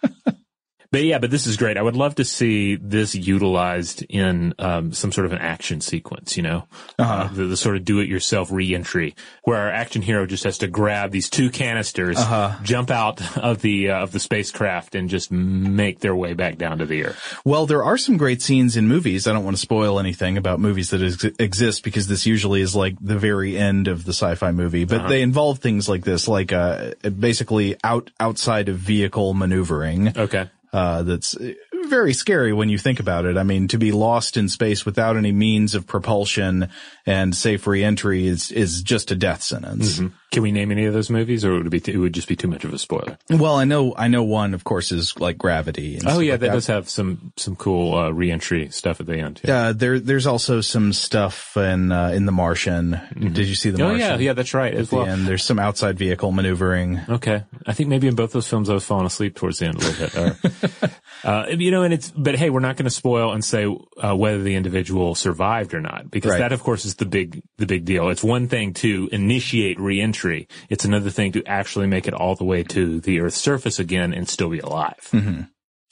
But 0.95 1.03
yeah, 1.03 1.19
but 1.19 1.29
this 1.29 1.45
is 1.45 1.57
great. 1.57 1.75
I 1.77 1.81
would 1.81 1.97
love 1.97 2.15
to 2.15 2.23
see 2.23 2.77
this 2.77 3.15
utilized 3.15 4.05
in 4.07 4.53
um, 4.59 4.93
some 4.93 5.11
sort 5.11 5.25
of 5.25 5.33
an 5.33 5.39
action 5.39 5.81
sequence, 5.81 6.37
you 6.37 6.43
know, 6.43 6.67
uh 6.97 7.27
the, 7.27 7.45
the 7.47 7.57
sort 7.57 7.75
of 7.75 7.83
do-it-yourself 7.83 8.49
re-entry 8.49 9.13
where 9.43 9.57
our 9.57 9.69
action 9.69 10.01
hero 10.01 10.25
just 10.25 10.45
has 10.45 10.57
to 10.59 10.67
grab 10.67 11.11
these 11.11 11.29
two 11.29 11.49
canisters, 11.49 12.17
Uh-huh. 12.17 12.57
jump 12.63 12.91
out 12.91 13.19
of 13.37 13.61
the 13.61 13.89
uh, 13.89 14.03
of 14.03 14.13
the 14.13 14.19
spacecraft, 14.21 14.95
and 14.95 15.09
just 15.09 15.31
make 15.31 15.99
their 15.99 16.15
way 16.15 16.33
back 16.33 16.57
down 16.57 16.77
to 16.77 16.85
the 16.85 17.03
Earth. 17.07 17.39
Well, 17.43 17.65
there 17.65 17.83
are 17.83 17.97
some 17.97 18.15
great 18.15 18.41
scenes 18.41 18.77
in 18.77 18.87
movies. 18.87 19.27
I 19.27 19.33
don't 19.33 19.43
want 19.43 19.57
to 19.57 19.61
spoil 19.61 19.99
anything 19.99 20.37
about 20.37 20.59
movies 20.61 20.91
that 20.91 21.01
ex- 21.01 21.25
exist 21.39 21.83
because 21.83 22.07
this 22.07 22.25
usually 22.25 22.61
is 22.61 22.73
like 22.73 22.95
the 23.01 23.17
very 23.19 23.57
end 23.57 23.89
of 23.89 24.05
the 24.05 24.13
sci-fi 24.13 24.51
movie, 24.51 24.85
but 24.85 24.99
Uh-huh. 25.01 25.09
they 25.09 25.21
involve 25.21 25.59
things 25.59 25.89
like 25.89 26.03
this, 26.05 26.27
like, 26.29 26.53
uh, 26.53 26.91
basically 27.19 27.75
out, 27.83 28.11
outside 28.19 28.69
of 28.69 28.77
vehicle 28.77 29.33
maneuvering. 29.33 30.17
Okay. 30.17 30.45
Uh, 30.75 31.03
that's 31.03 31.37
very 31.85 32.11
scary 32.13 32.51
when 32.51 32.67
you 32.67 32.77
think 32.77 32.99
about 32.99 33.23
it. 33.23 33.37
I 33.37 33.43
mean, 33.43 33.69
to 33.69 33.77
be 33.77 33.93
lost 33.93 34.35
in 34.35 34.49
space 34.49 34.85
without 34.85 35.15
any 35.15 35.31
means 35.31 35.73
of 35.73 35.87
propulsion 35.87 36.67
and 37.05 37.33
safe 37.33 37.65
reentry 37.65 38.27
is, 38.27 38.51
is 38.51 38.81
just 38.81 39.09
a 39.09 39.15
death 39.15 39.41
sentence. 39.41 39.99
Mhm. 39.99 40.11
Can 40.31 40.43
we 40.43 40.51
name 40.51 40.71
any 40.71 40.85
of 40.85 40.93
those 40.93 41.09
movies, 41.09 41.45
or 41.45 41.53
would 41.53 41.67
it 41.73 41.83
be? 41.85 41.91
It 41.93 41.97
would 41.97 42.13
just 42.13 42.27
be 42.27 42.35
too 42.35 42.47
much 42.49 42.65
of 42.65 42.73
a 42.73 42.77
spoiler. 42.77 43.17
Well, 43.29 43.55
I 43.55 43.63
know, 43.63 43.93
I 43.95 44.07
know 44.09 44.23
one, 44.23 44.53
of 44.53 44.63
course, 44.65 44.91
is 44.91 45.17
like 45.19 45.37
Gravity. 45.37 45.95
And 45.97 46.07
Oh 46.07 46.19
yeah, 46.19 46.33
like 46.33 46.41
that, 46.41 46.51
does 46.51 46.67
have 46.67 46.89
some 46.89 47.31
some 47.37 47.55
cool 47.55 47.95
uh, 47.97 48.09
re-entry 48.09 48.69
stuff 48.69 48.99
at 48.99 49.05
the 49.05 49.17
end. 49.17 49.39
Yeah. 49.43 49.67
Uh, 49.67 49.73
there, 49.73 49.99
there's 49.99 50.27
also 50.27 50.59
some 50.61 50.91
stuff 50.93 51.55
in 51.55 51.91
uh, 51.91 52.09
in 52.09 52.25
The 52.25 52.31
Martian. 52.33 52.99
Did 53.17 53.47
you 53.47 53.55
see 53.55 53.69
The 53.69 53.81
Oh, 53.83 53.87
Martian? 53.89 53.99
yeah, 54.09 54.17
yeah, 54.17 54.33
that's 54.33 54.53
right, 54.53 54.73
At 54.73 54.79
as 54.81 54.89
the 54.89 54.97
well. 54.97 55.05
end, 55.07 55.25
there's 55.27 55.43
some 55.43 55.59
outside 55.59 55.97
vehicle 55.97 56.31
maneuvering. 56.33 56.99
Okay. 57.07 57.43
I 57.65 57.73
think 57.73 57.87
maybe 57.89 58.07
in 58.07 58.15
both 58.15 58.33
those 58.33 58.47
films 58.47 58.69
I 58.69 58.73
was 58.73 58.83
falling 58.85 59.05
asleep 59.05 59.35
towards 59.35 59.59
the 59.59 59.67
end 59.67 59.75
a 59.75 59.79
little 59.87 60.31
bit. 60.41 60.91
Uh, 61.23 61.47
you 61.49 61.71
know, 61.71 61.81
and 61.81 61.91
it's, 61.91 62.11
but 62.11 62.35
hey, 62.35 62.51
we're 62.51 62.59
not 62.59 62.75
going 62.77 62.83
to 62.85 62.91
spoil 62.91 63.31
and 63.31 63.43
say 63.43 63.65
uh, 63.97 64.15
whether 64.15 64.43
the 64.43 64.53
individual 64.53 65.15
survived 65.15 65.73
or 65.73 65.81
not, 65.81 66.11
because 66.11 66.31
Right. 66.33 66.37
that, 66.39 66.51
of 66.51 66.61
course, 66.61 66.85
is 66.85 66.95
the 66.97 67.05
big, 67.05 67.41
the 67.57 67.65
big 67.65 67.83
deal. 67.83 68.09
It's 68.09 68.23
one 68.23 68.47
thing 68.47 68.73
to 68.75 69.09
initiate 69.11 69.79
reentry. 69.79 70.24
It's 70.69 70.85
another 70.85 71.09
thing 71.09 71.31
to 71.33 71.43
actually 71.45 71.87
make 71.87 72.07
it 72.07 72.13
all 72.13 72.35
the 72.35 72.43
way 72.45 72.63
to 72.63 72.99
the 72.99 73.19
Earth's 73.21 73.37
surface 73.37 73.79
again 73.79 74.13
and 74.13 74.27
still 74.27 74.49
be 74.49 74.59
alive. 74.59 75.07
hmm 75.11 75.41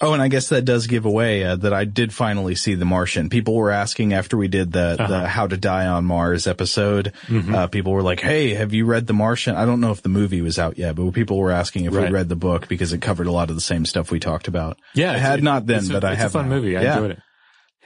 Oh, 0.01 0.11
and 0.11 0.21
I 0.21 0.27
guess 0.27 0.49
that 0.49 0.65
does 0.65 0.87
give 0.87 1.05
away 1.05 1.45
uh, 1.45 1.55
that 1.57 1.71
I 1.71 1.85
did 1.85 2.13
finally 2.13 2.55
see 2.55 2.75
The 2.75 2.83
Martian. 2.83 3.29
People 3.29 3.55
were 3.55 3.71
asking 3.71 4.11
after 4.11 4.35
we 4.35 4.49
did 4.49 4.73
the, 4.73 4.97
Uh-huh. 4.99 5.07
the 5.07 5.27
How 5.27 5.47
to 5.47 5.55
Die 5.55 5.85
on 5.85 6.03
Mars 6.03 6.45
episode. 6.45 7.13
Mhm. 7.27 7.53
Uh, 7.53 7.67
people 7.67 7.93
were 7.93 8.01
like, 8.01 8.19
"Hey, 8.19 8.53
have 8.55 8.73
you 8.73 8.85
read 8.85 9.07
The 9.07 9.13
Martian?" 9.13 9.55
I 9.55 9.65
don't 9.65 9.79
know 9.79 9.91
if 9.91 10.01
the 10.01 10.09
movie 10.09 10.41
was 10.41 10.59
out 10.59 10.77
yet, 10.77 10.95
but 10.95 11.09
people 11.13 11.37
were 11.37 11.51
asking 11.51 11.85
if 11.85 11.93
Right. 11.93 12.07
we 12.09 12.13
read 12.13 12.27
the 12.27 12.35
book 12.35 12.67
because 12.67 12.91
it 12.91 13.01
covered 13.01 13.27
a 13.27 13.31
lot 13.31 13.49
of 13.49 13.55
the 13.55 13.61
same 13.61 13.85
stuff 13.85 14.11
we 14.11 14.19
talked 14.19 14.49
about. 14.49 14.77
Yeah, 14.93 15.13
I 15.13 15.17
had 15.19 15.41
not 15.41 15.67
then, 15.67 15.77
it's 15.77 15.89
a- 15.89 15.93
but 15.93 16.03
I 16.03 16.13
it's 16.13 16.21
have. 16.21 16.31
a 16.31 16.39
fun 16.39 16.49
now. 16.49 16.55
movie. 16.55 16.75
I 16.75 16.81
yeah. 16.81 16.93
enjoyed 16.95 17.11
it. 17.11 17.19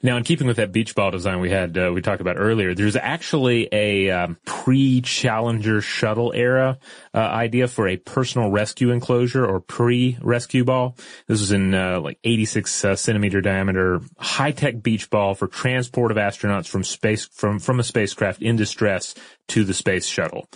Now, 0.03 0.17
in 0.17 0.23
keeping 0.23 0.47
with 0.47 0.57
that 0.57 0.71
beach 0.71 0.93
ball 0.93 1.11
design 1.11 1.39
we 1.39 1.49
had, 1.49 1.77
uh, 1.77 1.91
we 1.93 2.01
talked 2.01 2.21
about 2.21 2.37
earlier, 2.37 2.75
there's 2.75 2.95
actually 2.95 3.67
a 3.71 4.11
um, 4.11 4.37
pre-Challenger 4.45 5.81
shuttle 5.81 6.31
era 6.35 6.77
uh, 7.13 7.17
idea 7.17 7.67
for 7.67 7.87
a 7.87 7.97
personal 7.97 8.51
rescue 8.51 8.91
enclosure 8.91 9.45
or 9.45 9.59
pre-rescue 9.59 10.63
ball. 10.63 10.95
This 11.27 11.39
was 11.39 11.51
in 11.51 11.73
uh, 11.73 11.99
like 11.99 12.19
86 12.23 12.85
uh, 12.85 12.95
centimeter 12.95 13.41
diameter, 13.41 14.01
high-tech 14.19 14.83
beach 14.83 15.09
ball 15.09 15.33
for 15.33 15.47
transport 15.47 16.11
of 16.11 16.17
astronauts 16.17 16.67
from 16.67 16.83
space 16.83 17.25
from 17.25 17.59
from 17.59 17.79
a 17.79 17.83
spacecraft 17.83 18.41
in 18.41 18.55
distress 18.55 19.15
to 19.47 19.63
the 19.63 19.73
space 19.73 20.05
shuttle. 20.05 20.47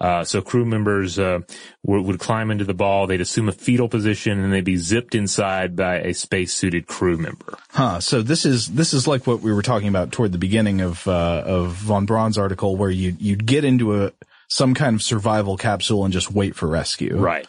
Uh, 0.00 0.24
so 0.24 0.42
crew 0.42 0.64
members 0.64 1.18
uh, 1.18 1.40
would, 1.82 2.02
would 2.02 2.18
climb 2.18 2.50
into 2.50 2.64
the 2.64 2.74
ball. 2.74 3.06
They'd 3.06 3.20
assume 3.20 3.48
a 3.48 3.52
fetal 3.52 3.88
position, 3.88 4.40
and 4.40 4.52
they'd 4.52 4.64
be 4.64 4.76
zipped 4.76 5.14
inside 5.14 5.76
by 5.76 5.98
a 5.98 6.12
space-suited 6.12 6.86
crew 6.86 7.16
member. 7.16 7.58
Huh. 7.70 8.00
So 8.00 8.22
this 8.22 8.44
is 8.44 8.68
this 8.68 8.92
is 8.92 9.06
like 9.06 9.26
what 9.26 9.40
we 9.40 9.52
were 9.52 9.62
talking 9.62 9.88
about 9.88 10.12
toward 10.12 10.32
the 10.32 10.38
beginning 10.38 10.80
of 10.80 11.06
uh, 11.06 11.42
of 11.44 11.72
von 11.72 12.06
Braun's 12.06 12.38
article, 12.38 12.76
where 12.76 12.90
you 12.90 13.16
you'd 13.18 13.46
get 13.46 13.64
into 13.64 14.02
a 14.02 14.12
some 14.48 14.74
kind 14.74 14.96
of 14.96 15.02
survival 15.02 15.56
capsule 15.56 16.04
and 16.04 16.12
just 16.12 16.30
wait 16.30 16.54
for 16.54 16.66
rescue. 16.66 17.16
Right. 17.16 17.46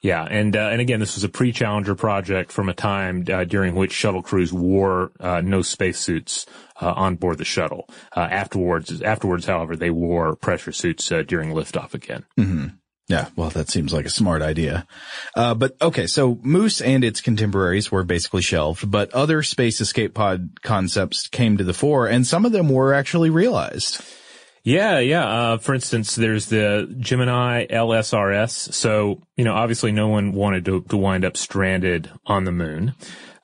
Yeah, 0.00 0.24
and 0.24 0.56
uh, 0.56 0.70
and 0.72 0.80
again, 0.80 0.98
this 0.98 1.14
was 1.14 1.24
a 1.24 1.28
pre-Challenger 1.28 1.94
project 1.94 2.50
from 2.50 2.68
a 2.68 2.74
time 2.74 3.24
uh, 3.32 3.44
during 3.44 3.76
which 3.76 3.92
shuttle 3.92 4.22
crews 4.22 4.52
wore 4.52 5.12
uh, 5.20 5.42
no 5.42 5.62
spacesuits 5.62 6.46
uh, 6.80 6.92
on 6.96 7.16
board 7.16 7.38
the 7.38 7.44
shuttle. 7.44 7.88
Uh, 8.16 8.20
afterwards, 8.20 9.02
afterwards, 9.02 9.46
however, 9.46 9.76
they 9.76 9.90
wore 9.90 10.36
pressure 10.36 10.72
suits 10.72 11.10
uh, 11.12 11.22
during 11.22 11.50
liftoff 11.50 11.94
again. 11.94 12.24
hmm 12.36 12.66
Yeah, 13.08 13.28
well, 13.36 13.50
that 13.50 13.68
seems 13.68 13.92
like 13.92 14.06
a 14.06 14.10
smart 14.10 14.42
idea. 14.42 14.86
Uh, 15.36 15.54
but 15.54 15.76
okay, 15.82 16.06
so 16.06 16.38
Moose 16.42 16.80
and 16.80 17.02
its 17.04 17.20
contemporaries 17.20 17.90
were 17.90 18.04
basically 18.04 18.42
shelved, 18.42 18.90
but 18.90 19.12
other 19.12 19.42
space 19.42 19.80
escape 19.80 20.14
pod 20.14 20.50
concepts 20.62 21.26
came 21.28 21.56
to 21.56 21.64
the 21.64 21.74
fore, 21.74 22.06
and 22.06 22.26
some 22.26 22.44
of 22.44 22.52
them 22.52 22.68
were 22.68 22.94
actually 22.94 23.30
realized. 23.30 24.00
Yeah, 24.62 24.98
yeah. 24.98 25.26
Uh, 25.26 25.56
for 25.58 25.74
instance, 25.74 26.14
there's 26.14 26.46
the 26.50 26.94
Gemini 26.98 27.66
LSRS. 27.66 28.74
So, 28.74 29.22
you 29.36 29.44
know, 29.44 29.54
obviously 29.54 29.90
no 29.90 30.08
one 30.08 30.32
wanted 30.32 30.66
to, 30.66 30.82
to 30.82 30.96
wind 30.98 31.24
up 31.24 31.38
stranded 31.38 32.10
on 32.26 32.44
the 32.44 32.52
moon. 32.52 32.94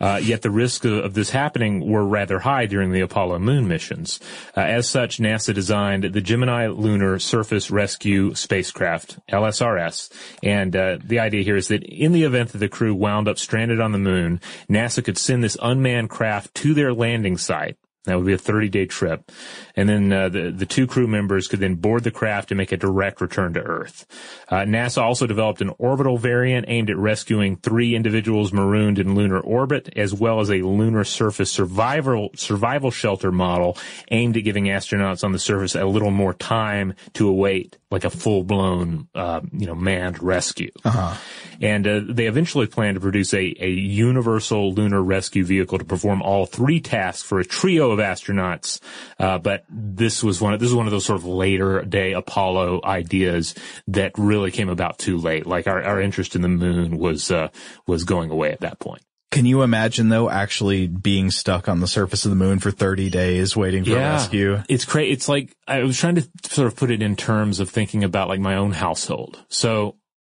Uh, 0.01 0.20
yet 0.22 0.42
the 0.42 0.51
risk 0.51 0.84
of, 0.84 0.92
of 1.05 1.14
this 1.14 1.30
happening 1.30 1.88
were 1.88 2.05
rather 2.05 2.40
high 2.40 2.66
during 2.66 2.92
the 2.92 3.01
Apollo 3.01 3.38
moon 3.38 3.66
missions. 3.66 4.20
Uh, 4.57 4.61
as 4.61 4.88
such, 4.88 5.18
NASA 5.18 5.55
designed 5.55 6.05
the 6.05 6.20
Gemini 6.20 6.66
Lunar 6.68 7.18
Surface 7.18 7.70
Rescue 7.70 8.34
Spacecraft, 8.34 9.18
LSRS. 9.28 10.11
And 10.42 10.76
uh, 10.76 10.99
the 11.03 11.18
idea 11.18 11.42
here 11.42 11.57
is 11.57 11.68
that 11.68 11.82
in 11.84 12.12
the 12.12 12.24
event 12.24 12.53
that 12.53 12.59
the 12.59 12.68
crew 12.68 12.94
wound 12.94 13.28
up 13.28 13.38
stranded 13.38 13.80
on 13.80 13.92
the 13.92 13.99
moon, 13.99 14.40
NASA 14.68 15.05
could 15.05 15.18
send 15.18 15.42
this 15.42 15.57
unmanned 15.62 16.11
craft 16.11 16.55
to 16.57 16.74
their 16.74 16.92
landing 16.92 17.38
site. 17.38 17.76
That 18.07 18.17
would 18.17 18.27
be 18.27 18.33
a 18.33 18.39
30 18.39 18.69
day 18.69 18.87
trip. 18.87 19.31
And 19.75 19.89
then 19.89 20.13
uh, 20.13 20.29
the, 20.29 20.51
the 20.51 20.67
two 20.67 20.87
crew 20.87 21.07
members 21.07 21.49
could 21.49 21.61
then 21.61 21.75
board 21.75 22.05
the 22.05 22.11
craft 22.11 22.51
and 22.51 22.59
make 22.59 22.73
a 22.73 22.77
direct 22.77 23.21
return 23.21 23.53
to 23.55 23.61
Earth. 23.61 24.07
Uh, 24.49 24.61
NASA 24.61 25.03
also 25.03 25.27
developed 25.27 25.61
an 25.61 25.73
orbital 25.79 26.17
variant 26.17 26.67
aimed 26.69 26.89
at 26.89 26.97
rescuing 26.97 27.57
three 27.57 27.95
individuals 27.95 28.53
marooned 28.53 28.99
in 28.99 29.15
lunar 29.15 29.41
orbit, 29.41 29.93
as 29.97 30.15
well 30.15 30.41
as 30.41 30.51
a 30.51 30.63
lunar 30.63 31.05
surface 31.05 31.51
survival, 31.51 32.31
survival 32.37 32.91
shelter 32.91 33.33
model 33.33 33.77
aimed 34.11 34.37
at 34.37 34.45
giving 34.45 34.65
astronauts 34.65 35.25
on 35.25 35.33
the 35.33 35.39
surface 35.39 35.75
a 35.75 35.85
little 35.85 36.11
more 36.11 36.33
time 36.33 36.95
to 37.15 37.29
await 37.29 37.77
like 37.91 38.05
a 38.05 38.11
full 38.11 38.43
blown, 38.43 39.09
uh, 39.15 39.41
you 39.53 39.67
know, 39.67 39.75
manned 39.75 40.23
rescue. 40.23 40.71
Uh-huh. 40.85 41.17
And 41.61 41.87
uh, 41.87 42.01
they 42.05 42.27
eventually 42.27 42.67
plan 42.67 42.95
to 42.95 43.01
produce 43.01 43.33
a, 43.33 43.55
a 43.61 43.71
universal 43.71 44.73
lunar 44.73 45.03
rescue 45.03 45.45
vehicle 45.45 45.79
to 45.79 45.85
perform 45.85 46.21
all 46.21 46.47
three 46.47 46.81
tasks 46.81 47.23
for 47.23 47.39
a 47.39 47.45
trio 47.45 47.93
of 47.99 48.05
astronauts. 48.05 48.80
Uh, 49.18 49.38
but 49.38 49.64
this 49.68 50.22
was 50.22 50.40
one 50.40 50.55
of 50.55 50.61
this 50.61 50.68
is 50.68 50.74
one 50.74 50.86
of 50.86 50.92
those 50.92 51.05
sort 51.05 51.18
of 51.18 51.24
later 51.24 51.82
day 51.82 52.12
Apollo 52.12 52.80
ideas 52.84 53.55
that 53.88 54.12
really 54.16 54.51
came 54.51 54.68
about 54.68 54.99
too 54.99 55.16
late. 55.18 55.47
Like 55.47 55.66
our, 55.66 55.82
our 55.82 56.01
interest 56.01 56.34
in 56.34 56.42
the 56.42 56.49
moon 56.49 56.99
was 56.99 57.30
uh, 57.30 57.49
was 57.86 58.05
going 58.05 58.30
away 58.30 58.53
at 58.53 58.61
that 58.61 58.78
point. 58.78 59.03
Can 59.32 59.44
you 59.44 59.62
imagine 59.62 60.09
though 60.09 60.30
actually 60.30 60.86
being 60.86 61.30
stuck 61.30 61.68
on 61.68 61.80
the 61.80 61.86
surface 61.86 62.24
of 62.24 62.30
the 62.30 62.36
moon 62.36 62.59
for 62.59 62.70
30 62.70 63.11
days 63.11 63.57
waiting 63.57 63.84
for 63.84 63.90
rescue? 64.12 64.62
It's 64.68 64.84
crazy. 64.84 65.12
It's 65.12 65.28
like 65.28 65.55
I 65.66 65.82
was 65.82 65.99
trying 65.99 66.14
to 66.14 66.28
sort 66.44 66.68
of 66.68 66.76
put 66.76 66.90
it 66.90 67.03
in 67.03 67.16
terms 67.16 67.61
of 67.61 67.68
thinking 67.68 68.05
about 68.05 68.28
like 68.28 68.40
my 68.40 68.57
own 68.57 68.72
household. 68.72 69.38
So 69.49 69.97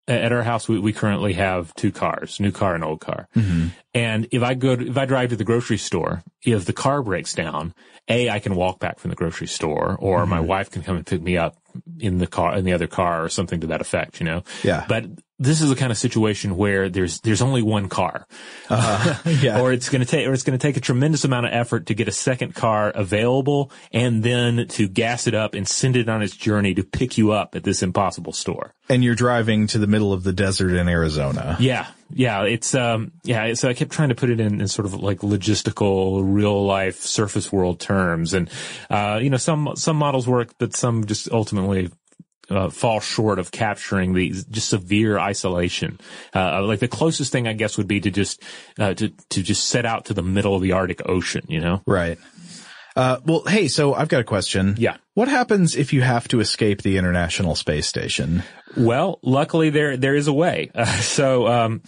at 0.08 0.32
our 0.32 0.42
house, 0.42 0.68
we, 0.68 0.78
we 0.78 0.92
currently 0.92 1.34
have 1.34 1.74
two 1.74 1.92
cars, 1.92 2.40
new 2.40 2.50
car 2.50 2.74
and 2.74 2.82
old 2.82 3.00
car. 3.00 3.28
Mm-hmm. 3.36 3.68
And 3.94 4.28
if 4.32 4.42
I 4.42 4.54
go, 4.54 4.74
to, 4.74 4.88
if 4.88 4.96
I 4.96 5.04
drive 5.04 5.30
to 5.30 5.36
the 5.36 5.44
grocery 5.44 5.78
store, 5.78 6.22
if 6.42 6.64
the 6.64 6.72
car 6.72 7.02
breaks 7.02 7.34
down, 7.34 7.74
a 8.08 8.30
I 8.30 8.38
can 8.38 8.54
walk 8.54 8.78
back 8.78 8.98
from 8.98 9.10
the 9.10 9.16
grocery 9.16 9.46
store, 9.46 9.96
or 10.00 10.24
my 10.26 10.40
wife 10.40 10.70
can 10.70 10.82
come 10.82 10.96
and 10.96 11.06
pick 11.06 11.20
me 11.20 11.36
up 11.36 11.56
in 11.98 12.18
the 12.18 12.26
car 12.26 12.56
in 12.56 12.64
the 12.64 12.72
other 12.72 12.86
car, 12.86 13.24
or 13.24 13.28
something 13.28 13.60
to 13.60 13.66
that 13.68 13.80
effect. 13.80 14.18
You 14.20 14.26
know. 14.26 14.42
Yeah. 14.64 14.86
But 14.88 15.06
this 15.38 15.60
is 15.60 15.68
the 15.70 15.76
kind 15.76 15.92
of 15.92 15.98
situation 15.98 16.56
where 16.56 16.88
there's 16.88 17.20
there's 17.20 17.42
only 17.42 17.62
one 17.62 17.88
car, 17.88 18.26
Uh-huh. 18.68 19.30
yeah. 19.40 19.60
or 19.60 19.72
it's 19.72 19.88
going 19.88 20.00
to 20.00 20.06
take 20.06 20.26
or 20.26 20.32
it's 20.32 20.42
going 20.42 20.58
to 20.58 20.62
take 20.62 20.76
a 20.76 20.80
tremendous 20.80 21.24
amount 21.24 21.46
of 21.46 21.52
effort 21.52 21.86
to 21.86 21.94
get 21.94 22.08
a 22.08 22.12
second 22.12 22.54
car 22.54 22.90
available, 22.90 23.70
and 23.92 24.22
then 24.22 24.66
to 24.68 24.88
gas 24.88 25.26
it 25.26 25.34
up 25.34 25.54
and 25.54 25.66
send 25.68 25.96
it 25.96 26.08
on 26.08 26.22
its 26.22 26.36
journey 26.36 26.74
to 26.74 26.82
pick 26.82 27.16
you 27.18 27.32
up 27.32 27.54
at 27.54 27.62
this 27.64 27.82
impossible 27.82 28.32
store. 28.32 28.74
And 28.88 29.04
you're 29.04 29.14
driving 29.14 29.66
to 29.68 29.78
the 29.78 29.86
middle 29.86 30.12
of 30.12 30.24
the 30.24 30.32
desert 30.32 30.72
in 30.74 30.88
Arizona. 30.88 31.56
Yeah, 31.60 31.86
yeah, 32.10 32.42
it's 32.44 32.74
um, 32.74 33.12
yeah. 33.22 33.52
So 33.54 33.68
I 33.68 33.74
kept 33.74 33.92
trying 33.92 34.08
to 34.08 34.14
put 34.14 34.30
it 34.30 34.40
in, 34.40 34.60
in 34.60 34.66
sort 34.68 34.86
of 34.86 34.94
like 34.94 35.18
logistical, 35.18 36.22
real 36.24 36.64
life 36.64 37.00
surface 37.00 37.52
world 37.52 37.80
terms, 37.80 38.32
and 38.34 38.48
uh, 38.90 39.18
you 39.22 39.28
know, 39.30 39.36
some 39.36 39.72
some 39.76 39.96
models 39.96 40.26
work, 40.26 40.52
but 40.58 40.74
some 40.74 41.04
just 41.06 41.30
ultimately. 41.30 41.90
Uh, 42.50 42.70
fall 42.70 42.98
short 42.98 43.38
of 43.38 43.50
capturing 43.50 44.14
the 44.14 44.30
just 44.50 44.70
severe 44.70 45.18
isolation. 45.18 46.00
Uh, 46.34 46.62
like 46.62 46.78
the 46.80 46.88
closest 46.88 47.30
thing, 47.30 47.46
I 47.46 47.52
guess, 47.52 47.76
would 47.76 47.88
be 47.88 48.00
to 48.00 48.10
just 48.10 48.42
uh, 48.78 48.94
to 48.94 49.10
to 49.10 49.42
just 49.42 49.68
set 49.68 49.84
out 49.84 50.06
to 50.06 50.14
the 50.14 50.22
middle 50.22 50.54
of 50.54 50.62
the 50.62 50.72
Arctic 50.72 51.06
Ocean. 51.06 51.44
You 51.48 51.60
know, 51.60 51.82
Right. 51.86 52.18
Uh, 52.96 53.20
well, 53.24 53.44
hey, 53.46 53.68
so 53.68 53.94
I've 53.94 54.08
got 54.08 54.22
a 54.22 54.24
question. 54.24 54.74
Yeah. 54.76 54.96
What 55.14 55.28
happens 55.28 55.76
if 55.76 55.92
you 55.92 56.00
have 56.00 56.26
to 56.28 56.40
escape 56.40 56.82
the 56.82 56.96
International 56.96 57.54
Space 57.54 57.86
Station? 57.86 58.42
Well, 58.76 59.20
luckily 59.22 59.70
there 59.70 59.96
there 59.96 60.16
is 60.16 60.26
a 60.26 60.32
way. 60.32 60.70
Uh, 60.74 60.84
so 60.86 61.46
um, 61.46 61.82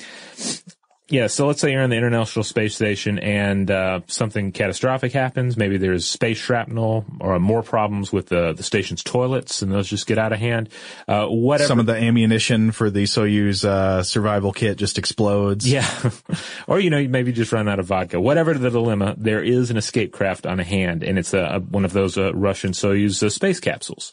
Yeah, 1.10 1.26
so 1.26 1.48
let's 1.48 1.60
say 1.60 1.72
you're 1.72 1.82
on 1.82 1.90
the 1.90 1.96
International 1.96 2.44
Space 2.44 2.76
Station 2.76 3.18
and 3.18 3.68
uh, 3.68 4.00
something 4.06 4.52
catastrophic 4.52 5.10
happens. 5.12 5.56
Maybe 5.56 5.76
there's 5.76 6.06
space 6.06 6.38
shrapnel 6.38 7.04
or 7.18 7.40
more 7.40 7.64
problems 7.64 8.12
with 8.12 8.28
the, 8.28 8.52
the 8.52 8.62
station's 8.62 9.02
toilets, 9.02 9.60
and 9.60 9.72
those 9.72 9.88
just 9.88 10.06
get 10.06 10.18
out 10.18 10.32
of 10.32 10.38
hand. 10.38 10.68
Uh, 11.08 11.26
whatever. 11.26 11.66
Some 11.66 11.80
of 11.80 11.86
the 11.86 11.96
ammunition 11.96 12.70
for 12.70 12.90
the 12.90 13.04
Soyuz 13.04 13.64
uh, 13.64 14.04
survival 14.04 14.52
kit 14.52 14.78
just 14.78 14.98
explodes. 14.98 15.68
Yeah. 15.68 15.88
or, 16.68 16.78
you 16.78 16.90
know, 16.90 16.98
you 16.98 17.08
maybe 17.08 17.32
just 17.32 17.50
run 17.50 17.68
out 17.68 17.80
of 17.80 17.86
vodka. 17.86 18.20
Whatever 18.20 18.54
the 18.54 18.70
dilemma, 18.70 19.16
there 19.18 19.42
is 19.42 19.72
an 19.72 19.76
escape 19.76 20.12
craft 20.12 20.46
on 20.46 20.60
hand, 20.60 21.02
and 21.02 21.18
it's 21.18 21.34
a, 21.34 21.40
a 21.40 21.58
one 21.58 21.84
of 21.84 21.92
those 21.92 22.18
uh, 22.18 22.32
Russian 22.34 22.70
Soyuz 22.70 23.20
uh, 23.20 23.30
space 23.30 23.58
capsules. 23.58 24.12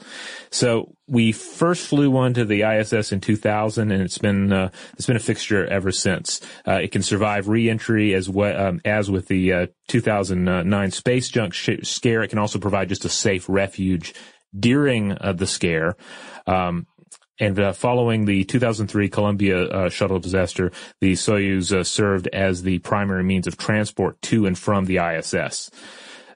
So 0.49 0.96
we 1.07 1.31
first 1.31 1.87
flew 1.87 2.11
one 2.11 2.33
to 2.33 2.43
the 2.43 2.63
ISS 2.63 3.11
in 3.11 3.21
2000, 3.21 3.91
and 3.91 4.01
it's 4.01 4.17
been 4.17 4.51
uh, 4.51 4.69
it's 4.93 5.05
been 5.05 5.15
a 5.15 5.19
fixture 5.19 5.65
ever 5.65 5.91
since. 5.91 6.41
Uh, 6.67 6.79
it 6.83 6.91
can 6.91 7.01
survive 7.01 7.47
re-entry 7.47 8.13
as 8.13 8.29
well 8.29 8.67
um, 8.67 8.81
as 8.83 9.09
with 9.09 9.27
the 9.27 9.53
uh, 9.53 9.67
2009 9.87 10.91
space 10.91 11.29
junk 11.29 11.53
sh- 11.53 11.83
scare. 11.83 12.23
It 12.23 12.29
can 12.29 12.39
also 12.39 12.59
provide 12.59 12.89
just 12.89 13.05
a 13.05 13.09
safe 13.09 13.47
refuge 13.47 14.13
during 14.57 15.13
uh, 15.13 15.33
the 15.33 15.47
scare. 15.47 15.95
Um, 16.45 16.87
and 17.39 17.59
uh, 17.59 17.71
following 17.71 18.25
the 18.25 18.43
2003 18.43 19.09
Columbia 19.09 19.63
uh, 19.63 19.89
shuttle 19.89 20.19
disaster, 20.19 20.71
the 21.01 21.13
Soyuz 21.13 21.71
uh, 21.71 21.83
served 21.83 22.27
as 22.33 22.63
the 22.63 22.79
primary 22.79 23.23
means 23.23 23.47
of 23.47 23.57
transport 23.57 24.21
to 24.23 24.45
and 24.45 24.57
from 24.57 24.85
the 24.85 24.97
ISS. 24.97 25.69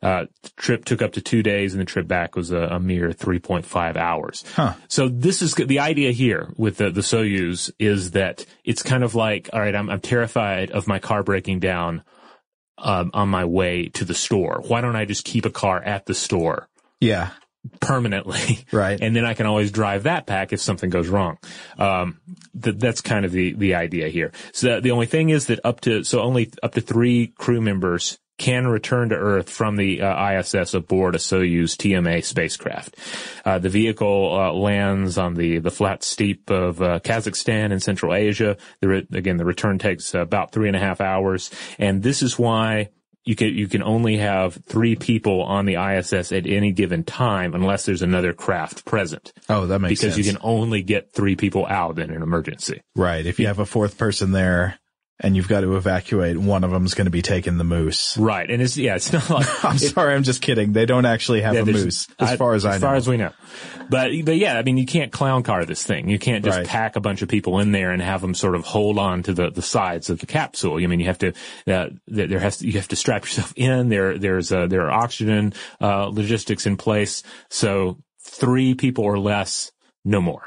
Uh, 0.02 0.26
the 0.42 0.50
trip 0.58 0.84
took 0.84 1.02
up 1.02 1.14
to 1.14 1.22
two 1.22 1.44
days, 1.44 1.74
and 1.74 1.82
the 1.82 1.86
trip 1.86 2.08
back 2.08 2.36
was 2.36 2.52
a, 2.52 2.58
a 2.58 2.80
mere 2.80 3.10
3.5 3.10 3.96
hours. 3.96 4.44
Huh. 4.56 4.74
So 4.88 5.08
this 5.08 5.42
is 5.42 5.54
the 5.54 5.80
idea 5.80 6.12
here 6.12 6.52
with 6.58 6.78
the, 6.78 6.90
the 6.90 7.02
Soyuz 7.02 7.72
is 7.78 8.12
that 8.12 8.46
it's 8.64 8.82
kind 8.82 9.04
of 9.04 9.14
like, 9.14 9.50
all 9.54 9.60
right, 9.60 9.76
I'm, 9.76 9.90
I'm 9.90 10.02
terrified 10.02 10.72
of 10.72 10.88
my 10.88 10.98
car 11.00 11.22
breaking 11.22 11.60
down 11.60 12.04
um, 12.80 13.12
on 13.14 13.30
my 13.30 13.46
way 13.46 13.90
to 13.90 14.06
the 14.06 14.16
store. 14.16 14.64
Why 14.66 14.82
don't 14.82 14.96
I 14.96 15.06
just 15.06 15.24
keep 15.24 15.46
a 15.46 15.52
car 15.52 15.82
at 15.82 16.08
the 16.08 16.16
store? 16.16 16.68
Yeah. 17.00 17.30
permanently. 17.80 18.66
Right. 18.72 19.00
And 19.02 19.16
then 19.16 19.26
I 19.26 19.34
can 19.34 19.46
always 19.46 19.72
drive 19.72 20.04
that 20.04 20.26
back 20.26 20.54
if 20.54 20.62
something 20.62 20.90
goes 20.90 21.10
wrong. 21.10 21.38
Um, 21.78 22.22
th- 22.60 22.78
that's 22.78 23.02
kind 23.02 23.26
of 23.26 23.32
the, 23.34 23.54
the 23.54 23.76
idea 23.76 24.08
here. 24.08 24.32
So 24.54 24.80
the 24.80 24.92
only 24.92 25.06
thing 25.08 25.30
is 25.30 25.48
that 25.48 25.60
up 25.64 25.82
to, 25.82 26.04
so 26.06 26.22
only 26.22 26.52
up 26.64 26.74
to 26.76 26.82
three 26.82 27.28
crew 27.38 27.60
members 27.62 28.18
can 28.42 28.66
return 28.66 29.10
to 29.10 29.16
Earth 29.16 29.52
from 29.52 29.76
the 29.76 30.02
uh, 30.02 30.40
ISS 30.40 30.74
aboard 30.74 31.14
a 31.14 31.20
Soyuz 31.20 31.76
TMA 31.78 32.24
spacecraft. 32.24 32.98
Uh, 33.46 33.60
the 33.60 33.70
vehicle 33.70 34.36
uh, 34.36 34.52
lands 34.52 35.20
on 35.20 35.36
the, 35.36 35.60
the 35.60 35.70
flat 35.70 36.04
steep 36.04 36.50
of 36.50 36.82
uh, 36.82 37.00
Kazakhstan 37.02 37.72
in 37.72 37.80
Central 37.80 38.16
Asia. 38.16 38.58
The 38.80 38.88
re- 38.88 39.08
again, 39.14 39.38
the 39.38 39.46
return 39.46 39.78
takes 39.78 40.16
about 40.16 40.54
three 40.54 40.68
and 40.68 40.76
a 40.76 40.80
half 40.80 41.02
hours, 41.02 41.52
and 41.78 42.02
this 42.02 42.24
is 42.24 42.40
why 42.40 42.90
you 43.24 43.36
can 43.36 43.50
you 43.50 43.68
can 43.68 43.84
only 43.84 44.18
have 44.18 44.56
three 44.66 44.96
people 44.96 45.44
on 45.44 45.68
the 45.68 45.76
ISS 45.76 46.32
at 46.32 46.48
any 46.48 46.72
given 46.72 47.04
time 47.04 47.54
unless 47.54 47.86
there's 47.86 48.02
another 48.02 48.34
craft 48.34 48.86
present. 48.86 49.34
Oh, 49.50 49.68
that 49.68 49.78
makes 49.78 50.00
sense. 50.00 50.16
because 50.16 50.16
sense. 50.16 50.26
you 50.26 50.34
can 50.34 50.42
only 50.44 50.82
get 50.82 51.14
three 51.14 51.36
people 51.36 51.68
out 51.68 52.00
in 52.00 52.10
an 52.10 52.24
emergency. 52.24 52.82
Right. 52.96 53.24
If 53.24 53.40
you 53.40 53.46
have 53.46 53.60
a 53.60 53.68
fourth 53.68 54.00
person 54.00 54.32
there 54.32 54.80
and 55.22 55.36
you've 55.36 55.48
got 55.48 55.62
to 55.62 55.78
evacuate, 55.78 56.38
one 56.38 56.64
of 56.64 56.72
them's 56.72 56.94
going 56.96 57.06
to 57.06 57.12
be 57.12 57.22
taking 57.22 57.58
the 57.58 57.64
moose. 57.64 58.18
Right. 58.18 58.50
And 58.50 58.62
it's 58.62 58.76
yeah, 58.76 58.96
it's 58.96 59.14
not 59.14 59.30
like 59.30 59.48
I'm 59.66 59.78
sorry, 59.78 60.14
I'm 60.16 60.24
just 60.24 60.42
kidding. 60.42 60.74
They 60.74 60.86
don't 60.86 61.06
actually 61.06 61.42
have 61.42 61.54
Yeah, 61.54 61.62
a 61.62 61.66
moose, 61.66 62.08
as 62.20 62.36
far 62.38 62.54
as 62.56 62.66
I 62.66 62.72
know. 62.72 62.76
As 62.76 62.82
far 62.82 62.96
as 62.96 63.08
we 63.08 63.18
know. 63.18 63.32
But, 63.90 64.12
but 64.26 64.38
yeah, 64.38 64.58
I 64.58 64.64
mean, 64.64 64.78
you 64.78 64.86
can't 64.86 65.12
clown 65.12 65.44
car 65.44 65.64
this 65.66 65.84
thing. 65.84 66.10
You 66.10 66.18
can't 66.20 66.44
just 66.44 66.58
Right. 66.58 66.68
pack 66.68 66.96
a 66.96 67.00
bunch 67.00 67.22
of 67.22 67.30
people 67.30 67.60
in 67.60 67.72
there 67.72 67.92
and 67.92 68.02
have 68.02 68.22
them 68.22 68.34
sort 68.34 68.56
of 68.56 68.64
hold 68.66 68.98
on 68.98 69.24
to 69.24 69.34
the, 69.34 69.50
the 69.52 69.62
sides 69.62 70.10
of 70.10 70.20
the 70.20 70.26
capsule. 70.26 70.78
I 70.82 70.88
mean, 70.88 71.00
you 71.00 71.06
have 71.06 71.20
to, 71.20 71.30
uh, 71.68 71.88
there 72.08 72.28
there 72.28 72.40
has 72.40 72.58
to, 72.58 72.68
you 72.68 72.74
have 72.74 72.88
to 72.90 72.96
strap 72.96 73.24
yourself 73.24 73.54
in. 73.58 73.90
There, 73.90 74.18
there's, 74.18 74.52
uh, 74.52 74.68
there 74.68 74.88
are 74.88 74.92
oxygen, 74.92 75.54
uh, 75.80 76.06
logistics 76.06 76.66
in 76.66 76.78
place. 76.78 77.24
So 77.50 77.98
three 78.24 78.74
people 78.76 79.04
or 79.04 79.20
less, 79.20 79.72
no 80.04 80.22
more. 80.22 80.44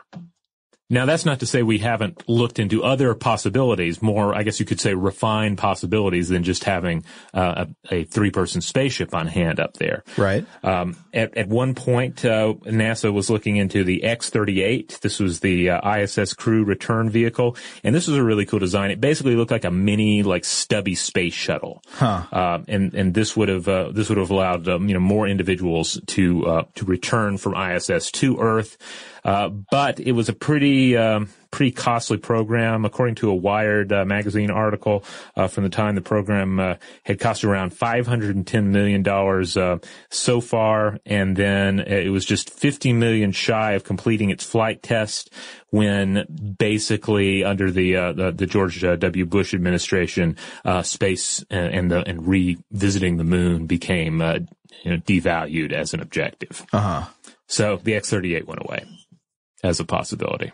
Now 0.91 1.07
that's 1.07 1.25
not 1.25 1.41
to 1.41 1.47
say 1.47 1.63
we 1.63 1.79
haven't 1.79 2.29
looked 2.29 2.59
into 2.59 2.85
other 2.85 3.15
possibilities, 3.15 4.03
more, 4.03 4.35
I 4.35 4.43
guess 4.43 4.61
you 4.61 4.67
could 4.67 4.81
say 4.81 4.95
refined 4.95 5.57
possibilities 5.57 6.29
than 6.29 6.43
just 6.43 6.65
having 6.65 7.05
uh, 7.33 7.67
a, 7.91 7.95
a 7.95 8.05
three-person 8.05 8.61
spaceship 8.61 9.15
on 9.15 9.27
hand 9.27 9.61
up 9.61 9.75
there. 9.75 10.05
Right. 10.19 10.45
Um, 10.63 10.97
at, 11.13 11.37
at 11.37 11.49
one 11.49 11.75
point, 11.75 12.25
uh, 12.25 12.55
NASA 12.65 13.13
was 13.13 13.31
looking 13.31 13.57
into 13.57 13.83
the 13.83 14.05
X-38. 14.05 15.01
This 15.01 15.21
was 15.21 15.41
the 15.41 15.71
uh, 15.71 15.97
ISS 15.97 16.35
crew 16.35 16.65
return 16.65 17.09
vehicle, 17.09 17.57
and 17.83 17.95
this 17.95 18.07
was 18.07 18.19
a 18.19 18.23
really 18.23 18.45
cool 18.45 18.59
design. 18.59 18.91
It 18.91 19.01
basically 19.01 19.37
looked 19.37 19.51
like 19.51 19.65
a 19.65 19.71
mini, 19.71 20.23
like 20.23 20.45
stubby 20.45 20.95
space 20.95 21.35
shuttle. 21.35 21.83
Huh. 21.89 22.25
Uh, 22.31 22.63
and 22.69 22.95
and 22.95 23.15
this 23.15 23.37
would 23.37 23.49
have 23.49 23.69
uh, 23.69 23.91
this 23.91 24.09
would 24.09 24.19
have 24.19 24.31
allowed 24.31 24.69
um, 24.69 24.89
you 24.89 24.95
know 24.95 25.01
more 25.01 25.27
individuals 25.27 26.01
to 26.09 26.47
uh, 26.47 26.65
to 26.75 26.85
return 26.85 27.39
from 27.39 27.55
ISS 27.55 28.11
to 28.13 28.39
Earth. 28.39 28.77
Uh, 29.25 29.49
but 29.49 30.01
it 30.01 30.13
was 30.13 30.29
a 30.29 30.35
pretty 30.35 30.97
um, 30.97 31.29
pretty 31.55 31.71
costly 31.71 32.19
program. 32.19 32.85
According 32.85 33.15
to 33.17 33.31
a 33.31 33.35
Wired 33.35 33.93
uh, 33.93 34.05
magazine 34.05 34.51
article 34.51 35.05
uh, 35.37 35.47
from 35.47 35.63
the 35.63 35.71
time, 35.71 35.95
the 35.95 36.01
program 36.01 36.59
uh, 36.59 36.75
had 37.05 37.21
cost 37.21 37.45
around 37.45 37.71
510 37.71 38.73
million 38.73 39.03
dollars 39.03 39.57
uh, 39.57 39.79
so 40.11 40.41
far, 40.41 40.99
and 41.07 41.37
then 41.37 41.79
it 41.79 42.11
was 42.11 42.25
just 42.25 42.51
50 42.51 42.93
million 42.93 43.33
shy 43.33 43.73
of 43.73 43.85
completing 43.85 44.31
its 44.31 44.45
flight 44.45 44.83
test 44.83 45.33
when 45.71 46.27
basically 46.59 47.45
under 47.45 47.71
the 47.71 47.97
uh, 47.97 48.13
the, 48.13 48.33
the 48.33 48.47
George 48.47 48.83
uh, 48.85 48.97
W. 48.97 49.25
Bush 49.25 49.55
administration, 49.55 50.37
uh, 50.65 50.83
space 50.83 51.45
and, 51.51 51.75
and 51.75 51.91
the 51.91 52.07
and 52.07 52.27
revisiting 52.27 53.17
the 53.17 53.25
moon 53.25 53.67
became 53.67 54.21
uh, 54.21 54.41
you 54.83 54.91
know, 54.91 54.99
devalued 54.99 55.73
as 55.73 55.95
an 55.95 56.01
objective. 56.01 56.67
Uh 56.73 56.81
huh. 56.81 57.05
So 57.47 57.77
the 57.77 57.95
X-38 57.95 58.45
went 58.47 58.63
away 58.63 58.85
as 59.65 59.81
a 59.81 59.85
possibility. 59.85 60.53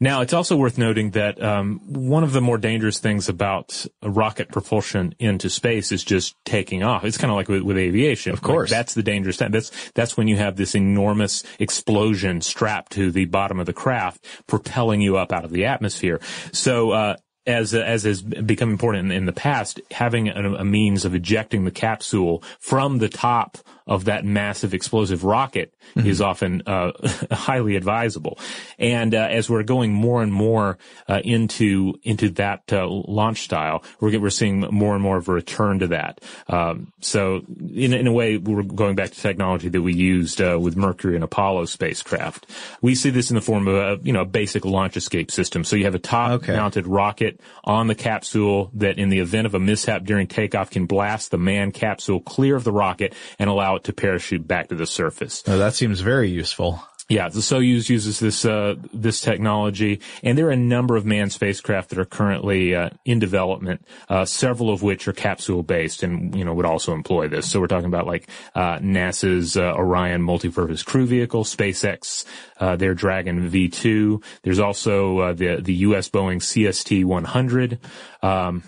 Now, 0.00 0.22
it's 0.22 0.32
also 0.32 0.56
worth 0.56 0.76
noting 0.76 1.10
that 1.12 1.42
um, 1.42 1.80
one 1.86 2.24
of 2.24 2.32
the 2.32 2.40
more 2.40 2.58
dangerous 2.58 2.98
things 2.98 3.28
about 3.28 3.86
rocket 4.02 4.50
propulsion 4.50 5.14
into 5.18 5.48
space 5.48 5.92
is 5.92 6.02
just 6.02 6.34
taking 6.44 6.82
off. 6.82 7.04
It's 7.04 7.16
kind 7.16 7.30
of 7.30 7.36
like 7.36 7.48
with, 7.48 7.62
with 7.62 7.76
aviation. 7.76 8.32
Of 8.32 8.42
course. 8.42 8.70
that's 8.70 8.94
the 8.94 9.02
dangerous 9.02 9.36
time. 9.36 9.52
That's 9.52 9.70
that's 9.92 10.16
when 10.16 10.26
you 10.26 10.36
have 10.36 10.56
this 10.56 10.74
enormous 10.74 11.44
explosion 11.58 12.40
strapped 12.40 12.92
to 12.92 13.10
the 13.10 13.26
bottom 13.26 13.60
of 13.60 13.66
the 13.66 13.72
craft, 13.72 14.24
propelling 14.46 15.00
you 15.00 15.16
up 15.16 15.32
out 15.32 15.44
of 15.44 15.50
the 15.50 15.66
atmosphere. 15.66 16.20
So. 16.52 16.90
Uh, 16.90 17.16
as 17.46 17.74
as 17.74 18.04
has 18.04 18.22
become 18.22 18.70
important 18.70 19.12
in, 19.12 19.18
in 19.18 19.26
the 19.26 19.32
past, 19.32 19.78
having 19.90 20.28
a, 20.28 20.54
a 20.54 20.64
means 20.64 21.04
of 21.04 21.14
ejecting 21.14 21.66
the 21.66 21.70
capsule 21.70 22.42
from 22.58 22.96
the 22.98 23.08
top 23.10 23.58
of 23.86 24.06
that 24.06 24.24
massive 24.24 24.72
explosive 24.72 25.24
rocket 25.24 25.74
is 25.96 26.20
often 26.20 26.62
uh, 26.66 26.92
highly 27.30 27.76
advisable. 27.76 28.38
And 28.78 29.14
uh, 29.14 29.28
as 29.30 29.50
we're 29.50 29.62
going 29.62 29.92
more 29.92 30.22
and 30.22 30.32
more 30.32 30.78
uh, 31.08 31.20
into 31.22 31.94
into 32.02 32.30
that 32.30 32.72
uh, 32.72 32.86
launch 32.88 33.42
style, 33.42 33.84
we're 34.00 34.18
we're 34.18 34.30
seeing 34.30 34.60
more 34.60 34.94
and 34.94 35.02
more 35.02 35.18
of 35.18 35.28
a 35.28 35.32
return 35.32 35.80
to 35.80 35.88
that. 35.88 36.20
Um, 36.48 36.92
so 37.00 37.42
in 37.74 37.92
in 37.92 38.06
a 38.06 38.12
way, 38.12 38.38
we're 38.38 38.62
going 38.62 38.96
back 38.96 39.10
to 39.10 39.20
technology 39.20 39.68
that 39.68 39.82
we 39.82 39.94
used 39.94 40.40
uh, 40.40 40.58
with 40.58 40.76
Mercury 40.76 41.14
and 41.14 41.24
Apollo 41.24 41.66
spacecraft. 41.66 42.46
We 42.80 42.94
see 42.94 43.10
this 43.10 43.30
in 43.30 43.34
the 43.34 43.42
form 43.42 43.68
of 43.68 43.74
a 43.74 44.02
you 44.02 44.12
know 44.12 44.22
a 44.22 44.26
basic 44.26 44.64
launch 44.64 44.96
escape 44.96 45.30
system. 45.30 45.64
So 45.64 45.76
you 45.76 45.84
have 45.84 45.94
a 45.94 45.98
top 45.98 46.48
mounted 46.48 46.86
rocket 46.86 47.40
on 47.64 47.86
the 47.86 47.94
capsule 47.94 48.70
that, 48.74 48.98
in 48.98 49.10
the 49.10 49.18
event 49.18 49.46
of 49.46 49.54
a 49.54 49.60
mishap 49.60 50.04
during 50.04 50.26
takeoff, 50.26 50.70
can 50.70 50.86
blast 50.86 51.30
the 51.30 51.38
manned 51.38 51.74
capsule 51.74 52.20
clear 52.20 52.56
of 52.56 52.64
the 52.64 52.72
rocket 52.72 53.14
and 53.38 53.50
allow 53.50 53.73
it 53.76 53.84
to 53.84 53.92
parachute 53.92 54.46
back 54.46 54.68
to 54.68 54.74
the 54.74 54.86
surface. 54.86 55.42
Oh, 55.46 55.58
that 55.58 55.74
seems 55.74 56.00
very 56.00 56.30
useful. 56.30 56.80
Yeah, 57.08 57.28
the 57.28 57.40
Soyuz 57.40 57.90
uses 57.90 58.18
this 58.18 58.46
uh, 58.46 58.76
this 58.94 59.20
technology, 59.20 60.00
and 60.22 60.38
there 60.38 60.46
are 60.46 60.52
a 60.52 60.56
number 60.56 60.96
of 60.96 61.04
manned 61.04 61.32
spacecraft 61.32 61.90
that 61.90 61.98
are 61.98 62.06
currently 62.06 62.74
uh, 62.74 62.90
in 63.04 63.18
development. 63.18 63.86
Uh, 64.08 64.24
several 64.24 64.70
of 64.70 64.82
which 64.82 65.06
are 65.06 65.12
capsule 65.12 65.62
based, 65.62 66.02
and 66.02 66.34
you 66.34 66.46
know 66.46 66.54
would 66.54 66.64
also 66.64 66.94
employ 66.94 67.28
this. 67.28 67.50
So 67.50 67.60
we're 67.60 67.66
talking 67.66 67.88
about 67.88 68.06
like 68.06 68.30
uh, 68.54 68.78
NASA's 68.78 69.54
uh, 69.58 69.74
Orion 69.74 70.22
multi-purpose 70.22 70.82
crew 70.82 71.04
vehicle, 71.04 71.44
SpaceX, 71.44 72.24
uh, 72.58 72.76
their 72.76 72.94
Dragon 72.94 73.50
V2. 73.50 74.24
There's 74.42 74.60
also 74.60 75.18
uh, 75.18 75.32
the 75.34 75.60
the 75.60 75.74
U.S. 75.74 76.08
Boeing 76.08 76.40
CST 76.40 77.04
100. 77.04 77.80
Um, 78.22 78.62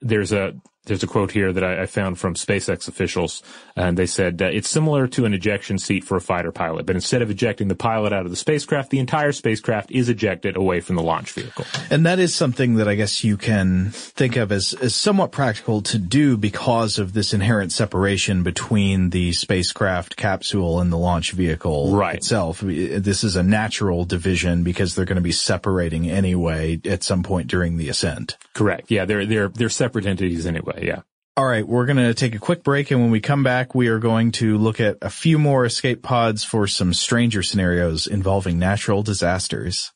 there's 0.00 0.32
a 0.32 0.54
there's 0.86 1.02
a 1.02 1.06
quote 1.06 1.30
here 1.30 1.52
that 1.52 1.62
I, 1.62 1.82
I 1.82 1.86
found 1.86 2.18
from 2.18 2.34
SpaceX 2.34 2.88
officials, 2.88 3.42
and 3.76 3.96
they 3.96 4.06
said 4.06 4.42
uh, 4.42 4.46
it's 4.46 4.68
similar 4.68 5.06
to 5.08 5.24
an 5.24 5.32
ejection 5.34 5.78
seat 5.78 6.04
for 6.04 6.16
a 6.16 6.20
fighter 6.20 6.50
pilot, 6.52 6.86
but 6.86 6.96
instead 6.96 7.22
of 7.22 7.30
ejecting 7.30 7.68
the 7.68 7.74
pilot 7.74 8.12
out 8.12 8.24
of 8.24 8.30
the 8.30 8.36
spacecraft, 8.36 8.90
the 8.90 8.98
entire 8.98 9.32
spacecraft 9.32 9.90
is 9.92 10.08
ejected 10.08 10.56
away 10.56 10.80
from 10.80 10.96
the 10.96 11.02
launch 11.02 11.32
vehicle. 11.32 11.64
And 11.90 12.04
that 12.06 12.18
is 12.18 12.34
something 12.34 12.74
that 12.76 12.88
I 12.88 12.94
guess 12.96 13.22
you 13.22 13.36
can 13.36 13.90
think 13.92 14.36
of 14.36 14.50
as, 14.50 14.74
as 14.74 14.94
somewhat 14.94 15.30
practical 15.32 15.82
to 15.82 15.98
do 15.98 16.36
because 16.36 16.98
of 16.98 17.12
this 17.12 17.32
inherent 17.32 17.72
separation 17.72 18.42
between 18.42 19.10
the 19.10 19.32
spacecraft 19.32 20.16
capsule 20.16 20.80
and 20.80 20.92
the 20.92 20.98
launch 20.98 21.32
vehicle 21.32 21.94
Right. 21.94 22.16
itself. 22.16 22.60
This 22.60 23.22
is 23.24 23.36
a 23.36 23.42
natural 23.42 24.04
division 24.04 24.62
because 24.64 24.94
they're 24.94 25.04
going 25.04 25.16
to 25.16 25.22
be 25.22 25.32
separating 25.32 26.10
anyway 26.10 26.80
at 26.84 27.02
some 27.02 27.22
point 27.22 27.46
during 27.48 27.76
the 27.76 27.88
ascent. 27.88 28.36
Correct. 28.54 28.90
Yeah, 28.90 29.04
they're 29.04 29.24
they're 29.26 29.48
they're 29.48 29.68
separate 29.68 30.06
entities 30.06 30.46
anyway. 30.46 30.71
Yeah. 30.80 31.02
All 31.34 31.46
right, 31.46 31.66
we're 31.66 31.86
going 31.86 31.96
to 31.96 32.12
take 32.12 32.34
a 32.34 32.38
quick 32.38 32.62
break, 32.62 32.90
and 32.90 33.00
when 33.00 33.10
we 33.10 33.20
come 33.20 33.42
back, 33.42 33.74
we 33.74 33.88
are 33.88 33.98
going 33.98 34.32
to 34.32 34.58
look 34.58 34.80
at 34.80 34.98
a 35.00 35.08
few 35.08 35.38
more 35.38 35.64
escape 35.64 36.02
pods 36.02 36.44
for 36.44 36.66
some 36.66 36.92
stranger 36.92 37.42
scenarios 37.42 38.06
involving 38.06 38.58
natural 38.58 39.02
disasters. 39.02 39.92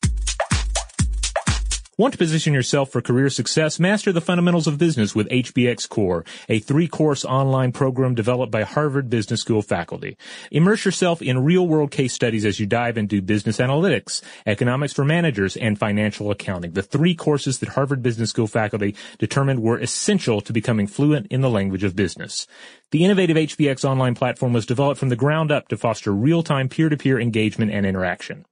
Want 1.99 2.13
to 2.13 2.19
position 2.19 2.53
yourself 2.53 2.91
for 2.91 3.01
career 3.01 3.31
success? 3.31 3.81
Master 3.81 4.13
the 4.13 4.21
fundamentals 4.21 4.67
of 4.67 4.77
business 4.77 5.15
with 5.15 5.31
HBX 5.31 5.89
Core, 5.89 6.27
a 6.47 6.59
three-course 6.59 7.25
online 7.25 7.73
program 7.73 8.15
developed 8.15 8.53
by 8.53 8.65
Harvard 8.65 9.09
Business 9.09 9.41
School 9.41 9.63
faculty. 9.63 10.19
Immerse 10.51 10.85
yourself 10.85 11.23
in 11.23 11.43
real-world 11.43 11.91
case 11.91 12.13
studies 12.13 12.45
as 12.45 12.61
you 12.61 12.67
dive 12.67 12.99
into 12.99 13.23
business 13.23 13.57
analytics, 13.57 14.21
economics 14.45 14.93
for 14.93 15.07
managers, 15.07 15.57
and 15.57 15.79
financial 15.79 16.31
accounting. 16.31 16.73
The 16.73 16.83
three 16.83 17.15
courses 17.15 17.61
that 17.61 17.71
Harvard 17.71 18.03
Business 18.03 18.29
School 18.29 18.47
faculty 18.47 18.95
determined 19.17 19.63
were 19.63 19.79
essential 19.79 20.43
to 20.43 20.53
becoming 20.53 20.87
fluent 20.87 21.29
in 21.29 21.41
the 21.41 21.49
language 21.49 21.83
of 21.83 21.97
business. 21.97 22.47
The 22.91 23.07
innovative 23.07 23.39
HBX 23.39 23.87
online 23.87 24.15
platform 24.15 24.53
was 24.53 24.67
developed 24.67 25.01
from 25.01 25.09
the 25.09 25.17
ground 25.17 25.51
up 25.51 25.69
to 25.69 25.79
foster 25.79 26.13
real-time 26.13 26.69
peer-to-peer 26.69 27.19
engagement 27.19 27.73
and 27.73 27.87
interaction. 27.87 28.45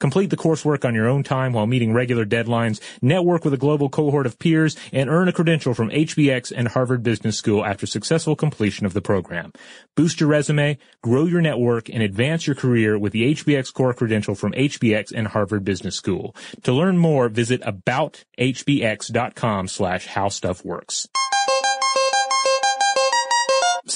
Complete 0.00 0.30
the 0.30 0.36
coursework 0.36 0.84
on 0.84 0.94
your 0.94 1.06
own 1.06 1.22
time 1.22 1.52
while 1.52 1.66
meeting 1.66 1.92
regular 1.92 2.24
deadlines, 2.24 2.80
network 3.02 3.44
with 3.44 3.54
a 3.54 3.58
global 3.58 3.88
cohort 3.88 4.26
of 4.26 4.38
peers, 4.38 4.76
and 4.92 5.10
earn 5.10 5.28
a 5.28 5.32
credential 5.32 5.74
from 5.74 5.90
HBX 5.90 6.52
and 6.56 6.68
Harvard 6.68 7.02
Business 7.02 7.36
School 7.36 7.64
after 7.64 7.86
successful 7.86 8.34
completion 8.34 8.86
of 8.86 8.94
the 8.94 9.02
program. 9.02 9.52
Boost 9.94 10.20
your 10.20 10.30
resume, 10.30 10.78
grow 11.02 11.26
your 11.26 11.42
network, 11.42 11.90
and 11.90 12.02
advance 12.02 12.46
your 12.46 12.56
career 12.56 12.98
with 12.98 13.12
the 13.12 13.34
HBX 13.34 13.74
core 13.74 13.94
credential 13.94 14.34
from 14.34 14.52
HBX 14.52 15.12
and 15.14 15.28
Harvard 15.28 15.64
Business 15.64 15.96
School. 15.96 16.34
To 16.62 16.72
learn 16.72 16.98
more, 16.98 17.28
visit 17.28 17.60
abouthbx.com 17.62 19.68
slash 19.68 20.06
how 20.06 20.28
stuff 20.28 20.64
works. 20.64 21.08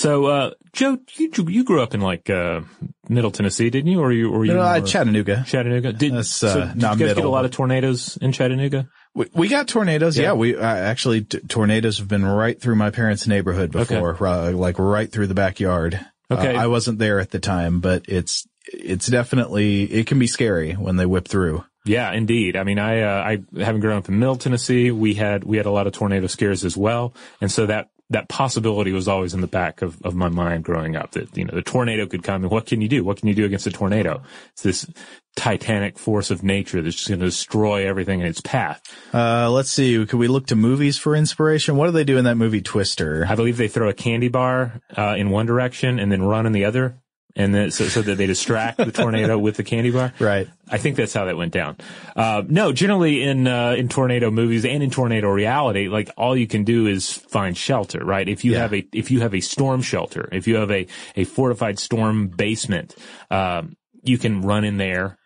So, 0.04 0.26
uh, 0.26 0.50
Joe, 0.74 0.98
you 1.16 1.30
you 1.48 1.64
grew 1.64 1.80
up 1.80 1.94
in 1.94 2.02
like 2.02 2.28
uh, 2.28 2.60
Middle 3.08 3.30
Tennessee, 3.30 3.70
didn't 3.70 3.90
you? 3.90 4.00
Or 4.02 4.12
you 4.12 4.30
or 4.30 4.44
you 4.44 4.52
No, 4.52 4.60
uh, 4.60 4.82
Chattanooga. 4.82 5.44
Chattanooga. 5.46 5.94
Did, 5.94 6.12
That's, 6.12 6.28
so 6.28 6.48
uh, 6.48 6.66
did 6.74 6.82
you 6.82 6.88
guys 6.88 6.98
get 7.14 7.24
a 7.24 7.28
lot 7.30 7.46
of 7.46 7.52
tornadoes 7.52 8.18
in 8.18 8.30
Chattanooga? 8.32 8.86
We, 9.14 9.30
we 9.32 9.48
got 9.48 9.66
tornadoes. 9.66 10.18
Yeah, 10.18 10.24
Yeah. 10.24 10.32
we 10.34 10.56
uh, 10.56 10.62
actually 10.62 11.22
t- 11.22 11.38
tornadoes 11.48 12.00
have 12.00 12.08
been 12.08 12.22
right 12.22 12.60
through 12.60 12.76
my 12.76 12.90
parents' 12.90 13.26
neighborhood 13.26 13.72
before, 13.72 14.14
uh, 14.26 14.52
like 14.52 14.78
right 14.78 15.10
through 15.10 15.28
the 15.28 15.34
backyard. 15.34 15.98
Okay. 16.30 16.54
Uh, 16.54 16.62
I 16.62 16.66
wasn't 16.66 16.98
there 16.98 17.18
at 17.18 17.30
the 17.30 17.38
time, 17.38 17.80
but 17.80 18.04
it's 18.06 18.46
it's 18.74 19.06
definitely 19.06 19.84
it 19.84 20.06
can 20.06 20.18
be 20.18 20.26
scary 20.26 20.74
when 20.74 20.96
they 20.96 21.06
whip 21.06 21.28
through. 21.28 21.64
Yeah, 21.86 22.12
indeed. 22.12 22.56
I 22.58 22.64
mean, 22.64 22.78
I 22.78 23.00
uh, 23.00 23.22
I 23.22 23.62
having 23.62 23.80
grown 23.80 23.96
up 23.96 24.08
in 24.10 24.18
Middle 24.18 24.36
Tennessee, 24.36 24.90
we 24.90 25.14
had 25.14 25.44
we 25.44 25.56
had 25.56 25.64
a 25.64 25.70
lot 25.70 25.86
of 25.86 25.94
tornado 25.94 26.26
scares 26.26 26.62
as 26.62 26.76
well, 26.76 27.14
and 27.40 27.50
so 27.50 27.64
that 27.64 27.88
that 28.10 28.28
possibility 28.28 28.92
was 28.92 29.08
always 29.08 29.34
in 29.34 29.40
the 29.40 29.46
back 29.46 29.82
of, 29.82 30.00
of 30.02 30.14
my 30.14 30.28
mind 30.28 30.64
growing 30.64 30.94
up 30.94 31.12
that 31.12 31.36
you 31.36 31.44
know 31.44 31.54
the 31.54 31.62
tornado 31.62 32.06
could 32.06 32.22
come 32.22 32.42
and 32.42 32.50
what 32.50 32.66
can 32.66 32.80
you 32.80 32.88
do? 32.88 33.02
What 33.02 33.18
can 33.18 33.28
you 33.28 33.34
do 33.34 33.44
against 33.44 33.66
a 33.66 33.70
tornado? 33.70 34.22
It's 34.52 34.62
this 34.62 34.86
titanic 35.36 35.98
force 35.98 36.30
of 36.30 36.42
nature 36.42 36.80
that's 36.80 36.96
just 36.96 37.08
going 37.08 37.20
to 37.20 37.26
destroy 37.26 37.88
everything 37.88 38.20
in 38.20 38.26
its 38.26 38.40
path. 38.40 38.80
Uh, 39.12 39.50
let's 39.50 39.70
see. 39.70 40.04
Could 40.06 40.18
we 40.18 40.28
look 40.28 40.46
to 40.48 40.56
movies 40.56 40.96
for 40.96 41.16
inspiration? 41.16 41.76
What 41.76 41.86
do 41.86 41.92
they 41.92 42.04
do 42.04 42.18
in 42.18 42.24
that 42.24 42.36
movie 42.36 42.62
Twister? 42.62 43.26
I 43.28 43.34
believe 43.34 43.56
they 43.56 43.68
throw 43.68 43.88
a 43.88 43.94
candy 43.94 44.28
bar 44.28 44.80
uh, 44.96 45.14
in 45.16 45.30
one 45.30 45.46
direction 45.46 45.98
and 45.98 46.12
then 46.12 46.22
run 46.22 46.46
in 46.46 46.52
the 46.52 46.66
other, 46.66 46.98
and 47.36 47.54
then 47.54 47.70
so, 47.70 47.86
so 47.88 48.02
that 48.02 48.16
they 48.16 48.26
distract 48.26 48.78
the 48.78 48.92
tornado 48.92 49.38
with 49.38 49.56
the 49.56 49.64
candy 49.64 49.90
bar. 49.90 50.12
Right. 50.20 50.48
I 50.70 50.78
think 50.78 50.96
that's 50.96 51.12
how 51.12 51.26
that 51.26 51.36
went 51.36 51.52
down. 51.52 51.76
Uh, 52.16 52.42
no, 52.48 52.72
generally 52.72 53.22
in 53.22 53.46
uh, 53.46 53.72
in 53.72 53.88
tornado 53.88 54.30
movies 54.30 54.64
and 54.64 54.82
in 54.82 54.90
tornado 54.90 55.28
reality, 55.28 55.88
like 55.88 56.10
all 56.16 56.36
you 56.36 56.46
can 56.46 56.64
do 56.64 56.86
is 56.86 57.12
find 57.12 57.56
shelter, 57.56 58.02
right? 58.04 58.26
If 58.28 58.44
you 58.44 58.52
Yeah. 58.52 58.60
have 58.60 58.72
a 58.72 58.86
if 58.92 59.10
you 59.10 59.20
have 59.20 59.34
a 59.34 59.40
storm 59.40 59.82
shelter, 59.82 60.28
if 60.32 60.46
you 60.48 60.56
have 60.56 60.70
a 60.70 60.86
a 61.16 61.24
fortified 61.24 61.78
storm 61.78 62.28
basement, 62.28 62.96
um, 63.30 63.76
you 64.02 64.16
can 64.18 64.40
run 64.42 64.64
in 64.64 64.76
there, 64.78 65.18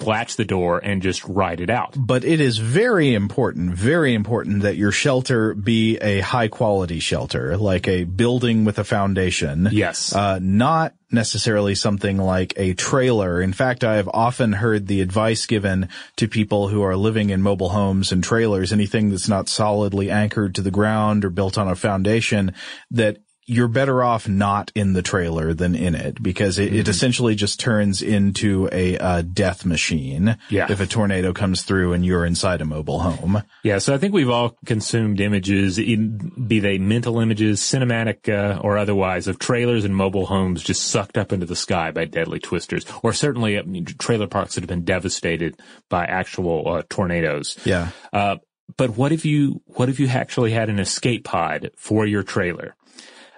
latch 0.00 0.36
the 0.36 0.44
door, 0.44 0.78
and 0.78 1.02
just 1.02 1.24
ride 1.24 1.60
it 1.60 1.70
out. 1.70 1.94
But 1.96 2.24
it 2.24 2.40
is 2.40 2.58
very 2.58 3.14
important, 3.14 3.74
very 3.74 4.14
important 4.14 4.62
that 4.62 4.76
your 4.76 4.92
shelter 4.92 5.54
be 5.54 5.96
a 5.98 6.20
high 6.20 6.48
quality 6.48 6.98
shelter, 6.98 7.56
like 7.56 7.86
a 7.88 8.04
building 8.04 8.64
with 8.64 8.78
a 8.78 8.84
foundation. 8.84 9.68
Yes. 9.70 10.14
Uh, 10.14 10.38
not 10.40 10.94
necessarily 11.10 11.74
something 11.74 12.16
like 12.16 12.54
a 12.56 12.74
trailer. 12.74 13.40
In 13.40 13.52
fact, 13.52 13.84
I 13.84 13.96
have 13.96 14.08
often 14.08 14.52
heard 14.52 14.86
the 14.86 15.02
advice 15.02 15.46
given 15.46 15.88
to 16.16 16.26
people 16.26 16.68
who 16.68 16.82
are 16.82 16.96
living 16.96 17.30
in 17.30 17.42
mobile 17.42 17.68
homes 17.68 18.12
and 18.12 18.24
trailers, 18.24 18.72
anything 18.72 19.10
that's 19.10 19.28
not 19.28 19.48
solidly 19.48 20.10
anchored 20.10 20.54
to 20.54 20.62
the 20.62 20.70
ground 20.70 21.24
or 21.24 21.30
built 21.30 21.58
on 21.58 21.68
a 21.68 21.76
foundation, 21.76 22.54
that 22.90 23.18
you're 23.52 23.68
better 23.68 24.02
off 24.02 24.26
not 24.28 24.72
in 24.74 24.92
the 24.94 25.02
trailer 25.02 25.52
than 25.54 25.74
in 25.74 25.94
it 25.94 26.22
because 26.22 26.58
it, 26.58 26.70
Mm-hmm. 26.70 26.80
it 26.80 26.88
essentially 26.88 27.34
just 27.34 27.60
turns 27.60 28.02
into 28.02 28.68
a 28.72 28.96
uh, 28.98 29.22
death 29.22 29.64
machine 29.66 30.36
Yeah. 30.48 30.70
if 30.70 30.80
a 30.80 30.86
tornado 30.86 31.32
comes 31.32 31.62
through 31.62 31.92
and 31.92 32.04
you're 32.04 32.24
inside 32.24 32.60
a 32.60 32.64
mobile 32.64 33.00
home. 33.00 33.42
Yeah, 33.62 33.78
so 33.78 33.94
I 33.94 33.98
think 33.98 34.14
we've 34.14 34.30
all 34.30 34.56
consumed 34.64 35.20
images, 35.20 35.76
be 35.76 36.60
they 36.60 36.78
mental 36.78 37.20
images, 37.20 37.60
cinematic 37.60 38.28
uh, 38.28 38.60
or 38.60 38.78
otherwise, 38.78 39.28
of 39.28 39.38
trailers 39.38 39.84
and 39.84 39.94
mobile 39.94 40.26
homes 40.26 40.62
just 40.62 40.84
sucked 40.84 41.18
up 41.18 41.32
into 41.32 41.46
the 41.46 41.56
sky 41.56 41.90
by 41.90 42.04
deadly 42.06 42.38
twisters, 42.38 42.84
or 43.02 43.12
certainly 43.12 43.58
uh, 43.58 43.62
trailer 43.98 44.26
parks 44.26 44.54
that 44.54 44.62
have 44.62 44.68
been 44.68 44.84
devastated 44.84 45.58
by 45.88 46.04
actual 46.04 46.66
uh, 46.68 46.82
tornadoes. 46.88 47.58
Yeah. 47.64 47.90
Uh, 48.12 48.36
but 48.76 48.96
what 48.96 49.12
if 49.12 49.24
you 49.26 49.60
what 49.66 49.88
if 49.90 50.00
you 50.00 50.06
actually 50.08 50.52
had 50.52 50.70
an 50.70 50.78
escape 50.78 51.24
pod 51.24 51.70
for 51.76 52.06
your 52.06 52.22
trailer? 52.22 52.74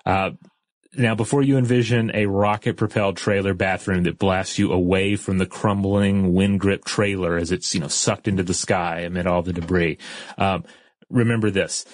Uh, 0.06 0.30
now, 0.96 1.14
before 1.16 1.42
you 1.42 1.58
envision 1.58 2.12
a 2.14 2.26
rocket 2.26 2.76
propelled 2.76 3.16
trailer 3.16 3.52
bathroom 3.52 4.04
that 4.04 4.18
blasts 4.18 4.58
you 4.58 4.72
away 4.72 5.16
from 5.16 5.38
the 5.38 5.46
crumbling 5.46 6.32
wind 6.34 6.60
grip 6.60 6.84
trailer 6.84 7.36
as 7.36 7.50
it's, 7.50 7.74
you 7.74 7.80
know, 7.80 7.88
sucked 7.88 8.28
into 8.28 8.44
the 8.44 8.54
sky 8.54 9.00
amid 9.00 9.26
all 9.26 9.42
the 9.42 9.52
debris, 9.52 9.98
um, 10.38 10.64
remember 11.10 11.50
this. 11.50 11.84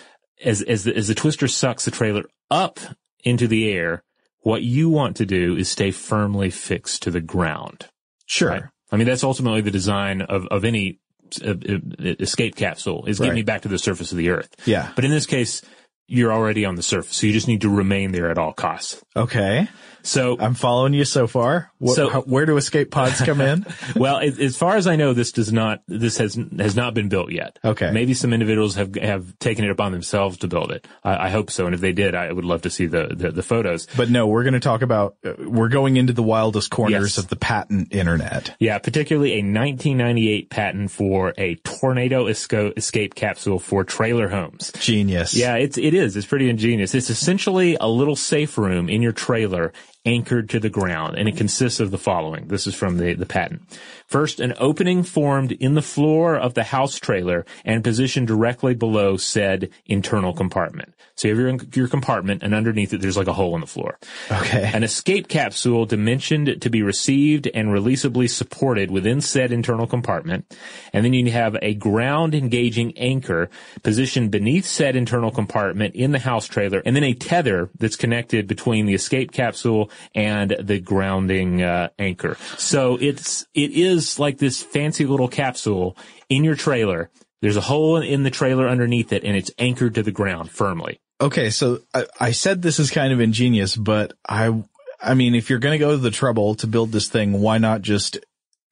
As, 0.44 0.60
as 0.62 0.84
the, 0.84 0.94
as 0.94 1.08
the 1.08 1.14
twister 1.14 1.48
sucks 1.48 1.84
the 1.86 1.90
trailer 1.90 2.24
up 2.50 2.78
into 3.24 3.46
the 3.46 3.72
air, 3.72 4.02
what 4.40 4.62
you 4.62 4.88
want 4.90 5.16
to 5.16 5.26
do 5.26 5.56
is 5.56 5.68
stay 5.68 5.90
firmly 5.90 6.50
fixed 6.50 7.02
to 7.02 7.10
the 7.10 7.20
ground. 7.20 7.86
Sure. 8.26 8.50
Right? 8.50 8.62
I 8.92 8.96
mean, 8.96 9.06
that's 9.06 9.24
ultimately 9.24 9.60
the 9.60 9.70
design 9.70 10.22
of, 10.22 10.46
of 10.46 10.64
any 10.64 10.98
uh, 11.44 11.50
uh, 11.50 11.78
escape 12.18 12.56
capsule 12.56 13.06
is 13.06 13.18
get 13.18 13.28
Right. 13.28 13.34
me 13.34 13.42
back 13.42 13.62
to 13.62 13.68
the 13.68 13.78
surface 13.78 14.12
of 14.12 14.18
the 14.18 14.30
earth. 14.30 14.48
Yeah. 14.66 14.90
But 14.96 15.04
in 15.04 15.10
this 15.10 15.26
case, 15.26 15.62
you're 16.10 16.32
already 16.32 16.64
on 16.64 16.74
the 16.74 16.82
surface, 16.82 17.16
so 17.16 17.26
you 17.28 17.32
just 17.32 17.46
need 17.46 17.60
to 17.60 17.68
remain 17.68 18.10
there 18.10 18.30
at 18.30 18.36
all 18.36 18.52
costs. 18.52 19.00
Okay. 19.16 19.68
So 20.02 20.38
I'm 20.40 20.54
following 20.54 20.94
you 20.94 21.04
so 21.04 21.26
far. 21.26 21.70
So- 21.84 22.08
how- 22.08 22.22
where 22.22 22.46
do 22.46 22.56
escape 22.56 22.90
pods 22.90 23.20
come 23.20 23.42
in? 23.42 23.66
well, 23.96 24.18
as, 24.18 24.38
as 24.38 24.56
far 24.56 24.76
as 24.76 24.86
I 24.86 24.96
know, 24.96 25.12
this 25.12 25.30
does 25.32 25.52
not, 25.52 25.82
this 25.88 26.16
has, 26.16 26.38
has 26.58 26.74
not 26.74 26.94
been 26.94 27.10
built 27.10 27.30
yet. 27.30 27.58
Okay. 27.62 27.90
Maybe 27.90 28.14
some 28.14 28.32
individuals 28.32 28.76
have, 28.76 28.94
have 28.94 29.38
taken 29.38 29.66
it 29.66 29.70
upon 29.70 29.92
themselves 29.92 30.38
to 30.38 30.48
build 30.48 30.70
it. 30.72 30.86
I, 31.04 31.26
I 31.26 31.28
hope 31.28 31.50
so. 31.50 31.66
And 31.66 31.74
if 31.74 31.82
they 31.82 31.92
did, 31.92 32.14
I 32.14 32.32
would 32.32 32.46
love 32.46 32.62
to 32.62 32.70
see 32.70 32.86
the, 32.86 33.08
the, 33.14 33.30
the 33.30 33.42
photos. 33.42 33.86
But 33.94 34.08
no, 34.08 34.26
we're 34.26 34.42
going 34.44 34.54
to 34.54 34.60
talk 34.60 34.80
about, 34.80 35.16
uh, 35.22 35.34
we're 35.38 35.68
going 35.68 35.98
into 35.98 36.14
the 36.14 36.22
wildest 36.22 36.70
corners 36.70 37.16
Yes. 37.16 37.18
of 37.18 37.28
the 37.28 37.36
patent 37.36 37.92
internet. 37.94 38.56
Yeah, 38.58 38.78
particularly 38.78 39.32
a 39.32 39.42
1998 39.42 40.48
patent 40.48 40.90
for 40.90 41.34
a 41.36 41.56
tornado 41.56 42.24
esco- 42.24 42.72
escape 42.76 43.14
capsule 43.14 43.58
for 43.58 43.84
trailer 43.84 44.28
homes. 44.28 44.72
Genius. 44.78 45.34
Yeah, 45.34 45.56
it's, 45.56 45.76
it 45.76 45.92
is. 45.92 46.16
It's 46.16 46.26
pretty 46.26 46.48
ingenious. 46.48 46.94
It's 46.94 47.10
essentially 47.10 47.76
a 47.78 47.88
little 47.88 48.16
safe 48.16 48.56
room 48.56 48.88
in 48.88 48.99
your 49.02 49.12
trailer 49.12 49.72
anchored 50.04 50.50
to 50.50 50.60
the 50.60 50.70
ground, 50.70 51.16
and 51.16 51.28
it 51.28 51.36
consists 51.36 51.80
of 51.80 51.90
the 51.90 51.98
following. 51.98 52.48
This 52.48 52.66
is 52.66 52.74
from 52.74 52.96
the, 52.96 53.14
the 53.14 53.26
patent. 53.26 53.62
First, 54.10 54.40
an 54.40 54.54
opening 54.58 55.04
formed 55.04 55.52
in 55.52 55.74
the 55.74 55.82
floor 55.82 56.36
of 56.36 56.54
the 56.54 56.64
house 56.64 56.98
trailer 56.98 57.46
and 57.64 57.84
positioned 57.84 58.26
directly 58.26 58.74
below 58.74 59.16
said 59.16 59.70
internal 59.86 60.32
compartment. 60.32 60.94
So 61.14 61.28
you 61.28 61.36
have 61.36 61.60
your, 61.60 61.68
your 61.74 61.88
compartment, 61.88 62.42
and 62.42 62.52
underneath 62.52 62.92
it, 62.92 63.00
there's 63.00 63.16
like 63.16 63.28
a 63.28 63.32
hole 63.32 63.54
in 63.54 63.60
the 63.60 63.68
floor. 63.68 63.98
Okay. 64.32 64.68
An 64.74 64.82
escape 64.82 65.28
capsule 65.28 65.86
dimensioned 65.86 66.60
to 66.60 66.70
be 66.70 66.82
received 66.82 67.46
and 67.46 67.68
releasably 67.68 68.28
supported 68.28 68.90
within 68.90 69.20
said 69.20 69.52
internal 69.52 69.86
compartment. 69.86 70.56
And 70.92 71.04
then 71.04 71.14
you 71.14 71.30
have 71.30 71.56
a 71.62 71.74
ground 71.74 72.34
engaging 72.34 72.98
anchor 72.98 73.48
positioned 73.84 74.32
beneath 74.32 74.66
said 74.66 74.96
internal 74.96 75.30
compartment 75.30 75.94
in 75.94 76.10
the 76.10 76.18
house 76.18 76.46
trailer, 76.46 76.82
and 76.84 76.96
then 76.96 77.04
a 77.04 77.14
tether 77.14 77.70
that's 77.78 77.96
connected 77.96 78.48
between 78.48 78.86
the 78.86 78.94
escape 78.94 79.30
capsule 79.30 79.90
and 80.16 80.56
the 80.58 80.80
grounding 80.80 81.62
uh, 81.62 81.90
anchor. 81.98 82.36
So 82.56 82.96
it's 83.00 83.46
it 83.54 83.70
is 83.70 83.99
like 84.18 84.38
this 84.38 84.62
fancy 84.62 85.06
little 85.06 85.28
capsule 85.28 85.96
in 86.28 86.44
your 86.44 86.54
trailer. 86.54 87.10
There's 87.42 87.56
a 87.56 87.62
hole 87.62 87.96
in 87.96 88.22
the 88.22 88.30
trailer 88.30 88.68
underneath 88.68 89.12
it, 89.12 89.24
and 89.24 89.36
it's 89.36 89.50
anchored 89.58 89.94
to 89.94 90.02
the 90.02 90.12
ground 90.12 90.50
firmly. 90.50 91.00
Okay, 91.20 91.50
so 91.50 91.80
I, 91.94 92.06
I 92.18 92.30
said 92.32 92.62
this 92.62 92.78
is 92.78 92.90
kind 92.90 93.12
of 93.12 93.20
ingenious, 93.20 93.76
but 93.76 94.12
I, 94.28 94.62
I 95.00 95.14
mean, 95.14 95.34
if 95.34 95.50
you're 95.50 95.58
going 95.58 95.72
to 95.72 95.78
go 95.78 95.92
to 95.92 95.98
the 95.98 96.10
trouble 96.10 96.54
to 96.56 96.66
build 96.66 96.92
this 96.92 97.08
thing, 97.08 97.40
why 97.40 97.58
not 97.58 97.82
just 97.82 98.18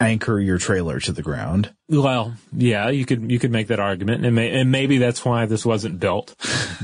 anchor 0.01 0.39
your 0.39 0.59
trailer 0.59 1.01
to 1.01 1.13
the 1.13 1.23
ground? 1.23 1.75
Well, 1.89 2.35
yeah, 2.53 2.89
you 2.89 3.05
could 3.05 3.31
you 3.31 3.39
could 3.39 3.51
make 3.51 3.69
that 3.69 3.81
argument, 3.81 4.25
and, 4.25 4.35
may, 4.35 4.51
and 4.61 4.71
maybe 4.71 4.99
that's 4.99 5.25
why 5.25 5.47
this 5.47 5.65
wasn't 5.65 6.01
built. 6.01 6.35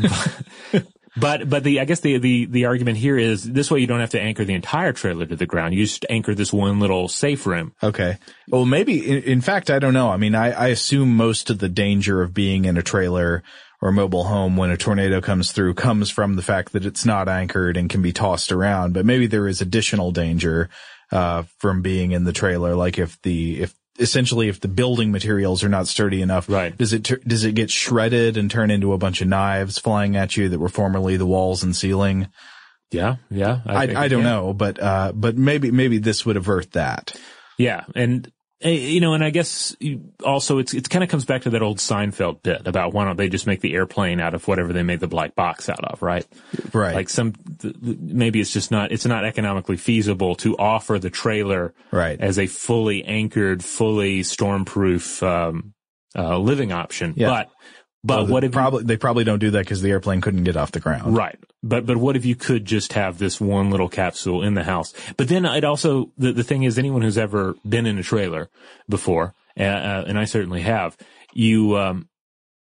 but 0.01 0.43
but 1.17 1.49
but 1.49 1.63
the 1.63 1.81
I 1.81 1.85
guess 1.85 2.01
the, 2.01 2.19
the 2.19 2.47
the 2.47 2.65
argument 2.67 2.99
here 2.99 3.17
is 3.17 3.45
this 3.45 3.71
way 3.71 3.81
you 3.81 3.87
don't 3.87 4.01
have 4.01 4.11
to 4.11 4.21
anchor 4.21 4.45
the 4.45 4.55
entire 4.55 4.93
trailer 4.93 5.27
to 5.27 5.37
the 5.37 5.47
ground. 5.47 5.75
You 5.75 5.85
just 5.85 6.07
anchor 6.09 6.35
this 6.35 6.53
one 6.53 6.81
little 6.81 7.09
safe 7.09 7.47
room. 7.47 7.73
Okay. 7.83 8.19
Well, 8.49 8.65
maybe 8.65 8.99
in, 9.07 9.23
in 9.23 9.41
fact, 9.41 9.71
I 9.71 9.79
don't 9.79 9.95
know. 9.95 10.11
I 10.11 10.17
mean, 10.17 10.35
I, 10.35 10.51
I 10.51 10.67
assume 10.69 11.17
most 11.17 11.51
of 11.51 11.59
the 11.59 11.69
danger 11.69 12.23
of 12.23 12.35
being 12.35 12.65
in 12.65 12.77
a 12.77 12.83
trailer 12.83 13.43
or 13.81 13.93
mobile 13.93 14.25
home 14.25 14.57
when 14.57 14.71
a 14.71 14.77
tornado 14.77 15.21
comes 15.21 15.53
through 15.53 15.75
comes 15.75 16.11
from 16.11 16.37
the 16.37 16.43
fact 16.43 16.73
that 16.73 16.87
it's 16.87 17.05
not 17.05 17.29
anchored 17.29 17.77
and 17.77 17.91
can 17.91 18.03
be 18.03 18.13
tossed 18.13 18.51
around. 18.51 18.95
But 18.95 19.05
maybe 19.07 19.27
there 19.27 19.47
is 19.47 19.61
additional 19.61 20.11
danger 20.11 20.69
uh, 21.13 21.45
from 21.59 21.83
being 21.83 22.13
in 22.13 22.25
the 22.25 22.33
trailer, 22.33 22.75
like 22.75 22.99
if 22.99 23.21
the 23.23 23.63
if 23.63 23.75
essentially 23.99 24.49
if 24.49 24.61
the 24.61 24.69
building 24.69 25.13
materials 25.13 25.63
are 25.63 25.69
not 25.69 25.87
sturdy 25.87 26.23
enough, 26.23 26.49
right? 26.49 26.77
Does 26.77 26.93
it 26.93 27.03
does 27.27 27.45
it 27.45 27.55
get 27.55 27.71
shredded 27.71 28.37
and 28.37 28.51
turn 28.51 28.71
into 28.71 28.93
a 28.93 28.99
bunch 28.99 29.21
of 29.21 29.29
knives 29.29 29.79
flying 29.79 30.17
at 30.17 30.37
you 30.37 30.49
that 30.49 30.59
were 30.59 30.69
formerly 30.69 31.17
the 31.17 31.27
walls 31.27 31.63
and 31.63 31.75
ceiling? 31.75 32.29
Yeah, 32.91 33.17
yeah. 33.31 33.61
I, 33.67 33.87
I, 33.87 34.03
I 34.05 34.09
don't 34.09 34.23
know, 34.23 34.53
but 34.53 34.81
uh, 34.81 35.13
but 35.15 35.37
maybe 35.37 35.71
maybe 35.71 35.99
this 35.99 36.25
would 36.27 36.37
avert 36.37 36.73
that. 36.73 37.15
Yeah, 37.59 37.85
and 37.95 38.31
you 38.65 39.01
know, 39.01 39.15
and 39.15 39.23
I 39.23 39.31
guess 39.31 39.77
also 40.25 40.59
it's 40.59 40.73
it 40.75 40.89
kind 40.89 41.05
of 41.05 41.11
comes 41.11 41.25
back 41.25 41.43
to 41.43 41.51
that 41.51 41.63
old 41.63 41.79
Seinfeld 41.79 42.43
bit 42.43 42.67
about 42.67 42.93
why 42.95 43.05
don't 43.05 43.17
they 43.17 43.29
just 43.29 43.47
make 43.47 43.61
the 43.61 43.75
airplane 43.75 44.21
out 44.21 44.35
of 44.35 44.49
whatever 44.49 44.73
they 44.73 44.83
made 44.83 45.01
the 45.01 45.07
black 45.07 45.35
box 45.35 45.69
out 45.69 45.85
of, 45.85 46.03
right? 46.03 46.27
Right. 46.73 46.95
Like 46.95 47.09
some 47.09 47.35
maybe 47.81 48.41
it's 48.41 48.53
just 48.53 48.71
not 48.71 48.91
it's 48.93 49.07
not 49.07 49.25
economically 49.25 49.77
feasible 49.77 50.35
to 50.37 50.57
offer 50.57 50.99
the 50.99 51.11
trailer 51.11 51.75
right 51.91 52.21
as 52.21 52.39
a 52.39 52.47
fully 52.47 53.05
anchored, 53.05 53.63
fully 53.65 54.21
stormproof 54.21 55.23
um, 55.23 55.75
uh, 56.17 56.39
living 56.39 56.73
option, 56.73 57.15
Yeah. 57.17 57.29
but. 57.29 57.51
But 58.05 58.25
Well, 58.25 58.27
what 58.27 58.45
if 58.45 58.53
probably 58.53 58.85
they 58.85 58.99
probably 58.99 59.25
don't 59.25 59.39
do 59.39 59.51
that 59.53 59.61
because 59.61 59.81
the 59.81 59.91
airplane 59.91 60.21
couldn't 60.21 60.45
get 60.45 60.59
off 60.59 60.73
the 60.73 60.81
ground. 60.81 61.17
Right. 61.17 61.39
But, 61.63 61.87
but 61.87 61.97
what 61.97 62.17
if 62.17 62.27
you 62.27 62.37
could 62.37 62.67
just 62.67 62.93
have 62.93 63.17
this 63.17 63.41
one 63.41 63.71
little 63.71 63.89
capsule 63.89 64.43
in 64.43 64.53
the 64.53 64.65
house? 64.65 64.93
But 65.17 65.29
then 65.29 65.47
it 65.47 65.65
also, 65.65 66.13
the, 66.19 66.33
the 66.33 66.45
thing 66.45 66.65
is 66.65 66.79
anyone 66.79 67.01
who's 67.01 67.17
ever 67.17 67.55
been 67.67 67.87
in 67.87 67.97
a 67.97 68.03
trailer 68.03 68.51
before, 68.87 69.33
uh, 69.59 69.63
uh, 69.63 70.05
and 70.07 70.19
I 70.19 70.27
certainly 70.27 70.61
have, 70.61 70.99
you, 71.33 71.79
um, 71.79 72.09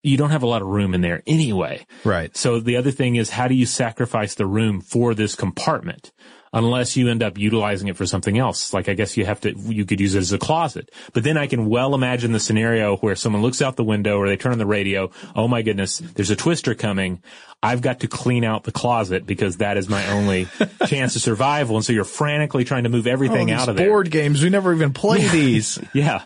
you 0.02 0.16
don't 0.16 0.30
have 0.30 0.42
a 0.42 0.48
lot 0.48 0.62
of 0.62 0.68
room 0.68 0.94
in 0.94 1.02
there 1.02 1.22
anyway. 1.28 1.86
Right. 2.02 2.36
So 2.36 2.58
the 2.58 2.76
other 2.76 2.90
thing 2.90 3.14
is 3.14 3.30
how 3.30 3.46
do 3.46 3.54
you 3.54 3.66
sacrifice 3.66 4.34
the 4.34 4.46
room 4.46 4.80
for 4.80 5.14
this 5.14 5.36
compartment? 5.36 6.10
Unless 6.52 6.96
you 6.96 7.08
end 7.08 7.22
up 7.22 7.38
utilizing 7.38 7.88
it 7.88 7.96
for 7.96 8.06
something 8.06 8.38
else. 8.38 8.72
Like 8.72 8.88
I 8.88 8.94
guess 8.94 9.16
you 9.16 9.24
have 9.24 9.40
to, 9.42 9.52
you 9.56 9.84
could 9.84 10.00
use 10.00 10.14
it 10.14 10.20
as 10.20 10.32
a 10.32 10.38
closet. 10.38 10.90
But 11.12 11.24
then 11.24 11.36
I 11.36 11.46
can 11.46 11.68
well 11.68 11.94
imagine 11.94 12.32
the 12.32 12.40
scenario 12.40 12.96
where 12.96 13.14
someone 13.14 13.42
looks 13.42 13.62
out 13.62 13.76
the 13.76 13.84
window 13.84 14.18
or 14.18 14.28
they 14.28 14.36
turn 14.36 14.52
on 14.52 14.58
the 14.58 14.66
radio. 14.66 15.10
Oh 15.34 15.48
my 15.48 15.62
goodness, 15.62 15.98
there's 15.98 16.30
a 16.30 16.36
twister 16.36 16.74
coming. 16.74 17.22
I've 17.60 17.80
got 17.82 18.00
to 18.00 18.08
clean 18.08 18.44
out 18.44 18.62
the 18.62 18.70
closet 18.70 19.26
because 19.26 19.56
that 19.56 19.76
is 19.76 19.88
my 19.88 20.06
only 20.12 20.46
chance 20.86 21.16
of 21.16 21.22
survival. 21.22 21.74
And 21.74 21.84
so 21.84 21.92
you're 21.92 22.04
frantically 22.04 22.64
trying 22.64 22.84
to 22.84 22.88
move 22.88 23.08
everything 23.08 23.50
Oh, 23.50 23.54
out 23.54 23.68
of 23.68 23.74
there. 23.76 23.88
board 23.88 24.12
games. 24.12 24.42
We 24.44 24.48
never 24.48 24.72
even 24.72 24.92
play 24.92 25.26
these. 25.32 25.76
Yeah. 25.92 26.22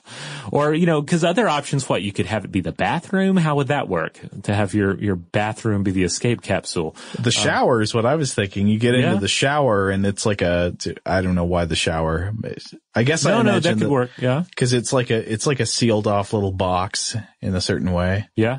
Or, 0.50 0.74
you 0.74 0.84
know, 0.84 1.02
cause 1.02 1.24
other 1.24 1.48
options, 1.48 1.88
what, 1.88 2.02
you 2.02 2.12
could 2.12 2.26
have 2.26 2.44
it 2.44 2.52
be 2.52 2.60
the 2.60 2.72
bathroom? 2.72 3.38
How 3.38 3.56
would 3.56 3.68
that 3.68 3.88
work? 3.88 4.18
To 4.42 4.54
have 4.54 4.74
your, 4.74 4.94
your 4.98 5.16
bathroom 5.16 5.82
be 5.84 5.90
the 5.90 6.02
escape 6.04 6.42
capsule. 6.42 6.94
The 7.18 7.28
uh, 7.28 7.30
shower 7.30 7.80
is 7.80 7.94
what 7.94 8.04
I 8.04 8.16
was 8.16 8.34
thinking. 8.34 8.66
You 8.66 8.78
get 8.78 8.94
into 8.94 9.08
Yeah. 9.12 9.14
the 9.18 9.28
shower 9.28 9.88
and 9.88 10.04
it's 10.04 10.26
like 10.26 10.42
a, 10.42 10.76
I 11.06 11.22
don't 11.22 11.34
know 11.34 11.44
why 11.46 11.64
the 11.64 11.76
shower. 11.76 12.30
I 12.94 13.04
guess 13.04 13.24
I 13.24 13.30
No, 13.30 13.36
no, 13.42 13.50
imagine 13.52 13.78
that 13.78 13.84
could 13.84 13.90
work. 13.90 14.10
Yeah. 14.18 14.44
Cause 14.54 14.74
it's 14.74 14.92
like 14.92 15.08
a, 15.08 15.32
it's 15.32 15.46
like 15.46 15.60
a 15.60 15.66
sealed 15.66 16.06
off 16.06 16.34
little 16.34 16.52
box 16.52 17.16
in 17.40 17.54
a 17.54 17.60
certain 17.62 17.90
way. 17.92 18.28
Yeah. 18.36 18.58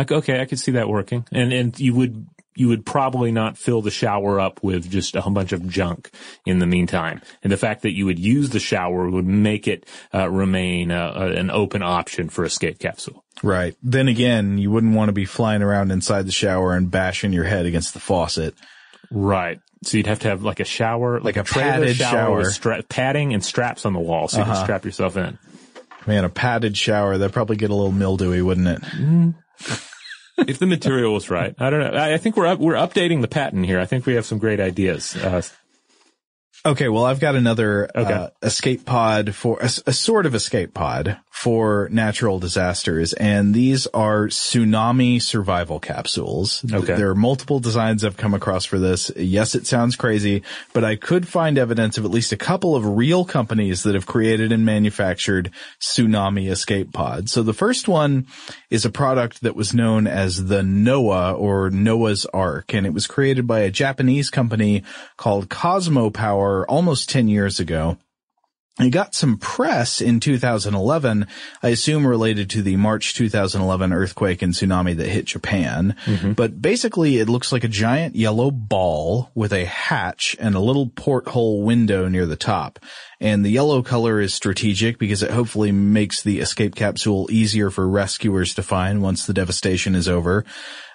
Like, 0.00 0.12
okay, 0.12 0.40
I 0.40 0.44
could 0.46 0.58
see 0.58 0.72
that 0.72 0.88
working. 0.88 1.24
And, 1.32 1.52
and 1.52 1.78
you 1.78 1.94
would, 1.94 2.26
you 2.56 2.68
would 2.68 2.84
probably 2.84 3.32
not 3.32 3.56
fill 3.56 3.80
the 3.82 3.90
shower 3.90 4.40
up 4.40 4.62
with 4.62 4.90
just 4.90 5.14
a 5.16 5.20
whole 5.20 5.32
bunch 5.32 5.52
of 5.52 5.68
junk 5.68 6.10
in 6.44 6.58
the 6.58 6.66
meantime. 6.66 7.20
And 7.42 7.52
the 7.52 7.56
fact 7.56 7.82
that 7.82 7.92
you 7.92 8.06
would 8.06 8.18
use 8.18 8.50
the 8.50 8.58
shower 8.60 9.08
would 9.08 9.24
make 9.26 9.68
it 9.68 9.86
uh, 10.14 10.28
remain 10.28 10.90
uh, 10.90 11.12
uh, 11.16 11.26
an 11.36 11.50
open 11.50 11.82
option 11.82 12.28
for 12.28 12.44
escape 12.44 12.78
capsule. 12.78 13.24
Right. 13.42 13.76
Then 13.82 14.08
again, 14.08 14.58
you 14.58 14.70
wouldn't 14.70 14.94
want 14.94 15.08
to 15.08 15.12
be 15.12 15.24
flying 15.24 15.62
around 15.62 15.90
inside 15.92 16.26
the 16.26 16.32
shower 16.32 16.74
and 16.74 16.90
bashing 16.90 17.32
your 17.32 17.44
head 17.44 17.66
against 17.66 17.94
the 17.94 18.00
faucet. 18.00 18.54
Right. 19.10 19.60
So 19.82 19.96
you'd 19.96 20.06
have 20.08 20.18
to 20.20 20.28
have 20.28 20.42
like 20.42 20.60
a 20.60 20.64
shower, 20.64 21.20
Like 21.20 21.36
a 21.38 21.44
padded 21.44 21.96
shower. 21.96 22.36
with 22.38 22.52
stra- 22.52 22.82
padding 22.82 23.32
and 23.32 23.42
straps 23.42 23.86
on 23.86 23.92
the 23.94 23.98
wall, 24.00 24.28
so 24.28 24.38
you 24.38 24.44
can 24.44 24.52
Uh-huh. 24.52 24.64
strap 24.64 24.84
yourself 24.84 25.16
in. 25.16 25.38
Man, 26.06 26.24
a 26.24 26.28
padded 26.28 26.76
shower, 26.76 27.16
that'd 27.16 27.32
probably 27.32 27.56
get 27.56 27.70
a 27.70 27.74
little 27.74 27.92
mildewy, 27.92 28.42
wouldn't 28.42 28.68
it? 28.68 29.80
If 30.48 30.58
the 30.58 30.66
material 30.66 31.12
was 31.14 31.30
right, 31.30 31.54
I 31.58 31.70
don't 31.70 31.80
know. 31.80 31.98
I 31.98 32.14
I 32.14 32.18
think 32.18 32.36
we're 32.36 32.46
up, 32.46 32.58
we're 32.58 32.74
updating 32.74 33.20
the 33.20 33.28
patent 33.28 33.66
here. 33.66 33.80
I 33.80 33.86
think 33.86 34.06
we 34.06 34.14
have 34.14 34.26
some 34.26 34.38
great 34.38 34.60
ideas. 34.60 35.16
Uh, 35.16 35.42
Okay, 36.64 36.88
well, 36.88 37.04
I've 37.04 37.20
got 37.20 37.36
another 37.36 37.88
Okay. 37.96 38.12
uh, 38.12 38.28
escape 38.42 38.84
pod 38.84 39.34
for 39.34 39.58
a, 39.60 39.70
a 39.86 39.92
sort 39.94 40.26
of 40.26 40.34
escape 40.34 40.74
pod 40.74 41.16
for 41.30 41.88
natural 41.90 42.38
disasters, 42.38 43.14
and 43.14 43.54
these 43.54 43.86
are 43.94 44.26
tsunami 44.26 45.22
survival 45.22 45.80
capsules. 45.80 46.62
Okay. 46.70 46.96
There 46.96 47.08
are 47.08 47.14
multiple 47.14 47.60
designs 47.60 48.04
I've 48.04 48.18
come 48.18 48.34
across 48.34 48.66
for 48.66 48.78
this. 48.78 49.10
Yes, 49.16 49.54
it 49.54 49.66
sounds 49.66 49.96
crazy, 49.96 50.42
but 50.74 50.84
I 50.84 50.96
could 50.96 51.26
find 51.26 51.56
evidence 51.56 51.96
of 51.96 52.04
at 52.04 52.10
least 52.10 52.32
a 52.32 52.36
couple 52.36 52.76
of 52.76 52.84
real 52.84 53.24
companies 53.24 53.84
that 53.84 53.94
have 53.94 54.04
created 54.04 54.52
and 54.52 54.66
manufactured 54.66 55.50
tsunami 55.80 56.50
escape 56.50 56.92
pods. 56.92 57.32
So 57.32 57.42
the 57.42 57.54
first 57.54 57.88
one 57.88 58.26
is 58.68 58.84
a 58.84 58.90
product 58.90 59.40
that 59.40 59.56
was 59.56 59.72
known 59.72 60.06
as 60.06 60.44
the 60.44 60.62
Noah 60.62 61.32
or 61.32 61.70
Noah's 61.70 62.26
Ark, 62.26 62.74
and 62.74 62.84
it 62.84 62.92
was 62.92 63.06
created 63.06 63.46
by 63.46 63.60
a 63.60 63.70
Japanese 63.70 64.28
company 64.28 64.82
called 65.16 65.48
Cosmo 65.48 66.10
Power 66.10 66.49
almost 66.66 67.08
10 67.10 67.28
years 67.28 67.60
ago. 67.60 67.96
It 68.78 68.90
got 68.90 69.14
some 69.14 69.36
press 69.36 70.00
in 70.00 70.20
2011, 70.20 71.26
I 71.62 71.68
assume 71.68 72.06
related 72.06 72.48
to 72.50 72.62
the 72.62 72.76
March 72.76 73.14
2011 73.14 73.92
earthquake 73.92 74.40
and 74.40 74.54
tsunami 74.54 74.96
that 74.96 75.08
hit 75.08 75.26
Japan. 75.26 75.96
Mm-hmm. 76.06 76.32
But 76.32 76.62
basically 76.62 77.18
it 77.18 77.28
looks 77.28 77.52
like 77.52 77.64
a 77.64 77.68
giant 77.68 78.16
yellow 78.16 78.50
ball 78.50 79.30
with 79.34 79.52
a 79.52 79.66
hatch 79.66 80.34
and 80.40 80.54
a 80.54 80.60
little 80.60 80.88
porthole 80.88 81.62
window 81.62 82.08
near 82.08 82.24
the 82.24 82.36
top. 82.36 82.78
And 83.20 83.44
the 83.44 83.50
yellow 83.50 83.82
color 83.82 84.18
is 84.18 84.32
strategic 84.32 84.98
because 84.98 85.22
it 85.22 85.30
hopefully 85.30 85.72
makes 85.72 86.22
the 86.22 86.40
escape 86.40 86.74
capsule 86.74 87.28
easier 87.30 87.68
for 87.68 87.86
rescuers 87.86 88.54
to 88.54 88.62
find 88.62 89.02
once 89.02 89.26
the 89.26 89.34
devastation 89.34 89.94
is 89.94 90.08
over. 90.08 90.46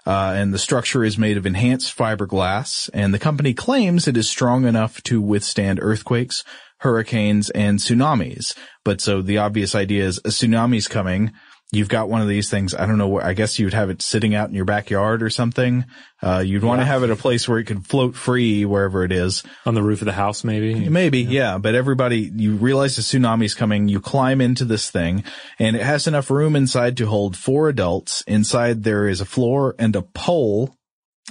Uh, 0.05 0.33
and 0.35 0.53
the 0.53 0.59
structure 0.59 1.03
is 1.03 1.17
made 1.17 1.35
of 1.35 1.45
enhanced 1.45 1.97
fiberglass, 1.97 2.89
and 2.93 3.13
the 3.13 3.19
company 3.19 3.53
claims 3.53 4.07
it 4.07 4.15
is 4.15 4.29
strong 4.29 4.65
enough 4.65 5.01
to 5.03 5.19
withstand 5.19 5.79
earthquakes, 5.81 6.43
hurricanes, 6.79 7.49
and 7.51 7.79
tsunamis. 7.79 8.55
But 8.83 9.01
so 9.01 9.21
the 9.21 9.39
obvious 9.39 9.73
idea 9.73 10.05
is 10.05 10.19
a 10.19 10.29
tsunami's 10.29 10.87
coming. 10.87 11.31
You've 11.71 11.89
got 11.89 12.09
one 12.09 12.21
of 12.21 12.27
these 12.27 12.49
things. 12.49 12.73
I 12.73 12.85
don't 12.85 12.97
know. 12.97 13.07
where 13.07 13.25
I 13.25 13.33
guess 13.33 13.57
you'd 13.57 13.73
have 13.73 13.89
it 13.89 14.01
sitting 14.01 14.35
out 14.35 14.49
in 14.49 14.55
your 14.55 14.65
backyard 14.65 15.23
or 15.23 15.29
something. 15.29 15.85
Uh, 16.21 16.43
you'd 16.45 16.63
want 16.63 16.79
to 16.79 16.85
have 16.85 17.03
it 17.03 17.09
a 17.09 17.15
place 17.15 17.49
where 17.49 17.57
it 17.57 17.65
could 17.65 17.85
float 17.85 18.15
free 18.15 18.65
wherever 18.65 19.03
it 19.03 19.11
is. 19.11 19.43
on 19.65 19.73
the 19.73 19.83
roof 19.83 20.01
of 20.01 20.05
the 20.05 20.13
house, 20.13 20.43
maybe. 20.43 20.87
Maybe, 20.87 21.21
yeah. 21.21 21.57
But 21.57 21.75
everybody, 21.75 22.31
you 22.33 22.55
realize 22.55 22.95
the 22.95 23.01
tsunami's 23.01 23.55
coming, 23.55 23.87
you 23.87 23.99
climb 23.99 24.41
into 24.41 24.63
this 24.63 24.89
thing, 24.89 25.23
and 25.59 25.75
it 25.75 25.81
has 25.81 26.07
enough 26.07 26.29
room 26.29 26.55
inside 26.55 26.97
to 26.97 27.07
hold 27.07 27.35
four 27.35 27.67
adults. 27.67 28.21
Inside 28.27 28.83
there 28.83 29.07
is 29.07 29.19
a 29.19 29.25
floor 29.25 29.75
and 29.79 29.95
a 29.95 30.01
pole 30.01 30.75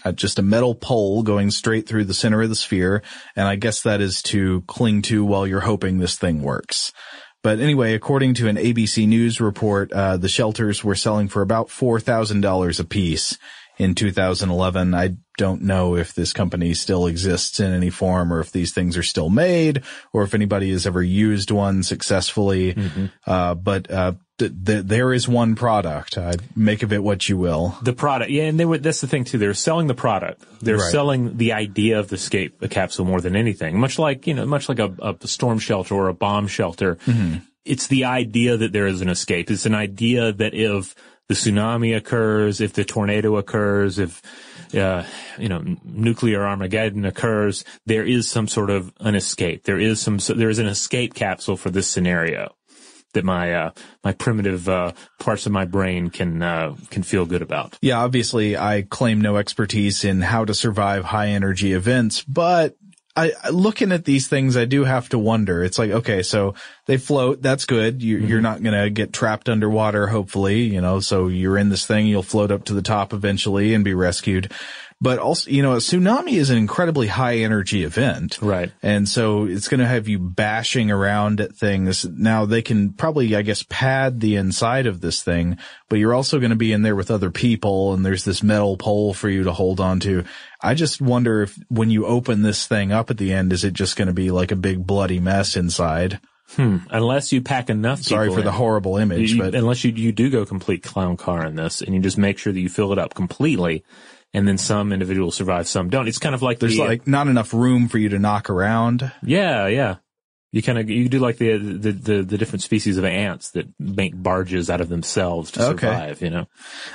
uh, 0.04 0.12
just 0.12 0.38
a 0.38 0.42
metal 0.42 0.74
pole 0.74 1.22
going 1.22 1.50
straight 1.50 1.86
through 1.86 2.04
the 2.04 2.14
center 2.14 2.42
of 2.42 2.48
the 2.48 2.56
sphere, 2.56 3.02
and 3.36 3.46
I 3.46 3.56
guess 3.56 3.82
that 3.82 4.00
is 4.00 4.22
to 4.22 4.62
cling 4.62 5.02
to 5.02 5.24
while 5.24 5.46
you're 5.46 5.60
hoping 5.60 5.98
this 5.98 6.18
thing 6.18 6.42
works. 6.42 6.92
But 7.44 7.60
anyway, 7.60 7.92
according 7.92 8.34
to 8.34 8.48
an 8.48 8.56
ABC 8.56 9.06
News 9.06 9.38
report, 9.38 9.92
uh, 9.92 10.16
the 10.16 10.30
shelters 10.30 10.82
were 10.82 10.94
selling 10.94 11.28
for 11.28 11.42
about 11.42 11.68
four 11.68 12.00
thousand 12.00 12.40
dollars 12.40 12.80
a 12.80 12.84
piece 12.84 13.38
in 13.78 13.94
2011. 13.94 14.94
I 14.94 15.16
don't 15.36 15.62
know 15.62 15.96
if 15.96 16.14
this 16.14 16.32
company 16.32 16.74
still 16.74 17.06
exists 17.06 17.58
in 17.58 17.72
any 17.72 17.90
form 17.90 18.32
or 18.32 18.40
if 18.40 18.52
these 18.52 18.72
things 18.72 18.96
are 18.96 19.02
still 19.02 19.28
made 19.30 19.82
or 20.12 20.22
if 20.22 20.32
anybody 20.34 20.70
has 20.70 20.86
ever 20.86 21.02
used 21.02 21.50
one 21.50 21.82
successfully. 21.82 22.74
Mm-hmm. 22.74 23.06
Uh, 23.26 23.54
but, 23.54 23.90
uh, 23.90 24.12
th- 24.38 24.52
th- 24.64 24.84
there 24.84 25.12
is 25.12 25.26
one 25.28 25.56
product. 25.56 26.16
I 26.18 26.34
make 26.54 26.84
of 26.84 26.92
it 26.92 27.02
what 27.02 27.28
you 27.28 27.36
will. 27.36 27.76
The 27.82 27.92
product, 27.92 28.30
yeah, 28.30 28.44
and 28.44 28.60
they 28.60 28.64
were, 28.64 28.78
that's 28.78 29.00
the 29.00 29.08
thing 29.08 29.24
too. 29.24 29.38
They're 29.38 29.54
selling 29.54 29.88
the 29.88 29.94
product. 29.94 30.44
They're 30.60 30.76
Right. 30.76 30.92
selling 30.92 31.36
the 31.36 31.52
idea 31.54 31.98
of 31.98 32.08
the 32.08 32.14
escape 32.14 32.62
a 32.62 32.68
capsule 32.68 33.04
more 33.06 33.20
than 33.20 33.34
anything. 33.34 33.78
Much 33.78 33.98
like, 33.98 34.28
you 34.28 34.34
know, 34.34 34.46
much 34.46 34.68
like 34.68 34.78
a, 34.78 34.94
a 35.22 35.26
storm 35.26 35.58
shelter 35.58 35.94
or 35.96 36.08
a 36.08 36.14
bomb 36.14 36.46
shelter. 36.46 36.96
It's 37.64 37.86
the 37.86 38.04
idea 38.04 38.58
that 38.58 38.72
there 38.72 38.86
is 38.86 39.00
an 39.00 39.08
escape. 39.08 39.50
It's 39.50 39.64
an 39.64 39.74
idea 39.74 40.32
that 40.34 40.52
if 40.52 40.94
the 41.28 41.34
tsunami 41.34 41.96
occurs, 41.96 42.60
if 42.60 42.72
the 42.74 42.84
tornado 42.84 43.36
occurs, 43.36 43.98
if, 43.98 44.20
uh, 44.74 45.04
you 45.38 45.48
know, 45.48 45.62
nuclear 45.84 46.46
Armageddon 46.46 47.04
occurs, 47.04 47.64
there 47.86 48.04
is 48.04 48.28
some 48.28 48.48
sort 48.48 48.70
of 48.70 48.92
an 49.00 49.14
escape. 49.14 49.64
There 49.64 49.78
is 49.78 50.00
some, 50.00 50.18
so 50.18 50.34
there 50.34 50.50
is 50.50 50.58
an 50.58 50.66
escape 50.66 51.14
capsule 51.14 51.56
for 51.56 51.70
this 51.70 51.88
scenario 51.88 52.54
that 53.14 53.24
my, 53.24 53.52
uh, 53.54 53.70
my 54.02 54.12
primitive, 54.12 54.68
uh, 54.68 54.92
parts 55.20 55.46
of 55.46 55.52
my 55.52 55.64
brain 55.64 56.10
can, 56.10 56.42
uh, 56.42 56.74
can 56.90 57.02
feel 57.02 57.24
good 57.24 57.42
about. 57.42 57.78
Yeah, 57.80 58.02
obviously 58.02 58.56
I 58.56 58.82
claim 58.82 59.20
no 59.20 59.36
expertise 59.36 60.04
in 60.04 60.20
how 60.20 60.44
to 60.44 60.52
survive 60.52 61.04
high 61.04 61.28
energy 61.28 61.72
events, 61.72 62.22
but 62.24 62.76
I, 63.16 63.32
looking 63.50 63.92
at 63.92 64.04
these 64.04 64.26
things, 64.26 64.56
I 64.56 64.64
do 64.64 64.82
have 64.82 65.08
to 65.10 65.18
wonder. 65.18 65.62
It's 65.62 65.78
like, 65.78 65.90
okay, 65.90 66.22
so 66.22 66.54
they 66.86 66.96
float. 66.96 67.42
That's 67.42 67.64
good. 67.64 68.02
You, 68.02 68.18
You're 68.18 68.38
mm-hmm. 68.38 68.42
not 68.42 68.62
going 68.62 68.82
to 68.82 68.90
get 68.90 69.12
trapped 69.12 69.48
underwater, 69.48 70.08
hopefully, 70.08 70.62
you 70.62 70.80
know, 70.80 70.98
so 70.98 71.28
you're 71.28 71.56
in 71.56 71.68
this 71.68 71.86
thing. 71.86 72.08
You'll 72.08 72.24
float 72.24 72.50
up 72.50 72.64
to 72.64 72.74
the 72.74 72.82
top 72.82 73.12
eventually 73.12 73.72
and 73.72 73.84
be 73.84 73.94
rescued. 73.94 74.50
But 75.00 75.18
also, 75.18 75.50
you 75.50 75.60
know, 75.60 75.72
a 75.74 75.78
tsunami 75.78 76.34
is 76.34 76.48
an 76.48 76.56
incredibly 76.56 77.08
high 77.08 77.38
energy 77.38 77.84
event. 77.84 78.38
Right. 78.40 78.72
And 78.82 79.06
so 79.06 79.44
it's 79.44 79.68
going 79.68 79.80
to 79.80 79.86
have 79.86 80.08
you 80.08 80.18
bashing 80.18 80.90
around 80.90 81.40
at 81.42 81.54
things. 81.54 82.06
Now 82.06 82.46
they 82.46 82.62
can 82.62 82.92
probably, 82.94 83.36
I 83.36 83.42
guess, 83.42 83.64
pad 83.68 84.20
the 84.20 84.36
inside 84.36 84.86
of 84.86 85.00
this 85.02 85.22
thing, 85.22 85.58
but 85.90 85.98
you're 85.98 86.14
also 86.14 86.38
going 86.38 86.50
to 86.50 86.56
be 86.56 86.72
in 86.72 86.82
there 86.82 86.96
with 86.96 87.10
other 87.10 87.30
people 87.30 87.92
and 87.92 88.06
there's 88.06 88.24
this 88.24 88.42
metal 88.42 88.78
pole 88.78 89.12
for 89.12 89.28
you 89.28 89.42
to 89.42 89.52
hold 89.52 89.78
on 89.78 90.00
to. 90.00 90.24
I 90.62 90.72
just 90.74 91.02
wonder 91.02 91.42
if 91.42 91.58
when 91.68 91.90
you 91.90 92.06
open 92.06 92.40
this 92.40 92.66
thing 92.66 92.90
up 92.90 93.10
at 93.10 93.18
the 93.18 93.32
end, 93.32 93.52
is 93.52 93.64
it 93.64 93.74
just 93.74 93.96
going 93.96 94.08
to 94.08 94.14
be 94.14 94.30
like 94.30 94.52
a 94.52 94.56
big 94.56 94.86
bloody 94.86 95.20
mess 95.20 95.54
inside? 95.56 96.18
Hmm. 96.56 96.78
Unless 96.88 97.32
you 97.32 97.42
pack 97.42 97.68
enough. 97.68 98.00
Sorry 98.02 98.30
for 98.32 98.42
the 98.42 98.52
horrible 98.52 98.96
image, 98.96 99.32
You- 99.32 99.42
but 99.42 99.54
unless 99.54 99.82
you 99.84 99.92
you 99.92 100.12
do 100.12 100.30
go 100.30 100.46
complete 100.46 100.82
clown 100.82 101.16
car 101.16 101.44
in 101.44 101.56
this, 101.56 101.82
and 101.82 101.94
you 101.94 102.00
just 102.00 102.16
make 102.16 102.38
sure 102.38 102.52
that 102.52 102.60
you 102.60 102.68
fill 102.68 102.92
it 102.92 102.98
up 102.98 103.14
completely, 103.14 103.82
and 104.34 104.46
then 104.46 104.58
some 104.58 104.92
individuals 104.92 105.34
survive, 105.36 105.66
some 105.66 105.88
don't. 105.88 106.06
It's 106.08 106.18
kind 106.18 106.34
of 106.34 106.42
like 106.42 106.58
there's 106.58 106.76
the, 106.76 106.84
like 106.84 107.06
not 107.06 107.28
enough 107.28 107.54
room 107.54 107.88
for 107.88 107.96
you 107.96 108.10
to 108.10 108.18
knock 108.18 108.50
around. 108.50 109.10
yeah, 109.22 109.66
yeah. 109.68 109.96
You 110.52 110.62
kind 110.62 110.78
of 110.78 110.88
you 110.88 111.08
do 111.08 111.18
like 111.18 111.38
the, 111.38 111.56
the 111.58 111.90
the 111.90 112.22
the 112.22 112.38
different 112.38 112.62
species 112.62 112.96
of 112.96 113.04
ants 113.04 113.50
that 113.52 113.66
make 113.80 114.12
barges 114.14 114.70
out 114.70 114.80
of 114.80 114.88
themselves 114.88 115.50
to 115.52 115.70
Okay. 115.70 115.86
survive. 115.88 116.22
You 116.22 116.30
know. 116.30 116.46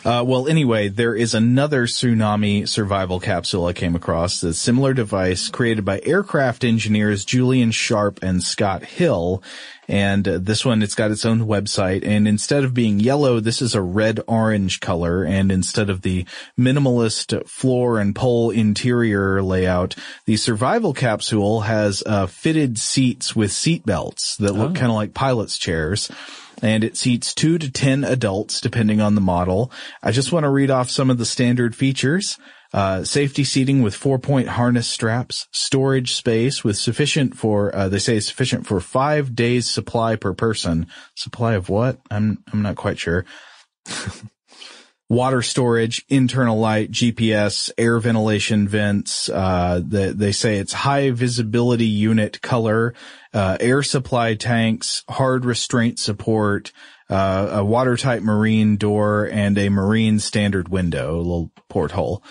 Uh, 0.06 0.24
well, 0.26 0.48
anyway, 0.48 0.88
there 0.88 1.14
is 1.14 1.34
another 1.34 1.86
tsunami 1.86 2.66
survival 2.70 3.20
capsule 3.20 3.66
I 3.66 3.74
came 3.74 3.98
across. 3.98 4.41
A 4.44 4.53
similar 4.53 4.94
device 4.94 5.49
created 5.49 5.84
by 5.84 5.99
aircraft 6.03 6.64
engineers 6.64 7.26
Julian 7.26 7.72
Sharp 7.72 8.20
and 8.24 8.41
Scott 8.41 8.84
Hill. 8.86 9.44
And 9.90 10.28
uh, 10.28 10.38
this 10.40 10.64
one, 10.64 10.84
it's 10.84 10.94
got 10.94 11.10
its 11.10 11.26
own 11.26 11.48
website. 11.48 12.07
And 12.07 12.28
instead 12.28 12.64
of 12.64 12.76
being 12.76 12.99
yellow, 12.99 13.40
this 13.40 13.60
is 13.60 13.74
a 13.74 13.82
red 13.82 14.20
orange 14.28 14.80
color. 14.80 15.24
And 15.24 15.52
instead 15.52 15.90
of 15.90 16.03
the 16.03 16.26
minimalist 16.57 17.48
floor 17.49 17.99
and 17.99 18.16
pole 18.16 18.52
interior 18.52 19.41
layout, 19.41 19.95
the 20.26 20.38
survival 20.38 20.94
capsule 20.94 21.61
has 21.61 22.03
uh, 22.06 22.28
fitted 22.28 22.78
seats 22.78 23.36
with 23.36 23.52
seat 23.52 23.84
belts 23.84 24.38
that 24.38 24.53
look 24.53 24.76
kind 24.76 24.91
of 24.91 24.95
like 24.95 25.16
pilot's 25.16 25.57
chairs 25.57 26.11
and 26.61 26.84
it 26.84 26.98
seats 26.98 27.34
two 27.34 27.57
to 27.57 27.72
10 27.72 28.03
adults 28.03 28.61
depending 28.61 29.02
on 29.02 29.16
the 29.16 29.22
model. 29.22 29.72
I 30.03 30.11
just 30.11 30.32
want 30.32 30.44
to 30.44 30.49
read 30.49 30.70
off 30.70 30.90
some 30.90 31.10
of 31.10 31.18
the 31.18 31.26
standard 31.26 31.76
features. 31.76 32.38
Uh, 32.72 33.04
safety 33.04 33.44
seating 33.44 33.82
with 33.82 33.96
four 33.96 34.20
point 34.20 34.48
harness 34.48 34.88
straps, 34.88 35.48
storage 35.52 36.14
space 36.14 36.64
with 36.64 36.78
sufficient 36.78 37.36
for, 37.36 37.76
uh, 37.76 37.90
they 37.90 37.98
say 37.98 38.20
sufficient 38.20 38.68
for 38.68 38.80
five 38.80 39.34
days 39.34 39.70
supply 39.70 40.16
per 40.16 40.34
person. 40.34 40.86
Supply 41.16 41.56
of 41.56 41.70
what? 41.70 42.00
I'm, 42.12 42.44
I'm 42.54 42.62
not 42.62 42.76
quite 42.76 43.00
sure. 43.00 43.26
Water 45.10 45.41
storage, 45.41 46.06
internal 46.10 46.60
light, 46.60 46.91
GPS, 46.91 47.72
air 47.80 47.98
ventilation 48.00 48.68
vents. 48.68 49.28
Uh, 49.28 49.82
they, 49.84 50.12
they 50.12 50.32
say 50.32 50.58
it's 50.58 50.74
high 50.74 51.10
visibility 51.10 51.88
unit 51.88 52.44
color, 52.44 52.94
uh, 53.34 53.58
air 53.60 53.82
supply 53.82 54.36
tanks, 54.36 55.04
hard 55.10 55.46
restraint 55.46 55.98
support, 55.98 56.72
uh, 57.10 57.50
a 57.54 57.66
watertight 57.66 58.22
marine 58.22 58.78
door 58.78 59.28
and 59.32 59.58
a 59.58 59.70
marine 59.70 60.20
standard 60.20 60.70
window, 60.70 61.16
a 61.16 61.18
little 61.18 61.52
porthole. 61.70 62.24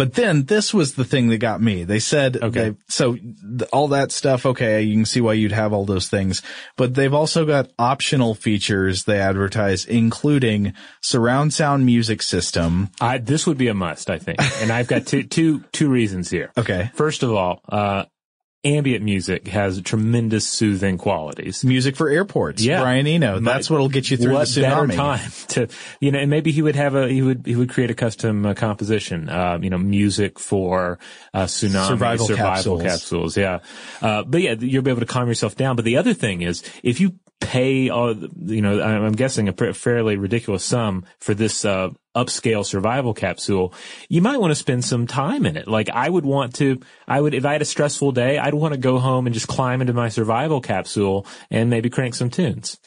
But 0.00 0.14
then 0.14 0.44
this 0.44 0.72
was 0.72 0.94
the 0.94 1.04
thing 1.04 1.28
that 1.28 1.38
got 1.38 1.60
me. 1.60 1.84
They 1.84 1.98
said, 1.98 2.38
okay, 2.42 2.74
so 2.88 3.16
th- 3.16 3.68
all 3.70 3.88
that 3.88 4.12
stuff, 4.12 4.46
okay, 4.46 4.80
you 4.80 4.94
can 4.94 5.04
see 5.04 5.20
why 5.20 5.34
you'd 5.34 5.52
have 5.52 5.74
all 5.74 5.84
those 5.84 6.08
things, 6.08 6.40
but 6.78 6.94
they've 6.94 7.12
also 7.12 7.44
got 7.44 7.68
optional 7.78 8.34
features 8.34 9.04
they 9.04 9.20
advertise, 9.20 9.84
including 9.84 10.72
surround 11.02 11.52
sound 11.52 11.84
music 11.84 12.22
system. 12.22 12.88
I, 12.98 13.18
this 13.18 13.46
would 13.46 13.58
be 13.58 13.68
a 13.68 13.74
must, 13.74 14.08
I 14.08 14.18
think. 14.18 14.38
And 14.62 14.72
I've 14.72 14.88
got 14.88 15.06
two, 15.06 15.24
two, 15.24 15.64
two 15.70 15.90
reasons 15.90 16.30
here. 16.30 16.50
Okay. 16.56 16.90
First 16.94 17.22
of 17.22 17.34
all, 17.34 17.60
uh, 17.68 18.04
ambient 18.64 19.02
music 19.02 19.48
has 19.48 19.80
tremendous 19.82 20.46
soothing 20.46 20.98
qualities. 20.98 21.64
Music 21.64 21.96
for 21.96 22.08
airports. 22.08 22.62
Yeah. 22.62 22.80
Brian 22.80 23.06
Eno. 23.06 23.40
That's 23.40 23.70
what'll 23.70 23.88
get 23.88 24.10
you 24.10 24.16
through 24.16 24.34
what 24.34 24.48
the 24.48 24.62
better 24.62 24.86
time 24.88 25.30
to, 25.48 25.68
you 26.00 26.12
know, 26.12 26.18
and 26.18 26.30
maybe 26.30 26.52
he 26.52 26.60
would 26.60 26.76
have 26.76 26.94
a, 26.94 27.08
he 27.08 27.22
would, 27.22 27.46
he 27.46 27.56
would 27.56 27.70
create 27.70 27.90
a 27.90 27.94
custom 27.94 28.44
uh, 28.44 28.54
composition, 28.54 29.28
uh, 29.28 29.58
you 29.60 29.70
know, 29.70 29.78
music 29.78 30.38
for, 30.38 30.98
uh, 31.32 31.44
tsunami 31.44 31.88
Survival 31.88 32.26
survival 32.26 32.54
capsules. 32.56 32.82
capsules. 32.82 33.36
Yeah. 33.36 33.60
Uh, 34.02 34.24
but 34.24 34.42
yeah, 34.42 34.54
you'll 34.58 34.82
be 34.82 34.90
able 34.90 35.00
to 35.00 35.06
calm 35.06 35.28
yourself 35.28 35.56
down. 35.56 35.76
But 35.76 35.84
the 35.84 35.96
other 35.96 36.12
thing 36.14 36.42
is, 36.42 36.62
if 36.82 37.00
you 37.00 37.14
pay, 37.40 37.88
all, 37.88 38.14
you 38.14 38.60
know, 38.60 38.82
I'm 38.82 39.02
I'm 39.04 39.12
guessing 39.12 39.48
a 39.48 39.52
pr- 39.54 39.72
fairly 39.72 40.16
ridiculous 40.16 40.62
sum 40.64 41.06
for 41.18 41.32
this, 41.32 41.64
uh, 41.64 41.90
upscale 42.16 42.64
survival 42.66 43.14
capsule, 43.14 43.72
you 44.08 44.20
might 44.20 44.40
want 44.40 44.50
to 44.50 44.54
spend 44.56 44.84
some 44.84 45.06
time 45.06 45.46
in 45.46 45.56
it. 45.56 45.68
Like 45.68 45.88
I 45.90 46.08
would 46.08 46.24
want 46.26 46.54
to, 46.56 46.80
I 47.06 47.20
would, 47.20 47.34
if 47.34 47.44
I 47.44 47.52
had 47.52 47.62
a 47.62 47.66
stressful 47.66 48.12
day, 48.12 48.38
I'd 48.38 48.54
want 48.54 48.74
to 48.74 48.80
go 48.80 48.98
home 48.98 49.26
and 49.26 49.34
just 49.34 49.46
climb 49.48 49.80
into 49.80 49.92
my 49.92 50.08
survival 50.08 50.60
capsule 50.60 51.26
and 51.50 51.70
maybe 51.70 51.88
crank 51.90 52.14
some 52.14 52.30
tunes. 52.30 52.78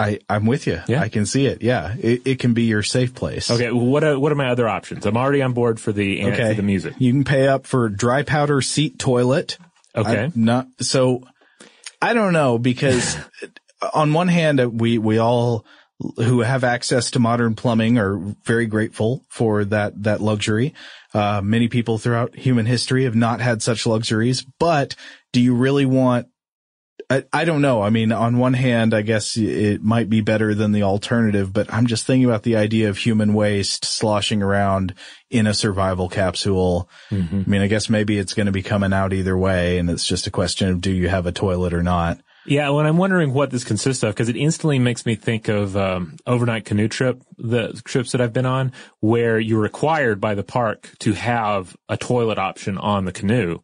I, 0.00 0.20
I'm 0.28 0.46
with 0.46 0.66
you. 0.68 0.80
Yeah. 0.86 1.00
I 1.02 1.08
can 1.08 1.26
see 1.26 1.46
it. 1.46 1.60
Yeah. 1.62 1.94
It, 2.00 2.22
it 2.24 2.38
can 2.38 2.54
be 2.54 2.64
your 2.64 2.84
safe 2.84 3.14
place. 3.14 3.50
Okay, 3.50 3.72
well, 3.72 3.84
what 3.84 4.04
are 4.04 4.16
what 4.18 4.30
are 4.30 4.36
my 4.36 4.48
other 4.50 4.68
options? 4.68 5.04
I'm 5.06 5.16
already 5.16 5.42
on 5.42 5.54
board 5.54 5.80
for 5.80 5.90
the 5.92 6.22
uh, 6.22 6.28
Okay. 6.28 6.48
for 6.50 6.54
the 6.54 6.62
music. 6.62 6.94
You 6.98 7.12
can 7.12 7.24
pay 7.24 7.48
up 7.48 7.66
for 7.66 7.88
dry 7.88 8.22
powder 8.22 8.60
seat 8.60 8.98
toilet. 8.98 9.58
Okay. 9.96 10.24
I- 10.26 10.32
not 10.36 10.68
so. 10.80 11.22
I 12.00 12.14
don't 12.14 12.32
know 12.32 12.58
because 12.58 13.16
on 13.92 14.12
one 14.12 14.28
hand 14.28 14.80
we 14.80 14.98
we 14.98 15.18
all 15.18 15.64
who 15.98 16.40
have 16.40 16.62
access 16.62 17.10
to 17.12 17.18
modern 17.18 17.54
plumbing 17.54 17.98
are 17.98 18.16
very 18.44 18.66
grateful 18.66 19.24
for 19.28 19.64
that 19.64 20.02
that 20.04 20.20
luxury. 20.20 20.74
Uh, 21.12 21.40
many 21.42 21.68
people 21.68 21.98
throughout 21.98 22.36
human 22.36 22.66
history 22.66 23.04
have 23.04 23.16
not 23.16 23.40
had 23.40 23.62
such 23.62 23.86
luxuries, 23.86 24.44
but 24.58 24.94
do 25.32 25.40
you 25.40 25.54
really 25.54 25.86
want? 25.86 26.28
I, 27.10 27.24
I 27.32 27.44
don't 27.46 27.62
know. 27.62 27.80
I 27.80 27.88
mean, 27.88 28.12
on 28.12 28.36
one 28.36 28.52
hand, 28.52 28.92
I 28.92 29.00
guess 29.00 29.36
it 29.38 29.82
might 29.82 30.10
be 30.10 30.20
better 30.20 30.54
than 30.54 30.72
the 30.72 30.82
alternative, 30.82 31.52
but 31.52 31.72
I'm 31.72 31.86
just 31.86 32.04
thinking 32.04 32.26
about 32.26 32.42
the 32.42 32.56
idea 32.56 32.90
of 32.90 32.98
human 32.98 33.32
waste 33.32 33.86
sloshing 33.86 34.42
around 34.42 34.94
in 35.30 35.46
a 35.46 35.54
survival 35.54 36.10
capsule. 36.10 36.88
I 37.46 37.48
mean, 37.48 37.62
I 37.62 37.66
guess 37.66 37.88
maybe 37.88 38.18
it's 38.18 38.34
going 38.34 38.46
to 38.46 38.52
be 38.52 38.62
coming 38.62 38.92
out 38.92 39.14
either 39.14 39.38
way, 39.38 39.78
and 39.78 39.88
it's 39.88 40.06
just 40.06 40.26
a 40.26 40.30
question 40.30 40.68
of 40.68 40.80
do 40.82 40.92
you 40.92 41.08
have 41.08 41.26
a 41.26 41.32
toilet 41.32 41.72
or 41.72 41.82
not. 41.82 42.20
Yeah, 42.48 42.70
well, 42.70 42.86
I'm 42.86 42.96
wondering 42.96 43.34
what 43.34 43.50
this 43.50 43.62
consists 43.62 44.02
of 44.02 44.14
because 44.14 44.30
it 44.30 44.36
instantly 44.36 44.78
makes 44.78 45.04
me 45.04 45.16
think 45.16 45.48
of 45.48 45.76
um, 45.76 46.16
overnight 46.26 46.64
canoe 46.64 46.88
trip 46.88 47.22
the 47.36 47.80
trips 47.84 48.12
that 48.12 48.20
I've 48.20 48.32
been 48.32 48.46
on 48.46 48.72
where 49.00 49.38
you're 49.38 49.60
required 49.60 50.20
by 50.20 50.34
the 50.34 50.42
park 50.42 50.90
to 51.00 51.12
have 51.12 51.76
a 51.88 51.96
toilet 51.96 52.38
option 52.38 52.78
on 52.78 53.04
the 53.04 53.12
canoe. 53.12 53.60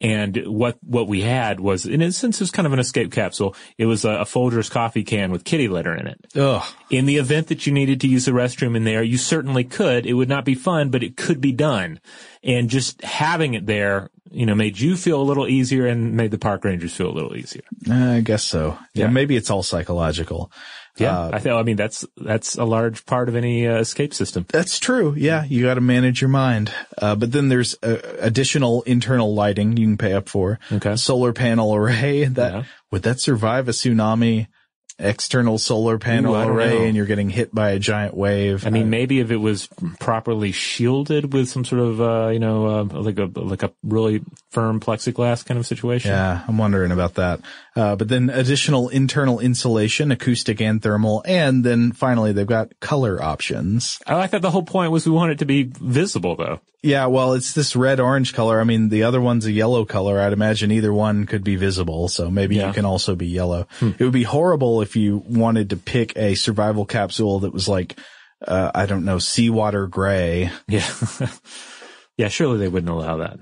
And 0.00 0.36
what, 0.46 0.76
what 0.84 1.08
we 1.08 1.22
had 1.22 1.58
was, 1.58 1.86
in 1.86 2.02
a 2.02 2.12
sense, 2.12 2.36
it 2.36 2.42
was 2.42 2.50
kind 2.50 2.66
of 2.66 2.74
an 2.74 2.78
escape 2.78 3.10
capsule. 3.10 3.56
It 3.78 3.86
was 3.86 4.04
a, 4.04 4.10
a 4.10 4.24
Folgers 4.24 4.70
coffee 4.70 5.04
can 5.04 5.30
with 5.32 5.44
kitty 5.44 5.68
litter 5.68 5.94
in 5.94 6.06
it. 6.06 6.20
Ugh. 6.36 6.62
In 6.90 7.06
the 7.06 7.16
event 7.16 7.46
that 7.46 7.66
you 7.66 7.72
needed 7.72 8.02
to 8.02 8.08
use 8.08 8.26
the 8.26 8.32
restroom 8.32 8.76
in 8.76 8.84
there, 8.84 9.02
you 9.02 9.16
certainly 9.16 9.64
could. 9.64 10.04
It 10.04 10.12
would 10.12 10.28
not 10.28 10.44
be 10.44 10.54
fun, 10.54 10.90
but 10.90 11.02
it 11.02 11.16
could 11.16 11.40
be 11.40 11.52
done. 11.52 12.00
And 12.44 12.68
just 12.68 13.02
having 13.02 13.54
it 13.54 13.64
there, 13.64 14.10
you 14.36 14.44
know, 14.44 14.54
made 14.54 14.78
you 14.78 14.96
feel 14.96 15.20
a 15.20 15.24
little 15.24 15.48
easier 15.48 15.86
and 15.86 16.12
made 16.14 16.30
the 16.30 16.38
park 16.38 16.62
rangers 16.62 16.94
feel 16.94 17.08
a 17.08 17.16
little 17.16 17.34
easier. 17.34 17.62
I 17.90 18.20
guess 18.20 18.44
so. 18.44 18.76
Yeah. 18.92 19.04
Yeah. 19.04 19.10
maybe 19.10 19.34
it's 19.34 19.50
all 19.50 19.62
psychological. 19.62 20.52
Yeah. 20.98 21.18
Uh, 21.18 21.40
I 21.42 21.50
I 21.50 21.62
mean, 21.62 21.76
that's, 21.76 22.04
that's 22.18 22.56
a 22.56 22.64
large 22.64 23.06
part 23.06 23.30
of 23.30 23.36
any 23.36 23.66
uh, 23.66 23.78
escape 23.78 24.12
system. 24.12 24.44
That's 24.48 24.78
true. 24.78 25.14
Yeah, 25.16 25.44
you 25.44 25.62
got 25.62 25.74
to 25.74 25.80
manage 25.80 26.20
your 26.20 26.28
mind. 26.28 26.70
Uh, 26.98 27.14
but 27.14 27.32
then 27.32 27.48
there's 27.48 27.76
uh, 27.82 27.98
additional 28.20 28.82
internal 28.82 29.34
lighting 29.34 29.76
you 29.78 29.86
can 29.86 29.96
pay 29.96 30.12
up 30.12 30.28
for. 30.28 30.58
Okay. 30.70 30.96
Solar 30.96 31.32
panel 31.32 31.74
array. 31.74 32.24
That 32.24 32.66
would 32.90 33.04
that 33.04 33.20
survive 33.20 33.68
a 33.68 33.72
tsunami? 33.72 34.48
External 34.98 35.58
solar 35.58 35.98
panel 35.98 36.34
Ooh, 36.34 36.48
array, 36.48 36.78
know. 36.78 36.84
and 36.84 36.96
you're 36.96 37.04
getting 37.04 37.28
hit 37.28 37.54
by 37.54 37.70
a 37.72 37.78
giant 37.78 38.16
wave. 38.16 38.66
I 38.66 38.70
mean, 38.70 38.88
maybe 38.88 39.20
if 39.20 39.30
it 39.30 39.36
was 39.36 39.68
properly 40.00 40.52
shielded 40.52 41.34
with 41.34 41.50
some 41.50 41.66
sort 41.66 41.82
of, 41.82 42.00
uh, 42.00 42.28
you 42.28 42.38
know, 42.38 42.66
uh, 42.66 42.84
like 42.84 43.18
a 43.18 43.30
like 43.34 43.62
a 43.62 43.72
really 43.82 44.22
firm 44.52 44.80
plexiglass 44.80 45.44
kind 45.44 45.58
of 45.60 45.66
situation. 45.66 46.12
Yeah, 46.12 46.42
I'm 46.48 46.56
wondering 46.56 46.92
about 46.92 47.14
that. 47.16 47.40
Uh, 47.74 47.94
but 47.94 48.08
then 48.08 48.30
additional 48.30 48.88
internal 48.88 49.38
insulation, 49.38 50.10
acoustic 50.12 50.62
and 50.62 50.82
thermal, 50.82 51.22
and 51.26 51.62
then 51.62 51.92
finally 51.92 52.32
they've 52.32 52.46
got 52.46 52.80
color 52.80 53.22
options. 53.22 53.98
I 54.06 54.14
like 54.16 54.30
that. 54.30 54.40
The 54.40 54.50
whole 54.50 54.62
point 54.62 54.92
was 54.92 55.04
we 55.04 55.12
want 55.12 55.30
it 55.32 55.40
to 55.40 55.44
be 55.44 55.64
visible, 55.64 56.36
though. 56.36 56.60
Yeah, 56.82 57.06
well, 57.06 57.32
it's 57.32 57.52
this 57.52 57.74
red 57.74 57.98
orange 57.98 58.32
color. 58.32 58.60
I 58.60 58.64
mean, 58.64 58.90
the 58.90 59.02
other 59.04 59.20
one's 59.20 59.44
a 59.44 59.50
yellow 59.50 59.84
color. 59.84 60.20
I'd 60.20 60.32
imagine 60.32 60.70
either 60.70 60.92
one 60.92 61.26
could 61.26 61.42
be 61.42 61.56
visible. 61.56 62.06
So 62.08 62.30
maybe 62.30 62.56
Yeah. 62.56 62.68
you 62.68 62.72
can 62.74 62.84
also 62.84 63.16
be 63.16 63.26
yellow. 63.26 63.66
Hmm. 63.80 63.90
It 63.98 64.04
would 64.04 64.12
be 64.12 64.22
horrible 64.22 64.82
if 64.86 64.94
you 64.94 65.24
wanted 65.28 65.70
to 65.70 65.76
pick 65.76 66.16
a 66.16 66.36
survival 66.36 66.86
capsule 66.86 67.40
that 67.40 67.52
was 67.52 67.66
like, 67.66 67.98
uh, 68.46 68.70
I 68.72 68.86
don't 68.86 69.04
know, 69.04 69.18
seawater 69.18 69.88
gray. 69.88 70.52
Yeah. 70.68 70.88
yeah, 72.16 72.28
surely 72.28 72.58
they 72.58 72.68
wouldn't 72.68 72.92
allow 72.92 73.16
that. 73.16 73.40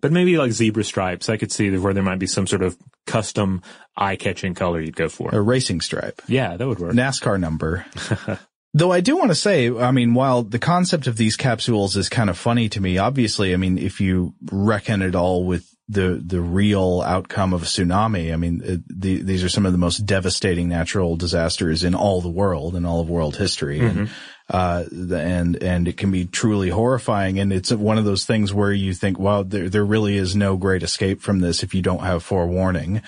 But 0.00 0.10
maybe 0.10 0.36
like 0.38 0.50
zebra 0.50 0.82
stripes, 0.82 1.28
I 1.28 1.36
could 1.36 1.52
see 1.52 1.70
where 1.78 1.94
there 1.94 2.02
might 2.02 2.18
be 2.18 2.26
some 2.26 2.48
sort 2.48 2.62
of 2.62 2.76
custom 3.06 3.62
eye-catching 3.96 4.54
color 4.54 4.80
you'd 4.80 4.96
go 4.96 5.08
for. 5.08 5.30
A 5.32 5.40
racing 5.40 5.82
stripe. 5.82 6.20
Yeah, 6.26 6.56
that 6.56 6.66
would 6.66 6.80
work. 6.80 6.94
NASCAR 6.94 7.38
number. 7.38 7.86
Though 8.74 8.90
I 8.90 9.00
do 9.00 9.16
want 9.16 9.30
to 9.30 9.36
say, 9.36 9.70
I 9.70 9.92
mean, 9.92 10.14
while 10.14 10.42
the 10.42 10.58
concept 10.58 11.06
of 11.06 11.16
these 11.16 11.36
capsules 11.36 11.96
is 11.96 12.08
kind 12.08 12.28
of 12.28 12.36
funny 12.36 12.68
to 12.70 12.80
me, 12.80 12.98
obviously, 12.98 13.54
I 13.54 13.56
mean, 13.56 13.78
if 13.78 14.00
you 14.00 14.34
reckon 14.50 15.02
it 15.02 15.14
all 15.14 15.44
with 15.44 15.68
the, 15.90 16.22
the 16.24 16.40
real 16.40 17.02
outcome 17.04 17.52
of 17.52 17.62
a 17.62 17.66
tsunami, 17.66 18.32
I 18.32 18.36
mean, 18.36 18.62
it, 18.64 18.80
the, 18.88 19.22
these 19.22 19.42
are 19.42 19.48
some 19.48 19.66
of 19.66 19.72
the 19.72 19.78
most 19.78 20.06
devastating 20.06 20.68
natural 20.68 21.16
disasters 21.16 21.82
in 21.82 21.96
all 21.96 22.20
the 22.20 22.28
world, 22.28 22.76
in 22.76 22.84
all 22.86 23.00
of 23.00 23.10
world 23.10 23.36
history. 23.36 23.80
And, 23.80 24.10
uh, 24.48 24.84
and, 24.92 25.60
and 25.62 25.88
it 25.88 25.96
can 25.96 26.12
be 26.12 26.26
truly 26.26 26.70
horrifying. 26.70 27.40
And 27.40 27.52
it's 27.52 27.72
one 27.72 27.98
of 27.98 28.04
those 28.04 28.24
things 28.24 28.54
where 28.54 28.72
you 28.72 28.94
think, 28.94 29.18
wow, 29.18 29.42
there, 29.42 29.68
there 29.68 29.84
really 29.84 30.16
is 30.16 30.36
no 30.36 30.56
great 30.56 30.84
escape 30.84 31.20
from 31.20 31.40
this 31.40 31.64
if 31.64 31.74
you 31.74 31.82
don't 31.82 32.04
have 32.04 32.22
forewarning. 32.22 33.02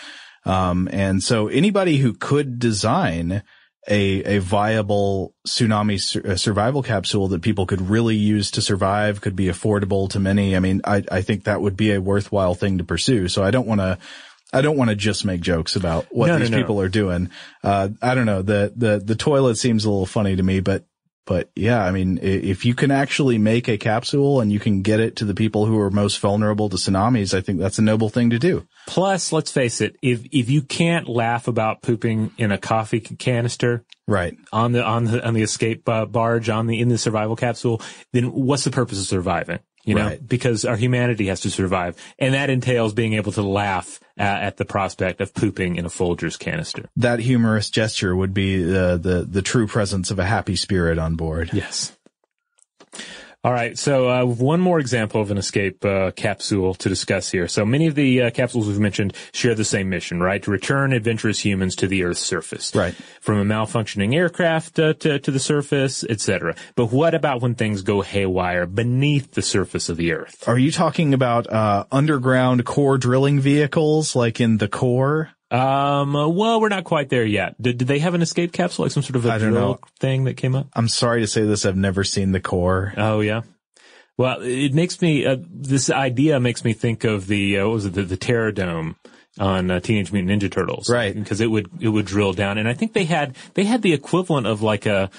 Um, 0.45 0.89
and 0.93 1.23
so 1.23 1.47
anybody 1.47 1.99
who 1.99 2.15
could 2.15 2.59
design 2.59 3.45
a, 3.89 4.37
a 4.37 4.39
viable 4.39 5.35
tsunami 5.47 6.01
sur- 6.01 6.23
uh, 6.25 6.37
survival 6.37 6.83
capsule 6.83 7.29
that 7.29 7.43
people 7.43 7.67
could 7.67 7.81
really 7.91 8.17
use 8.17 8.51
to 8.53 8.63
survive 8.63 9.21
could 9.21 9.35
be 9.35 9.47
affordable 9.47 10.09
to 10.11 10.21
many. 10.21 10.55
I 10.55 10.61
mean, 10.61 10.81
I, 10.85 11.03
I 11.11 11.23
think 11.23 11.45
that 11.45 11.61
would 11.61 11.77
be 11.77 11.93
a 11.93 12.01
worthwhile 12.01 12.55
thing 12.55 12.79
to 12.79 12.85
pursue. 12.85 13.29
So 13.29 13.43
I 13.43 13.51
don't 13.51 13.67
want 13.67 13.81
to, 13.81 13.99
I 14.53 14.61
don't 14.61 14.77
want 14.77 14.91
to 14.91 14.97
just 14.97 15.25
make 15.25 15.41
jokes 15.41 15.75
about 15.77 16.07
what 16.11 16.29
No, 16.29 16.35
no, 16.35 16.39
these 16.39 16.51
no. 16.51 16.59
people 16.59 16.81
are 16.81 16.89
doing. 16.89 17.31
Uh, 17.65 17.89
I 18.01 18.15
don't 18.15 18.27
know. 18.27 18.43
The, 18.43 18.73
the, 18.77 19.03
the 19.05 19.17
toilet 19.17 19.57
seems 19.57 19.85
a 19.85 19.91
little 19.91 20.07
funny 20.07 20.37
to 20.37 20.43
me, 20.43 20.61
but, 20.61 20.85
but 21.25 21.51
yeah, 21.55 21.85
I 21.85 21.93
mean, 21.93 22.19
if 22.21 22.65
you 22.65 22.75
can 22.75 22.91
actually 22.91 23.39
make 23.39 23.69
a 23.69 23.79
capsule 23.79 24.41
and 24.41 24.53
you 24.53 24.59
can 24.59 24.83
get 24.83 24.99
it 24.99 25.17
to 25.17 25.25
the 25.25 25.35
people 25.35 25.67
who 25.67 25.79
are 25.79 25.91
most 25.91 26.19
vulnerable 26.19 26.69
to 26.69 26.77
tsunamis, 26.77 27.33
I 27.33 27.41
think 27.41 27.61
that's 27.61 27.79
a 27.79 27.83
noble 27.83 28.09
thing 28.09 28.31
to 28.31 28.39
do. 28.39 28.67
Plus, 28.87 29.33
let's 29.33 29.51
face 29.51 29.81
it, 29.81 29.97
if 30.03 30.25
if 30.33 30.51
you 30.51 30.63
can't 30.63 31.09
laugh 31.09 31.47
about 31.47 31.83
pooping 31.83 32.33
in 32.39 32.51
a 32.51 32.59
coffee 32.59 33.01
canister, 33.01 33.85
right, 34.09 34.37
on 34.53 34.73
the 34.73 34.85
on 34.85 35.05
the 35.05 35.25
on 35.25 35.35
the 35.35 35.43
escape 35.43 35.89
uh, 35.89 36.07
barge 36.07 36.49
on 36.49 36.67
the 36.67 36.81
in 36.81 36.89
the 36.89 36.99
survival 36.99 37.37
capsule, 37.37 37.81
then 38.13 38.33
what's 38.33 38.65
the 38.65 38.71
purpose 38.71 38.99
of 38.99 39.07
surviving? 39.07 39.61
You 39.85 39.97
know, 39.97 40.07
Right. 40.07 40.29
because 40.29 40.65
our 40.65 40.77
humanity 40.77 41.27
has 41.27 41.41
to 41.41 41.51
survive, 41.51 41.97
and 42.19 42.35
that 42.35 42.51
entails 42.51 42.93
being 42.95 43.15
able 43.15 43.33
to 43.33 43.43
laugh 43.43 43.99
uh, 44.17 44.23
at 44.23 44.57
the 44.57 44.65
prospect 44.65 45.21
of 45.21 45.35
pooping 45.35 45.75
in 45.77 45.85
a 45.85 45.89
Folgers 45.89 46.39
canister. 46.39 46.89
That 46.97 47.19
humorous 47.19 47.69
gesture 47.69 48.15
would 48.15 48.33
be 48.33 48.63
the, 48.63 48.97
the, 49.03 49.27
the 49.29 49.43
true 49.43 49.67
presence 49.67 50.11
of 50.13 50.19
a 50.21 50.25
happy 50.25 50.55
spirit 50.55 50.99
on 50.99 51.17
board. 51.17 51.51
Yes. 51.53 51.97
All 53.45 53.53
right, 53.53 53.77
so 53.77 54.09
uh, 54.09 54.25
one 54.25 54.61
more 54.61 54.79
example 54.79 55.21
of 55.21 55.33
an 55.33 55.37
escape 55.37 55.85
uh, 55.85 56.13
capsule 56.13 56.75
to 56.75 56.89
discuss 56.89 57.29
here. 57.29 57.49
So 57.49 57.65
many 57.65 57.89
of 57.89 57.97
the 57.97 58.23
uh, 58.23 58.31
capsules 58.31 58.69
we've 58.69 58.79
mentioned 58.79 59.15
share 59.33 59.57
the 59.57 59.65
same 59.65 59.89
mission, 59.89 60.21
right? 60.21 60.41
To 60.45 60.51
return 60.53 60.93
adventurous 60.93 61.45
humans 61.45 61.75
to 61.77 61.89
the 61.89 62.05
Earth's 62.05 62.21
surface, 62.21 62.73
right? 62.73 62.95
From 63.21 63.39
a 63.39 63.45
malfunctioning 63.45 64.15
aircraft 64.15 64.79
uh, 64.79 64.93
to, 64.93 65.19
to 65.19 65.31
the 65.33 65.41
surface, 65.41 66.05
etc. 66.05 66.55
But 66.77 66.93
what 66.93 67.17
about 67.17 67.43
when 67.43 67.57
things 67.57 67.83
go 67.83 68.01
haywire 68.01 68.65
beneath 68.65 69.33
the 69.33 69.43
surface 69.43 69.89
of 69.89 69.97
the 69.97 70.13
Earth? 70.13 70.47
Are 70.47 70.59
you 70.59 70.71
talking 70.71 71.13
about 71.13 71.53
uh, 71.53 71.85
underground 71.91 72.65
core 72.65 72.97
drilling 72.97 73.41
vehicles 73.41 74.15
like 74.15 74.41
in 74.41 74.59
the 74.59 74.69
core? 74.69 75.31
Um, 75.53 76.17
uh, 76.17 76.29
well, 76.29 76.61
we're 76.61 76.69
not 76.71 76.85
quite 76.85 77.11
there 77.11 77.25
yet. 77.27 77.61
Did, 77.61 77.79
did 77.79 77.89
they 77.89 77.99
have 77.99 78.15
an 78.15 78.23
escape 78.23 78.53
capsule, 78.53 78.85
like 78.87 78.93
some 78.93 79.03
sort 79.03 79.17
of 79.17 79.27
a 79.27 79.33
I 79.33 79.39
don't 79.39 79.51
drill 79.53 79.69
know. 79.69 79.79
thing 80.01 80.25
that 80.25 80.37
came 80.39 80.55
up? 80.55 80.69
I'm 80.75 80.89
sorry 80.89 81.21
to 81.21 81.27
say 81.27 81.45
this, 81.45 81.67
I've 81.67 81.77
never 81.77 82.05
seen 82.05 82.33
the 82.33 82.41
core. 82.41 82.95
Oh 82.97 83.21
yeah. 83.21 83.43
Well, 84.17 84.41
it 84.43 84.73
makes 84.75 85.01
me 85.03 85.27
uh, 85.27 85.37
this 85.49 85.91
idea 85.91 86.39
makes 86.41 86.65
me 86.65 86.73
think 86.73 87.05
of 87.05 87.27
the 87.27 87.59
uh, 87.59 87.67
what 87.67 87.75
was 87.75 87.85
it 87.87 87.95
the, 87.95 88.03
the 88.03 88.17
Terror 88.17 88.53
Dome 88.53 88.97
on 89.39 89.71
uh, 89.71 89.81
Teenage 89.81 90.13
Mutant 90.13 90.43
Ninja 90.43 90.51
Turtles, 90.51 90.89
Right. 90.91 91.15
Because 91.15 91.41
it 91.41 91.47
would 91.51 91.69
it 91.81 91.89
would 91.89 92.07
drill 92.07 92.33
down, 92.33 92.59
and 92.59 92.69
I 92.69 92.75
think 92.75 92.93
they 92.93 93.05
had 93.05 93.37
they 93.55 93.65
had 93.65 93.83
the 93.83 93.93
equivalent 93.95 94.47
of 94.47 94.63
like 94.63 94.87
a 94.87 95.11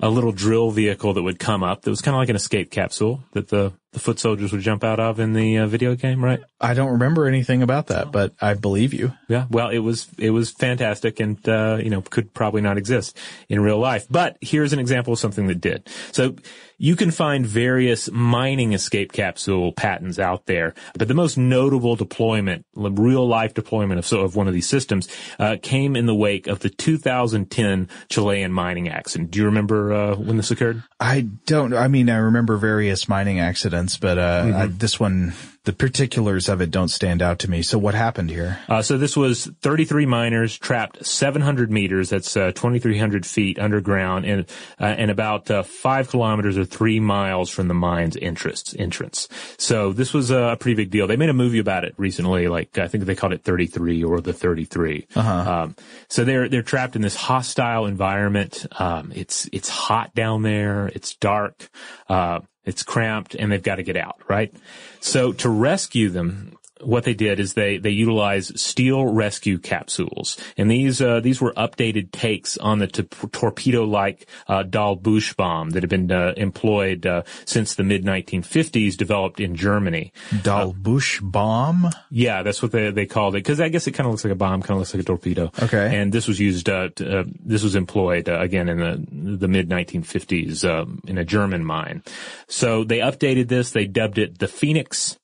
a 0.00 0.08
little 0.08 0.32
drill 0.32 0.70
vehicle 0.70 1.14
that 1.14 1.22
would 1.22 1.38
come 1.38 1.62
up 1.62 1.82
that 1.82 1.90
was 1.90 2.00
kind 2.00 2.14
of 2.14 2.18
like 2.20 2.28
an 2.30 2.36
escape 2.36 2.70
capsule 2.70 3.22
that 3.32 3.48
the 3.48 3.72
the 3.92 3.98
foot 3.98 4.20
soldiers 4.20 4.52
would 4.52 4.60
jump 4.60 4.84
out 4.84 5.00
of 5.00 5.18
in 5.18 5.32
the 5.32 5.58
uh, 5.58 5.66
video 5.66 5.96
game, 5.96 6.24
right? 6.24 6.40
I 6.60 6.74
don't 6.74 6.92
remember 6.92 7.26
anything 7.26 7.62
about 7.62 7.88
that, 7.88 8.12
but 8.12 8.32
I 8.40 8.54
believe 8.54 8.94
you. 8.94 9.14
Yeah, 9.28 9.46
well, 9.50 9.70
it 9.70 9.78
was 9.78 10.06
it 10.16 10.30
was 10.30 10.50
fantastic, 10.50 11.18
and 11.18 11.46
uh, 11.48 11.78
you 11.82 11.90
know 11.90 12.00
could 12.02 12.32
probably 12.32 12.60
not 12.60 12.78
exist 12.78 13.18
in 13.48 13.60
real 13.60 13.78
life. 13.78 14.06
But 14.08 14.36
here's 14.40 14.72
an 14.72 14.78
example 14.78 15.12
of 15.12 15.18
something 15.18 15.48
that 15.48 15.60
did. 15.60 15.88
So 16.12 16.36
you 16.82 16.96
can 16.96 17.10
find 17.10 17.46
various 17.46 18.10
mining 18.10 18.72
escape 18.72 19.12
capsule 19.12 19.70
patents 19.70 20.18
out 20.18 20.46
there, 20.46 20.72
but 20.96 21.08
the 21.08 21.14
most 21.14 21.36
notable 21.36 21.94
deployment, 21.94 22.64
real 22.74 23.28
life 23.28 23.52
deployment 23.52 23.98
of 23.98 24.06
so 24.06 24.22
of 24.22 24.34
one 24.34 24.48
of 24.48 24.54
these 24.54 24.66
systems, 24.66 25.06
uh, 25.38 25.58
came 25.62 25.94
in 25.94 26.06
the 26.06 26.14
wake 26.14 26.46
of 26.46 26.60
the 26.60 26.70
2010 26.70 27.86
Chilean 28.08 28.50
mining 28.50 28.88
accident. 28.88 29.30
Do 29.30 29.40
you 29.40 29.44
remember 29.44 29.92
uh, 29.92 30.16
when 30.16 30.38
this 30.38 30.50
occurred? 30.50 30.82
I 30.98 31.28
don't, 31.44 31.74
I 31.74 31.88
mean, 31.88 32.08
I 32.08 32.16
remember 32.16 32.56
various 32.56 33.10
mining 33.10 33.40
accidents, 33.40 33.98
but, 33.98 34.16
uh, 34.16 34.40
Mm-hmm. 34.40 34.56
I, 34.56 34.66
this 34.68 34.98
one, 34.98 35.34
the 35.64 35.72
particulars 35.74 36.48
of 36.48 36.62
it 36.62 36.70
don't 36.70 36.88
stand 36.88 37.20
out 37.20 37.40
to 37.40 37.50
me. 37.50 37.60
So 37.62 37.78
what 37.78 37.94
happened 37.94 38.30
here? 38.30 38.58
Uh, 38.66 38.80
so 38.80 38.96
this 38.96 39.14
was 39.14 39.46
33 39.60 40.06
miners 40.06 40.56
trapped 40.56 41.04
700 41.04 41.70
meters, 41.70 42.08
that's 42.08 42.34
uh, 42.34 42.52
2,300 42.52 43.26
feet 43.26 43.58
underground, 43.58 44.24
and 44.24 44.46
uh, 44.80 44.84
and 44.84 45.10
about 45.10 45.50
uh, 45.50 45.62
five 45.62 46.08
kilometers 46.08 46.56
or 46.56 46.64
three 46.64 46.98
miles 46.98 47.50
from 47.50 47.68
the 47.68 47.74
mine's 47.74 48.16
entrance. 48.16 48.74
Entrance. 48.78 49.28
So 49.58 49.92
this 49.92 50.14
was 50.14 50.30
a 50.30 50.56
pretty 50.58 50.76
big 50.76 50.90
deal. 50.90 51.06
They 51.06 51.16
made 51.16 51.28
a 51.28 51.34
movie 51.34 51.58
about 51.58 51.84
it 51.84 51.94
recently, 51.98 52.48
like 52.48 52.78
I 52.78 52.88
think 52.88 53.04
they 53.04 53.14
called 53.14 53.34
it 53.34 53.44
33 53.44 54.02
or 54.02 54.20
the 54.22 54.32
33. 54.32 55.08
Uh-huh. 55.14 55.52
Um, 55.52 55.76
so 56.08 56.24
they're 56.24 56.48
they're 56.48 56.62
trapped 56.62 56.96
in 56.96 57.02
this 57.02 57.16
hostile 57.16 57.84
environment. 57.84 58.66
Um, 58.78 59.12
it's 59.14 59.46
it's 59.52 59.68
hot 59.68 60.14
down 60.14 60.42
there. 60.42 60.86
It's 60.86 61.14
dark. 61.16 61.68
Uh, 62.08 62.40
it's 62.64 62.82
cramped, 62.82 63.34
and 63.34 63.50
they've 63.50 63.62
got 63.62 63.76
to 63.76 63.82
get 63.82 63.96
out. 63.96 64.20
Right. 64.28 64.54
So 65.00 65.32
to 65.32 65.48
rescue 65.48 66.10
them, 66.10 66.56
what 66.82 67.04
they 67.04 67.14
did 67.14 67.40
is 67.40 67.54
they 67.54 67.78
they 67.78 67.90
utilized 67.90 68.58
steel 68.58 69.06
rescue 69.06 69.58
capsules, 69.58 70.36
and 70.56 70.70
these 70.70 71.00
uh, 71.00 71.20
these 71.20 71.40
were 71.40 71.52
updated 71.54 72.10
takes 72.10 72.56
on 72.58 72.78
the 72.78 72.86
t- 72.86 73.02
torpedo-like 73.02 74.26
uh, 74.48 74.62
Dahlbusch 74.62 75.36
bomb 75.36 75.70
that 75.70 75.82
had 75.82 75.90
been 75.90 76.10
uh, 76.10 76.34
employed 76.36 77.06
uh, 77.06 77.22
since 77.44 77.74
the 77.74 77.82
mid 77.82 78.04
1950s, 78.04 78.96
developed 78.96 79.40
in 79.40 79.54
Germany. 79.54 80.12
Dahlbusch 80.30 81.20
bomb. 81.22 81.90
Yeah, 82.10 82.42
that's 82.42 82.62
what 82.62 82.72
they 82.72 82.90
they 82.90 83.06
called 83.06 83.34
it 83.34 83.38
because 83.38 83.60
I 83.60 83.68
guess 83.68 83.86
it 83.86 83.92
kind 83.92 84.06
of 84.06 84.12
looks 84.12 84.24
like 84.24 84.32
a 84.32 84.36
bomb, 84.36 84.62
kind 84.62 84.72
of 84.72 84.78
looks 84.78 84.94
like 84.94 85.02
a 85.02 85.06
torpedo. 85.06 85.50
Okay. 85.62 85.96
And 85.96 86.12
this 86.12 86.26
was 86.26 86.40
used. 86.40 86.68
Uh, 86.68 86.88
to, 86.96 87.20
uh, 87.20 87.24
this 87.44 87.62
was 87.62 87.74
employed 87.74 88.28
uh, 88.28 88.40
again 88.40 88.68
in 88.68 88.78
the 88.78 89.36
the 89.38 89.48
mid 89.48 89.68
1950s 89.68 90.68
um, 90.68 91.00
in 91.06 91.18
a 91.18 91.24
German 91.24 91.64
mine. 91.64 92.02
So 92.48 92.84
they 92.84 92.98
updated 92.98 93.48
this. 93.48 93.70
They 93.70 93.86
dubbed 93.86 94.18
it 94.18 94.38
the 94.38 94.48
Phoenix 94.48 95.18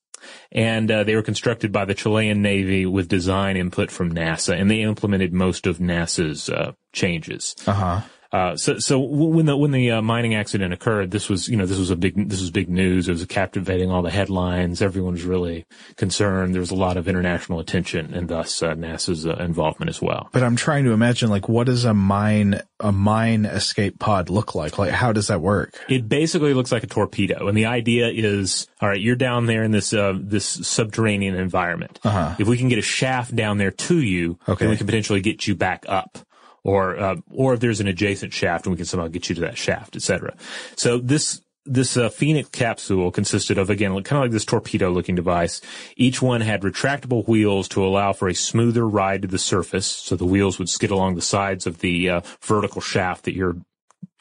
and 0.53 0.91
uh, 0.91 1.05
they 1.05 1.15
were 1.15 1.23
constructed 1.23 1.73
by 1.73 1.85
the 1.85 1.95
Chilean 1.95 2.43
Navy 2.43 2.87
with 2.87 3.09
design 3.09 3.57
input 3.57 3.91
from 3.91 4.13
NASA, 4.13 4.59
and 4.59 4.71
they 4.71 4.83
implemented 4.83 5.33
most 5.33 5.67
of 5.67 5.79
NASA's 5.79 6.49
uh, 6.49 6.73
changes. 6.93 7.55
Uh-huh. 7.67 8.03
Uh, 8.33 8.57
so, 8.57 8.79
so 8.79 8.99
when 8.99 9.47
the 9.47 9.57
when 9.57 9.71
the 9.71 9.91
uh, 9.93 10.03
mining 10.03 10.35
accident 10.35 10.73
occurred, 10.73 11.11
this 11.11 11.29
was 11.29 11.49
you 11.49 11.57
know 11.57 11.67
this 11.67 11.79
was 11.79 11.91
a 11.91 11.97
big 11.97 12.29
this 12.29 12.41
was 12.41 12.51
big 12.51 12.69
news. 12.69 13.09
It 13.09 13.13
was 13.13 13.25
captivating 13.27 13.91
all 13.91 14.03
the 14.03 14.11
headlines. 14.11 14.83
Everyone 14.83 15.13
was 15.13 15.25
really 15.25 15.65
concerned. 15.97 16.55
There 16.55 16.61
was 16.61 16.71
a 16.71 16.75
lot 16.77 16.97
of 16.97 17.09
international 17.09 17.61
attention, 17.61 18.13
and 18.15 18.29
thus 18.29 18.63
uh, 18.63 18.75
NASA's 18.75 19.27
uh, 19.27 19.37
involvement 19.41 19.89
as 19.89 20.03
well. 20.03 20.29
But 20.33 20.43
I'm 20.43 20.57
trying 20.57 20.85
to 20.85 20.93
imagine, 20.93 21.31
like, 21.31 21.49
what 21.49 21.67
does 21.67 21.85
a 21.85 21.95
mine 21.95 22.61
a 22.81 22.93
mine 22.93 23.45
escape 23.47 23.99
pod 23.99 24.29
look 24.29 24.55
like? 24.55 24.79
Like, 24.79 24.91
how 24.91 25.13
does 25.13 25.29
that 25.29 25.41
work? 25.41 25.79
It 25.89 26.09
basically 26.09 26.53
looks 26.55 26.73
like 26.73 26.83
a 26.83 26.87
torpedo, 26.89 27.49
and 27.49 27.57
the 27.57 27.67
idea 27.67 28.09
is, 28.09 28.67
all 28.81 28.89
right, 28.89 29.01
you're 29.01 29.17
down 29.17 29.47
there 29.47 29.63
in 29.63 29.71
this 29.71 29.93
uh, 29.95 30.15
this 30.19 30.45
subterranean 30.47 31.35
environment. 31.37 32.01
Uh-huh. 32.05 32.35
If 32.39 32.49
we 32.49 32.59
can 32.59 32.69
get 32.69 32.79
a 32.79 32.83
shaft 32.83 33.35
down 33.35 33.59
there 33.59 33.71
to 33.71 34.01
you, 34.01 34.39
Okay. 34.49 34.65
then 34.65 34.71
we 34.71 34.77
can 34.77 34.87
potentially 34.87 35.21
get 35.21 35.47
you 35.47 35.55
back 35.55 35.85
up. 35.89 36.19
Or, 36.67 36.99
uh, 36.99 37.17
or 37.31 37.55
if 37.55 37.61
there's 37.61 37.79
an 37.79 37.87
adjacent 37.87 38.33
shaft 38.33 38.67
and 38.67 38.73
we 38.73 38.77
can 38.77 38.87
somehow 38.87 39.07
get 39.07 39.29
you 39.29 39.37
to 39.37 39.41
that 39.43 39.57
shaft, 39.57 39.95
etc. 39.95 40.35
So 40.75 40.99
this, 40.99 41.41
this 41.65 41.97
uh, 41.97 42.09
Phoenix 42.09 42.49
capsule 42.49 43.13
consisted 43.13 43.57
of 43.57 43.71
again 43.71 43.93
kind 44.03 44.19
of 44.19 44.25
like 44.25 44.31
this 44.33 44.45
torpedo 44.45 44.91
looking 44.91 45.15
device. 45.15 45.61
Each 45.97 46.21
one 46.21 46.41
had 46.41 46.63
retractable 46.63 47.27
wheels 47.29 47.69
to 47.69 47.85
allow 47.85 48.13
for 48.13 48.29
a 48.29 48.35
smoother 48.35 48.89
ride 48.89 49.23
to 49.23 49.29
the 49.29 49.39
surface, 49.39 49.87
so 49.87 50.17
the 50.17 50.27
wheels 50.27 50.59
would 50.59 50.69
skid 50.69 50.91
along 50.91 51.15
the 51.15 51.23
sides 51.23 51.67
of 51.67 51.79
the 51.79 52.11
uh, 52.11 52.21
vertical 52.41 52.81
shaft 52.81 53.25
that 53.25 53.35
you're 53.35 53.57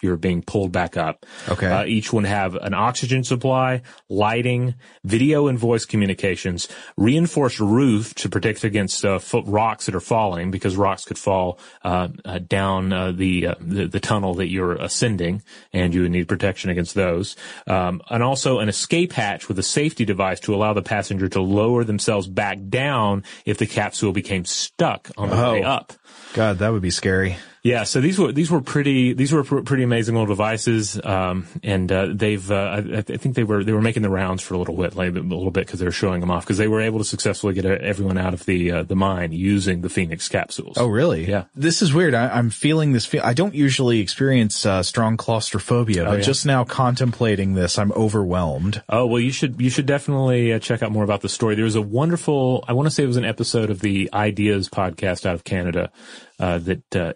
you're 0.06 0.15
being 0.18 0.41
pulled 0.41 0.72
back 0.72 0.95
up. 0.95 1.26
Okay. 1.49 1.68
Uh, 1.68 1.84
each 1.86 2.14
one 2.14 2.23
have 2.23 2.56
an 2.56 2.73
oxygen 2.73 3.23
supply, 3.23 3.82
lighting, 4.10 4.76
video 5.03 5.48
and 5.48 5.57
voice 5.60 5.86
communications, 5.86 6.68
reinforced 6.98 7.60
roof 7.60 8.14
to 8.15 8.30
protect 8.30 8.64
against 8.64 9.03
uh, 9.03 9.19
rocks 9.45 9.88
that 9.88 9.95
are 9.95 9.99
falling 9.99 10.52
because 10.52 10.77
rocks 10.77 11.03
could 11.06 11.18
fall 11.18 11.60
uh, 11.84 12.07
uh, 12.23 12.40
down 12.40 12.94
uh, 12.94 13.11
the, 13.11 13.48
uh, 13.48 13.56
the 13.60 13.88
the 13.88 13.99
tunnel 13.99 14.36
that 14.36 14.48
you're 14.49 14.73
ascending, 14.76 15.41
and 15.73 15.94
you 15.94 16.02
would 16.03 16.11
need 16.11 16.27
protection 16.27 16.69
against 16.69 16.94
those. 16.95 17.36
Um, 17.68 18.02
and 18.10 18.22
also 18.23 18.60
an 18.60 18.69
escape 18.69 19.14
hatch 19.14 19.48
with 19.48 19.57
a 19.60 19.64
safety 19.64 20.06
device 20.06 20.40
to 20.41 20.53
allow 20.53 20.73
the 20.73 20.82
passenger 20.82 21.27
to 21.30 21.41
lower 21.41 21.84
themselves 21.84 22.27
back 22.27 22.60
down 22.69 23.23
if 23.45 23.57
the 23.57 23.65
capsule 23.68 24.11
became 24.14 24.45
stuck 24.45 25.10
on 25.18 25.30
the 25.30 25.36
way 25.36 25.64
Oh. 25.64 25.68
up. 25.68 25.94
God, 26.34 26.60
that 26.60 26.72
would 26.72 26.82
be 26.82 26.91
scary. 26.91 27.38
Yeah, 27.65 27.81
so 27.83 27.99
these 27.99 28.19
were 28.19 28.31
these 28.31 28.51
were 28.51 28.61
pretty 28.61 29.13
these 29.13 29.31
were 29.33 29.43
pr- 29.43 29.61
pretty 29.61 29.81
amazing 29.81 30.13
little 30.13 30.27
devices, 30.27 31.03
um, 31.03 31.47
and 31.63 31.91
uh, 31.91 32.09
they've 32.13 32.51
uh, 32.51 32.55
I, 32.55 32.97
I 32.99 33.01
think 33.01 33.33
they 33.35 33.43
were 33.43 33.63
they 33.63 33.71
were 33.73 33.81
making 33.81 34.03
the 34.03 34.09
rounds 34.11 34.43
for 34.43 34.53
a 34.53 34.59
little 34.59 34.77
bit, 34.77 34.95
like 34.95 35.09
a 35.09 35.13
little 35.13 35.49
bit 35.49 35.65
because 35.65 35.79
they 35.79 35.85
were 35.87 35.91
showing 35.91 36.21
them 36.21 36.29
off 36.29 36.43
because 36.45 36.59
they 36.59 36.67
were 36.67 36.79
able 36.81 36.99
to 36.99 37.03
successfully 37.03 37.55
get 37.55 37.65
uh, 37.65 37.69
everyone 37.81 38.19
out 38.19 38.35
of 38.35 38.45
the 38.45 38.69
uh, 38.71 38.83
the 38.83 38.95
mine 38.95 39.31
using 39.31 39.81
the 39.81 39.89
Phoenix 39.89 40.29
capsules. 40.29 40.77
Oh, 40.77 40.85
really? 40.85 41.27
Yeah. 41.27 41.45
This 41.55 41.81
is 41.81 41.91
weird. 41.91 42.13
I, 42.13 42.27
I'm 42.29 42.51
feeling 42.51 42.91
this. 42.91 43.07
Feel- 43.07 43.23
I 43.23 43.33
don't 43.33 43.55
usually 43.55 43.99
experience 43.99 44.63
uh, 44.63 44.83
strong 44.83 45.17
claustrophobia, 45.17 46.03
Oh, 46.03 46.11
but 46.11 46.19
yeah. 46.19 46.23
just 46.23 46.45
now 46.45 46.65
contemplating 46.65 47.55
this, 47.55 47.79
I'm 47.79 47.91
overwhelmed. 47.93 48.83
Oh 48.89 49.07
well, 49.07 49.19
you 49.19 49.31
should 49.31 49.59
you 49.59 49.71
should 49.71 49.87
definitely 49.87 50.53
uh, 50.53 50.59
check 50.59 50.83
out 50.83 50.91
more 50.91 51.03
about 51.03 51.21
the 51.21 51.29
story. 51.29 51.55
There 51.55 51.65
was 51.65 51.73
a 51.75 51.81
wonderful 51.81 52.63
I 52.67 52.73
want 52.73 52.85
to 52.85 52.91
say 52.91 53.01
it 53.03 53.07
was 53.07 53.17
an 53.17 53.25
episode 53.25 53.71
of 53.71 53.79
the 53.79 54.07
Ideas 54.13 54.69
podcast 54.69 55.25
out 55.25 55.33
of 55.33 55.43
Canada 55.43 55.91
uh, 56.39 56.59
that 56.59 56.95
uh, 56.95 57.13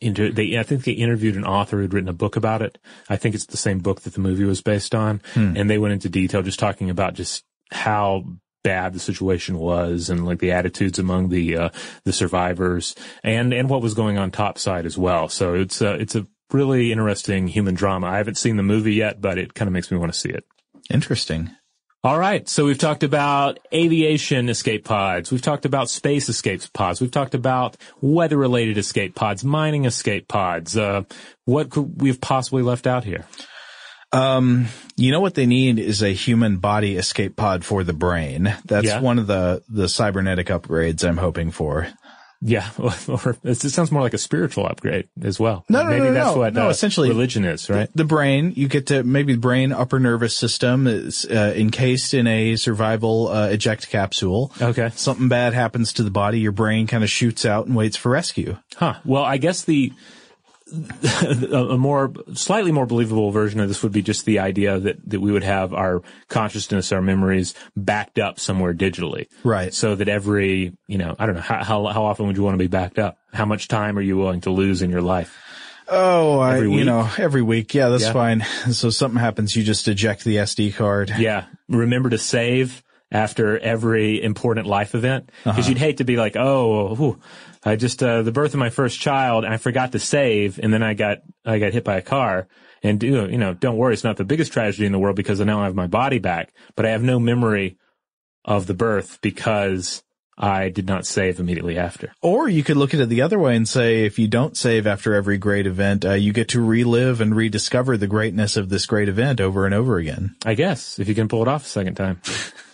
inter- 0.00 0.30
they 0.30 0.58
I 0.58 0.62
think 0.62 0.84
they 0.84 0.92
interviewed 0.92 1.36
an 1.36 1.44
author 1.44 1.78
who'd 1.78 1.94
written 1.94 2.08
a 2.08 2.12
book 2.14 2.36
about 2.36 2.62
it. 2.62 2.78
I 3.08 3.16
think 3.16 3.34
it's 3.34 3.46
the 3.46 3.56
same 3.56 3.78
book 3.78 4.02
that 4.02 4.14
the 4.14 4.20
movie 4.20 4.44
was 4.44 4.62
based 4.62 4.94
on, 4.94 5.20
Hmm. 5.34 5.54
and 5.56 5.68
they 5.70 5.78
went 5.78 5.92
into 5.94 6.08
detail 6.08 6.42
just 6.42 6.58
talking 6.58 6.90
about 6.90 7.14
just 7.14 7.44
how 7.72 8.24
bad 8.62 8.92
the 8.92 9.00
situation 9.00 9.56
was 9.58 10.10
and 10.10 10.26
like 10.26 10.38
the 10.38 10.52
attitudes 10.52 10.98
among 10.98 11.28
the 11.30 11.56
uh, 11.56 11.68
the 12.04 12.12
survivors 12.12 12.94
and 13.22 13.52
and 13.54 13.68
what 13.70 13.80
was 13.82 13.94
going 13.94 14.18
on 14.18 14.30
topside 14.30 14.84
as 14.86 14.98
well. 14.98 15.28
So 15.28 15.54
it's 15.54 15.80
uh, 15.80 15.96
it's 15.98 16.14
a 16.14 16.26
really 16.52 16.90
interesting 16.92 17.46
human 17.48 17.74
drama. 17.74 18.08
I 18.08 18.16
haven't 18.18 18.36
seen 18.36 18.56
the 18.56 18.62
movie 18.62 18.94
yet, 18.94 19.20
but 19.20 19.38
it 19.38 19.54
kind 19.54 19.68
of 19.68 19.72
makes 19.72 19.90
me 19.90 19.96
want 19.98 20.12
to 20.12 20.18
see 20.18 20.30
it. 20.30 20.44
Interesting. 20.90 21.50
All 22.02 22.18
right. 22.18 22.48
So 22.48 22.64
we've 22.64 22.78
talked 22.78 23.02
about 23.02 23.58
aviation 23.74 24.48
escape 24.48 24.84
pods. 24.86 25.30
We've 25.30 25.42
talked 25.42 25.66
about 25.66 25.90
space 25.90 26.30
escape 26.30 26.62
pods. 26.72 26.98
We've 27.00 27.10
talked 27.10 27.34
about 27.34 27.76
weather 28.00 28.38
related 28.38 28.78
escape 28.78 29.14
pods, 29.14 29.44
mining 29.44 29.84
escape 29.84 30.26
pods. 30.26 30.78
Uh, 30.78 31.02
what 31.44 31.68
could 31.68 32.00
we 32.00 32.08
have 32.08 32.20
possibly 32.20 32.62
left 32.62 32.86
out 32.86 33.04
here? 33.04 33.26
Um, 34.12 34.66
you 34.96 35.12
know 35.12 35.20
what 35.20 35.34
they 35.34 35.46
need 35.46 35.78
is 35.78 36.02
a 36.02 36.08
human 36.12 36.56
body 36.56 36.96
escape 36.96 37.36
pod 37.36 37.64
for 37.66 37.84
the 37.84 37.92
brain. 37.92 38.56
That's 38.64 38.86
Yeah. 38.86 39.00
one 39.00 39.18
of 39.18 39.26
the 39.26 39.62
the 39.68 39.88
cybernetic 39.88 40.46
upgrades 40.48 41.06
I'm 41.06 41.18
hoping 41.18 41.50
for. 41.52 41.86
Yeah. 42.42 42.68
Or 42.78 43.36
it 43.44 43.56
sounds 43.56 43.92
more 43.92 44.02
like 44.02 44.14
a 44.14 44.18
spiritual 44.18 44.66
upgrade 44.66 45.08
as 45.22 45.38
well. 45.38 45.64
No, 45.68 45.82
no, 45.82 45.90
Maybe 45.90 46.04
no, 46.06 46.12
that's 46.12 46.34
no. 46.34 46.38
what 46.40 46.54
No, 46.54 46.66
uh, 46.66 46.70
essentially- 46.70 47.08
religion 47.08 47.44
is, 47.44 47.68
right? 47.68 47.88
The 47.94 48.04
brain, 48.04 48.52
you 48.56 48.66
get 48.68 48.86
to 48.88 49.02
maybe 49.04 49.34
the 49.34 49.38
brain 49.40 49.72
upper 49.72 49.98
nervous 50.00 50.36
system 50.36 50.86
is 50.86 51.26
uh, 51.26 51.52
encased 51.56 52.14
in 52.14 52.26
a 52.26 52.56
survival 52.56 53.28
uh, 53.28 53.48
eject 53.48 53.90
capsule. 53.90 54.52
Okay. 54.60 54.90
Something 54.94 55.28
bad 55.28 55.52
happens 55.54 55.92
to 55.94 56.02
the 56.02 56.10
body, 56.10 56.40
your 56.40 56.52
brain 56.52 56.86
kind 56.86 57.04
of 57.04 57.10
shoots 57.10 57.44
out 57.44 57.66
and 57.66 57.76
waits 57.76 57.96
for 57.96 58.10
rescue. 58.10 58.56
Huh. 58.76 58.94
Well, 59.04 59.22
I 59.24 59.36
guess 59.36 59.64
the 59.64 59.92
a 61.52 61.76
more 61.76 62.12
slightly 62.34 62.72
more 62.72 62.86
believable 62.86 63.30
version 63.30 63.60
of 63.60 63.68
this 63.68 63.82
would 63.82 63.92
be 63.92 64.02
just 64.02 64.24
the 64.24 64.38
idea 64.38 64.78
that 64.78 64.96
that 65.10 65.20
we 65.20 65.32
would 65.32 65.42
have 65.44 65.74
our 65.74 66.02
consciousness, 66.28 66.92
our 66.92 67.02
memories 67.02 67.54
backed 67.76 68.18
up 68.18 68.38
somewhere 68.40 68.74
digitally, 68.74 69.26
Right. 69.44 69.72
So 69.74 69.94
that 69.94 70.08
every 70.08 70.72
you 70.86 70.98
know, 70.98 71.14
I 71.18 71.26
don't 71.26 71.34
know 71.34 71.40
how 71.40 71.64
how, 71.64 71.86
how 71.86 72.04
often 72.04 72.26
would 72.26 72.36
you 72.36 72.42
want 72.42 72.54
to 72.54 72.58
be 72.62 72.66
backed 72.68 72.98
up? 72.98 73.18
How 73.32 73.44
much 73.44 73.68
time 73.68 73.98
are 73.98 74.02
you 74.02 74.16
willing 74.16 74.40
to 74.42 74.50
lose 74.50 74.82
in 74.82 74.90
your 74.90 75.02
life? 75.02 75.36
Oh, 75.92 76.38
I, 76.38 76.58
you 76.58 76.84
know, 76.84 77.08
every 77.18 77.42
week. 77.42 77.74
Yeah, 77.74 77.88
that's 77.88 78.04
Yeah. 78.04 78.12
fine. 78.12 78.40
So 78.72 78.90
something 78.90 79.18
happens, 79.18 79.56
you 79.56 79.64
just 79.64 79.88
eject 79.88 80.22
the 80.24 80.36
SD 80.36 80.74
card. 80.76 81.12
Yeah. 81.18 81.46
Remember 81.68 82.10
to 82.10 82.18
save 82.18 82.84
after 83.10 83.58
every 83.58 84.22
important 84.22 84.68
life 84.68 84.94
event 84.94 85.30
because 85.42 85.58
Uh-huh. 85.58 85.68
you'd 85.70 85.78
hate 85.78 85.96
to 85.96 86.04
be 86.04 86.16
like, 86.16 86.36
oh, 86.36 86.94
whew, 86.94 87.18
I 87.62 87.76
just 87.76 88.02
uh, 88.02 88.22
the 88.22 88.32
birth 88.32 88.54
of 88.54 88.60
my 88.60 88.70
first 88.70 89.00
child, 89.00 89.44
and 89.44 89.52
I 89.52 89.58
forgot 89.58 89.92
to 89.92 89.98
save, 89.98 90.58
and 90.58 90.72
then 90.72 90.82
I 90.82 90.94
got 90.94 91.18
I 91.44 91.58
got 91.58 91.72
hit 91.72 91.84
by 91.84 91.96
a 91.96 92.02
car. 92.02 92.48
And 92.82 93.02
you 93.02 93.10
know, 93.10 93.26
you 93.26 93.38
know, 93.38 93.52
don't 93.52 93.76
worry, 93.76 93.92
it's 93.92 94.04
not 94.04 94.16
the 94.16 94.24
biggest 94.24 94.52
tragedy 94.52 94.86
in 94.86 94.92
the 94.92 94.98
world 94.98 95.16
because 95.16 95.40
I 95.40 95.44
now 95.44 95.62
have 95.62 95.74
my 95.74 95.86
body 95.86 96.18
back, 96.18 96.54
but 96.74 96.86
I 96.86 96.90
have 96.90 97.02
no 97.02 97.18
memory 97.18 97.76
of 98.44 98.66
the 98.66 98.74
birth 98.74 99.18
because 99.20 100.02
I 100.38 100.70
did 100.70 100.86
not 100.86 101.04
save 101.04 101.38
immediately 101.38 101.76
after. 101.76 102.12
Or 102.22 102.48
you 102.48 102.64
could 102.64 102.78
look 102.78 102.94
at 102.94 103.00
it 103.00 103.10
the 103.10 103.20
other 103.20 103.38
way 103.38 103.54
and 103.54 103.68
say, 103.68 104.06
if 104.06 104.18
you 104.18 104.26
don't 104.26 104.56
save 104.56 104.86
after 104.86 105.14
every 105.14 105.36
great 105.36 105.66
event, 105.66 106.06
uh, 106.06 106.14
you 106.14 106.32
get 106.32 106.48
to 106.48 106.62
relive 106.62 107.20
and 107.20 107.36
rediscover 107.36 107.98
the 107.98 108.06
greatness 108.06 108.56
of 108.56 108.70
this 108.70 108.86
great 108.86 109.10
event 109.10 109.42
over 109.42 109.66
and 109.66 109.74
over 109.74 109.98
again. 109.98 110.34
I 110.46 110.54
guess 110.54 110.98
if 110.98 111.08
you 111.08 111.14
can 111.14 111.28
pull 111.28 111.42
it 111.42 111.48
off 111.48 111.66
a 111.66 111.68
second 111.68 111.96
time. 111.96 112.22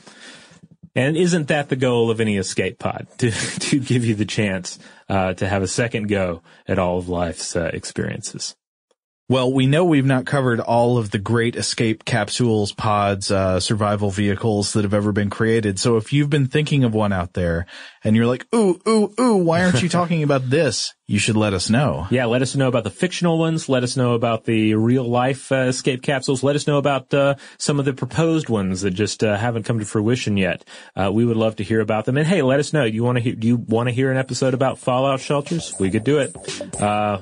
And 0.97 1.15
isn't 1.15 1.49
that 1.49 1.69
the 1.69 1.77
goal 1.77 2.11
of 2.11 2.21
any 2.21 2.39
escape 2.39 2.79
pod 2.79 3.07
to 3.19 3.31
to 3.31 3.79
give 3.79 4.05
you 4.05 4.17
the 4.17 4.25
chance 4.25 4.79
uh, 5.09 5.35
to 5.35 5.47
have 5.47 5.63
a 5.63 5.69
second 5.69 6.09
go 6.09 6.43
at 6.67 6.79
all 6.79 6.99
of 6.99 7.09
life's 7.09 7.55
uh, 7.55 7.71
experiences? 7.73 8.57
Well, 9.29 9.53
we 9.53 9.67
know 9.67 9.85
we've 9.85 10.07
not 10.07 10.25
covered 10.25 10.61
all 10.61 10.99
of 10.99 11.11
the 11.11 11.19
great 11.19 11.57
escape 11.57 12.05
capsules, 12.05 12.71
pods, 12.71 13.33
uh, 13.33 13.59
survival 13.59 14.13
vehicles 14.13 14.73
that 14.73 14.85
have 14.85 14.95
ever 14.95 15.11
been 15.11 15.31
created. 15.31 15.81
So 15.81 15.97
if 15.97 16.13
you've 16.13 16.31
been 16.31 16.47
thinking 16.47 16.85
of 16.85 16.95
one 16.95 17.13
out 17.13 17.33
there 17.33 17.67
and 18.07 18.17
you're 18.17 18.27
like, 18.27 18.47
ooh, 18.55 18.81
ooh, 18.89 19.13
ooh, 19.21 19.37
why 19.37 19.63
aren't 19.65 19.83
you 19.83 19.89
talking 19.89 20.23
about 20.23 20.49
this? 20.49 20.95
You 21.09 21.19
should 21.21 21.37
let 21.37 21.55
us 21.55 21.71
know. 21.71 22.07
Yeah, 22.17 22.25
let 22.27 22.41
us 22.43 22.57
know 22.57 22.67
about 22.69 22.85
the 22.85 22.91
fictional 22.91 23.39
ones. 23.39 23.69
Let 23.69 23.83
us 23.83 23.97
know 23.97 24.15
about 24.15 24.45
the 24.45 24.75
real 24.75 25.05
life 25.09 25.53
uh, 25.53 25.67
escape 25.67 26.03
capsules. 26.03 26.43
Let 26.43 26.57
us 26.57 26.67
know 26.67 26.79
about 26.79 27.13
uh, 27.13 27.35
some 27.59 27.79
of 27.79 27.85
the 27.85 27.93
proposed 27.93 28.49
ones 28.49 28.81
that 28.81 28.93
just 28.93 29.23
uh, 29.23 29.37
haven't 29.37 29.65
come 29.65 29.79
to 29.81 29.85
fruition 29.85 30.37
yet. 30.37 30.65
Uh, 30.97 31.11
we 31.13 31.25
would 31.25 31.37
love 31.37 31.57
to 31.57 31.65
hear 31.65 31.81
about 31.81 32.07
them. 32.07 32.17
And 32.17 32.27
hey, 32.27 32.43
let 32.43 32.59
us 32.59 32.73
know. 32.73 32.89
Do 32.89 32.95
you 32.95 33.05
want 33.05 33.17
to 33.19 33.23
hear? 33.23 33.35
Do 33.35 33.47
you 33.47 33.57
want 33.57 33.89
to 33.89 33.95
hear 33.95 34.11
an 34.11 34.17
episode 34.17 34.55
about 34.55 34.79
fallout 34.79 35.21
shelters? 35.21 35.75
We 35.79 35.91
could 35.91 36.05
do 36.05 36.19
it. 36.19 36.35
Uh, 36.81 37.19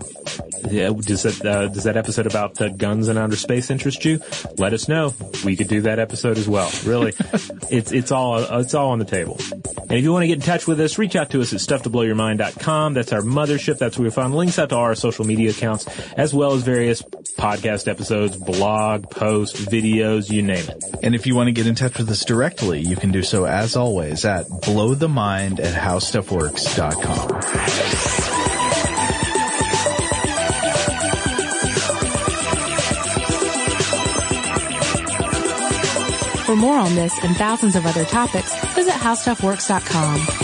Yeah, 0.71 0.91
does 0.97 1.23
that 1.25 1.45
uh, 1.45 1.69
does 1.69 1.85
that 1.85 1.97
episode 1.97 2.27
about 2.27 2.57
guns 2.79 3.09
and 3.09 3.19
outer 3.19 3.37
space 3.37 3.71
interest 3.71 4.05
you? 4.05 4.21
Let 4.57 4.73
us 4.73 4.89
know. 4.89 5.13
We 5.45 5.57
could 5.57 5.69
do 5.69 5.83
that 5.83 5.99
episode 5.99 6.39
as 6.39 6.49
well. 6.49 6.71
Really, 6.85 7.13
it's 7.71 7.93
it's 7.93 8.13
all 8.13 8.39
it's 8.61 8.75
all 8.75 8.91
on 8.91 8.99
the 8.99 9.05
table. 9.05 9.39
And 9.83 9.93
if 9.93 10.03
you 10.03 10.13
want 10.13 10.23
to 10.23 10.29
get 10.29 10.37
in 10.37 10.41
touch 10.43 10.67
with 10.67 10.74
us, 10.81 10.99
reach 10.99 11.17
out 11.17 11.31
to 11.31 11.41
us 11.41 11.53
at 11.53 11.61
stufftoblowyourmind.com. 11.61 12.95
That's 12.95 13.13
our 13.13 13.23
mothership. 13.23 13.79
That's 13.79 13.99
where 13.99 14.05
we 14.05 14.11
find 14.11 14.35
links 14.35 14.59
out 14.59 14.71
to 14.71 14.77
all 14.77 14.83
our 14.83 14.95
social 14.95 15.25
media 15.25 15.51
accounts, 15.51 15.87
as 16.13 16.35
well 16.35 16.53
as 16.53 16.63
various 16.63 17.03
podcast 17.03 17.89
episodes, 17.89 18.37
blog 18.37 19.11
posts, 19.11 19.61
videos, 19.61 20.31
you 20.31 20.43
name 20.43 20.69
it. 20.69 20.85
And 21.03 21.15
if 21.15 21.27
you 21.27 21.35
want 21.35 21.49
to 21.49 21.53
get 21.53 21.67
in 21.67 21.75
touch 21.75 21.99
with 21.99 22.11
us 22.11 22.25
directly, 22.25 22.81
you 22.81 22.97
can 22.97 23.11
do 23.11 23.23
so 23.23 23.45
as 23.45 23.77
always 23.77 24.25
at 24.25 24.49
blowthemind 24.49 25.61
at 25.61 25.75
howstuffworks.com. 25.75 28.25
For 36.45 36.57
more 36.57 36.77
on 36.77 36.95
this 36.95 37.19
and 37.25 37.35
thousands 37.37 37.75
of 37.75 37.87
other 37.87 38.05
topics, 38.05 38.55
visit 38.75 38.93
howstuffworks.com. 38.93 40.44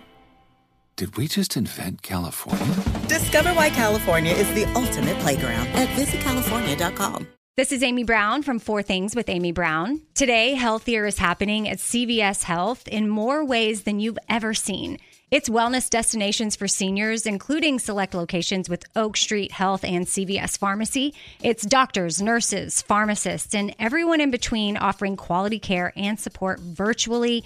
Did 0.95 1.17
we 1.17 1.27
just 1.27 1.57
invent 1.57 2.01
California? 2.01 2.75
Discover 3.07 3.53
why 3.53 3.69
California 3.69 4.33
is 4.33 4.47
the 4.53 4.65
ultimate 4.73 5.17
playground 5.19 5.67
at 5.69 5.87
visitcalifornia.com. 5.89 7.27
This 7.57 7.71
is 7.71 7.83
Amy 7.83 8.03
Brown 8.03 8.43
from 8.43 8.59
Four 8.59 8.81
Things 8.81 9.15
with 9.15 9.27
Amy 9.27 9.51
Brown. 9.51 10.01
Today, 10.13 10.53
healthier 10.53 11.05
is 11.05 11.17
happening 11.17 11.67
at 11.67 11.79
CVS 11.79 12.43
Health 12.43 12.87
in 12.87 13.09
more 13.09 13.43
ways 13.43 13.83
than 13.83 13.99
you've 13.99 14.19
ever 14.29 14.53
seen. 14.53 14.99
It's 15.31 15.49
wellness 15.49 15.89
destinations 15.89 16.55
for 16.55 16.67
seniors, 16.67 17.25
including 17.25 17.79
select 17.79 18.13
locations 18.13 18.69
with 18.69 18.85
Oak 18.95 19.15
Street 19.17 19.51
Health 19.51 19.83
and 19.83 20.05
CVS 20.05 20.57
Pharmacy. 20.57 21.13
It's 21.41 21.65
doctors, 21.65 22.21
nurses, 22.21 22.81
pharmacists, 22.81 23.55
and 23.55 23.75
everyone 23.79 24.21
in 24.21 24.29
between 24.29 24.77
offering 24.77 25.15
quality 25.15 25.59
care 25.59 25.93
and 25.95 26.19
support 26.19 26.59
virtually 26.59 27.45